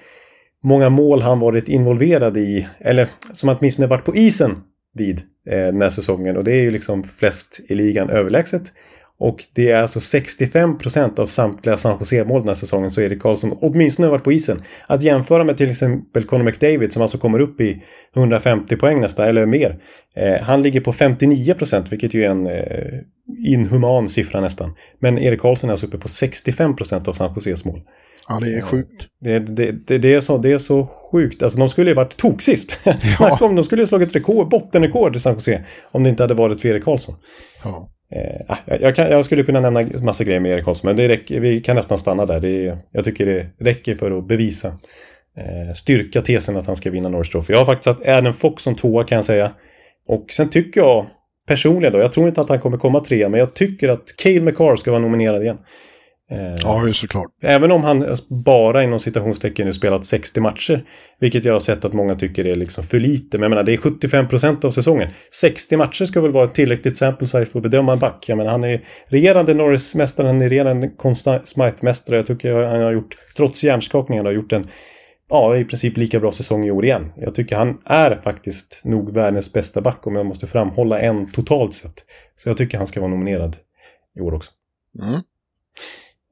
många 0.64 0.90
mål 0.90 1.22
han 1.22 1.40
varit 1.40 1.68
involverad 1.68 2.36
i. 2.36 2.68
Eller 2.78 3.08
som 3.32 3.48
åtminstone 3.48 3.88
varit 3.88 4.04
på 4.04 4.16
isen 4.16 4.56
vid 4.94 5.22
eh, 5.46 5.64
den 5.64 5.82
här 5.82 5.90
säsongen. 5.90 6.36
Och 6.36 6.44
det 6.44 6.52
är 6.52 6.62
ju 6.62 6.70
liksom 6.70 7.04
flest 7.04 7.60
i 7.68 7.74
ligan 7.74 8.10
överlägset. 8.10 8.72
Och 9.20 9.44
det 9.54 9.70
är 9.70 9.82
alltså 9.82 9.98
65% 9.98 11.20
av 11.20 11.26
samtliga 11.26 11.76
San 11.76 11.96
Jose-mål 12.00 12.40
den 12.40 12.48
här 12.48 12.54
säsongen 12.54 12.90
så 12.90 13.00
Erik 13.00 13.22
Karlsson 13.22 13.58
åtminstone 13.60 14.08
varit 14.08 14.24
på 14.24 14.32
isen. 14.32 14.62
Att 14.86 15.02
jämföra 15.02 15.44
med 15.44 15.56
till 15.56 15.70
exempel 15.70 16.24
Conor 16.24 16.44
McDavid 16.44 16.92
som 16.92 17.02
alltså 17.02 17.18
kommer 17.18 17.40
upp 17.40 17.60
i 17.60 17.82
150 18.16 18.76
poäng 18.76 19.00
nästa, 19.00 19.28
eller 19.28 19.46
mer. 19.46 19.78
Eh, 20.16 20.42
han 20.42 20.62
ligger 20.62 20.80
på 20.80 20.92
59% 20.92 21.90
vilket 21.90 22.14
ju 22.14 22.24
är 22.24 22.28
en 22.28 22.46
eh, 22.46 23.00
inhuman 23.46 24.08
siffra 24.08 24.40
nästan. 24.40 24.74
Men 24.98 25.18
Erik 25.18 25.40
Karlsson 25.40 25.70
är 25.70 25.72
alltså 25.72 25.86
uppe 25.86 25.98
på 25.98 26.08
65% 26.08 27.08
av 27.08 27.12
San 27.12 27.32
Joses 27.36 27.64
mål. 27.64 27.80
Ja, 28.28 28.40
det 28.40 28.54
är 28.54 28.60
sjukt. 28.60 29.06
Det, 29.20 29.38
det, 29.38 29.72
det, 29.72 29.98
det, 29.98 30.14
är, 30.14 30.20
så, 30.20 30.38
det 30.38 30.52
är 30.52 30.58
så 30.58 30.86
sjukt. 30.86 31.42
Alltså 31.42 31.58
de 31.58 31.68
skulle 31.68 31.90
ju 31.90 31.94
varit 31.94 32.16
toksist. 32.16 32.78
Ja. 33.18 33.38
de 33.40 33.64
skulle 33.64 33.82
ju 33.82 33.86
slagit 33.86 34.16
rekord, 34.16 34.48
bottenrekord 34.48 35.16
i 35.16 35.18
San 35.18 35.34
Jose 35.34 35.64
om 35.90 36.02
det 36.02 36.10
inte 36.10 36.22
hade 36.22 36.34
varit 36.34 36.60
för 36.60 36.68
Erik 36.68 36.84
Karlsson. 36.84 37.14
Ja. 37.64 37.88
Eh, 38.12 38.40
ah, 38.48 38.56
jag, 38.80 38.96
kan, 38.96 39.10
jag, 39.10 39.24
skulle 39.24 39.42
kunna 39.42 39.60
nämna 39.60 39.84
massa 40.02 40.24
grejer 40.24 40.40
med 40.40 40.52
Erik 40.52 40.64
Karlsson, 40.64 40.88
men 40.88 40.96
det 40.96 41.08
räcker, 41.08 41.40
vi 41.40 41.60
kan 41.60 41.76
nästan 41.76 41.98
stanna 41.98 42.26
där. 42.26 42.40
Det, 42.40 42.78
jag 42.92 43.04
tycker 43.04 43.26
det 43.26 43.46
räcker 43.58 43.94
för 43.94 44.18
att 44.18 44.28
bevisa, 44.28 44.68
eh, 45.36 45.74
styrka 45.74 46.22
tesen 46.22 46.56
att 46.56 46.66
han 46.66 46.76
ska 46.76 46.90
vinna 46.90 47.08
Norris 47.08 47.30
Trophy. 47.30 47.52
Jag 47.52 47.58
har 47.58 47.66
faktiskt 47.66 47.84
satt 47.84 48.08
Adam 48.08 48.34
Fox 48.34 48.62
som 48.62 48.74
tvåa 48.74 49.04
kan 49.04 49.16
jag 49.16 49.24
säga. 49.24 49.50
Och 50.06 50.32
sen 50.32 50.50
tycker 50.50 50.80
jag 50.80 51.06
personligen 51.46 51.92
då, 51.92 51.98
jag 51.98 52.12
tror 52.12 52.28
inte 52.28 52.40
att 52.40 52.48
han 52.48 52.60
kommer 52.60 52.78
komma 52.78 53.00
trea, 53.00 53.28
men 53.28 53.40
jag 53.40 53.54
tycker 53.54 53.88
att 53.88 54.16
Cale 54.16 54.40
McCarr 54.40 54.76
ska 54.76 54.90
vara 54.90 55.02
nominerad 55.02 55.42
igen. 55.42 55.58
Eh, 56.30 56.54
Ja, 56.62 56.86
ju 56.86 56.92
såklart. 56.92 57.30
Även 57.42 57.70
om 57.72 57.84
han 57.84 58.16
bara 58.44 58.82
inom 58.82 59.00
citationstecken 59.00 59.66
nu 59.66 59.72
spelat 59.72 60.06
60 60.06 60.40
matcher. 60.40 60.84
Vilket 61.20 61.44
jag 61.44 61.52
har 61.52 61.60
sett 61.60 61.84
att 61.84 61.92
många 61.92 62.14
tycker 62.14 62.46
är 62.46 62.56
liksom 62.56 62.84
för 62.84 63.00
lite. 63.00 63.38
Men 63.38 63.42
jag 63.42 63.50
menar, 63.50 63.62
det 63.62 63.72
är 63.72 63.76
75% 63.76 64.64
av 64.64 64.70
säsongen. 64.70 65.08
60 65.32 65.76
matcher 65.76 66.04
ska 66.04 66.20
väl 66.20 66.32
vara 66.32 66.44
ett 66.44 66.54
tillräckligt 66.54 66.96
sample 66.96 67.26
size 67.26 67.46
för 67.46 67.58
att 67.58 67.62
bedöma 67.62 67.92
en 67.92 67.98
back. 67.98 68.24
Jag 68.28 68.38
menar, 68.38 68.50
han 68.50 68.64
är 68.64 68.84
regerande 69.06 69.54
Norris-mästare, 69.54 70.26
han 70.26 70.42
är 70.42 70.48
regerande 70.48 70.90
Smythe-mästare. 71.44 72.16
Jag 72.16 72.26
tycker 72.26 72.52
han 72.52 72.82
har 72.82 72.92
gjort, 72.92 73.16
trots 73.36 73.64
hjärnskakningen, 73.64 74.24
har 74.24 74.32
gjort 74.32 74.52
en 74.52 74.68
ja, 75.28 75.56
i 75.56 75.64
princip 75.64 75.96
lika 75.96 76.20
bra 76.20 76.32
säsong 76.32 76.66
i 76.66 76.70
år 76.70 76.84
igen. 76.84 77.12
Jag 77.16 77.34
tycker 77.34 77.56
han 77.56 77.78
är 77.84 78.20
faktiskt 78.24 78.80
nog 78.84 79.14
världens 79.14 79.52
bästa 79.52 79.80
back 79.80 80.06
om 80.06 80.16
jag 80.16 80.26
måste 80.26 80.46
framhålla 80.46 81.00
en 81.00 81.32
totalt 81.32 81.74
sett. 81.74 82.04
Så 82.36 82.48
jag 82.48 82.56
tycker 82.56 82.78
han 82.78 82.86
ska 82.86 83.00
vara 83.00 83.10
nominerad 83.10 83.56
i 84.16 84.20
år 84.20 84.34
också. 84.34 84.50
Mm. 85.08 85.20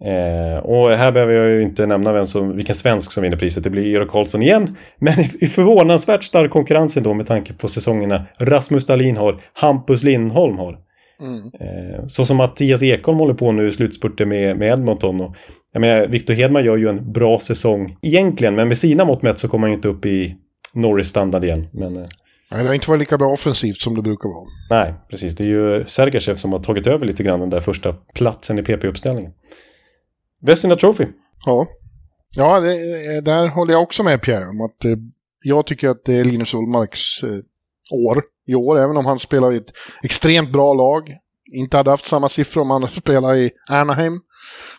Eh, 0.04 0.58
och 0.58 0.90
här 0.90 1.12
behöver 1.12 1.34
jag 1.34 1.50
ju 1.50 1.62
inte 1.62 1.86
nämna 1.86 2.12
vem 2.12 2.26
som, 2.26 2.56
vilken 2.56 2.74
svensk 2.74 3.12
som 3.12 3.22
vinner 3.22 3.36
priset. 3.36 3.64
Det 3.64 3.70
blir 3.70 3.94
Eero 3.94 4.06
Karlsson 4.06 4.42
igen. 4.42 4.76
Men 4.98 5.20
i, 5.20 5.30
i 5.40 5.46
förvånansvärt 5.46 6.22
stark 6.22 6.50
konkurrens 6.50 6.96
ändå 6.96 7.14
med 7.14 7.26
tanke 7.26 7.52
på 7.52 7.68
säsongerna 7.68 8.26
Rasmus 8.38 8.86
Dahlin 8.86 9.16
har, 9.16 9.40
Hampus 9.52 10.02
Lindholm 10.02 10.58
har. 10.58 10.78
Mm. 11.20 11.40
Eh, 11.60 12.06
så 12.06 12.24
som 12.24 12.36
Mattias 12.36 12.82
Ekholm 12.82 13.18
håller 13.18 13.34
på 13.34 13.52
nu 13.52 13.68
i 13.68 13.72
slutspurten 13.72 14.28
med, 14.28 14.58
med 14.58 14.72
Edmonton. 14.72 15.20
Och, 15.20 15.36
jag 15.72 15.80
menar, 15.80 16.06
Victor 16.06 16.34
Hedman 16.34 16.64
gör 16.64 16.76
ju 16.76 16.88
en 16.88 17.12
bra 17.12 17.40
säsong 17.40 17.96
egentligen. 18.02 18.54
Men 18.54 18.68
med 18.68 18.78
sina 18.78 19.04
mått 19.04 19.22
mätt 19.22 19.38
så 19.38 19.48
kommer 19.48 19.66
han 19.66 19.70
ju 19.70 19.76
inte 19.76 19.88
upp 19.88 20.06
i 20.06 20.36
Norris-standard 20.72 21.44
igen. 21.44 21.68
Men, 21.72 21.96
eh, 21.96 22.04
Nej, 22.50 22.62
det 22.62 22.68
har 22.68 22.74
inte 22.74 22.90
varit 22.90 23.00
lika 23.00 23.18
bra 23.18 23.28
offensivt 23.28 23.76
som 23.76 23.94
det 23.94 24.02
brukar 24.02 24.28
vara. 24.28 24.46
nej, 24.70 24.94
precis. 25.10 25.36
Det 25.36 25.44
är 25.44 25.48
ju 25.48 25.84
Sergachev 25.86 26.36
som 26.36 26.52
har 26.52 26.58
tagit 26.58 26.86
över 26.86 27.06
lite 27.06 27.22
grann 27.22 27.40
den 27.40 27.50
där 27.50 27.60
första 27.60 27.94
platsen 28.14 28.58
i 28.58 28.62
PP-uppställningen. 28.62 29.32
Vesina 30.42 30.76
Trophy. 30.76 31.06
Ja, 31.46 31.66
ja 32.36 32.60
det, 32.60 33.20
där 33.20 33.48
håller 33.48 33.72
jag 33.72 33.82
också 33.82 34.02
med 34.02 34.22
Pierre 34.22 34.48
om 34.48 34.60
att 34.60 34.84
eh, 34.84 34.96
jag 35.44 35.66
tycker 35.66 35.88
att 35.88 36.04
det 36.04 36.14
är 36.14 36.24
Linus 36.24 36.54
Ullmarks 36.54 37.22
eh, 37.22 37.38
år 38.08 38.22
i 38.46 38.54
år, 38.54 38.78
även 38.78 38.96
om 38.96 39.06
han 39.06 39.18
spelar 39.18 39.52
i 39.52 39.56
ett 39.56 39.72
extremt 40.02 40.52
bra 40.52 40.74
lag. 40.74 41.16
Inte 41.52 41.76
hade 41.76 41.90
haft 41.90 42.04
samma 42.04 42.28
siffror 42.28 42.62
om 42.62 42.70
han 42.70 42.82
hade 42.82 43.00
spelat 43.00 43.36
i 43.36 43.50
Anaheim. 43.70 44.20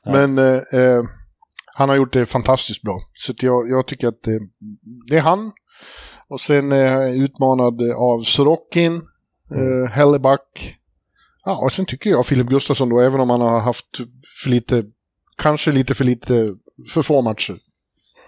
Men 0.05 0.37
eh, 0.37 0.61
eh, 0.73 1.03
han 1.75 1.89
har 1.89 1.95
gjort 1.95 2.13
det 2.13 2.25
fantastiskt 2.25 2.81
bra. 2.81 2.99
Så 3.13 3.31
att 3.31 3.43
jag, 3.43 3.69
jag 3.69 3.87
tycker 3.87 4.07
att 4.07 4.23
det, 4.23 4.39
det 5.09 5.17
är 5.17 5.21
han. 5.21 5.51
Och 6.29 6.41
sen 6.41 6.71
eh, 6.71 7.23
utmanad 7.23 7.81
av 7.91 8.23
Sorokin, 8.23 9.01
eh, 9.51 9.91
Helleback. 9.91 10.75
Ja, 11.45 11.57
och 11.57 11.73
sen 11.73 11.85
tycker 11.85 12.09
jag 12.09 12.25
Filip 12.25 12.47
Gustafsson 12.47 12.89
då, 12.89 12.99
även 12.99 13.19
om 13.19 13.29
han 13.29 13.41
har 13.41 13.59
haft 13.59 13.97
för 14.43 14.49
lite, 14.49 14.83
kanske 15.37 15.71
lite 15.71 15.93
för 15.93 16.03
lite, 16.05 16.49
för 16.93 17.01
få 17.01 17.21
matcher. 17.21 17.55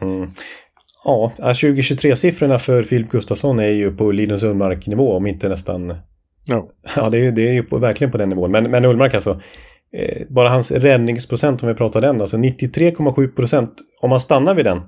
Mm. 0.01 0.32
Ja, 1.03 1.32
2023-siffrorna 1.38 2.57
för 2.57 2.84
Filip 2.84 3.10
Gustafsson 3.10 3.60
är 3.60 3.70
ju 3.70 3.91
på 3.91 4.12
Linus 4.12 4.43
Ullmark-nivå, 4.43 5.14
om 5.14 5.28
inte 5.28 5.49
nästan... 5.49 5.93
Ja. 6.45 6.64
Ja, 6.95 7.10
det 7.10 7.18
är, 7.18 7.32
det 7.32 7.41
är 7.49 7.53
ju 7.53 7.64
på, 7.64 7.78
verkligen 7.78 8.12
på 8.12 8.18
den 8.18 8.30
nivån. 8.30 8.51
Men, 8.51 8.72
men 8.72 8.86
Ullmark 8.86 9.14
alltså, 9.14 9.41
eh, 9.93 10.22
bara 10.30 10.49
hans 10.49 10.72
räddningsprocent, 10.72 11.64
om 11.64 11.70
vi 11.70 11.76
pratar 11.76 12.01
den, 12.01 12.22
alltså 12.22 12.38
93,7 12.38 13.28
procent, 13.36 13.74
om 14.01 14.10
man 14.10 14.20
stannar 14.20 14.53
vid 14.55 14.66
den, 14.66 14.82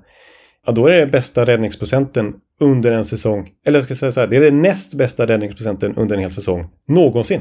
ja 0.66 0.72
då 0.72 0.86
är 0.86 0.92
det 0.92 1.06
bästa 1.06 1.44
räddningsprocenten 1.46 2.34
under 2.60 2.92
en 2.92 3.04
säsong. 3.04 3.48
Eller 3.66 3.78
jag 3.78 3.84
ska 3.84 3.94
säga 3.94 4.12
så 4.12 4.20
här, 4.20 4.26
det 4.26 4.36
är 4.36 4.40
det 4.40 4.50
näst 4.50 4.94
bästa 4.94 5.26
räddningsprocenten 5.26 5.96
under 5.96 6.16
en 6.16 6.22
hel 6.22 6.32
säsong 6.32 6.68
någonsin. 6.86 7.40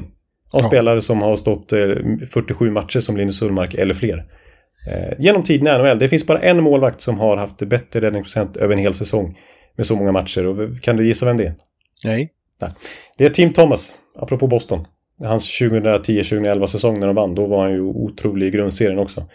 Av 0.54 0.62
Ja. 0.62 0.68
spelare 0.68 1.02
som 1.02 1.22
har 1.22 1.36
stått 1.36 1.74
eh, 1.74 1.80
47 2.32 2.72
matcher 2.72 3.00
som 3.00 3.18
Linus 3.18 3.42
Ullmark 3.42 3.74
eller 3.74 3.94
fler. 3.94 4.26
Eh, 4.88 5.14
genom 5.20 5.44
tiden 5.44 5.68
i 5.68 5.78
NHL. 5.78 6.00
Det 6.00 6.10
finns 6.10 6.28
bara 6.28 6.40
en 6.40 6.64
målvakt 6.64 7.02
som 7.02 7.20
har 7.20 7.38
haft 7.38 7.58
bättre 7.58 8.02
räddningsprocent 8.02 8.58
över 8.58 8.74
en 8.74 8.80
hel 8.80 8.94
säsong 8.94 9.38
med 9.76 9.86
så 9.86 9.96
många 9.96 10.12
matcher. 10.12 10.46
Och 10.46 10.82
kan 10.82 10.98
du 10.98 11.08
gissa 11.08 11.26
vem 11.26 11.38
det 11.38 11.46
är? 11.46 11.54
Nej. 12.06 12.30
Det 13.18 13.26
är 13.26 13.30
Tim 13.30 13.54
Thomas, 13.54 13.94
apropå 14.16 14.48
Boston. 14.48 14.88
Hans 15.20 15.62
2010-2011 15.62 16.68
säsong 16.68 17.00
när 17.00 17.08
de 17.08 17.16
vann, 17.16 17.36
då 17.36 17.48
var 17.48 17.62
han 17.64 17.72
ju 17.72 17.82
otrolig 17.82 18.48
i 18.48 18.50
grundserien 18.50 19.00
också. 19.00 19.26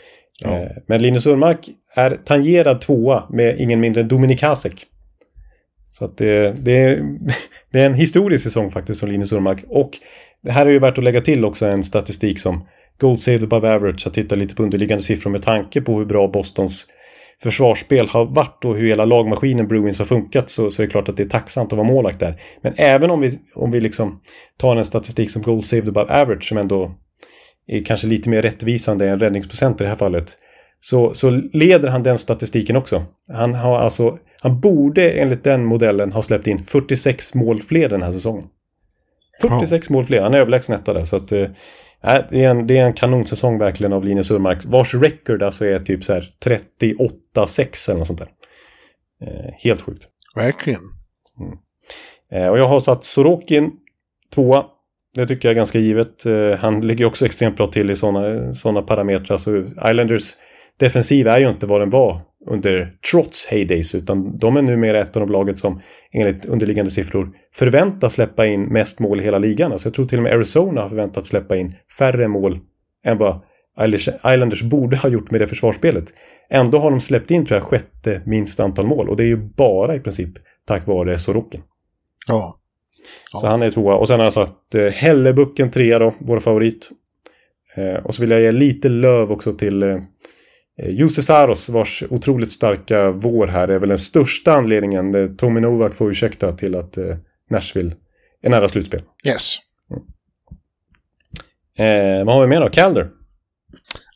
Ja. 0.44 0.62
Eh, 0.62 0.68
Men 0.86 1.03
Linus 1.03 1.26
Ullmark 1.26 1.68
är 1.94 2.18
tangerad 2.24 2.80
tvåa 2.80 3.24
med 3.30 3.61
ingen 3.61 3.80
mindre 3.80 4.03
än 4.03 4.09
Dominik 4.09 4.42
Hasek. 4.42 4.86
Så 5.92 6.05
att 6.05 6.18
det, 6.18 6.53
det, 6.64 6.72
är, 6.72 7.03
det 7.72 7.80
är 7.80 7.86
en 7.86 7.94
historisk 7.94 8.44
säsong 8.44 8.70
faktiskt 8.70 9.01
som 9.01 9.09
Linus 9.09 9.32
Ullmark. 9.32 9.64
Och 9.68 9.90
det 10.42 10.53
här 10.53 10.66
är 10.66 10.70
ju 10.70 10.78
värt 10.78 10.99
att 10.99 11.05
lägga 11.05 11.20
till 11.20 11.44
också 11.44 11.66
en 11.66 11.84
statistik 11.84 12.40
som 12.40 12.68
Gold 12.99 13.20
Saved 13.20 13.42
Above 13.42 13.74
Average. 13.74 14.07
Att 14.07 14.14
titta 14.14 14.34
lite 14.34 14.55
på 14.55 14.62
underliggande 14.62 15.03
siffror 15.03 15.30
med 15.30 15.42
tanke 15.42 15.80
på 15.80 15.99
hur 15.99 16.05
bra 16.05 16.28
Bostons 16.28 16.86
försvarsspel 17.42 18.09
har 18.09 18.26
varit 18.26 18.64
och 18.64 18.76
hur 18.76 18.88
hela 18.88 19.05
lagmaskinen 19.05 19.68
Bruins 19.68 19.99
har 19.99 20.07
funkat 20.07 20.51
så, 20.51 20.70
så 20.70 20.82
är 20.82 20.86
det 20.86 20.90
klart 20.90 21.09
att 21.09 21.16
det 21.16 21.22
är 21.22 21.28
tacksamt 21.28 21.72
att 21.72 21.76
vara 21.78 21.88
målvakt 21.88 22.20
där. 22.20 22.40
Men 22.61 22.74
även 22.76 23.11
om 23.11 23.20
vi, 23.20 23.38
om 23.55 23.70
vi 23.70 23.80
liksom 23.80 24.20
tar 24.59 24.76
en 24.76 24.84
statistik 24.84 25.30
som 25.30 25.42
Gold 25.42 25.66
Saved 25.66 25.88
Above 25.88 26.20
Average 26.20 26.44
som 26.49 26.59
ändå 26.59 26.94
är 27.66 27.84
kanske 27.84 28.07
lite 28.07 28.30
mer 28.30 28.42
rättvisande 28.42 29.09
än 29.09 29.20
räddningsprocent 29.20 29.80
i 29.80 29.84
det 29.84 29.90
här 29.90 29.97
fallet. 29.97 30.36
Så, 30.80 31.14
så 31.14 31.30
leder 31.30 31.88
han 31.88 32.03
den 32.03 32.18
statistiken 32.18 32.76
också. 32.76 33.05
Han 33.32 33.55
har 33.55 33.78
alltså, 33.78 34.18
han 34.40 34.61
borde 34.61 35.11
enligt 35.11 35.44
den 35.44 35.64
modellen 35.64 36.12
ha 36.12 36.22
släppt 36.22 36.47
in 36.47 36.64
46 36.64 37.34
mål 37.34 37.62
fler 37.62 37.88
den 37.88 38.03
här 38.03 38.12
säsongen. 38.12 38.44
46 39.40 39.90
mål 39.90 40.07
fler, 40.07 40.22
han 40.22 40.34
är 40.34 40.38
överlägsen 40.38 40.74
etta 40.74 40.92
där. 40.92 41.05
Så 41.05 41.16
att, 41.16 41.32
det, 42.07 42.44
är 42.44 42.50
en, 42.50 42.66
det 42.66 42.78
är 42.78 42.84
en 42.84 42.92
kanonsäsong 42.92 43.59
verkligen 43.59 43.92
av 43.92 44.04
Linus 44.04 44.30
Ullmark. 44.30 44.64
Vars 44.64 44.94
record 44.94 45.42
alltså 45.42 45.66
är 45.66 45.80
typ 45.80 46.04
så 46.04 46.12
här 46.12 46.28
38-6 46.44 47.90
eller 47.90 47.98
något 47.98 48.07
sånt 48.07 48.18
där. 48.18 48.28
Eh, 49.22 49.52
helt 49.59 49.80
sjukt. 49.80 50.04
Verkligen. 50.34 50.80
Eh, 52.32 52.46
och 52.46 52.59
jag 52.59 52.68
har 52.68 52.80
satt 52.80 53.04
Sorokin 53.04 53.72
tvåa. 54.34 54.64
Det 55.14 55.26
tycker 55.26 55.48
jag 55.48 55.50
är 55.50 55.57
ganska 55.57 55.78
givet. 55.78 56.26
Eh, 56.26 56.52
han 56.52 56.80
ligger 56.80 57.04
också 57.04 57.26
extremt 57.26 57.57
bra 57.57 57.66
till 57.66 57.90
i 57.90 57.96
sådana 57.96 58.52
såna 58.52 58.82
parametrar. 58.82 59.36
Så 59.36 59.64
Islanders 59.90 60.34
defensiv 60.78 61.26
är 61.26 61.38
ju 61.38 61.50
inte 61.50 61.66
vad 61.66 61.80
den 61.80 61.90
var 61.90 62.20
under 62.47 62.92
trots 63.11 63.47
heydays. 63.47 63.94
Utan 63.94 64.38
de 64.38 64.57
är 64.57 64.62
numera 64.62 65.01
ett 65.01 65.16
av 65.16 65.20
de 65.26 65.32
laget 65.32 65.59
som 65.59 65.80
enligt 66.12 66.47
underliggande 66.47 66.90
siffror 66.90 67.30
förväntas 67.55 68.14
släppa 68.14 68.47
in 68.47 68.62
mest 68.62 69.01
mål 69.01 69.20
i 69.20 69.24
hela 69.24 69.38
ligan. 69.38 69.72
Alltså 69.72 69.88
jag 69.88 69.94
tror 69.94 70.05
till 70.05 70.18
och 70.18 70.22
med 70.22 70.32
Arizona 70.32 70.80
har 70.80 70.88
förväntats 70.88 71.28
släppa 71.28 71.57
in 71.57 71.74
färre 71.99 72.28
mål 72.28 72.59
än 73.05 73.18
vad 73.18 73.40
Islanders- 73.78 74.68
borde 74.68 74.97
ha 74.97 75.09
gjort 75.09 75.30
med 75.30 75.40
det 75.40 75.49
försvarsspelet. 75.49 76.05
Ändå 76.51 76.78
har 76.78 76.90
de 76.90 77.01
släppt 77.01 77.30
in 77.30 77.47
tror 77.47 77.59
jag 77.59 77.66
sjätte 77.66 78.22
minst 78.26 78.61
antal 78.61 78.86
mål. 78.86 79.09
Och 79.09 79.16
det 79.16 79.24
är 79.24 79.28
ju 79.28 79.36
bara 79.36 79.94
i 79.94 80.01
princip 80.01 80.30
tack 80.66 80.86
vare 80.86 81.18
Sorokin. 81.18 81.62
Ja. 82.28 82.61
Så 83.40 83.47
han 83.47 83.62
är 83.62 83.70
tvåa. 83.70 83.97
Och 83.97 84.09
sen 84.09 84.18
har 84.18 84.26
jag 84.26 84.32
satt 84.32 84.74
eh, 84.74 84.86
Hellebucken 84.86 85.70
trea 85.70 85.99
då, 85.99 86.14
vår 86.18 86.40
favorit. 86.40 86.90
Eh, 87.76 88.05
och 88.05 88.14
så 88.14 88.22
vill 88.22 88.30
jag 88.30 88.40
ge 88.40 88.51
lite 88.51 88.88
löv 88.88 89.32
också 89.32 89.53
till 89.53 89.82
eh, 89.82 89.99
Jussi 90.83 91.22
Saros 91.22 91.68
vars 91.68 92.05
otroligt 92.11 92.53
starka 92.53 93.11
vår 93.11 93.47
här 93.47 93.68
är 93.68 93.79
väl 93.79 93.89
den 93.89 93.99
största 93.99 94.53
anledningen. 94.53 95.14
Eh, 95.14 95.27
Tommy 95.27 95.61
Novak 95.61 95.95
får 95.95 96.11
ursäkta 96.11 96.53
till 96.53 96.77
att 96.77 96.97
eh, 96.97 97.16
Nashville 97.51 97.97
är 98.43 98.51
nära 98.51 98.68
slutspel. 98.68 99.03
Yes. 99.27 99.57
Eh, 101.79 102.24
vad 102.24 102.35
har 102.35 102.43
vi 102.43 102.49
mer 102.49 102.61
då? 102.61 102.70
Calder. 102.70 103.11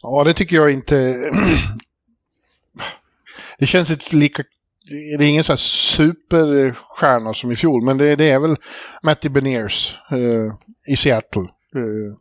Ja, 0.03 0.25
det 0.25 0.35
tycker 0.35 0.57
jag 0.57 0.73
inte... 0.73 0.95
det 3.59 3.67
känns 3.67 3.91
inte 3.91 4.17
lika... 4.17 4.45
Det 5.19 5.25
är 5.25 5.29
ingen 5.29 5.45
så 5.45 5.53
här 5.53 5.57
superstjärna 5.57 7.35
som 7.35 7.53
i 7.53 7.57
fjol, 7.57 7.85
men 7.85 7.99
det, 7.99 8.17
det 8.17 8.31
är 8.31 8.39
väl 8.39 8.57
Matty 9.03 9.29
Beniers 9.29 9.97
eh, 10.11 10.53
i 10.93 10.97
Seattle. 10.97 11.43
Eh, 11.75 12.17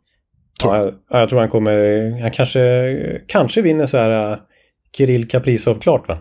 tror 0.60 0.76
jag. 0.76 0.94
Ja, 1.10 1.18
jag, 1.18 1.28
tror 1.28 1.40
han 1.40 1.48
kommer... 1.48 2.20
Han 2.20 2.30
kanske, 2.30 3.20
kanske 3.26 3.62
vinner 3.62 3.86
så 3.86 3.98
här 3.98 4.30
uh, 4.30 4.38
Kirill 4.96 5.28
Kaprizov 5.28 5.74
klart 5.74 6.08
va? 6.08 6.18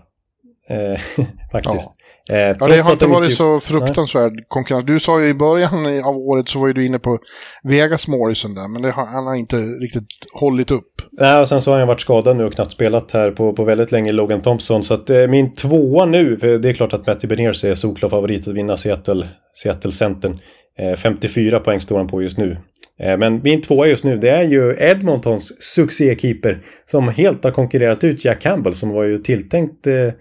Eh, 0.69 0.99
faktiskt. 1.51 1.89
Eh, 1.89 1.99
Ja, 2.29 2.67
det 2.67 2.81
har 2.81 2.91
inte 2.91 3.07
varit 3.07 3.35
så 3.35 3.59
fruktansvärd 3.59 4.31
konkurrens. 4.47 4.85
Du 4.85 4.99
sa 4.99 5.21
ju 5.21 5.29
i 5.29 5.33
början 5.33 6.01
av 6.05 6.17
året 6.17 6.49
så 6.49 6.59
var 6.59 6.67
ju 6.67 6.73
du 6.73 6.85
inne 6.85 6.99
på 6.99 7.19
Vegas 7.63 8.07
Morrison 8.07 8.55
där, 8.55 8.67
men 8.67 8.81
det 8.81 8.91
har, 8.91 9.05
han 9.05 9.27
har 9.27 9.35
inte 9.35 9.55
riktigt 9.55 10.07
hållit 10.33 10.71
upp. 10.71 11.01
Nej, 11.11 11.41
och 11.41 11.47
sen 11.47 11.61
så 11.61 11.71
har 11.71 11.79
han 11.79 11.87
varit 11.87 12.01
skadad 12.01 12.37
nu 12.37 12.43
och 12.43 12.53
knappt 12.53 12.71
spelat 12.71 13.11
här 13.11 13.31
på, 13.31 13.53
på 13.53 13.63
väldigt 13.63 13.91
länge, 13.91 14.11
Logan 14.11 14.41
Thompson. 14.41 14.83
Så 14.83 14.93
att 14.93 15.09
eh, 15.09 15.27
min 15.27 15.53
tvåa 15.53 16.05
nu, 16.05 16.35
det 16.35 16.69
är 16.69 16.73
klart 16.73 16.93
att 16.93 17.07
Matty 17.07 17.27
Beniers 17.27 17.63
är 17.63 17.75
solklar 17.75 18.09
favorit 18.09 18.47
att 18.47 18.53
vinna 18.53 18.77
Seattle, 18.77 19.27
Seattle 19.53 19.91
Centern. 19.91 20.39
Eh, 20.79 20.95
54 20.95 21.59
poäng 21.59 21.81
står 21.81 21.97
han 21.97 22.07
på 22.07 22.21
just 22.21 22.37
nu. 22.37 22.57
Eh, 22.99 23.17
men 23.17 23.41
min 23.43 23.61
tvåa 23.61 23.87
just 23.87 24.03
nu, 24.03 24.17
det 24.17 24.29
är 24.29 24.43
ju 24.43 24.75
Edmontons 24.79 25.61
succékeeper 25.63 26.65
som 26.85 27.07
helt 27.07 27.43
har 27.43 27.51
konkurrerat 27.51 28.03
ut 28.03 28.25
Jack 28.25 28.41
Campbell 28.41 28.75
som 28.75 28.89
var 28.89 29.03
ju 29.03 29.17
tilltänkt 29.17 29.87
eh, 29.87 30.11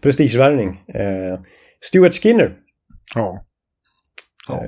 prestigevärvning. 0.00 0.68
Eh, 0.94 1.40
Stuart 1.80 2.14
Skinner. 2.14 2.56
Ja. 3.14 3.38
Ja. 4.48 4.64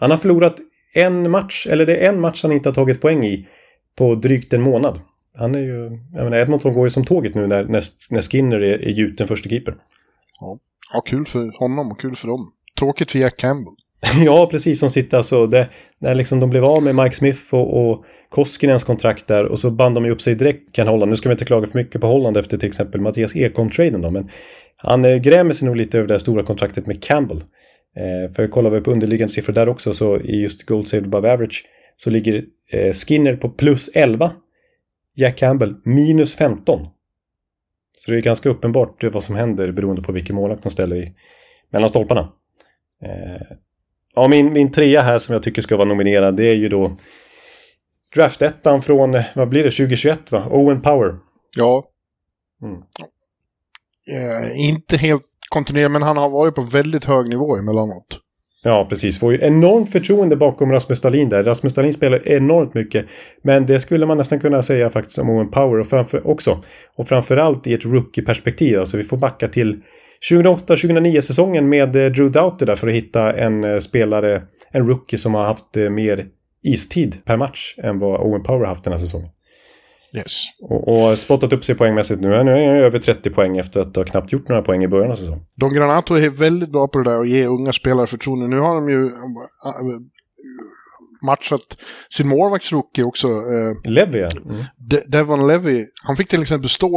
Han 0.00 0.10
har 0.10 0.18
förlorat 0.18 0.56
en 0.94 1.30
match, 1.30 1.66
eller 1.70 1.86
det 1.86 1.96
är 1.96 2.08
en 2.08 2.20
match 2.20 2.42
han 2.42 2.52
inte 2.52 2.68
har 2.68 2.74
tagit 2.74 3.00
poäng 3.00 3.24
i 3.24 3.48
på 3.96 4.14
drygt 4.14 4.52
en 4.52 4.62
månad. 4.62 5.00
Han 5.38 5.54
är 5.54 5.60
ju... 5.60 5.90
Jag 6.12 6.24
menar, 6.24 6.36
Edmonton 6.36 6.72
går 6.72 6.86
ju 6.86 6.90
som 6.90 7.04
tåget 7.04 7.34
nu 7.34 7.46
när, 7.46 7.64
när, 7.64 7.82
när 8.10 8.22
Skinner 8.22 8.60
är, 8.60 8.78
är 8.84 8.90
gjuten 8.90 9.28
första 9.28 9.48
keeper. 9.48 9.76
Ja. 10.40 10.58
ja, 10.92 11.00
kul 11.00 11.26
för 11.26 11.58
honom 11.58 11.90
och 11.90 12.00
kul 12.00 12.16
för 12.16 12.28
dem. 12.28 12.52
Tråkigt 12.78 13.10
för 13.10 13.18
Jack 13.18 13.36
Campbell. 13.36 13.74
ja, 14.24 14.46
precis 14.50 14.80
som 14.80 14.90
sitter 14.90 15.16
alltså. 15.16 15.46
Det, 15.46 15.68
när 15.98 16.14
liksom 16.14 16.40
de 16.40 16.50
blev 16.50 16.64
av 16.64 16.82
med 16.82 16.94
Mike 16.94 17.14
Smith 17.14 17.54
och, 17.54 17.90
och 17.90 18.04
Koskinens 18.28 18.84
kontrakt 18.84 19.26
där 19.26 19.44
och 19.44 19.60
så 19.60 19.70
band 19.70 19.94
de 19.94 20.04
ju 20.04 20.10
upp 20.10 20.22
sig 20.22 20.34
direkt 20.34 20.72
kan 20.72 20.88
Holland. 20.88 21.10
Nu 21.10 21.16
ska 21.16 21.28
vi 21.28 21.32
inte 21.32 21.44
klaga 21.44 21.66
för 21.66 21.78
mycket 21.78 22.00
på 22.00 22.06
Holland 22.06 22.36
efter 22.36 22.58
till 22.58 22.68
exempel 22.68 23.00
Mattias 23.00 23.36
Ekholm-traden 23.36 24.00
då, 24.00 24.10
men 24.10 24.30
han 24.76 25.04
eh, 25.04 25.16
grämer 25.16 25.52
sig 25.52 25.66
nog 25.66 25.76
lite 25.76 25.98
över 25.98 26.08
det 26.08 26.14
här 26.14 26.18
stora 26.18 26.42
kontraktet 26.42 26.86
med 26.86 27.02
Campbell. 27.02 27.44
Eh, 27.96 28.34
för 28.34 28.48
kollar 28.48 28.70
vi 28.70 28.80
på 28.80 28.90
underliggande 28.92 29.34
siffror 29.34 29.52
där 29.52 29.68
också 29.68 29.94
så 29.94 30.20
i 30.20 30.42
just 30.42 30.66
Gold 30.66 30.88
Saved 30.88 31.06
Above 31.06 31.32
Average 31.32 31.64
så 31.96 32.10
ligger 32.10 32.44
eh, 32.72 32.92
Skinner 32.92 33.36
på 33.36 33.48
plus 33.48 33.90
11. 33.94 34.32
Jack 35.16 35.36
Campbell 35.38 35.74
minus 35.84 36.34
15. 36.34 36.86
Så 37.96 38.10
det 38.10 38.16
är 38.16 38.20
ganska 38.22 38.48
uppenbart 38.48 39.04
vad 39.04 39.24
som 39.24 39.36
händer 39.36 39.72
beroende 39.72 40.02
på 40.02 40.12
vilken 40.12 40.36
målvakt 40.36 40.62
de 40.62 40.70
ställer 40.70 40.96
i, 40.96 41.12
mellan 41.70 41.88
stolparna. 41.88 42.32
Eh, 43.02 43.56
ja, 44.14 44.28
min, 44.28 44.52
min 44.52 44.72
trea 44.72 45.02
här 45.02 45.18
som 45.18 45.32
jag 45.32 45.42
tycker 45.42 45.62
ska 45.62 45.76
vara 45.76 45.88
nominerad 45.88 46.36
det 46.36 46.50
är 46.50 46.54
ju 46.54 46.68
då 46.68 46.96
draftettan 48.14 48.82
från, 48.82 49.22
vad 49.34 49.48
blir 49.48 49.64
det, 49.64 49.70
2021 49.70 50.32
va? 50.32 50.46
Owen 50.50 50.80
Power. 50.80 51.14
Ja. 51.56 51.84
Mm. 52.62 52.82
Eh, 54.12 54.60
inte 54.60 54.96
helt 54.96 55.22
kontinuerligt, 55.48 55.92
men 55.92 56.02
han 56.02 56.16
har 56.16 56.28
varit 56.28 56.54
på 56.54 56.62
väldigt 56.62 57.04
hög 57.04 57.28
nivå 57.28 57.56
emellanåt. 57.56 58.20
Ja, 58.66 58.86
precis. 58.88 59.18
Får 59.18 59.32
ju 59.32 59.38
enormt 59.42 59.92
förtroende 59.92 60.36
bakom 60.36 60.72
Rasmus 60.72 61.00
Dahlin 61.00 61.28
där. 61.28 61.44
Rasmus 61.44 61.74
Dahlin 61.74 61.92
spelar 61.92 62.28
enormt 62.28 62.74
mycket. 62.74 63.06
Men 63.42 63.66
det 63.66 63.80
skulle 63.80 64.06
man 64.06 64.18
nästan 64.18 64.40
kunna 64.40 64.62
säga 64.62 64.90
faktiskt 64.90 65.18
om 65.18 65.30
Owen 65.30 65.50
Power 65.50 65.80
och 65.80 65.86
framför, 65.86 66.26
också. 66.26 66.64
Och 66.96 67.08
framförallt 67.08 67.66
i 67.66 67.74
ett 67.74 67.84
rookie-perspektiv. 67.84 68.80
Alltså 68.80 68.96
vi 68.96 69.04
får 69.04 69.16
backa 69.16 69.48
till 69.48 69.82
2008-2009 70.30 71.20
säsongen 71.20 71.68
med 71.68 71.96
eh, 71.96 72.12
Drew 72.12 72.30
Doughter 72.32 72.66
där 72.66 72.76
för 72.76 72.88
att 72.88 72.94
hitta 72.94 73.32
en 73.36 73.64
eh, 73.64 73.78
spelare, 73.78 74.42
en 74.70 74.86
rookie 74.86 75.18
som 75.18 75.34
har 75.34 75.44
haft 75.44 75.76
eh, 75.76 75.90
mer 75.90 76.26
istid 76.62 77.24
per 77.24 77.36
match 77.36 77.74
än 77.78 77.98
vad 77.98 78.20
Owen 78.20 78.42
Power 78.42 78.66
haft 78.66 78.84
den 78.84 78.92
här 78.92 79.00
säsongen. 79.00 79.28
Yes. 80.16 80.44
Och, 80.60 80.88
och 80.88 81.18
spottat 81.18 81.52
upp 81.52 81.64
sig 81.64 81.74
poängmässigt 81.74 82.20
nu. 82.20 82.28
Nu 82.28 82.34
är 82.34 82.66
han 82.66 82.76
över 82.76 82.98
30 82.98 83.30
poäng 83.30 83.58
efter 83.58 83.80
att 83.80 83.96
ha 83.96 84.04
knappt 84.04 84.32
gjort 84.32 84.48
några 84.48 84.62
poäng 84.62 84.84
i 84.84 84.88
början 84.88 85.10
av 85.10 85.14
säsongen. 85.14 85.44
Don 85.54 85.74
Granato 85.74 86.14
är 86.14 86.30
väldigt 86.30 86.72
bra 86.72 86.88
på 86.88 86.98
det 86.98 87.10
där 87.10 87.20
att 87.20 87.28
ge 87.28 87.46
unga 87.46 87.72
spelare 87.72 88.06
förtroende. 88.06 88.46
Nu 88.46 88.58
har 88.58 88.74
de 88.74 88.88
ju 88.88 89.10
matchat 91.26 91.76
sin 92.10 92.28
målvaktsrookie 92.28 93.04
också. 93.04 93.28
Eh, 93.28 93.90
Levy, 93.90 94.18
ja. 94.18 94.28
Mm. 94.44 94.64
De 94.76 95.00
Devon 95.00 95.46
Levy. 95.46 95.86
Han 96.06 96.16
fick 96.16 96.28
till 96.28 96.42
exempel 96.42 96.68
stå 96.68 96.90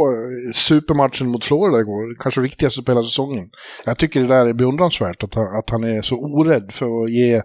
supermatchen 0.54 1.28
mot 1.28 1.44
Florida 1.44 1.80
igår. 1.80 2.22
Kanske 2.22 2.40
viktigaste 2.40 2.82
spelare 2.82 3.04
säsongen. 3.04 3.50
Jag 3.84 3.98
tycker 3.98 4.20
det 4.20 4.26
där 4.26 4.46
är 4.46 4.52
beundransvärt 4.52 5.22
att, 5.22 5.36
att 5.36 5.70
han 5.70 5.84
är 5.84 6.02
så 6.02 6.16
orädd 6.16 6.72
för 6.72 7.04
att 7.04 7.10
ge 7.10 7.42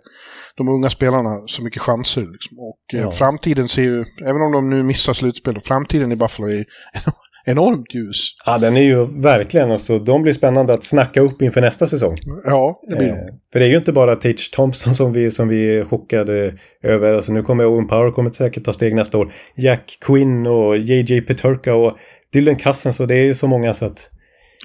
de 0.58 0.70
unga 0.70 0.90
spelarna 0.90 1.48
så 1.48 1.64
mycket 1.64 1.82
chanser. 1.82 2.22
Liksom. 2.22 2.58
Och 2.60 2.94
eh, 2.94 3.02
ja. 3.02 3.12
framtiden 3.12 3.68
ser 3.68 3.82
ju, 3.82 4.06
även 4.22 4.42
om 4.42 4.52
de 4.52 4.70
nu 4.70 4.84
missar 4.84 5.14
slutspel, 5.14 5.62
framtiden 5.62 6.12
i 6.12 6.16
Buffalo 6.16 6.48
är 6.48 6.66
enormt 7.46 7.94
ljus. 7.94 8.36
Ja, 8.46 8.58
den 8.58 8.78
är 8.78 8.82
ju 8.82 9.22
verkligen 9.22 9.72
alltså. 9.72 10.00
De 10.00 10.22
blir 10.22 10.34
spännande 10.34 10.74
att 10.74 10.84
snacka 10.84 11.22
upp 11.22 11.42
inför 11.42 11.62
nästa 11.62 11.88
säsong. 11.88 12.18
Ja, 12.46 12.82
det 12.90 12.96
blir 12.96 13.10
eh, 13.10 13.16
För 13.52 13.60
det 13.60 13.66
är 13.66 13.70
ju 13.70 13.78
inte 13.78 13.94
bara 13.94 14.16
Tage 14.16 14.52
Thompson 14.54 14.96
som 14.96 15.14
vi, 15.14 15.32
som 15.32 15.48
vi 15.48 15.86
chockade 15.90 16.58
över. 16.82 17.14
Alltså, 17.14 17.32
nu 17.32 17.44
kommer 17.44 17.66
Owen 17.66 17.88
Power 17.88 18.12
kommer 18.12 18.30
säkert 18.30 18.66
ta 18.66 18.74
steg 18.74 18.96
nästa 18.96 19.18
år. 19.18 19.34
Jack 19.56 19.98
Quinn 20.02 20.48
och 20.48 20.78
JJ 20.78 21.22
Peturka 21.22 21.76
och 21.76 21.98
Dylan 22.34 22.56
Cousins 22.56 23.00
och 23.00 23.08
det 23.08 23.16
är 23.16 23.24
ju 23.24 23.36
så 23.36 23.48
många 23.48 23.74
så 23.74 23.86
att... 23.86 24.10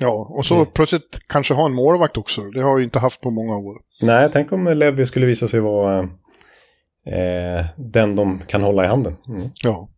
Ja, 0.01 0.29
och 0.31 0.47
så 0.47 0.55
mm. 0.55 0.67
plötsligt 0.75 1.19
kanske 1.29 1.55
ha 1.55 1.67
en 1.67 1.75
målvakt 1.75 2.17
också. 2.17 2.43
Det 2.43 2.63
har 2.63 2.77
vi 2.77 2.85
inte 2.85 2.99
haft 2.99 3.21
på 3.21 3.31
många 3.31 3.57
år. 3.57 3.77
Nej, 4.03 4.29
tänk 4.33 4.53
om 4.53 4.65
Levi 4.65 5.07
skulle 5.07 5.27
visa 5.27 5.49
sig 5.49 5.61
vara 5.61 5.99
eh, 7.07 7.67
den 7.77 8.17
de 8.17 8.43
kan 8.47 8.63
hålla 8.63 8.85
i 8.85 8.89
handen. 8.89 9.17
Mm. 9.29 9.43
Ja. 9.65 9.89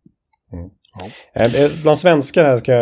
Mm. 0.53 0.69
Ja. 0.99 1.09
Eh, 1.33 1.55
eh, 1.55 1.71
bland 1.81 1.97
svenskar 1.97 2.43
här 2.43 2.57
ska, 2.57 2.73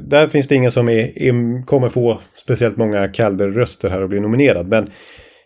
där 0.00 0.28
finns 0.28 0.48
det 0.48 0.54
ingen 0.54 0.72
som 0.72 0.88
är, 0.88 1.22
är, 1.22 1.66
kommer 1.66 1.88
få 1.88 2.20
speciellt 2.36 2.76
många 2.76 3.08
Calder-röster 3.08 3.90
här 3.90 4.02
och 4.02 4.08
bli 4.08 4.20
nominerad. 4.20 4.68
Men 4.68 4.90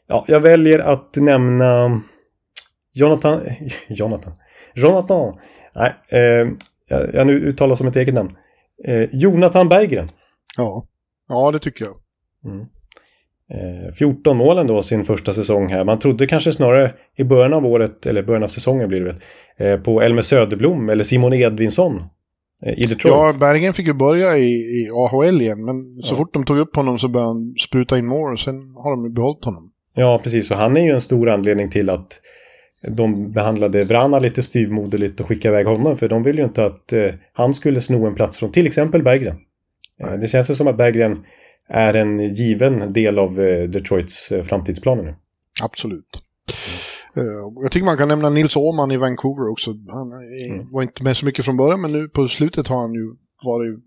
ja, 0.07 0.25
jag 0.29 0.41
väljer 0.41 0.79
att 0.79 1.17
nämna 1.17 2.01
Jonathan... 2.93 3.41
Jonathan? 3.89 4.33
Jonathan? 4.75 5.39
Nej, 5.75 5.95
eh, 6.09 6.49
jag, 6.89 7.15
jag 7.15 7.27
nu 7.27 7.33
uttalar 7.33 7.75
som 7.75 7.87
ett 7.87 7.97
eget 7.97 8.15
namn. 8.15 8.31
Eh, 8.85 9.09
Jonathan 9.13 9.69
Berggren. 9.69 10.11
Ja. 10.57 10.83
ja, 11.29 11.51
det 11.51 11.59
tycker 11.59 11.85
jag. 11.85 11.97
Mm. 12.53 12.67
14 13.99 14.33
eh, 14.33 14.39
mål 14.39 14.59
ändå 14.59 14.83
sin 14.83 15.05
första 15.05 15.35
säsong 15.35 15.69
här. 15.69 15.85
Man 15.85 15.99
trodde 15.99 16.27
kanske 16.27 16.53
snarare 16.53 16.95
i 17.17 17.25
början 17.25 17.53
av 17.53 17.67
året, 17.67 18.07
eller 18.07 18.23
början 18.23 18.43
av 18.43 18.49
säsongen 18.49 18.89
blir 18.89 19.01
det 19.01 19.05
väl, 19.05 19.17
eh, 19.57 19.81
på 19.81 20.03
Elmer 20.03 20.23
Söderblom 20.23 20.91
eller 20.91 21.05
Simon 21.05 21.33
Edvinsson 21.33 22.03
eh, 22.63 22.83
i 22.83 22.87
Detroit. 22.87 23.15
Ja, 23.15 23.35
Bergen 23.41 23.73
fick 23.73 23.87
ju 23.87 23.93
börja 23.93 24.39
i, 24.39 24.51
i 24.51 24.91
AHL 24.93 25.41
igen, 25.41 25.65
men 25.65 25.85
så 26.03 26.15
ja. 26.15 26.17
fort 26.17 26.35
de 26.35 26.45
tog 26.45 26.59
upp 26.59 26.77
honom 26.77 26.99
så 26.99 27.09
började 27.09 27.31
han 27.31 27.55
spruta 27.61 27.99
in 27.99 28.07
mål 28.07 28.33
och 28.33 28.41
sen 28.41 28.55
har 28.55 28.91
de 28.91 29.15
behållit 29.15 29.45
honom. 29.45 29.71
Ja, 29.95 30.21
precis. 30.23 30.51
Och 30.51 30.57
han 30.57 30.77
är 30.77 30.81
ju 30.81 30.91
en 30.91 31.01
stor 31.01 31.29
anledning 31.29 31.71
till 31.71 31.91
att 31.91 32.21
de 32.89 33.33
behandlade 33.33 33.85
Vrana 33.85 34.19
lite 34.19 34.43
styvmoderligt 34.43 35.21
och 35.21 35.29
skickade 35.29 35.55
iväg 35.55 35.67
honom. 35.67 35.97
För 35.97 36.09
de 36.09 36.23
ville 36.23 36.39
ju 36.39 36.45
inte 36.47 36.65
att 36.65 36.93
eh, 36.93 37.07
han 37.33 37.55
skulle 37.55 37.81
sno 37.81 38.07
en 38.07 38.15
plats 38.15 38.39
från 38.39 38.53
till 38.53 38.67
exempel 38.67 39.03
Berggren. 39.03 39.37
Det 40.21 40.29
känns 40.29 40.57
som 40.57 40.67
att 40.67 40.77
Berggren 40.77 41.25
är 41.69 41.95
en 41.95 42.35
given 42.35 42.93
del 42.93 43.19
av 43.19 43.41
eh, 43.41 43.69
Detroits 43.69 44.33
eh, 44.33 44.43
framtidsplaner 44.43 45.03
nu. 45.03 45.15
Absolut. 45.63 46.23
Mm. 47.17 47.29
Jag 47.63 47.73
tycker 47.73 47.85
man 47.87 47.97
kan 47.97 48.09
nämna 48.09 48.31
Nils 48.31 48.57
Åhman 48.57 48.91
i 48.91 48.97
Vancouver 48.97 49.49
också. 49.49 49.71
Han 49.71 50.13
mm. 50.13 50.73
var 50.73 50.83
inte 50.83 51.05
med 51.05 51.17
så 51.17 51.27
mycket 51.27 51.45
från 51.45 51.57
början 51.57 51.81
men 51.81 51.93
nu 51.93 52.09
på 52.09 52.29
slutet 52.29 52.69
har 52.69 52.81
han 52.81 52.93
ju 52.93 53.15
varit, 53.45 53.79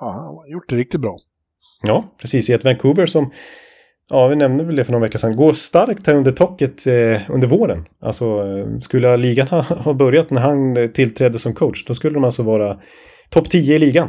ja, 0.00 0.10
han 0.10 0.52
gjort 0.52 0.68
det 0.68 0.76
riktigt 0.76 1.00
bra. 1.00 1.18
Ja, 1.82 2.14
precis. 2.20 2.50
I 2.50 2.52
ett 2.52 2.64
Vancouver 2.64 3.06
som, 3.06 3.32
ja 4.10 4.28
vi 4.28 4.36
nämnde 4.36 4.64
väl 4.64 4.76
det 4.76 4.84
för 4.84 4.92
några 4.92 5.06
veckor 5.06 5.18
sedan, 5.18 5.36
går 5.36 5.52
starkt 5.52 6.06
här 6.06 6.14
under 6.14 6.32
tocket 6.32 6.86
eh, 6.86 7.30
under 7.30 7.46
våren. 7.46 7.84
Alltså 8.00 8.44
skulle 8.80 9.16
ligan 9.16 9.48
ha, 9.48 9.60
ha 9.84 9.94
börjat 9.94 10.30
när 10.30 10.40
han 10.40 10.92
tillträdde 10.92 11.38
som 11.38 11.54
coach, 11.54 11.84
då 11.86 11.94
skulle 11.94 12.14
de 12.14 12.24
alltså 12.24 12.42
vara 12.42 12.78
topp 13.30 13.50
10 13.50 13.76
i 13.76 13.78
ligan. 13.78 14.08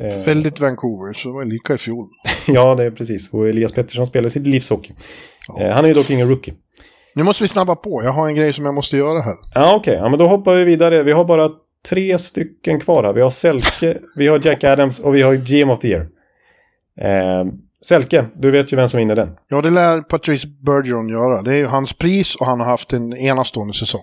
Eh, 0.00 0.24
Väldigt 0.24 0.60
Vancouver, 0.60 1.12
så 1.12 1.32
var 1.32 1.44
lika 1.44 1.74
i 1.74 1.78
fjol. 1.78 2.06
ja, 2.46 2.74
det 2.74 2.84
är 2.84 2.90
precis. 2.90 3.32
Och 3.32 3.48
Elias 3.48 3.72
Pettersson 3.72 4.06
spelar 4.06 4.28
sitt 4.28 4.46
livshockey. 4.46 4.92
Ja. 5.48 5.60
Eh, 5.60 5.72
han 5.72 5.84
är 5.84 5.88
ju 5.88 5.94
dock 5.94 6.10
ingen 6.10 6.28
rookie. 6.28 6.54
Nu 7.14 7.22
måste 7.22 7.44
vi 7.44 7.48
snabba 7.48 7.76
på. 7.76 8.02
Jag 8.04 8.10
har 8.10 8.28
en 8.28 8.34
grej 8.34 8.52
som 8.52 8.64
jag 8.64 8.74
måste 8.74 8.96
göra 8.96 9.20
här. 9.20 9.34
Ja, 9.54 9.76
okej. 9.76 9.92
Okay. 9.92 9.94
Ja, 9.94 10.08
men 10.08 10.18
då 10.18 10.28
hoppar 10.28 10.54
vi 10.54 10.64
vidare. 10.64 11.02
Vi 11.02 11.12
har 11.12 11.24
bara 11.24 11.50
tre 11.88 12.18
stycken 12.18 12.80
kvar 12.80 13.04
här. 13.04 13.12
Vi 13.12 13.20
har 13.20 13.30
Selke, 13.30 13.98
vi 14.16 14.28
har 14.28 14.46
Jack 14.46 14.64
Adams 14.64 15.00
och 15.00 15.14
vi 15.14 15.22
har 15.22 15.34
GM 15.34 15.70
of 15.70 15.78
the 15.78 15.88
Year. 15.88 16.08
Eh, 17.00 17.52
Selke, 17.84 18.26
du 18.34 18.50
vet 18.50 18.72
ju 18.72 18.76
vem 18.76 18.88
som 18.88 18.98
vinner 18.98 19.16
den. 19.16 19.36
Ja, 19.48 19.62
det 19.62 19.70
lär 19.70 20.00
Patrice 20.00 20.44
Bergeron 20.44 21.08
göra. 21.08 21.42
Det 21.42 21.52
är 21.52 21.56
ju 21.56 21.66
hans 21.66 21.92
pris 21.92 22.34
och 22.34 22.46
han 22.46 22.60
har 22.60 22.66
haft 22.66 22.92
en 22.92 23.16
enastående 23.16 23.74
säsong. 23.74 24.02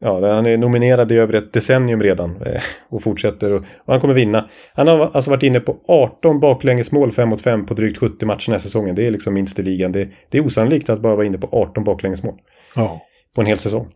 Ja, 0.00 0.34
han 0.34 0.46
är 0.46 0.56
nominerad 0.56 1.12
i 1.12 1.16
över 1.16 1.34
ett 1.34 1.52
decennium 1.52 2.02
redan 2.02 2.42
eh, 2.42 2.62
och 2.88 3.02
fortsätter 3.02 3.52
och, 3.52 3.60
och, 3.60 3.92
han 3.92 4.00
kommer 4.00 4.14
vinna. 4.14 4.48
Han 4.74 4.88
har 4.88 5.10
alltså 5.14 5.30
varit 5.30 5.42
inne 5.42 5.60
på 5.60 5.76
18 5.88 6.40
baklängesmål 6.40 7.12
5 7.12 7.28
mot 7.28 7.40
5 7.40 7.66
på 7.66 7.74
drygt 7.74 7.98
70 7.98 8.26
matcher 8.26 8.46
den 8.46 8.52
här 8.52 8.58
säsongen. 8.58 8.94
Det 8.94 9.06
är 9.06 9.10
liksom 9.10 9.34
minst 9.34 9.58
i 9.58 9.62
ligan. 9.62 9.92
Det, 9.92 10.08
det 10.30 10.38
är 10.38 10.46
osannolikt 10.46 10.90
att 10.90 11.00
bara 11.00 11.16
vara 11.16 11.26
inne 11.26 11.38
på 11.38 11.48
18 11.52 11.84
baklängesmål. 11.84 12.34
Ja. 12.76 13.00
På 13.34 13.40
en 13.40 13.46
hel 13.46 13.58
säsong. 13.58 13.88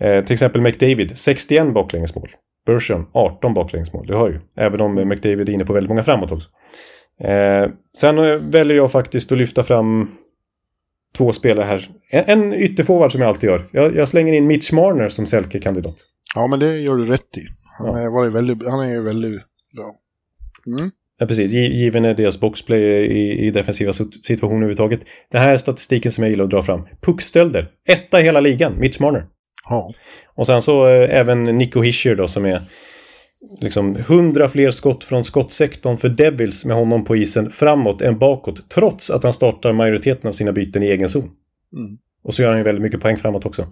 Eh, 0.00 0.24
till 0.24 0.32
exempel 0.32 0.60
McDavid, 0.60 1.18
61 1.18 1.74
baklängesmål. 1.74 2.30
Bershon, 2.66 3.06
18 3.12 3.54
baklängesmål. 3.54 4.06
Du 4.06 4.14
hör 4.14 4.30
ju. 4.30 4.40
Även 4.56 4.80
om. 4.80 5.08
McDavid 5.08 5.48
är 5.48 5.52
inne 5.52 5.64
på 5.64 5.72
väldigt 5.72 5.88
många 5.88 6.04
framåt 6.04 6.32
också. 6.32 6.48
Eh, 7.24 7.68
sen 7.96 8.18
eh, 8.18 8.36
väljer 8.36 8.76
jag 8.76 8.92
faktiskt 8.92 9.32
att 9.32 9.38
lyfta 9.38 9.64
fram 9.64 10.10
två 11.16 11.32
spelare 11.32 11.64
här. 11.64 11.90
En, 12.10 12.24
en 12.24 12.52
ytterforward 12.54 13.12
som 13.12 13.20
jag 13.20 13.28
alltid 13.28 13.50
gör. 13.50 13.64
Jag, 13.72 13.96
jag 13.96 14.08
slänger 14.08 14.32
in 14.32 14.46
Mitch 14.46 14.72
Marner 14.72 15.08
som 15.08 15.26
Selke-kandidat. 15.26 15.96
Ja, 16.34 16.46
men 16.46 16.58
det 16.58 16.78
gör 16.78 16.96
du 16.96 17.06
rätt 17.06 17.36
i. 17.36 17.40
Han, 17.78 18.02
ja. 18.02 18.26
är, 18.26 18.30
väldigt, 18.30 18.68
han 18.68 18.80
är 18.80 19.00
väldigt 19.00 19.40
bra. 19.76 19.94
Mm. 20.78 20.90
Ja, 21.18 21.26
precis. 21.26 21.50
Given 21.52 22.04
är 22.04 22.14
deras 22.14 22.40
boxplay 22.40 22.82
i, 22.82 23.46
i 23.46 23.50
defensiva 23.50 23.92
situationer 23.92 24.56
överhuvudtaget. 24.56 25.00
Det 25.30 25.38
här 25.38 25.52
är 25.52 25.56
statistiken 25.56 26.12
som 26.12 26.24
jag 26.24 26.30
gillar 26.30 26.44
att 26.44 26.50
dra 26.50 26.62
fram. 26.62 26.88
Puckstölder. 27.00 27.68
Etta 27.88 28.20
i 28.20 28.24
hela 28.24 28.40
ligan, 28.40 28.74
Mitch 28.78 29.00
Marner. 29.00 29.26
Ja. 29.68 29.92
Och 30.34 30.46
sen 30.46 30.62
så 30.62 30.88
eh, 30.88 31.18
även 31.18 31.44
Nico 31.44 31.82
Hischer 31.82 32.14
då 32.14 32.28
som 32.28 32.44
är 32.44 32.62
liksom 33.60 33.96
hundra 34.06 34.48
fler 34.48 34.70
skott 34.70 35.04
från 35.04 35.24
skottsektorn 35.24 35.96
för 35.96 36.08
Devils 36.08 36.64
med 36.64 36.76
honom 36.76 37.04
på 37.04 37.16
isen 37.16 37.50
framåt 37.50 38.00
än 38.00 38.18
bakåt. 38.18 38.68
Trots 38.70 39.10
att 39.10 39.22
han 39.22 39.32
startar 39.32 39.72
majoriteten 39.72 40.28
av 40.28 40.32
sina 40.32 40.52
byten 40.52 40.82
i 40.82 40.86
egen 40.86 41.08
zon. 41.08 41.22
Mm. 41.22 41.98
Och 42.24 42.34
så 42.34 42.42
gör 42.42 42.48
han 42.48 42.58
ju 42.58 42.64
väldigt 42.64 42.82
mycket 42.82 43.00
poäng 43.00 43.16
framåt 43.16 43.46
också. 43.46 43.66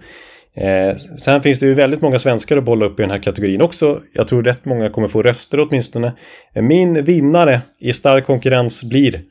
Eh, 0.54 0.96
sen 0.96 1.42
finns 1.42 1.58
det 1.58 1.66
ju 1.66 1.74
väldigt 1.74 2.02
många 2.02 2.18
svenskar 2.18 2.56
att 2.56 2.64
bolla 2.64 2.86
upp 2.86 3.00
i 3.00 3.02
den 3.02 3.10
här 3.10 3.22
kategorin 3.22 3.62
också. 3.62 4.02
Jag 4.12 4.28
tror 4.28 4.42
rätt 4.42 4.64
många 4.64 4.90
kommer 4.90 5.08
få 5.08 5.22
röster 5.22 5.60
åtminstone. 5.60 6.12
Eh, 6.54 6.62
min 6.62 7.04
vinnare 7.04 7.60
i 7.78 7.92
stark 7.92 8.26
konkurrens 8.26 8.84
blir 8.84 9.24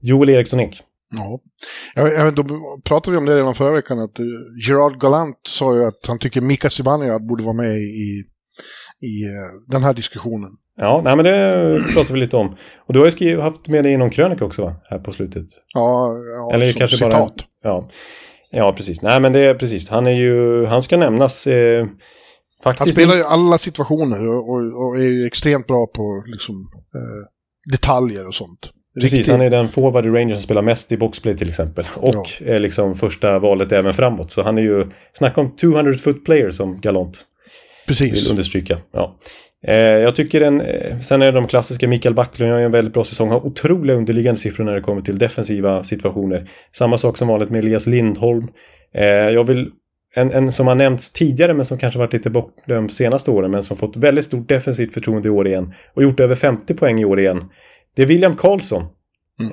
Joel 0.00 0.28
Eriksson 0.28 0.60
Ek. 0.60 0.82
Ja. 1.14 1.40
Jag, 1.94 2.34
då 2.34 2.44
pratade 2.84 3.12
vi 3.12 3.18
om 3.18 3.26
det 3.26 3.36
redan 3.36 3.54
förra 3.54 3.72
veckan, 3.72 3.98
att 3.98 4.20
uh, 4.20 4.26
Gerard 4.68 5.00
Gallant 5.00 5.38
sa 5.48 5.76
ju 5.76 5.84
att 5.84 6.06
han 6.06 6.18
tycker 6.18 6.40
Mika 6.40 6.70
Zibanejad 6.70 7.26
borde 7.26 7.44
vara 7.44 7.56
med 7.56 7.76
i, 7.76 8.24
i 9.02 9.24
uh, 9.24 9.72
den 9.72 9.82
här 9.82 9.94
diskussionen. 9.94 10.50
Ja, 10.76 11.00
nej, 11.04 11.16
men 11.16 11.24
det 11.24 11.80
pratar 11.94 12.14
vi 12.14 12.20
lite 12.20 12.36
om. 12.36 12.56
Och 12.76 12.92
du 12.92 12.98
har 12.98 13.06
ju 13.06 13.12
skrivit, 13.12 13.42
haft 13.42 13.68
med 13.68 13.84
det 13.84 13.90
i 13.90 13.96
någon 13.96 14.10
krönika 14.10 14.44
också 14.44 14.62
va? 14.62 14.74
Här 14.90 14.98
på 14.98 15.12
slutet. 15.12 15.46
Ja, 15.74 16.14
ja 16.36 16.54
Eller 16.54 16.72
kanske 16.72 16.96
citat. 16.96 17.12
bara... 17.12 17.30
Ja. 17.62 17.88
ja, 18.50 18.74
precis. 18.76 19.02
Nej, 19.02 19.20
men 19.20 19.32
det 19.32 19.40
är 19.40 19.54
precis. 19.54 19.88
Han 19.88 20.06
är 20.06 20.10
ju... 20.12 20.66
Han 20.66 20.82
ska 20.82 20.96
nämnas. 20.96 21.46
Eh, 21.46 21.86
faktiskt. 22.62 22.78
Han 22.78 22.88
spelar 22.88 23.16
ju 23.16 23.24
alla 23.24 23.58
situationer 23.58 24.26
och, 24.26 24.50
och, 24.50 24.96
är 24.96 25.02
ju 25.02 25.26
extremt 25.26 25.66
bra 25.66 25.86
på 25.86 26.22
liksom, 26.26 26.54
eh, 26.94 27.72
detaljer 27.72 28.26
och 28.26 28.34
sånt. 28.34 28.70
Precis, 28.94 29.12
Riktigt- 29.12 29.32
han 29.32 29.40
är 29.40 29.50
den 29.50 29.68
forward 29.68 30.06
i 30.06 30.08
Rangers 30.08 30.36
som 30.36 30.42
spelar 30.42 30.62
mest 30.62 30.92
i 30.92 30.96
boxplay 30.96 31.36
till 31.36 31.48
exempel. 31.48 31.86
Och 31.94 32.42
är 32.44 32.58
liksom 32.58 32.96
första 32.96 33.38
valet 33.38 33.72
även 33.72 33.94
framåt. 33.94 34.30
Så 34.30 34.42
han 34.42 34.58
är 34.58 34.62
ju... 34.62 34.86
Snacka 35.12 35.40
om 35.40 35.56
200 35.56 35.94
foot 35.98 36.24
player 36.24 36.50
som 36.50 36.80
Galant 36.80 37.24
vill 37.88 38.10
Precis. 38.10 38.30
understryka. 38.30 38.78
Ja. 38.92 39.16
Eh, 39.66 39.76
jag 39.76 40.16
tycker 40.16 40.40
en, 40.40 40.60
eh, 40.60 40.98
sen 40.98 41.22
är 41.22 41.32
det 41.32 41.38
de 41.40 41.46
klassiska 41.46 41.88
Mikael 41.88 42.14
Backlund 42.14 42.58
ju 42.58 42.64
en 42.64 42.72
väldigt 42.72 42.94
bra 42.94 43.04
säsong. 43.04 43.28
Har 43.28 43.46
otroliga 43.46 43.96
underliggande 43.96 44.40
siffror 44.40 44.64
när 44.64 44.74
det 44.74 44.80
kommer 44.80 45.02
till 45.02 45.18
defensiva 45.18 45.84
situationer. 45.84 46.50
Samma 46.72 46.98
sak 46.98 47.18
som 47.18 47.28
vanligt 47.28 47.50
med 47.50 47.58
Elias 47.58 47.86
Lindholm. 47.86 48.48
Eh, 48.94 49.04
jag 49.06 49.44
vill, 49.44 49.70
en, 50.14 50.32
en 50.32 50.52
som 50.52 50.66
har 50.66 50.74
nämnts 50.74 51.12
tidigare 51.12 51.54
men 51.54 51.64
som 51.64 51.78
kanske 51.78 51.98
varit 51.98 52.12
lite 52.12 52.30
bortdömd 52.30 52.92
senaste 52.92 53.30
åren 53.30 53.50
men 53.50 53.64
som 53.64 53.76
fått 53.76 53.96
väldigt 53.96 54.24
stort 54.24 54.48
defensivt 54.48 54.94
förtroende 54.94 55.28
i 55.28 55.30
år 55.30 55.46
igen. 55.46 55.74
Och 55.94 56.02
gjort 56.02 56.20
över 56.20 56.34
50 56.34 56.74
poäng 56.74 57.00
i 57.00 57.04
år 57.04 57.20
igen. 57.20 57.44
Det 57.96 58.02
är 58.02 58.06
William 58.06 58.36
Karlsson. 58.36 58.82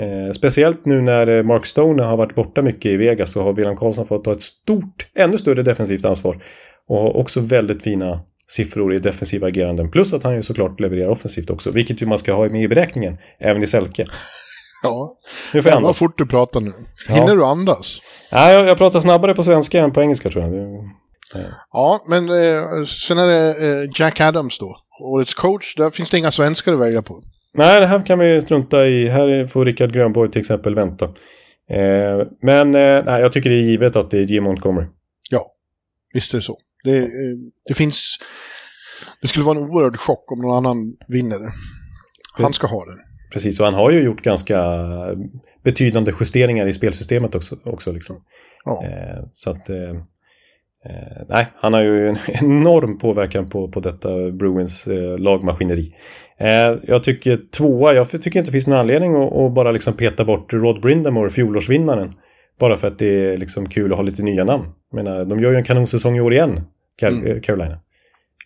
Eh, 0.01 0.31
speciellt 0.33 0.85
nu 0.85 1.01
när 1.01 1.27
eh, 1.27 1.43
Mark 1.43 1.65
Stone 1.65 2.03
har 2.03 2.17
varit 2.17 2.35
borta 2.35 2.61
mycket 2.61 2.91
i 2.91 2.97
Vegas 2.97 3.31
så 3.31 3.43
har 3.43 3.53
William 3.53 3.77
Karlsson 3.77 4.07
fått 4.07 4.23
ta 4.23 4.31
ett 4.31 4.41
stort, 4.41 5.07
ännu 5.15 5.37
större 5.37 5.63
defensivt 5.63 6.05
ansvar. 6.05 6.43
Och 6.89 6.97
har 6.99 7.17
också 7.17 7.39
väldigt 7.41 7.83
fina 7.83 8.19
siffror 8.47 8.93
i 8.93 8.99
defensiva 8.99 9.47
ageranden. 9.47 9.91
Plus 9.91 10.13
att 10.13 10.23
han 10.23 10.35
ju 10.35 10.43
såklart 10.43 10.79
levererar 10.79 11.09
offensivt 11.09 11.49
också. 11.49 11.71
Vilket 11.71 12.01
ju 12.01 12.05
man 12.05 12.17
ska 12.17 12.33
ha 12.33 12.49
med 12.49 12.61
i 12.63 12.67
beräkningen. 12.67 13.17
Även 13.39 13.63
i 13.63 13.67
Selke. 13.67 14.05
Ja. 14.83 15.17
Nu 15.53 15.61
får 15.61 15.69
jag 15.69 15.73
Fan 15.73 15.81
vad 15.83 15.87
andas. 15.89 15.99
fort 15.99 16.17
du 16.17 16.25
pratar 16.25 16.59
nu. 16.59 16.71
Ja. 17.07 17.13
Hinner 17.13 17.35
du 17.35 17.45
andas? 17.45 17.99
Nej, 18.31 18.53
jag, 18.55 18.67
jag 18.67 18.77
pratar 18.77 19.01
snabbare 19.01 19.33
på 19.33 19.43
svenska 19.43 19.83
än 19.83 19.91
på 19.93 20.01
engelska 20.01 20.29
tror 20.29 20.43
jag. 20.43 20.53
Det- 20.53 20.93
Ja, 21.71 21.99
men 22.07 22.29
eh, 22.29 22.83
sen 22.85 23.17
är 23.17 23.27
det 23.27 23.49
eh, 23.49 23.89
Jack 23.95 24.21
Adams 24.21 24.59
då. 24.59 24.75
Årets 25.03 25.33
coach, 25.33 25.75
där 25.75 25.89
finns 25.89 26.09
det 26.09 26.17
inga 26.17 26.31
svenskar 26.31 26.73
att 26.73 26.79
välja 26.79 27.01
på. 27.01 27.21
Nej, 27.53 27.79
det 27.79 27.85
här 27.87 28.05
kan 28.05 28.19
vi 28.19 28.41
strunta 28.41 28.87
i. 28.87 29.07
Här 29.07 29.47
får 29.47 29.65
Rickard 29.65 29.93
Grönborg 29.93 30.31
till 30.31 30.41
exempel 30.41 30.75
vänta. 30.75 31.05
Eh, 31.69 32.27
men 32.41 32.75
eh, 32.75 33.03
nej, 33.05 33.21
jag 33.21 33.31
tycker 33.31 33.49
det 33.49 33.55
är 33.55 33.61
givet 33.61 33.95
att 33.95 34.11
det 34.11 34.17
är 34.19 34.23
Jim 34.23 34.43
Montgomery. 34.43 34.85
Ja, 35.31 35.45
visst 36.13 36.33
är 36.33 36.37
det 36.37 36.41
så. 36.43 36.57
Det, 36.83 36.97
eh, 36.97 37.37
det 37.67 37.73
finns... 37.73 38.17
Det 39.21 39.27
skulle 39.27 39.45
vara 39.45 39.57
en 39.57 39.63
oerhörd 39.63 39.97
chock 39.97 40.31
om 40.31 40.41
någon 40.41 40.57
annan 40.57 40.93
vinner 41.09 41.39
det. 41.39 41.51
Han 42.33 42.53
ska 42.53 42.67
ha 42.67 42.85
det. 42.85 42.97
Precis, 43.33 43.59
och 43.59 43.65
han 43.65 43.75
har 43.75 43.91
ju 43.91 44.01
gjort 44.01 44.21
ganska 44.21 44.59
betydande 45.63 46.13
justeringar 46.19 46.67
i 46.67 46.73
spelsystemet 46.73 47.35
också. 47.35 47.57
också 47.63 47.91
liksom. 47.91 48.15
Ja. 48.65 48.83
Eh, 48.85 49.23
så 49.33 49.49
att... 49.49 49.69
Eh, 49.69 49.89
eh, 50.85 51.23
nej, 51.29 51.47
han 51.55 51.73
har 51.73 51.81
ju 51.81 52.09
en 52.09 52.17
enorm 52.27 52.97
påverkan 52.97 53.49
på, 53.49 53.67
på 53.67 53.79
detta 53.79 54.31
Bruins 54.31 54.87
eh, 54.87 55.17
lagmaskineri. 55.17 55.95
Eh, 56.37 56.75
jag 56.83 57.03
tycker 57.03 57.39
tvåa, 57.51 57.93
jag 57.93 58.09
tycker 58.09 58.39
inte 58.39 58.41
det 58.41 58.51
finns 58.51 58.67
någon 58.67 58.79
anledning 58.79 59.15
att, 59.15 59.33
att 59.33 59.53
bara 59.53 59.71
liksom 59.71 59.93
peta 59.93 60.25
bort 60.25 60.53
Rod 60.53 60.81
Brindamore, 60.81 61.29
fjolårsvinnaren. 61.29 62.13
Bara 62.59 62.77
för 62.77 62.87
att 62.87 62.99
det 62.99 63.25
är 63.25 63.37
liksom 63.37 63.69
kul 63.69 63.91
att 63.91 63.97
ha 63.97 64.03
lite 64.03 64.23
nya 64.23 64.43
namn. 64.43 64.65
Jag 64.91 65.03
menar, 65.03 65.25
de 65.25 65.39
gör 65.39 65.51
ju 65.51 65.57
en 65.57 65.63
kanonsäsong 65.63 66.17
i 66.17 66.21
år 66.21 66.33
igen, 66.33 66.61
Car- 67.01 67.35
eh, 67.35 67.41
Carolina. 67.41 67.77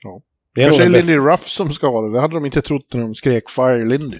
Ja. 0.04 0.20
Det 0.56 0.62
är 0.62 0.66
Kanske 0.66 0.84
är 0.84 0.90
Lindy 0.90 1.18
Ruff 1.18 1.48
som 1.48 1.74
ska 1.74 1.88
ha 1.88 2.02
det. 2.02 2.12
Det 2.14 2.20
hade 2.20 2.34
de 2.34 2.46
inte 2.46 2.62
trott 2.62 2.88
när 2.94 3.02
de 3.02 3.16
skrek 3.16 3.50
Fire 3.50 3.86
Lindy. 3.86 4.18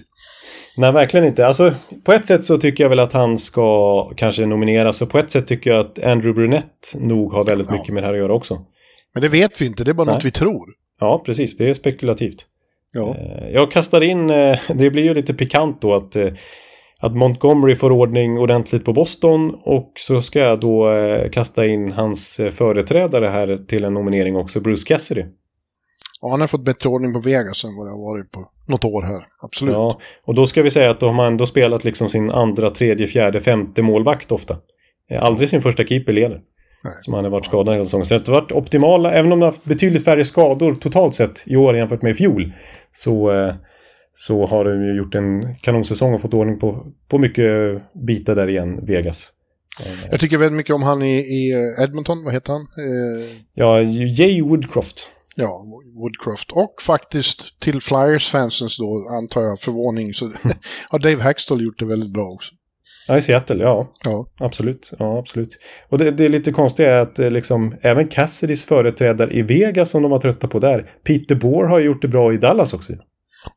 Nej, 0.76 0.92
verkligen 0.92 1.26
inte. 1.26 1.46
Alltså, 1.46 1.74
på 2.04 2.12
ett 2.12 2.26
sätt 2.26 2.44
så 2.44 2.58
tycker 2.58 2.84
jag 2.84 2.88
väl 2.88 2.98
att 3.00 3.12
han 3.12 3.38
ska 3.38 4.04
kanske 4.16 4.46
nomineras 4.46 5.02
och 5.02 5.10
på 5.10 5.18
ett 5.18 5.30
sätt 5.30 5.46
tycker 5.46 5.70
jag 5.70 5.80
att 5.80 5.98
Andrew 6.04 6.32
Brunett 6.32 6.94
nog 6.94 7.32
har 7.32 7.44
väldigt 7.44 7.68
Ja. 7.70 7.76
mycket 7.76 7.94
med 7.94 8.02
det 8.02 8.06
här 8.06 8.14
att 8.14 8.18
göra 8.20 8.32
också. 8.34 8.64
Men 9.14 9.22
det 9.22 9.28
vet 9.28 9.60
vi 9.60 9.66
inte, 9.66 9.84
det 9.84 9.90
är 9.90 9.94
bara 9.94 10.04
Nej. 10.04 10.14
något 10.14 10.24
vi 10.24 10.30
tror. 10.30 10.68
Ja, 11.00 11.22
precis. 11.26 11.56
Det 11.56 11.68
är 11.70 11.74
spekulativt. 11.74 12.46
Ja. 12.92 13.14
Eh, 13.18 13.48
Jag 13.52 13.70
kastar 13.70 14.00
in, 14.00 14.30
eh, 14.30 14.58
det 14.74 14.90
blir 14.90 15.02
ju 15.04 15.14
lite 15.14 15.34
pikant 15.34 15.80
då 15.82 15.94
att, 15.94 16.16
att 17.00 17.16
Montgomery 17.16 17.74
får 17.74 17.90
ordning 17.92 18.38
ordentligt 18.38 18.84
på 18.84 18.92
Boston 18.92 19.54
och 19.64 19.92
så 19.96 20.20
ska 20.20 20.38
jag 20.38 20.60
då 20.60 20.90
eh, 20.90 21.30
kasta 21.30 21.66
in 21.66 21.92
hans 21.92 22.40
eh, 22.40 22.50
företrädare 22.50 23.26
här 23.26 23.56
till 23.56 23.84
en 23.84 23.94
nominering 23.94 24.36
också, 24.36 24.60
Bruce 24.60 24.84
Cassidy. 24.86 25.24
Och 26.20 26.30
han 26.30 26.40
har 26.40 26.48
fått 26.48 26.64
bättre 26.64 26.88
ordning 26.88 27.12
på 27.12 27.20
Vegas 27.20 27.64
än 27.64 27.76
vad 27.76 27.86
det 27.86 27.90
har 27.90 28.12
varit 28.12 28.32
på 28.32 28.48
något 28.68 28.84
år 28.84 29.02
här. 29.02 29.22
Absolut. 29.42 29.74
Ja, 29.74 30.00
och 30.24 30.34
då 30.34 30.46
ska 30.46 30.62
vi 30.62 30.70
säga 30.70 30.90
att 30.90 31.00
då 31.00 31.06
har 31.06 31.12
man 31.12 31.26
ändå 31.26 31.46
spelat 31.46 31.84
liksom 31.84 32.10
sin 32.10 32.30
andra, 32.30 32.70
tredje, 32.70 33.06
fjärde, 33.06 33.40
femte 33.40 33.82
målvakt 33.82 34.32
ofta. 34.32 34.56
Eh, 35.10 35.24
Aldrig 35.24 35.48
sin 35.48 35.62
första 35.62 35.84
keeper 35.84 36.12
leder. 36.12 36.40
Nej. 36.84 36.94
Som 37.00 37.14
han 37.14 37.24
har 37.24 37.30
varit 37.30 37.46
skadad 37.46 37.74
hela 37.74 37.84
säsongen. 37.84 38.06
Så 38.06 38.18
det 38.18 38.28
har 38.28 38.40
varit 38.40 38.52
optimala, 38.52 39.12
även 39.12 39.32
om 39.32 39.40
det 39.40 39.46
har 39.46 39.52
haft 39.52 39.64
betydligt 39.64 40.04
färre 40.04 40.24
skador 40.24 40.74
totalt 40.74 41.14
sett 41.14 41.42
i 41.46 41.56
år 41.56 41.76
jämfört 41.76 42.02
med 42.02 42.10
i 42.10 42.14
fjol. 42.14 42.52
Så, 42.92 43.30
så 44.26 44.46
har 44.46 44.64
de 44.64 44.84
ju 44.84 44.96
gjort 44.96 45.14
en 45.14 45.54
kanonsäsong 45.54 46.14
och 46.14 46.20
fått 46.20 46.34
ordning 46.34 46.58
på, 46.58 46.86
på 47.08 47.18
mycket 47.18 47.52
bitar 48.06 48.34
där 48.36 48.48
igen, 48.48 48.86
Vegas. 48.86 49.32
Jag 50.10 50.20
tycker 50.20 50.38
väldigt 50.38 50.56
mycket 50.56 50.74
om 50.74 50.82
han 50.82 51.02
i, 51.02 51.18
i 51.18 51.52
eh, 51.52 51.84
Edmonton, 51.84 52.24
vad 52.24 52.34
heter 52.34 52.52
han? 52.52 52.60
Eh, 52.62 53.26
Ja, 53.54 53.80
Jay 53.82 54.42
Woodcroft. 54.42 55.10
ja, 55.36 55.62
Woodcroft. 55.98 56.52
Och 56.52 56.74
faktiskt 56.82 57.60
till 57.60 57.80
Flyers-fansens 57.80 58.78
då, 58.78 59.08
antar 59.16 59.42
jag, 59.42 59.60
förvåning, 59.60 60.14
så 60.14 60.24
har 60.88 60.98
Dave 60.98 61.22
Hackstall 61.22 61.62
gjort 61.62 61.78
det 61.78 61.84
väldigt 61.86 62.10
bra 62.12 62.24
också. 62.24 62.52
Ja, 63.08 63.16
i 63.18 63.22
Seattle, 63.22 63.62
ja. 63.62 63.92
Ja, 64.04 64.26
Absolut, 64.38 64.92
ja 64.98 65.18
absolut. 65.18 65.58
Och 65.88 65.98
det, 65.98 66.10
det 66.10 66.24
är 66.24 66.28
lite 66.28 66.52
konstigt 66.52 66.86
är 66.86 66.98
att 66.98 67.18
eh, 67.18 67.30
liksom, 67.30 67.74
även 67.82 68.08
Cassidys 68.08 68.64
företrädare 68.64 69.32
i 69.32 69.42
Vegas 69.42 69.90
som 69.90 70.02
de 70.02 70.10
var 70.10 70.18
trötta 70.18 70.48
på 70.48 70.58
där, 70.58 70.90
Peter 71.04 71.34
Bohr 71.34 71.64
har 71.64 71.78
gjort 71.78 72.02
det 72.02 72.08
bra 72.08 72.32
i 72.34 72.36
Dallas 72.36 72.74
också. 72.74 72.92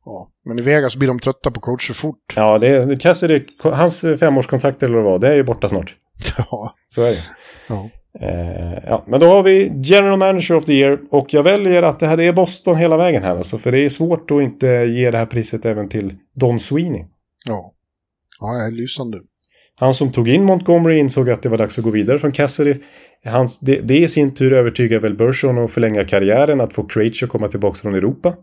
Ja. 0.05 0.31
Men 0.45 0.59
i 0.59 0.61
Vegas 0.61 0.95
blir 0.95 1.07
de 1.07 1.19
trötta 1.19 1.51
på 1.51 1.59
coacher 1.59 1.93
fort. 1.93 2.33
Ja, 2.35 2.57
det 2.59 2.67
är, 2.67 2.99
Cassidy, 2.99 3.43
hans 3.63 4.01
femårskontrakt 4.01 4.83
eller 4.83 4.93
vad 4.95 5.03
det 5.05 5.09
var, 5.11 5.19
det 5.19 5.27
är 5.27 5.35
ju 5.35 5.43
borta 5.43 5.69
snart. 5.69 5.95
Ja, 6.37 6.75
Så 6.89 7.01
är 7.01 7.11
det. 7.11 7.17
ja. 7.69 7.89
Eh, 8.21 8.83
ja, 8.87 9.03
men 9.07 9.19
då 9.19 9.27
har 9.27 9.43
vi 9.43 9.71
General 9.83 10.19
Manager 10.19 10.55
of 10.55 10.65
the 10.65 10.73
Year 10.73 10.99
och 11.11 11.33
jag 11.33 11.43
väljer 11.43 11.83
att 11.83 11.99
det 11.99 12.07
här 12.07 12.17
det 12.17 12.23
är 12.23 12.33
Boston 12.33 12.77
hela 12.77 12.97
vägen 12.97 13.23
här 13.23 13.35
alltså, 13.35 13.57
för 13.57 13.71
det 13.71 13.79
är 13.85 13.89
svårt 13.89 14.31
att 14.31 14.41
inte 14.41 14.67
ge 14.67 15.11
det 15.11 15.17
här 15.17 15.25
priset 15.25 15.65
även 15.65 15.89
till 15.89 16.15
Don 16.35 16.59
Sweeney. 16.59 17.05
ja. 17.47 17.61
Ja, 18.39 18.47
det 18.47 18.67
är 18.67 18.71
lysande. 18.71 19.17
Han 19.75 19.93
som 19.93 20.11
tog 20.11 20.29
in 20.29 20.43
Montgomery 20.43 20.97
insåg 20.97 21.29
att 21.29 21.43
det 21.43 21.49
var 21.49 21.57
dags 21.57 21.77
att 21.77 21.83
gå 21.83 21.89
vidare 21.89 22.19
från 22.19 22.31
Cassidy. 22.31 22.75
Han, 23.25 23.49
det, 23.61 23.75
det 23.79 23.97
i 23.97 24.07
sin 24.07 24.33
tur 24.33 24.53
övertygar 24.53 24.99
väl 24.99 25.15
Bergeron 25.15 25.57
att 25.65 25.71
förlänga 25.71 26.03
karriären, 26.03 26.61
att 26.61 26.73
få 26.73 26.83
Krejci 26.83 27.25
att 27.25 27.31
komma 27.31 27.47
tillbaka 27.47 27.75
från 27.75 27.95
Europa. 27.95 28.33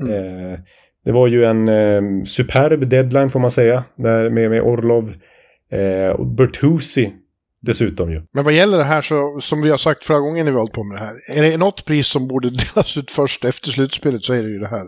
Eh, 0.00 0.58
det 1.04 1.12
var 1.12 1.26
ju 1.26 1.44
en 1.44 1.68
eh, 1.68 2.24
superb 2.24 2.88
deadline 2.88 3.30
får 3.30 3.40
man 3.40 3.50
säga, 3.50 3.84
där 3.96 4.30
med, 4.30 4.50
med 4.50 4.62
Orlov 4.62 5.14
eh, 5.72 6.08
och 6.08 6.26
Bertuzzi 6.26 7.12
dessutom 7.60 8.12
ju. 8.12 8.22
Men 8.34 8.44
vad 8.44 8.52
gäller 8.52 8.78
det 8.78 8.84
här 8.84 9.02
så, 9.02 9.40
som 9.40 9.62
vi 9.62 9.70
har 9.70 9.76
sagt 9.76 10.04
förra 10.04 10.18
gången 10.18 10.44
när 10.44 10.52
vi 10.52 10.58
hållit 10.58 10.72
på 10.72 10.84
med 10.84 10.96
det 10.98 11.04
här, 11.04 11.14
är 11.38 11.42
det 11.42 11.56
något 11.56 11.84
pris 11.84 12.06
som 12.06 12.28
borde 12.28 12.50
delas 12.74 12.96
ut 12.96 13.10
först 13.10 13.44
efter 13.44 13.70
slutspelet 13.70 14.22
så 14.22 14.32
är 14.32 14.42
det 14.42 14.48
ju 14.48 14.58
det 14.58 14.68
här. 14.68 14.86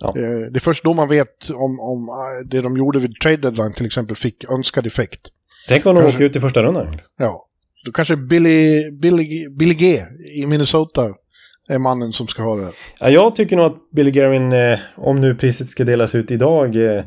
Ja. 0.00 0.12
Det 0.50 0.58
är 0.58 0.60
först 0.60 0.84
då 0.84 0.94
man 0.94 1.08
vet 1.08 1.50
om, 1.50 1.80
om 1.80 2.08
det 2.44 2.60
de 2.60 2.76
gjorde 2.76 2.98
vid 2.98 3.20
trade 3.20 3.36
deadline 3.36 3.72
till 3.72 3.86
exempel 3.86 4.16
fick 4.16 4.50
önskad 4.50 4.86
effekt. 4.86 5.20
Tänk 5.68 5.86
om 5.86 5.94
de 5.94 6.00
Kanske- 6.02 6.16
åker 6.18 6.24
ut 6.26 6.36
i 6.36 6.40
första 6.40 6.62
rundan. 6.62 7.00
Ja, 7.18 7.48
då 7.84 7.92
kanske 7.92 8.16
Billy, 8.16 8.90
Billy, 8.90 9.48
Billy 9.58 9.74
G 9.74 10.02
i 10.34 10.46
Minnesota 10.46 11.14
är 11.70 11.78
mannen 11.78 12.12
som 12.12 12.26
ska 12.26 12.42
ha 12.42 12.56
det. 12.56 12.64
här. 12.64 12.74
Ja, 13.00 13.10
jag 13.10 13.36
tycker 13.36 13.56
nog 13.56 13.66
att 13.66 13.90
Billy 13.90 14.10
Garin, 14.10 14.52
eh, 14.52 14.78
om 14.96 15.16
nu 15.16 15.34
priset 15.34 15.68
ska 15.68 15.84
delas 15.84 16.14
ut 16.14 16.30
idag, 16.30 16.76
eh, 16.96 17.04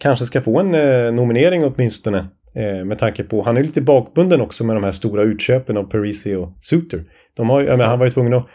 kanske 0.00 0.26
ska 0.26 0.40
få 0.40 0.60
en 0.60 0.74
eh, 0.74 1.12
nominering 1.12 1.64
åtminstone. 1.64 2.26
Eh, 2.54 2.84
med 2.84 2.98
tanke 2.98 3.22
på, 3.24 3.42
han 3.42 3.56
är 3.56 3.62
lite 3.62 3.80
bakbunden 3.80 4.40
också 4.40 4.64
med 4.64 4.76
de 4.76 4.84
här 4.84 4.92
stora 4.92 5.22
utköpen 5.22 5.76
av 5.76 5.84
Parisi 5.84 6.34
och 6.34 6.52
Suter. 6.60 7.04
De 7.36 7.50
har, 7.50 7.62
jag 7.62 7.78
menar, 7.78 7.90
han 7.90 7.98
var 7.98 8.06
ju 8.06 8.12
tvungen 8.12 8.34
att 8.34 8.46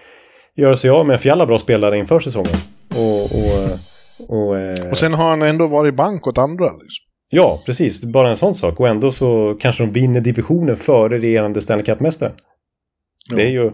göra 0.55 0.77
sig 0.77 0.89
av 0.89 1.05
med 1.05 1.13
en 1.13 1.19
fjalla 1.19 1.45
bra 1.45 1.59
spelare 1.59 1.97
inför 1.97 2.19
säsongen. 2.19 2.55
Och, 2.89 3.23
och, 3.23 3.79
och, 4.37 4.59
eh, 4.59 4.89
Och 4.91 4.97
sen 4.97 5.13
har 5.13 5.29
han 5.29 5.41
ändå 5.41 5.67
varit 5.67 5.95
bank 5.95 6.27
åt 6.27 6.37
andra. 6.37 6.65
Liksom. 6.65 7.05
ja, 7.29 7.59
precis. 7.65 8.03
Bara 8.03 8.29
en 8.29 8.37
sån 8.37 8.55
sak. 8.55 8.79
Och 8.79 8.87
ändå 8.87 9.11
så 9.11 9.57
kanske 9.59 9.83
de 9.83 9.91
vinner 9.91 10.21
divisionen 10.21 10.77
före 10.77 11.19
regerande 11.19 11.61
Stanley 11.61 11.85
Cup-mästaren. 11.85 12.33
Det 13.35 13.43
är 13.43 13.49
ju, 13.49 13.71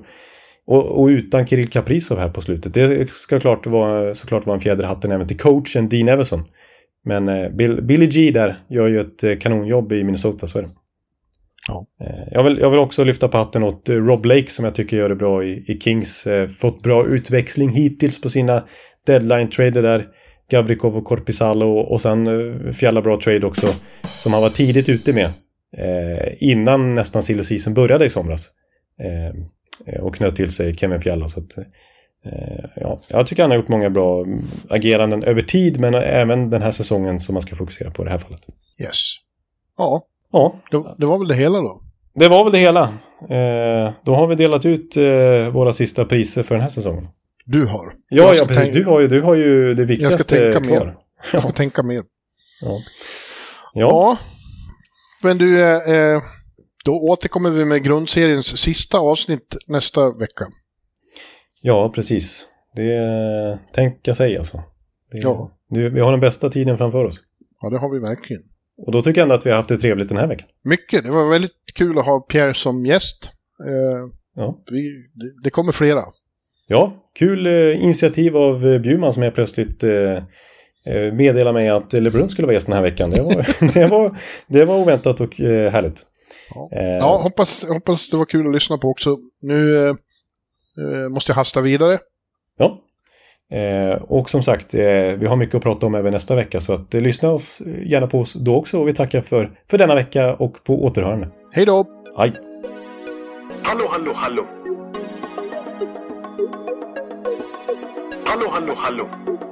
och, 0.67 1.01
och 1.01 1.07
utan 1.07 1.47
Kirill 1.47 1.67
Kaprizov 1.67 2.19
här 2.19 2.29
på 2.29 2.41
slutet. 2.41 2.73
Det 2.73 3.09
ska 3.09 3.39
klart 3.39 3.65
vara, 3.65 4.15
såklart 4.15 4.45
vara 4.45 4.55
en 4.55 4.61
fjäder 4.61 4.83
i 4.83 4.87
hatten 4.87 5.11
även 5.11 5.27
till 5.27 5.37
coachen 5.37 5.89
Dean 5.89 6.09
Everson. 6.09 6.43
Men 7.05 7.29
eh, 7.29 7.49
Bill, 7.49 7.81
Billy 7.81 8.05
G 8.07 8.31
där 8.31 8.55
gör 8.69 8.87
ju 8.87 8.99
ett 8.99 9.23
eh, 9.23 9.37
kanonjobb 9.37 9.93
i 9.93 10.03
Minnesota, 10.03 10.47
så 10.47 10.59
är 10.59 10.63
det. 10.63 10.69
Ja. 11.67 11.85
Eh, 12.05 12.27
jag, 12.31 12.43
vill, 12.43 12.57
jag 12.57 12.69
vill 12.69 12.79
också 12.79 13.03
lyfta 13.03 13.27
på 13.27 13.37
hatten 13.37 13.63
åt 13.63 13.89
Rob 13.89 14.25
Lake 14.25 14.49
som 14.51 14.65
jag 14.65 14.75
tycker 14.75 14.97
gör 14.97 15.09
det 15.09 15.15
bra 15.15 15.43
i, 15.43 15.63
i 15.67 15.79
Kings. 15.79 16.27
Fått 16.59 16.83
bra 16.83 17.07
utväxling 17.07 17.69
hittills 17.69 18.21
på 18.21 18.29
sina 18.29 18.63
deadline-trader 19.07 19.81
där. 19.81 20.07
Gavrikov 20.51 20.97
och 20.97 21.05
Korpisalo 21.05 21.65
och, 21.65 21.91
och 21.91 22.01
sen 22.01 22.73
fjälla 22.73 23.01
bra 23.01 23.21
trade 23.21 23.47
också. 23.47 23.67
Som 24.03 24.33
han 24.33 24.41
var 24.41 24.49
tidigt 24.49 24.89
ute 24.89 25.13
med. 25.13 25.29
Eh, 25.77 26.33
innan 26.39 26.95
nästan 26.95 27.23
silly 27.23 27.73
började 27.75 28.05
i 28.05 28.09
somras. 28.09 28.49
Eh, 28.99 29.41
och 30.01 30.15
knöt 30.15 30.35
till 30.35 30.51
sig 30.51 30.75
Kevin 30.77 31.01
Fjälla. 31.01 31.29
Så 31.29 31.39
att, 31.39 31.57
eh, 31.57 31.63
ja, 32.75 32.99
jag 33.07 33.27
tycker 33.27 33.43
han 33.43 33.51
har 33.51 33.57
gjort 33.57 33.67
många 33.67 33.89
bra 33.89 34.25
ageranden 34.69 35.23
över 35.23 35.41
tid 35.41 35.79
men 35.79 35.93
även 35.95 36.49
den 36.49 36.61
här 36.61 36.71
säsongen 36.71 37.19
som 37.19 37.33
man 37.33 37.41
ska 37.41 37.55
fokusera 37.55 37.91
på 37.91 38.01
i 38.03 38.05
det 38.05 38.11
här 38.11 38.17
fallet. 38.17 38.41
Yes. 38.81 38.95
Ja, 39.77 40.01
Ja, 40.31 40.59
det, 40.71 40.83
det 40.97 41.05
var 41.05 41.19
väl 41.19 41.27
det 41.27 41.35
hela 41.35 41.57
då. 41.61 41.79
det 42.15 42.27
var 42.27 42.43
väl 42.43 42.53
det 42.53 42.59
hela. 42.59 42.83
Eh, 43.21 43.93
då 44.05 44.15
har 44.15 44.27
vi 44.27 44.35
delat 44.35 44.65
ut 44.65 44.97
eh, 44.97 45.49
våra 45.53 45.73
sista 45.73 46.05
priser 46.05 46.43
för 46.43 46.55
den 46.55 46.61
här 46.61 46.69
säsongen. 46.69 47.07
Du 47.45 47.65
har. 47.65 47.85
Ja, 48.09 48.23
Jag 48.23 48.29
ja 48.29 48.35
ska 48.35 48.45
precis. 48.45 48.73
Du 48.73 48.83
har 48.85 48.99
ju, 48.99 49.07
du 49.07 49.21
har 49.21 49.35
ju 49.35 49.73
det 49.73 49.85
viktigaste 49.85 50.23
tänka 50.23 50.59
kvar. 50.67 50.85
mer. 50.85 50.93
Jag 51.33 51.43
ska 51.43 51.51
tänka 51.51 51.83
mer. 51.83 51.95
Ja. 52.61 52.71
Ja. 52.71 52.77
Ja. 53.73 54.17
Men 55.23 55.37
du, 55.37 55.61
eh, 55.61 55.75
eh, 55.95 56.21
då 56.87 56.93
återkommer 57.01 57.49
vi 57.49 57.65
med 57.65 57.83
grundseriens 57.83 58.57
sista 58.57 58.97
avsnitt 58.99 59.55
nästa 59.69 60.11
vecka. 60.11 60.45
ja, 61.61 61.91
precis. 61.95 62.45
Det 62.75 63.59
tänker 63.73 64.13
sig 64.13 64.37
alltså. 64.37 64.57
Det, 65.11 65.17
Ja. 65.17 65.51
det, 65.69 65.89
vi 65.89 65.99
har 65.99 66.11
den 66.11 66.19
bästa 66.19 66.49
tiden 66.49 66.77
framför 66.77 67.05
oss. 67.05 67.19
Ja, 67.61 67.69
det 67.69 67.77
har 67.79 67.91
vi 67.93 67.99
verkligen. 67.99 68.41
Och 68.85 68.91
då 68.91 69.01
tycker 69.01 69.21
jag 69.21 69.23
ändå 69.25 69.35
att 69.35 69.45
vi 69.45 69.49
har 69.49 69.57
haft 69.57 69.69
det 69.69 69.77
trevligt 69.77 70.09
den 70.09 70.17
här 70.17 70.27
veckan. 70.27 70.47
Mycket. 70.65 71.03
Det 71.03 71.11
var 71.11 71.29
väldigt 71.29 71.51
kul 71.73 71.99
att 71.99 72.05
ha 72.05 72.19
Pierre 72.21 72.53
som 72.53 72.85
gäst. 72.85 73.29
Eh, 73.65 74.09
Ja, 74.35 74.57
vi, 74.71 74.81
det, 75.13 75.43
det 75.43 75.49
kommer 75.49 75.71
flera. 75.71 76.03
ja 76.67 76.93
kul 77.15 77.47
eh, 77.47 77.83
initiativ 77.83 78.37
av 78.37 78.67
eh, 78.67 78.79
Bjurman 78.81 79.13
som 79.13 79.23
jag 79.23 79.35
plötsligt 79.35 79.83
eh, 79.83 79.91
eh, 80.85 81.13
meddelade 81.13 81.53
mig 81.53 81.69
att 81.69 81.93
LeBrun 81.93 82.29
skulle 82.29 82.45
vara 82.45 82.53
gäst 82.53 82.67
den 82.67 82.75
här 82.75 82.81
veckan. 82.83 83.11
Det 83.11 83.21
var, 83.21 83.47
det 83.73 83.87
var, 83.87 84.17
det 84.47 84.65
var 84.65 84.75
oväntat 84.77 85.19
och 85.21 85.39
eh, 85.41 85.71
härligt. 85.71 86.05
Ja, 86.55 86.69
Eh, 86.71 86.97
ja 86.97 87.17
hoppas, 87.17 87.65
hoppas 87.67 88.09
det 88.09 88.17
var 88.17 88.25
kul 88.25 88.47
att 88.47 88.53
lyssna 88.53 88.77
på 88.77 88.87
också. 88.87 89.17
Nu 89.43 89.77
eh, 89.77 89.89
eh, 89.89 91.09
måste 91.09 91.31
jag 91.31 91.35
hasta 91.35 91.61
vidare. 91.61 91.99
Ja. 92.57 92.81
Eh, 93.57 94.01
och 94.01 94.29
som 94.29 94.43
sagt, 94.43 94.73
eh, 94.73 94.81
vi 95.17 95.27
har 95.27 95.35
mycket 95.35 95.55
att 95.55 95.63
prata 95.63 95.85
om 95.85 95.95
även 95.95 96.13
nästa 96.13 96.35
vecka 96.35 96.61
så 96.61 96.73
att 96.73 96.93
eh, 96.93 97.01
lyssna 97.01 97.31
oss 97.31 97.61
gärna 97.85 98.07
på 98.07 98.19
oss 98.19 98.33
då 98.33 98.55
också 98.55 98.79
och 98.79 98.87
vi 98.87 98.93
tackar 98.93 99.21
för, 99.21 99.59
för 99.69 99.77
denna 99.77 99.95
vecka 99.95 100.35
och 100.35 100.63
på 100.63 100.83
återhörande. 100.83 101.29
Hej 101.51 101.65
då! 101.65 101.85
Hej! 102.17 102.33
Hallå, 103.63 103.87
hallå, 103.89 104.11
hallå. 104.15 104.45
Hallå, 108.25 108.47
hallå, 108.51 108.73
hallå. 108.75 109.07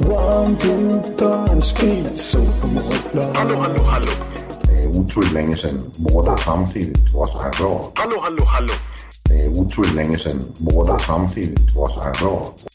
One, 0.00 0.58
two, 0.58 1.00
three, 1.16 1.60
speed, 1.60 2.18
so 2.18 2.38
Hallå, 3.34 3.56
hallå, 3.62 3.82
hallå. 3.84 4.10
Det 4.62 4.84
er 4.84 4.88
utroligt 4.88 5.32
længe 5.34 5.56
siden 5.56 5.80
mor, 5.98 6.22
der 6.22 6.36
samtidig 6.36 6.94
også 7.14 7.38
har 7.38 7.50
råd. 7.64 7.92
Hallå, 7.96 8.20
hallå, 8.24 8.44
hallå. 8.44 8.72
Det 9.28 9.44
er 9.44 9.48
utroligt 9.48 9.94
længe 9.94 10.18
siden 10.18 10.42
mor, 10.60 10.84
der 10.84 10.98
samtidig 10.98 11.58
også 11.76 12.00
har 12.00 12.12
råd. 12.22 12.73